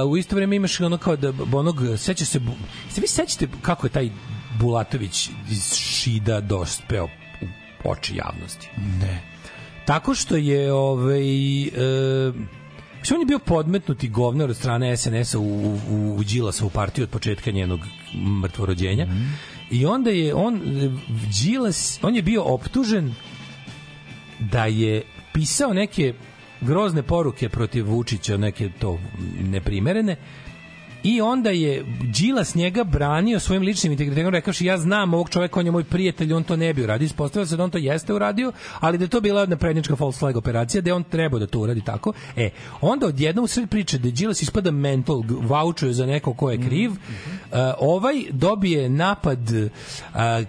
[0.04, 2.40] uh, u isto vrijeme imaš ono kao da onog sećaš se
[2.90, 4.10] se vi sećate kako je taj
[4.60, 7.48] Bulatović iz Šida dospeo u
[7.86, 8.70] oči javnosti?
[9.00, 9.22] Ne.
[9.86, 11.70] Tako što je ovaj e,
[13.04, 17.10] Mislim, on je bio podmetnuti govnar od strane SNS-a u, u, u Đilasovu partiju od
[17.10, 17.80] početka njenog
[18.44, 19.08] mrtvorođenja.
[19.72, 20.62] I onda je on,
[21.44, 23.14] Đilas, on je bio optužen
[24.40, 25.02] da je
[25.34, 26.14] pisao neke
[26.62, 29.00] grozne poruke protiv Vučića, neke to
[29.40, 30.16] neprimerene,
[31.04, 35.66] I onda je Đilas njega branio svojim ličnim integritetom, rekavši ja znam ovog čoveka, on
[35.66, 37.06] je moj prijatelj, on to ne bi uradio.
[37.06, 40.20] Ispostavilo se da on to jeste uradio, ali da je to bila jedna prednjačka false
[40.20, 42.14] flag operacija, da on trebao da to uradi tako.
[42.36, 42.50] E,
[42.82, 46.92] onda odjednom u sred priče da Đilas ispada mental, vaučuje za neko ko je kriv,
[46.92, 46.98] uh,
[47.80, 49.70] ovaj dobije napad uh,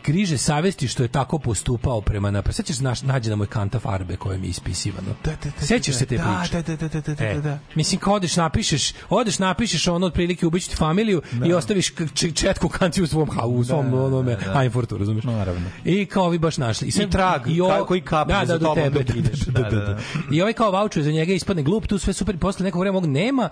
[0.03, 2.55] križe savesti što je tako postupao prema napad.
[2.55, 5.09] Sećaš se naš, nađe na moj kanta farbe koje mi je ispisivano?
[5.25, 6.63] Da, da, da, Sećaš se te da, priče?
[6.63, 7.59] Da, da, da, da, da, E, da, da.
[7.75, 11.93] Mislim kao odeš napišeš, odeš napišeš ono otprilike ubiću ti familiju i ostaviš
[12.35, 14.63] četku kanciju u svom ha, u svom Da, onome da, da.
[14.63, 15.25] Einfurtu, razumeš?
[15.25, 15.63] Naravno.
[15.85, 16.89] I kao vi baš našli.
[16.89, 19.03] I trag, ka- koji kapi da, za da, tobom tebe.
[19.05, 19.41] dok ideš.
[19.41, 19.99] Da, da, da, da.
[20.31, 23.11] I ovaj kao vaučuje za njega ispadne glup, tu sve super, posle nekog vremena ovog
[23.11, 23.49] nema.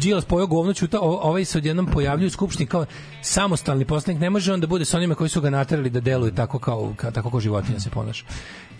[0.00, 2.86] Đilas pojao govno čuta, ovaj se odjednom pojavljuje u skupštini kao
[3.22, 6.34] samostalni poslanik, ne može on da bude sa onima koji su ga naterali da deluje
[6.34, 8.24] tako kao, ka, tako kao životinja se ponaša.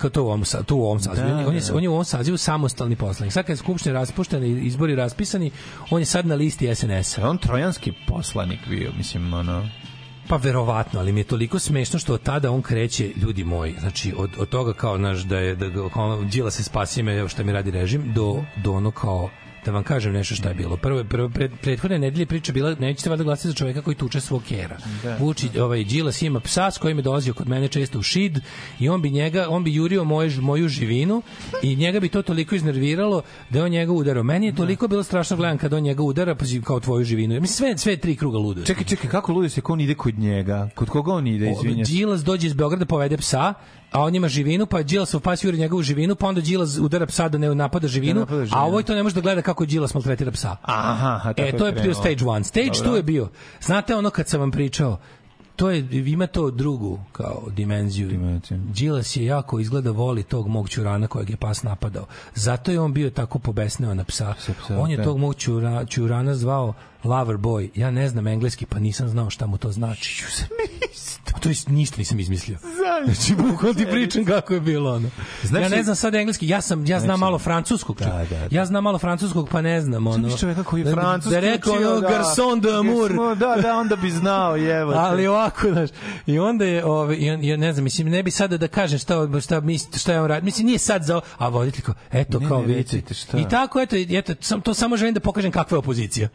[0.01, 1.29] Kao to u ovom, tu u ovom sazivu.
[1.29, 1.75] Da, on, je, on, je, da.
[1.75, 3.33] on je u ovom sazivu samostalni poslanik.
[3.33, 5.51] Sad kad je skupština raspuštena i izbori raspisani,
[5.91, 7.29] on je sad na listi SNS-a.
[7.29, 9.69] On trojanski poslanik bio, mislim, ono...
[10.29, 14.15] Pa verovatno, ali mi je toliko smešno što od tada on kreće, ljudi moji, znači
[14.17, 17.43] od, od toga kao naš da je da kao ono, Đila se spasi me, šta
[17.43, 19.31] mi radi režim, do, do ono kao
[19.65, 20.77] da vam kažem nešto šta je bilo.
[20.77, 24.43] Prvo, prvo pred, prethodne nedelje priča bila nećete valjda glasati za čoveka koji tuče svog
[24.49, 24.77] kera.
[25.03, 25.17] Da.
[25.17, 28.39] Vučić, ovaj Đilas ima psa s kojim je dolazio kod mene često u šid
[28.79, 31.23] i on bi njega, on bi jurio moje, moju živinu
[31.63, 34.23] i njega bi to toliko iznerviralo da je on njega udarao.
[34.23, 37.41] Meni je toliko bilo strašno gledam kad on njega udara pa kao tvoju živinu.
[37.41, 38.65] Mislim sve sve tri kruga ludo.
[38.65, 40.69] Čekaj, čekaj, kako ludi se, ko on ide kod njega?
[40.75, 41.93] Kod koga on ide, izvinja se?
[41.93, 43.55] Đilas dođe iz Beograda povede psa,
[43.91, 47.29] a on ima živinu, pa Đilasov pas juri njegovu živinu, pa onda Đilas udara psa
[47.29, 48.63] da ne napada živinu, napada živinu.
[48.63, 50.57] a ovo to ne može da gleda kako Đilas maltretira psa.
[50.63, 52.45] Aha, aha, tako e, to je bio stage one.
[52.45, 52.91] Stage Dobro.
[52.91, 53.29] two je bio.
[53.61, 54.99] Znate ono kad sam vam pričao,
[55.57, 58.41] to je, ima to drugu kao dimenziju.
[58.51, 62.07] Đilas je jako izgleda voli tog mog čurana kojeg je pas napadao.
[62.35, 64.35] Zato je on bio tako pobesneo na psa.
[64.35, 65.05] psa, on je da.
[65.05, 67.69] tog mog čura, čurana zvao lover boy.
[67.75, 70.25] Ja ne znam engleski, pa nisam znao šta mu to znači.
[71.41, 72.59] To je ništa nisam izmislio.
[73.05, 75.09] Znači, bukvalno ti pričam kako je bilo ono.
[75.43, 77.99] Znači- ja ne znam sad engleski, ja sam ja znam Znači- malo francuskog.
[77.99, 78.49] Da, da, da.
[78.51, 80.29] Ja znam malo francuskog, pa ne znam ono.
[80.29, 82.09] Znaš čoveka koji je Da- francuski Da rekao ono da.
[82.09, 83.35] garçon d'amour.
[83.37, 84.93] Da, da, onda bi znao, jevo.
[84.93, 85.91] Ali ovako, znaš,
[86.27, 89.41] i onda je, ove, on, ja ne znam, mislim, ne bi sada da kažem šta,
[89.41, 90.45] šta, misli, šta je on radi.
[90.45, 93.15] Mislim, nije sad za, a voditelj kao, eto, Ne, kao ne, vidite.
[93.15, 93.39] šta?
[93.39, 96.29] I tako, eto, eto, sam, to samo želim da pokažem kakva je opozicija.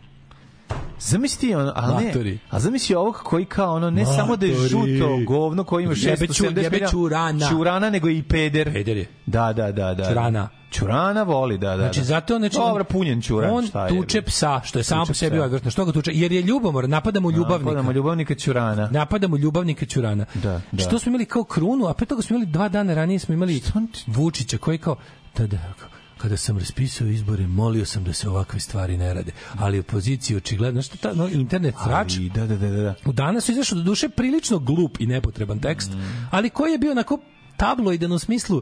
[1.00, 2.40] Zamisli ono, ali ne, Matori.
[2.50, 4.18] a zamisli ovog koji kao ono, ne Matori.
[4.18, 7.50] samo da je žuto govno koji ima Jebe 670 ču- jebe čurana.
[7.50, 8.74] čurana, nego i peder.
[8.74, 9.06] Peder je.
[9.26, 10.06] Da, da, da, da.
[10.10, 10.50] Čurana.
[10.72, 11.78] Čurana voli, da, da.
[11.78, 12.04] Znači, da.
[12.06, 13.90] zato znači, Dobro, punjen čuran, on šta je?
[13.90, 15.46] tuče psa, što je samo po sebi psa.
[15.46, 15.72] odvrtno.
[15.72, 16.12] Što ga tuče?
[16.14, 17.64] Jer je ljubomor, napadamo ljubavnika.
[17.66, 18.90] Napadamo ljubavnika čurana.
[18.92, 20.26] Napadamo ljubavnika Ćurana.
[20.34, 20.84] Da, da.
[20.84, 23.62] Što smo imali kao krunu, a pre toga smo imali dva dana ranije smo imali
[24.08, 24.96] Vučića koji kao
[25.38, 29.32] da da kao, kada sam raspisao izbore, molio sam da se ovakve stvari ne rade.
[29.58, 32.96] Ali opoziciji očigledno, što ta no, internet srač, Ali, da, da, da, da.
[33.06, 35.92] u danas su izašao do duše prilično glup i nepotreban tekst,
[36.32, 37.20] ali koji je bio onako
[37.58, 38.62] tabloidan u smislu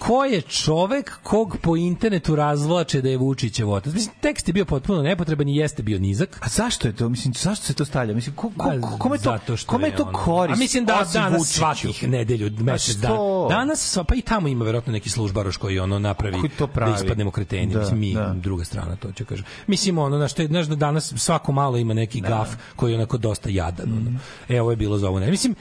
[0.00, 3.94] ko je čovek kog po internetu razvlače da je Vučićev otac.
[3.94, 6.38] Mislim, tekst je bio potpuno nepotreban i jeste bio nizak.
[6.42, 7.08] A zašto je to?
[7.08, 8.14] Mislim, zašto se to stavlja?
[8.14, 10.56] Mislim, ko, ko, Pa, kome to, kome je to ono- korist?
[10.56, 11.54] A mislim da osim danas Vučiću?
[11.54, 13.14] svakih nedelju, mesec dana.
[13.50, 16.92] Danas, sva- pa i tamo ima verovatno neki službaroš koji ono napravi Koji to pravi?
[16.92, 17.72] da ispadnemo kreteni.
[17.72, 18.34] Da, mislim, mi, da.
[18.36, 19.44] druga strana, to ću kažem.
[19.66, 23.48] Mislim, ono, znaš, znaš da danas svako malo ima neki gaf koji je onako dosta
[23.48, 23.88] jadan.
[23.90, 24.18] Ono.
[24.48, 25.20] E, ovo je bilo za ovo.
[25.20, 25.30] Ne.
[25.30, 25.54] Mislim,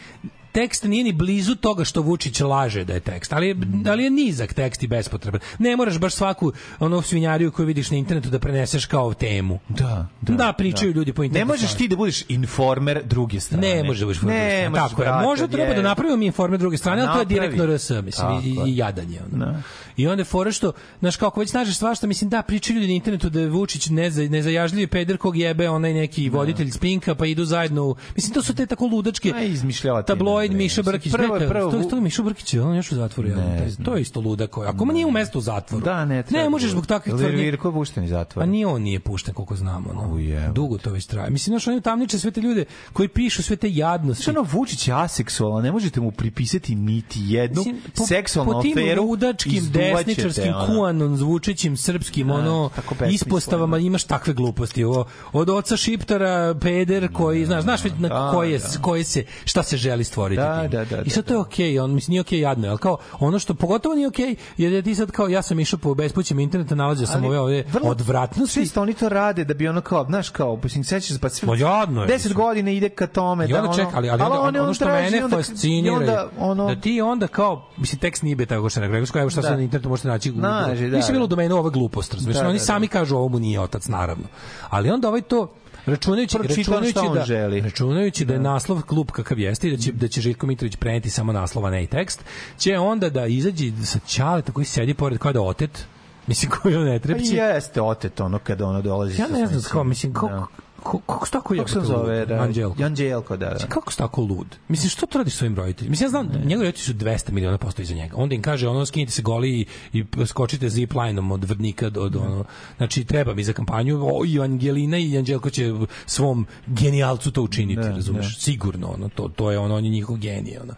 [0.52, 3.56] tekst nije ni blizu toga što Vučić laže da je tekst, ali je,
[3.88, 5.42] ali je nizak tekst i bespotreban.
[5.60, 9.60] Ne moraš baš svaku ono svinjariju koju vidiš na internetu da preneseš kao temu.
[9.70, 10.34] Da, da.
[10.34, 11.48] Da, pričaju ljudi po internetu.
[11.48, 13.68] Ne možeš ti da budeš informer druge strane.
[13.68, 15.12] Ne može da budeš Ne, ne, možeš, Tako je.
[15.12, 18.72] Možda treba da napravimo mi informer druge strane, ali to je direktno RS, mislim, i,
[18.72, 19.20] i jadanje.
[19.34, 19.62] Ono.
[20.00, 20.04] Da.
[20.04, 22.94] I onda je fora što, znaš, kako već snažeš svašta, mislim, da, pričaju ljudi na
[22.94, 27.46] internetu da je Vučić neza, nezajažljivi peder kog jebe onaj neki voditelj spinka, pa idu
[27.46, 27.96] zajedno u...
[28.16, 29.34] Mislim, to su te tako ludačke...
[29.36, 30.08] A izmišljavati.
[30.08, 31.12] Tabloid Miša Brkić.
[31.12, 33.30] Prvo je ne, prvo- To, to Miša Brkić, on je još u zatvoru.
[33.30, 34.70] Ja, Ne to je isto luda koja.
[34.70, 35.86] Ako ma nije u mestu u zatvoru.
[35.86, 37.44] Da, ne, Ne, možeš da zbog takvih tvrdnji.
[37.44, 38.46] Virko je pušten iz zatvora.
[38.46, 40.54] Pa ni on nije pušten koliko znamo, no.
[40.54, 41.30] Dugo to već traje.
[41.30, 44.24] Mislim, znaš, oni tamniče sve te ljude koji pišu sve te jadnosti.
[44.24, 48.62] Znači, ono, Vučić je aseksualan, ne možete mu pripisati niti jednu Mislim, po, seksualnu po
[48.62, 49.04] tim aferu.
[49.04, 50.66] ludačkim, desničarskim, ono.
[50.66, 52.70] kuanon zvučećim, srpskim, A, ono,
[53.12, 54.84] ispostavama imaš takve gluposti.
[54.84, 58.68] Ovo, od oca Šiptara, peder, koji, znaš, znaš na Da, koje, da.
[58.82, 61.92] koje se, šta se želi stvoriti Da, da, da, I sad to je okej, on,
[61.94, 65.12] mislim, nije okej jadno, ali kao, ono što pogotovo nije okej, jer je ti sad
[65.12, 68.60] kao, ja sam išao po bespućem interneta, nalazio sam Ali ove, ove odvratnosti.
[68.60, 71.48] Čisto oni to rade da bi ono kao, znaš, kao, mislim, sećaš se, pa sve,
[71.48, 72.34] Ma jadno je, 10 mislim.
[72.34, 73.48] godina ide ka tome.
[73.48, 77.28] Da ono, čeka, ali, ali onda, oni ono što mene fascinira ono, da ti onda
[77.28, 79.48] kao, mislim, tekst nije bio tako što ne rekao, evo šta Da.
[79.48, 80.32] sad na internetu možete naći.
[80.32, 81.34] Nađi, da, Nisam bilo da.
[81.34, 82.38] u domenu ove gluposti, razumiješ?
[82.40, 84.24] Da, Oni da, sami kažu ovo mu nije otac, naravno.
[84.70, 85.52] Ali onda ovaj to,
[85.86, 87.62] računajući, računajući da, želi.
[87.62, 91.10] računajući da je naslov klub kakav jeste i da će, da će Željko Mitrović preneti
[91.10, 92.24] samo naslova, ne i tekst,
[92.58, 95.86] će onda da izađe sa Ćaleta koji sedi pored kao da otet,
[96.28, 97.36] mislim koji on ne Pa trepće.
[97.36, 100.48] jeste otet ono kada ono dolazi Ja ne znam, kao, mislim, kako,
[100.80, 102.26] kako, se tako Kako se zove?
[102.26, 102.84] Da, Anđelko.
[102.84, 103.54] Anđelko, da, da.
[103.54, 104.56] Mislim, kako si tako lud?
[104.68, 105.92] Mislim, što to radiš svojim roditeljima?
[105.92, 108.16] Mislim, ja znam, njegovi roditelji su 200 miliona posto iza njega.
[108.18, 112.20] Onda im kaže, ono, skinite se goli i, i skočite ziplinom od Vrdnika do, do
[112.20, 112.46] ono,
[112.78, 115.74] znači, treba mi za kampanju, o, i Angelina i Anđelko će
[116.06, 118.36] svom genijalcu to učiniti, Da, razumeš?
[118.36, 118.42] da.
[118.42, 120.74] Sigurno, ono, to, to je ono, on je njihov genije, ono.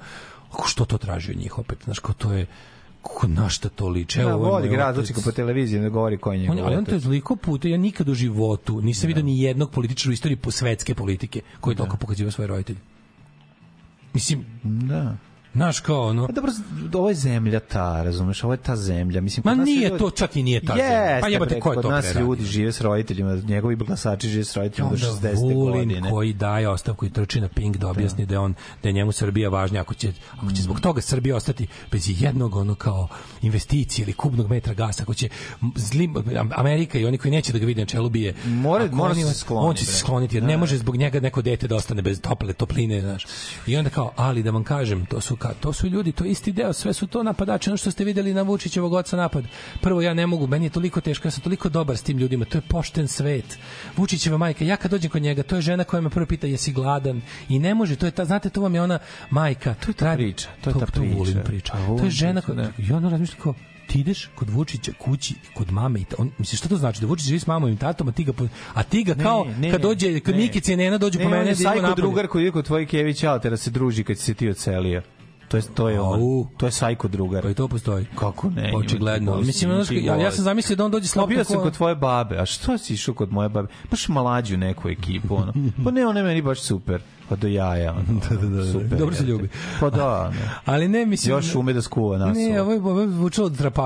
[0.51, 2.45] Ako što to traži od njih opet, znaš, kao to je,
[3.03, 4.19] kako na šta to liči?
[4.19, 5.11] Da, ovo je vodi moj ga otac.
[5.15, 7.67] po televiziji, ne govori ko je On, njegov je- ali on to je toliko puta,
[7.67, 11.73] ja nikad u životu nisam vidio ni jednog političara u istoriji po svetske politike koji
[11.73, 12.79] je toliko pokazivao svoje roditelje.
[14.13, 15.17] Mislim, Da.
[15.53, 16.27] Znaš kao ono...
[16.27, 16.51] Pa dobro,
[16.93, 19.21] ovo je zemlja ta, razumeš, ovo je ta zemlja.
[19.21, 20.83] Mislim, Ma nije ljudi- to, čak i nije ta zemlja.
[20.85, 24.43] Jeste, Pa jebote, bre, ko je to nas ljudi žive s roditeljima, njegovi glasači žive
[24.43, 25.43] s roditeljima do onda 60.
[25.43, 26.09] Vulin godine.
[26.09, 29.11] koji daje ostavku i trči na Pink da objasni da je on da je njemu
[29.11, 33.07] Srbija važnija ako će ako će zbog toga Srbija ostati bez jednog ono kao
[33.41, 35.29] investicije ili kubnog metra gasa ako će
[35.75, 36.15] zlim,
[36.55, 39.67] Amerika i oni koji neće da ga vide na čelu bije Mora- mora se skloni,
[39.67, 40.47] on će se skloniti jer Da.
[40.47, 43.25] ne može zbog njega neko dete da ostane bez tople topline znaš
[43.67, 46.31] i onda kao ali da vam kažem to su ka, to su ljudi to je
[46.31, 49.43] isti deo sve su to napadači ono što ste videli na Vučićevog oca napad
[49.81, 52.45] prvo ja ne mogu meni je toliko teško ja sam toliko dobar s tim ljudima
[52.45, 53.57] to je pošten svet
[53.97, 56.71] Vučićeva majka ja kad dođem kod njega to je žena koja me prvo pita jesi
[56.71, 59.93] gladan i ne može to je ta znate to vam je ona majka to je
[59.93, 61.15] ta priča, to je ta priča.
[61.17, 63.53] Vulin priča A, to je žena koja i ona razmišlja kao
[63.87, 67.07] ti ideš kod Vučića kući kod mame i ta, on misliš šta to znači da
[67.07, 69.71] Vučić živi s mamom i tatom a ti ga po- a ti ga kao Ne,
[69.71, 70.41] kad ne, dođe kad ne.
[70.41, 71.95] Nikica i Nena dođu Ne, po mene je da napolje.
[71.95, 75.01] drugar koji ide kod tvojih Kević Altera se druži kad si se ti ocelio.
[75.51, 76.19] To je to je on.
[76.57, 77.43] To je sajko drugar.
[77.43, 78.05] Pa i to postoji.
[78.15, 78.73] Kako ne?
[78.75, 79.35] Očigledno.
[79.37, 82.37] Mislim, ja- ja sam zamislio da on dođe slobodno Bio sam ko- kod tvoje babe.
[82.37, 83.67] A što si išao kod moje babe?
[83.89, 85.53] Baš mlađu neku ekipu, ono.
[85.83, 87.01] Pa ne, ona meni baš super.
[87.31, 87.91] Pa do jaja.
[87.91, 89.49] Ono, da, da, da, Super, Dobro se ljubi.
[89.79, 90.29] Pa da.
[90.29, 90.49] ne.
[90.65, 91.35] Ali ne, mislim...
[91.35, 92.37] Još ume da skuva nas.
[92.37, 93.07] Ne, ovo je, ovo je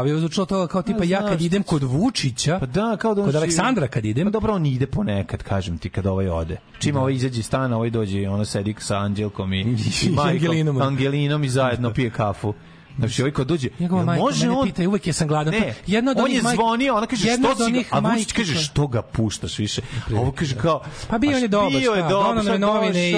[0.06, 3.36] je zvučalo toga kao tipa ja kad idem kod Vučića, Pa da, kao da kod
[3.36, 6.58] Aleksandra kad idem, Pa dobro, on ide ponekad, kažem ti, kad ovaj ode.
[6.80, 9.62] Čim ovaj izađe iz stana, ovaj dođe i ono sedi sa Anđelkom i,
[10.06, 10.82] i, majkom, Angelinom.
[10.82, 12.54] Angelinom i zajedno pije kafu.
[12.98, 14.68] Znači, ovaj kad dođe, Njegova majka može mene on...
[14.68, 15.54] pita i uvek je sam gladan.
[15.54, 18.88] Ne, Jedna od on je zvonio, ona kaže što si ga, a Vučić kaže što
[18.88, 19.82] ga puštaš više.
[20.16, 23.10] A ovo kaže kao, Pa bio on je dobar, bio je dobar, donao nam novine
[23.12, 23.16] i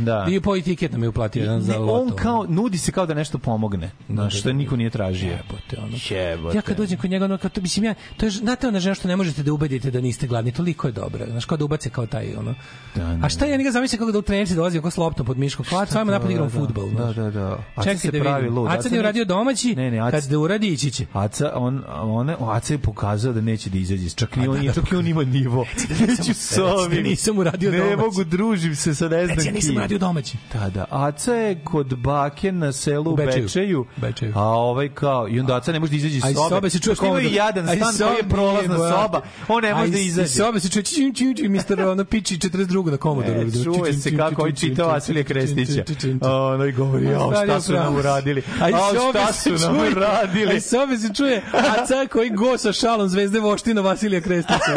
[0.00, 0.24] da.
[0.28, 2.02] bio po i tiket nam je uplatio jedan za Ne, loto.
[2.02, 3.90] on kao nudi se kao da nešto pomogne.
[4.08, 5.30] Znaš, što niko nije tražio.
[5.30, 5.96] Jebote, ono.
[6.10, 6.56] Jebote.
[6.56, 8.94] Ja kad dođem kod njega, ono, kao to, mislim, ja, to je, znate ona žena
[8.94, 11.26] što ne možete da ubedite da niste gladni, toliko je dobra.
[11.30, 12.54] Znaš, kao da ubace kao taj, ono.
[12.94, 15.38] Da, A šta ja njega zamislim kako da u trenerci dolazi oko s loptom pod
[15.38, 16.90] miškom, kao, ajmo napad igram da, fudbal.
[16.90, 17.58] Da, da, da.
[17.74, 18.70] A se da pravi lud.
[18.90, 21.06] Nije uradio domaći, Ne, ne, Aca- kad da uradi ići će.
[21.14, 24.10] Aca, on, one, Aca je pokazao da neće da izađe.
[24.10, 25.66] Čak ni on, čak i on ima nivo.
[26.00, 27.02] Neću s ovim.
[27.02, 27.96] nisam uradio Ne domaći.
[27.96, 29.76] mogu, družim se sa ne znam Reci, ja nisam kim.
[29.76, 30.36] uradio domaći.
[30.52, 30.84] Da, da.
[30.90, 33.42] Aca je kod bake na selu u Bečeju.
[33.44, 33.86] Bečeju.
[33.96, 34.32] Bečeju.
[34.36, 36.48] A ovaj kao, i onda Aca ne može da izađe iz A iz sobe.
[36.48, 37.32] sobe se čuje imaju komodor.
[37.32, 39.20] jadan stan koji je sobe prolazna soba.
[39.48, 40.24] On ne može da iz- izađe.
[40.24, 43.40] Iz sobe se čuje čim čim čim mister ono piči 42 na komodoru.
[43.40, 45.84] E, čuje se kako ovaj čita Vasilija Krestića.
[46.22, 48.42] Ono i govori, jao, šta su nam uradili?
[48.60, 50.56] A iz sobe šta su nam čuje- uradili?
[50.56, 54.76] iz sobe se čuje Aca koji go sa šalom zvezde voština Vasilija Krestića.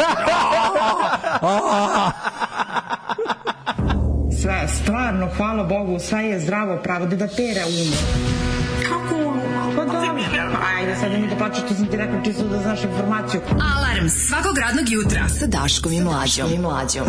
[4.42, 7.92] Sve, stvarno, hvala Bogu, sve je zdravo pravo, da da pere um.
[8.82, 9.34] Kako?
[9.76, 10.10] Pa dobro.
[10.78, 13.40] Ajde, sad mi da plaćaš, to sam ti rekao čisto da znaš informaciju.
[13.76, 16.52] Alarm svakog radnog jutra sa Daškom i Mlađom.
[16.52, 17.04] I Mlađom.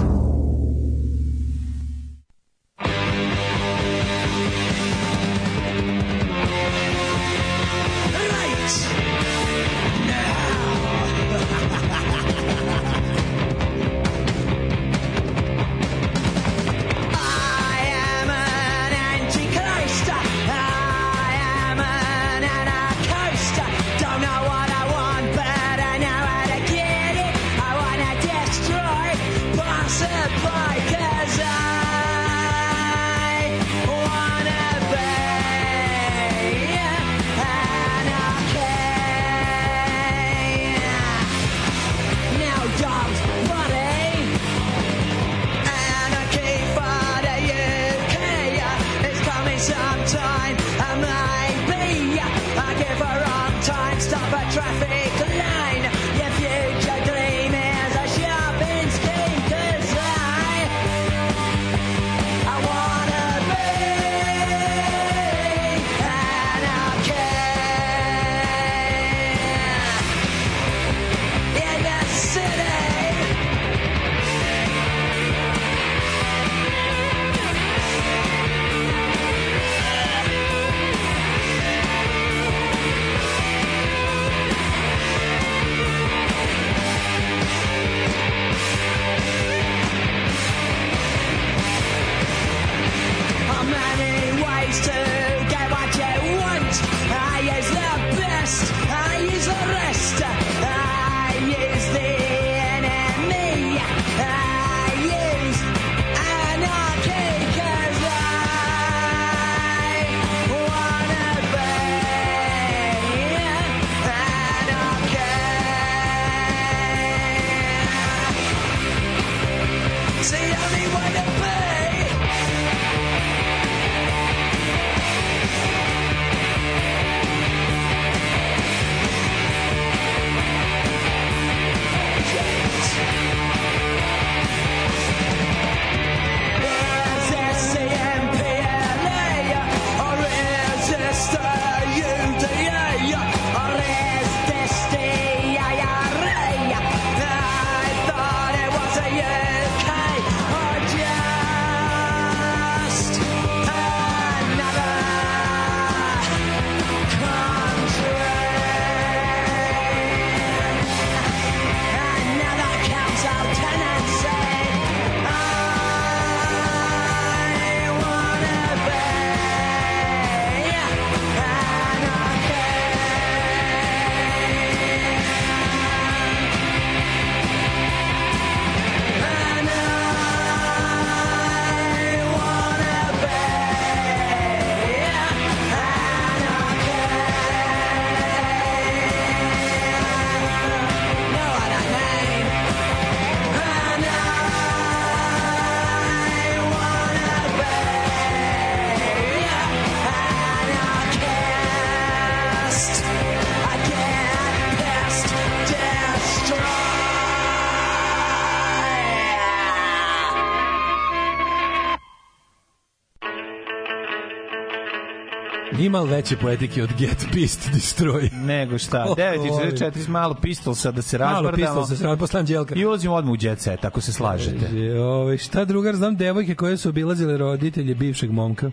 [216.01, 218.29] Li veće poetike od Get Pissed Destroy?
[218.51, 221.81] Nego šta, O, 9.44 malo pistolsa da se Malo razmrdamo.
[221.85, 222.75] pistol se Anđelka.
[222.75, 224.65] I ulazimo odmah u jet set, ako se slažete.
[224.65, 228.71] Kaže, ovaj, šta drugar, znam devojke koje su obilazile roditelje bivšeg momka.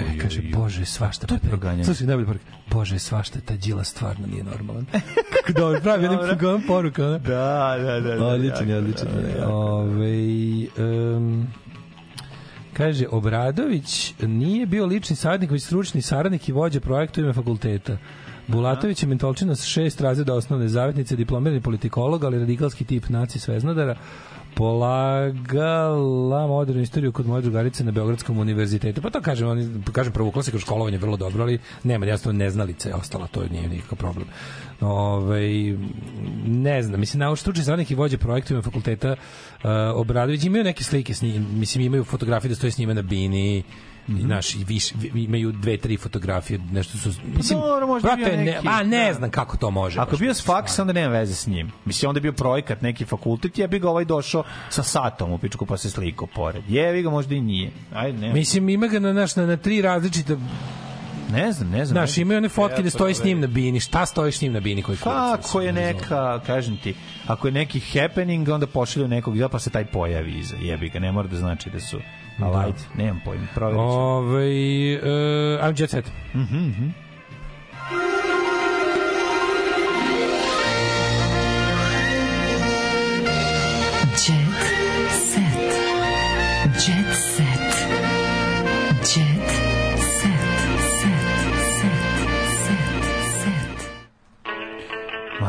[0.00, 1.26] E, kaže, bože, svašta.
[1.26, 1.84] To je proganjanje.
[1.84, 2.44] Slušaj, najbolji poruka.
[2.70, 4.86] Bože, svašta, ta džila stvarno nije normalan.
[5.46, 7.02] Kako dobro, pravi jedan poruka.
[7.02, 8.16] Da, da, da.
[8.16, 9.08] da, Odličan, jako odličan.
[9.38, 9.52] jako.
[9.52, 11.48] Ovaj, em,
[12.74, 17.96] kaže, Obradović nije bio lični saradnik, već stručni saradnik i vođa projekta ime fakulteta.
[18.46, 23.96] Bulatović je mentolčina sa šest razreda osnovne zavetnice, diplomirani politikolog, ali radikalski tip naci Sveznodara,
[24.54, 29.02] polagala modernu istoriju kod moje drugarice na Beogradskom univerzitetu.
[29.02, 32.88] Pa to kažem, oni, kažem provukla se kroz školovanje vrlo dobro, ali nema, jasno neznalica
[32.88, 34.26] je ostala, to nije nikakav problem.
[34.80, 35.40] Ove,
[36.46, 41.14] ne znam, mislim, nauč stručni saradnik i vođa projektovima fakulteta uh, Obradović imaju neke slike
[41.14, 43.62] s njim, mislim, imaju fotografije da stoje s njime na bini,
[44.08, 44.18] Mhm.
[44.18, 48.22] i naš i više imaju dve tri fotografije nešto su mislim Pa dobro, možda brate,
[48.22, 49.14] bio ne, neki- a ne da.
[49.14, 51.72] znam kako to može Ako je bio s faksa, onda nema veze s njim.
[51.84, 55.38] Mislim, onda je bio projekat, neki fakultet, je bi ga ovaj došao sa satom u
[55.38, 56.62] pičku pa se slikao pored.
[56.68, 57.70] Jevi ga možda i nije.
[57.94, 58.32] Ajde, ne.
[58.32, 60.36] mislim ima ga na naš na, na tri različite
[61.32, 62.06] Ne znam, ne znam.
[62.06, 63.80] Znaš, imaju one fotke da stoji s njim na bini.
[63.80, 65.14] Šta stoji s njim na bini koji kurac?
[65.16, 66.94] Pa, ako je neka, kažem ti,
[67.26, 70.56] ako je neki happening, onda pošalju nekog iza, pa se taj pojavi iza.
[70.60, 72.00] Jebi ga, ne mora da znači da su...
[72.40, 72.58] Ali Da.
[72.60, 73.98] ajde, nemam pojma, provjerit ću.
[73.98, 74.44] Ove,
[74.96, 76.10] uh, I'm Jet Set.
[76.34, 76.88] Mhm, mhm.
[84.26, 85.72] Jet set.
[86.86, 87.53] Jet set.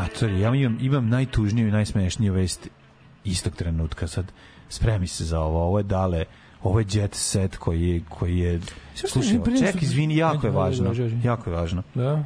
[0.06, 2.68] Matori, ja imam, imam najtužniju i najsmešniju vest
[3.24, 4.06] istog trenutka.
[4.06, 4.32] Sad,
[4.68, 5.62] spremi se za ovo.
[5.62, 6.24] Ovo je dale,
[6.62, 8.60] ovo je jet set koji je, koji je
[8.94, 10.94] slušaj, ček, izvini, jako je važno.
[11.24, 11.82] Jako je važno.
[11.94, 12.24] Da.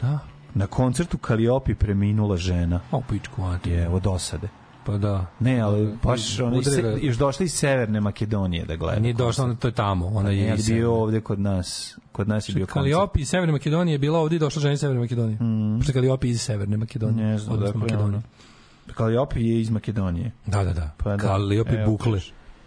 [0.00, 0.18] Da.
[0.54, 2.80] Na koncertu Kaliopi preminula žena.
[2.90, 3.42] O, pičku.
[3.64, 4.48] Je, od osade.
[4.86, 5.26] Pa da.
[5.40, 9.00] Ne, ali baš ona iz, Udari ga- još došla iz Severne Makedonije da gleda.
[9.00, 10.06] Nije došla, ona to je tamo.
[10.06, 11.98] Ona Ona je iz bio ovde kod nas.
[12.12, 12.74] Kod nas je bio koncert.
[12.74, 15.38] Kaliopi iz Severne Makedonije je bila ovdje i došla žena iz Severne Makedonije.
[15.40, 15.78] Mm.
[15.78, 17.26] Pošto Kaliopi iz Severne Makedonije.
[17.26, 18.22] Ne znam, dakle, Makedonije.
[18.94, 20.30] Kaliopi je iz Makedonije.
[20.46, 20.90] Da, da, da.
[20.96, 21.16] Pa da.
[21.16, 22.20] Kaliopi Evo, bukle.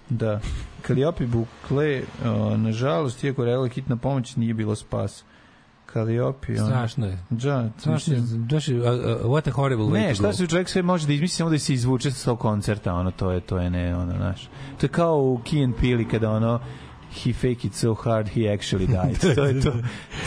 [0.09, 0.39] Da.
[0.81, 5.23] Kaliopi bukle, o, nažalost, iako je hitna pomoć, nije bilo spas.
[5.93, 6.55] Kaliopi.
[6.57, 7.17] Strašno je.
[7.29, 8.19] Da, Strašno je.
[8.21, 8.85] mislim- uh,
[9.23, 10.33] what a horrible way Ne, to šta go.
[10.33, 13.31] se čovjek sve može da izmisli samo da se izvuče sa tog koncerta, ono, to
[13.31, 14.49] je, to je ne, ono, znaš.
[14.77, 16.59] To je kao u Key and Peele kada ono,
[17.15, 19.19] he fake it so hard he actually died.
[19.35, 19.73] to je to.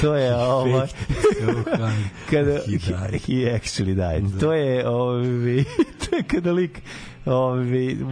[0.00, 0.82] To je ovo.
[2.30, 3.20] Kada he died.
[3.22, 4.40] he actually died.
[4.40, 5.64] To je ovi
[6.00, 6.82] to je kada lik
[7.26, 8.06] ovi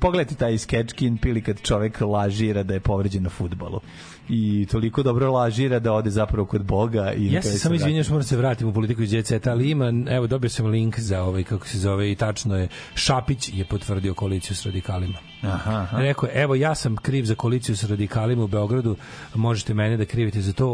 [0.00, 3.80] pogledajte taj sketch and Peele kad čovek lažira da je povređen na fudbalu
[4.28, 7.76] i toliko dobro lažira da ode zapravo kod Boga i Ja se samo vrati.
[7.76, 10.66] izvinjavam što moram se vratiti u politiku iz Jet Seta, ali ima, evo dobio sam
[10.66, 15.18] link za ovaj, kako se zove, i tačno je, Šapić je potvrdio koaliciju s radikalima.
[15.42, 15.98] Aha, aha.
[15.98, 18.96] Rekao je, evo ja sam kriv za koaliciju s radikalima u Beogradu,
[19.34, 20.68] možete mene da krivite za to,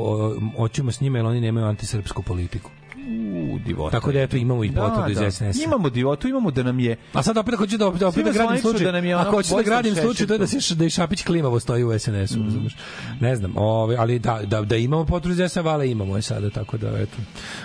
[0.56, 2.70] oćemo s njima jer oni nemaju antisrpsku politiku.
[3.08, 3.90] U, divota.
[3.90, 5.31] Tako da eto imamo i potvrdu iz da.
[5.31, 5.64] SNS-a.
[5.64, 8.58] Imamo divotu, imamo da nam je A sad opet hoću da opet, opet da gradim
[8.58, 8.84] slučaj.
[8.84, 10.90] da nam je ono ako hoću da gradim slučaj, to je da se da i
[10.90, 12.44] Šapić klimavo stoji u SNS-u, Mm.
[12.44, 12.76] razumeš?
[13.20, 16.50] Ne znam, ovaj ali da da da imamo potvrdu iz SNS-a, vale imamo je sada,
[16.50, 17.16] tako da eto.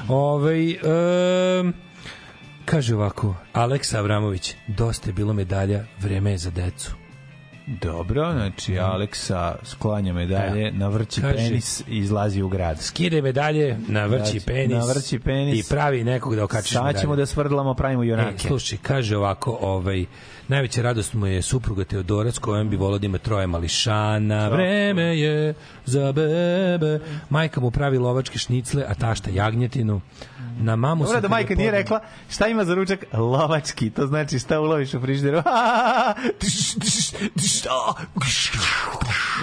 [0.08, 1.74] Ovaj em,
[2.66, 6.92] kaže ovako, Aleksa Avramović, dosta je bilo medalja, vreme je za decu.
[7.68, 12.80] Dobro, znači Aleksa sklanja medalje, navrći Kaže- penis i izlazi u grad.
[12.82, 15.60] Skide medalje, navrći penis, navrći penis.
[15.60, 17.22] i pravi nekog da okačiš Sad ćemo medalje.
[17.22, 18.48] da svrdlamo, pravimo E, junake.
[18.48, 20.06] slušaj, kaže ovako, ovaj,
[20.48, 24.48] najveća radost mu je supruga Teodora s kojom bi volao da ima troje mališana.
[24.50, 25.54] Vreme je
[25.86, 27.00] za bebe.
[27.30, 30.02] Majka mu pravi lovačke šnicle, a tašta jagnjetinu.
[30.60, 34.60] Na mamu Dobro da majka nije rekla šta ima za ručak lovački, to znači šta
[34.60, 35.42] uloviš u frižideru.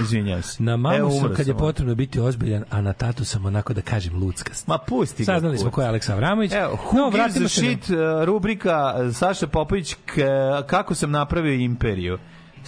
[0.02, 0.62] Izvinjavam se.
[0.62, 3.83] Na mamu Evo, sam kad je potrebno biti ozbiljan, a na tatu sam onako da
[3.83, 4.67] kažem luckast.
[4.67, 5.33] Ma pusti ga.
[5.33, 6.52] Saznali smo ko je Aleksa Avramović.
[6.52, 9.97] Evo, no, who gives vratimo se na- shit uh, rubrika uh, Saša Popović
[10.67, 12.18] kako sam napravio imperiju.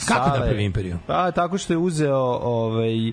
[0.09, 0.99] Kako Sale- napravio imperiju?
[1.07, 3.13] Pa tako što je uzeo ovaj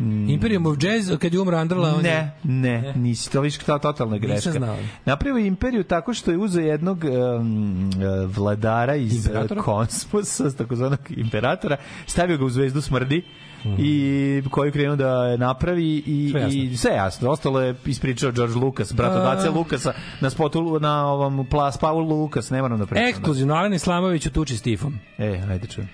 [0.00, 3.58] mm, Imperium of Jazz, kad je umro Andrla, on je- Ne, ne, nisi, to viš
[3.58, 4.50] ta totalna greška.
[4.52, 4.76] znao.
[5.04, 7.90] Napravio imperiju tako što je uzeo jednog um,
[8.26, 9.62] vladara iz uh, Imperatora?
[9.62, 11.76] kosmosa, takozvanog imperatora,
[12.06, 13.24] stavio ga u zvezdu smrdi
[13.56, 13.74] Mhm.
[13.78, 14.02] i
[14.50, 16.58] koju krenuo da napravi i Sve jasno.
[16.62, 17.30] i sve jasno.
[17.30, 19.38] Ostalo je ispričao George Lucas, brat od.
[19.38, 23.06] Ace Lukasa na spotu na ovom Plas Paul Lukas, ne moram da pričam.
[23.06, 24.94] Ekskluzivno, Alen Islamović u tuči s tifom.
[25.18, 25.88] E, ajde čujem.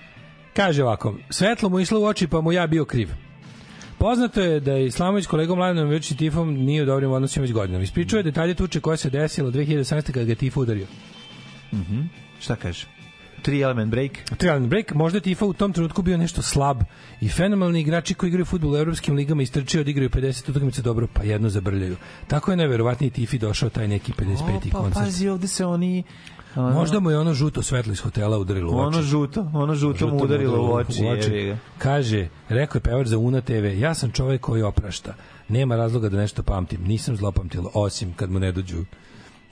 [0.53, 3.09] Kaže ovako, svetlo mu išlo u oči pa mu ja bio kriv.
[4.03, 7.53] Poznato je da je Islamović kolegom Mladenom već i Tifom nije u dobrim odnosima već
[7.53, 7.83] godinama.
[7.83, 10.11] Ispričao je detalje tuče koja se desila 2018.
[10.11, 10.85] kada ga je Tif udario.
[11.73, 12.01] Mhm.
[12.39, 12.87] Šta kaže?
[13.41, 14.11] Tri element break.
[14.37, 16.81] Trialan break, možda je Tifa u tom trenutku bio nešto slab
[17.21, 21.23] i fenomenalni igrači koji igraju fudbal u evropskim ligama istrčio odigraju 50 utakmica dobro, pa
[21.23, 21.95] jedno zabrljaju.
[22.27, 24.71] Tako je najverovatniji Tifi došao taj neki 55.
[24.71, 25.05] pa koncert.
[25.05, 26.03] pazi, ovde se oni...
[26.55, 28.87] ono- Možda mu je ono žuto svetlo iz hotela udarilo u oči.
[28.87, 31.03] Ono žuto, ono žuto mu udarilo u oči.
[31.03, 31.57] jebi ga.
[31.77, 35.13] Kaže, rekao je pevač za Una TV, ja sam čovek koji oprašta.
[35.49, 36.79] Nema razloga da nešto pamtim.
[36.83, 38.85] Nisam zlopamtila, osim kad mu ne dođu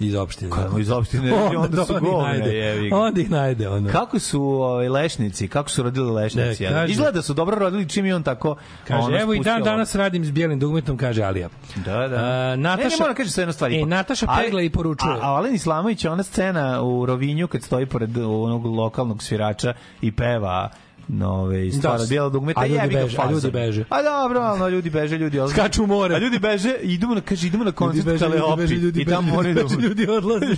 [0.01, 0.51] iz opštine.
[0.51, 2.89] Kad mu iz opštine, onda su on ih govne, najde.
[2.89, 2.95] ga.
[2.95, 3.69] Onda ih najde.
[3.69, 3.89] Ono.
[3.89, 6.63] Kako su ovaj lešnici, kako su rodili lešnici?
[6.63, 8.55] Ne, Ne, kaže- Izgleda da su dobro rodili čim je on tako
[8.87, 11.49] Kaže, ono, evo i dan danas radim s bijelim dugmetom, kaže Alija.
[11.75, 12.15] Da, da.
[12.15, 13.81] A, ne, Nataša- ne, moram kaže sve jedno stvari.
[13.81, 15.13] E, Nataša pegla i poručuje.
[15.13, 20.11] A, a Alen Islamović, ona scena u Rovinju kad stoji pored onog lokalnog svirača i
[20.11, 20.69] peva
[21.07, 23.83] nove Da, bijela dugmeta a ljudi beže, a ljudi beže.
[23.89, 25.53] A dobro, ali ljudi beže, ljudi odlaze.
[25.53, 26.15] Skaču u more.
[26.15, 29.05] A ljudi beže, idemo na kaže idemo na koncert beže, ljudi Kaleopi beže, ljudi i
[29.05, 30.55] tamo moraju da beže, ljudi odlaze.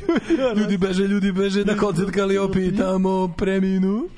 [0.57, 4.09] ljudi beže, ljudi beže na koncert Kaliopi i tamo preminu.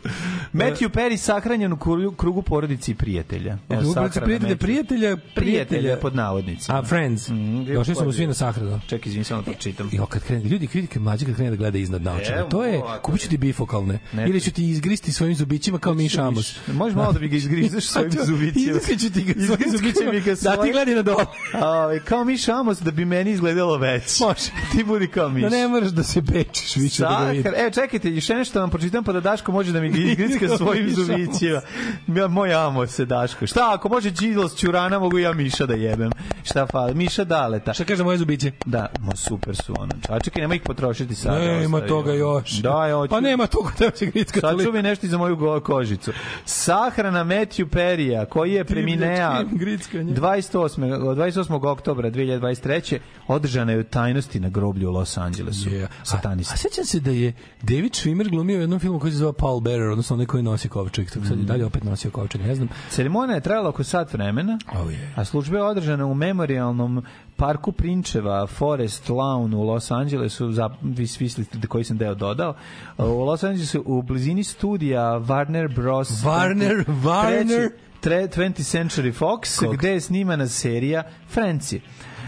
[0.54, 1.78] Matthew Perry sahranjen u
[2.12, 3.58] krugu, porodici i prijatelja.
[3.70, 6.78] Evo, Upravo sahrana prijatelja, prijatelja, prijatelja pod navodnicima.
[6.80, 7.30] A, friends.
[7.30, 8.80] Mhm, Došli smo svi na sahranu.
[8.88, 9.90] Čekaj, izvini, samo da pročitam.
[9.92, 12.50] Jo, kad krene, ljudi kriti kad mlađe kad krene da gleda iznad naočara.
[12.50, 13.02] To je, ovako.
[13.02, 14.00] kupit ću ti bifokalne.
[14.14, 14.30] Ne.
[14.30, 16.56] Ili ću ti izgristi svojim zubićima kao Miš Amos.
[16.70, 18.72] Možeš malo da mi ga izgrizeš svojim zubićima.
[18.72, 20.12] Izgrisit ću ti ga svojim zubićima.
[20.12, 21.26] mi ga Da ti svojim- gledaj na dole.
[21.54, 24.20] A, ovaj, kao Miš Amos da bi meni izgledalo već.
[24.20, 24.36] Može.
[24.72, 25.44] Ti budi kao Miš.
[25.44, 27.54] Da ne moraš da se pečeš više da ga vidim.
[27.58, 30.90] Evo čekajte, još nešto vam pročitam pa da Daško može da mi ga izgriska svojim
[30.92, 31.62] zubićima.
[32.10, 33.48] Ja, moj amo se Daško.
[33.48, 36.12] Šta ako može Đilos Ćurana, mogu ja Miša da jebem.
[36.44, 36.94] Šta fali?
[36.96, 37.74] Miša Daleta.
[37.74, 38.52] Šta kaže moje zubiće?
[38.66, 39.92] Da, mo super su ono.
[40.10, 41.42] A čekaj, nema ih potrošiti sad.
[41.42, 42.52] Nema toga još.
[42.52, 43.06] Da, ja.
[43.10, 44.40] Pa nema toga da će grickati.
[44.40, 45.60] Sad čuvi nešto i za moju go-
[46.06, 46.12] kožicu.
[46.46, 50.14] Sahrana Matthew Perija, koji je preminea Divljačkim grickanje.
[50.14, 51.00] 28.
[51.16, 51.68] 28.
[51.68, 53.00] oktobra 2023.
[53.28, 55.70] održana je u tajnosti na groblju u Los Angelesu.
[55.70, 55.88] Yeah.
[56.04, 56.54] Satanista.
[56.54, 59.60] A sećam se da je David Schwimmer glumio u jednom filmu koji se zove Paul
[59.60, 61.12] Bearer, odnosno onaj koji nosi kovčeg.
[61.12, 62.68] Tako sad i dalje opet nosio kovčeg, ne znam.
[62.90, 65.14] Ceremonija je trajala oko sat vremena, Oh, je.
[65.16, 67.04] a služba je održana u memorialnom
[67.36, 72.56] parku Prinčeva, Forest Lawn u Los Angelesu, za, vi svi mislite koji sam deo dodao,
[72.98, 76.10] u Los Angelesu u blizini studija Warner Bros.
[76.10, 77.70] Warner, Warner.
[78.00, 79.78] Tre, 20th Century Fox, Kog?
[79.78, 81.82] gde je snimana serija Friendsi.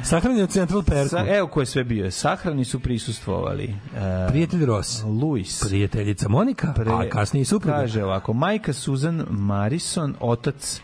[0.03, 1.09] Sahranjen u Central Perku.
[1.09, 2.11] Sa, evo ko je sve bio.
[2.11, 3.67] Sahrani su prisustvovali.
[3.67, 5.03] Uh, Prijatelj Ross.
[5.03, 5.63] Luis.
[5.67, 7.77] Prijateljica Monika, a kasnije i supruga.
[7.77, 10.81] Kaže ovako, majka Susan Marison, otac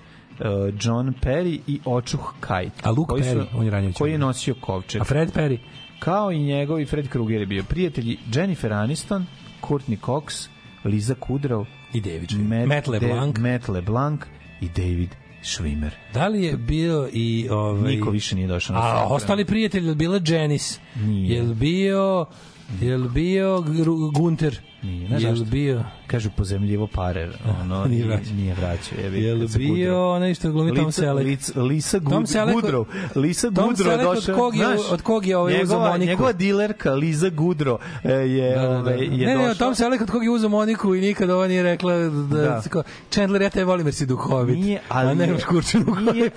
[0.82, 2.72] John Perry i očuh Kite.
[2.84, 5.02] A Luke koji su- Perry, on je ranije Koji je nosio kovčeg.
[5.02, 5.58] A Fred Perry?
[6.00, 9.26] Kao i njegovi Fred Krueger je bio prijatelji Jennifer Aniston,
[9.62, 10.48] Courtney Cox,
[10.84, 12.68] Liza Kudrow, I David Schwimmer.
[12.68, 13.38] Matt LeBlanc.
[13.38, 14.22] Matt LeBlanc
[14.62, 15.10] i David
[15.44, 15.90] Schwimmer.
[16.14, 17.48] Da li je bio i...
[17.52, 20.80] Ovaj, Niko više nije došao na A ostali prijatelji, je li bila Janice?
[20.96, 21.36] Nije.
[21.36, 22.26] Je li bio...
[22.82, 23.64] Je li bio
[24.14, 24.60] Gunter?
[24.84, 25.52] Nije, znaš Je li zašto?
[25.52, 25.84] bio...
[26.08, 27.30] Kažu pozemljivo pare,
[27.62, 28.34] ono, Nije nije, vraćao.
[28.36, 28.98] nije vraćao.
[29.00, 31.28] Je se bio onaj što glumi Tom Selleck?
[31.28, 32.86] Lic- Lisa Tom Gud, Selleck- Gudrow.
[33.16, 34.36] Lisa Tom Gudrow Selleck od došao.
[34.36, 36.06] kog je- znaš, od kog je ovaj njegova, Moniku?
[36.06, 38.78] Njegova dilerka Liza Gudro e, je, Da, da, da.
[38.80, 39.54] ovaj, je ne, ne, došla.
[39.56, 42.62] Tom Selleck od kog je uzeo Moniku i nikad ova nije rekla da, Da.
[42.74, 42.84] da.
[43.10, 44.56] Chandler, ja te volim jer si duhovit.
[44.56, 45.62] Nije, ali a ne koju
[46.14, 46.30] nije-.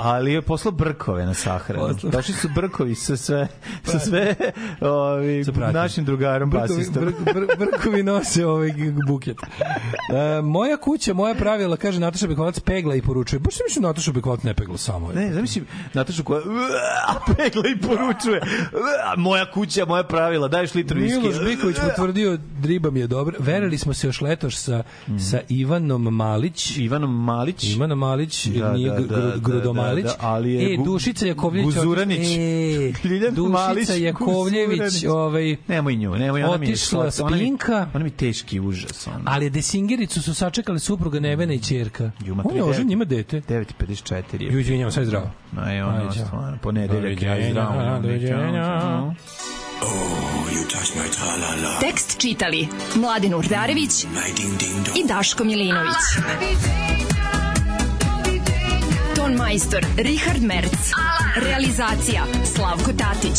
[0.00, 1.94] Ali je poslao brkove na sahranu.
[2.04, 3.48] Došli su brkovi sa sve,
[3.84, 4.34] sa sve
[4.82, 5.74] ovi, pratim.
[5.74, 7.04] našim drugarom Brkovi, basistom.
[7.24, 8.70] br, brkovi nose ovaj
[9.06, 9.36] buket.
[9.38, 13.40] E, moja kuća, moja pravila, kaže Nataša Bekvalac, pegla i poručuje.
[13.40, 15.12] Baš mislim Nataša Bekvalac ne pegla samo.
[15.12, 16.40] Ne, zamislim Natašu koja
[17.28, 18.40] pegla i poručuje
[18.72, 21.20] "Uaa, moja kuća, moja pravila, daješ litru viski.
[21.20, 23.36] Miloš Biković potvrdio driba mi je dobro.
[23.38, 24.82] Verili smo se još letoš sa,
[25.30, 26.76] sa Ivanom Malić.
[26.76, 27.64] Ivanom Malić.
[27.66, 30.04] Ivanom Malić, Da, nije da, da, Gru- da, Grudomalić.
[30.04, 31.74] da, da, ali je e, Dušica Jakovljević.
[31.74, 32.28] Guzuranić.
[32.28, 32.92] E,
[33.30, 38.60] Dušica Jakovljević, ovaj, Nemoj nju, nemoj, ona mi je otišla slatka, ona mi- je teški
[38.60, 39.06] užas.
[39.06, 39.20] Ona.
[39.24, 42.10] Ali Desingericu su sačekali supruga Nevena i ćerka.
[42.44, 43.40] On je ožen, devet- ima dete.
[43.40, 44.52] 9.54 je.
[44.52, 45.30] Ju, izvinjam, sve zdravo.
[45.52, 46.26] No, je ono, ćao.
[46.26, 47.98] stvarno, ponedeljak, ja Doviđenja, zdravo.
[48.00, 49.14] doviđenja.
[51.80, 54.04] Tekst čitali Mladin Urdarević
[54.96, 55.94] i Daško Milinović.
[59.16, 60.90] Ton majstor Richard Merc.
[61.36, 63.38] Realizacija Slavko Tatić.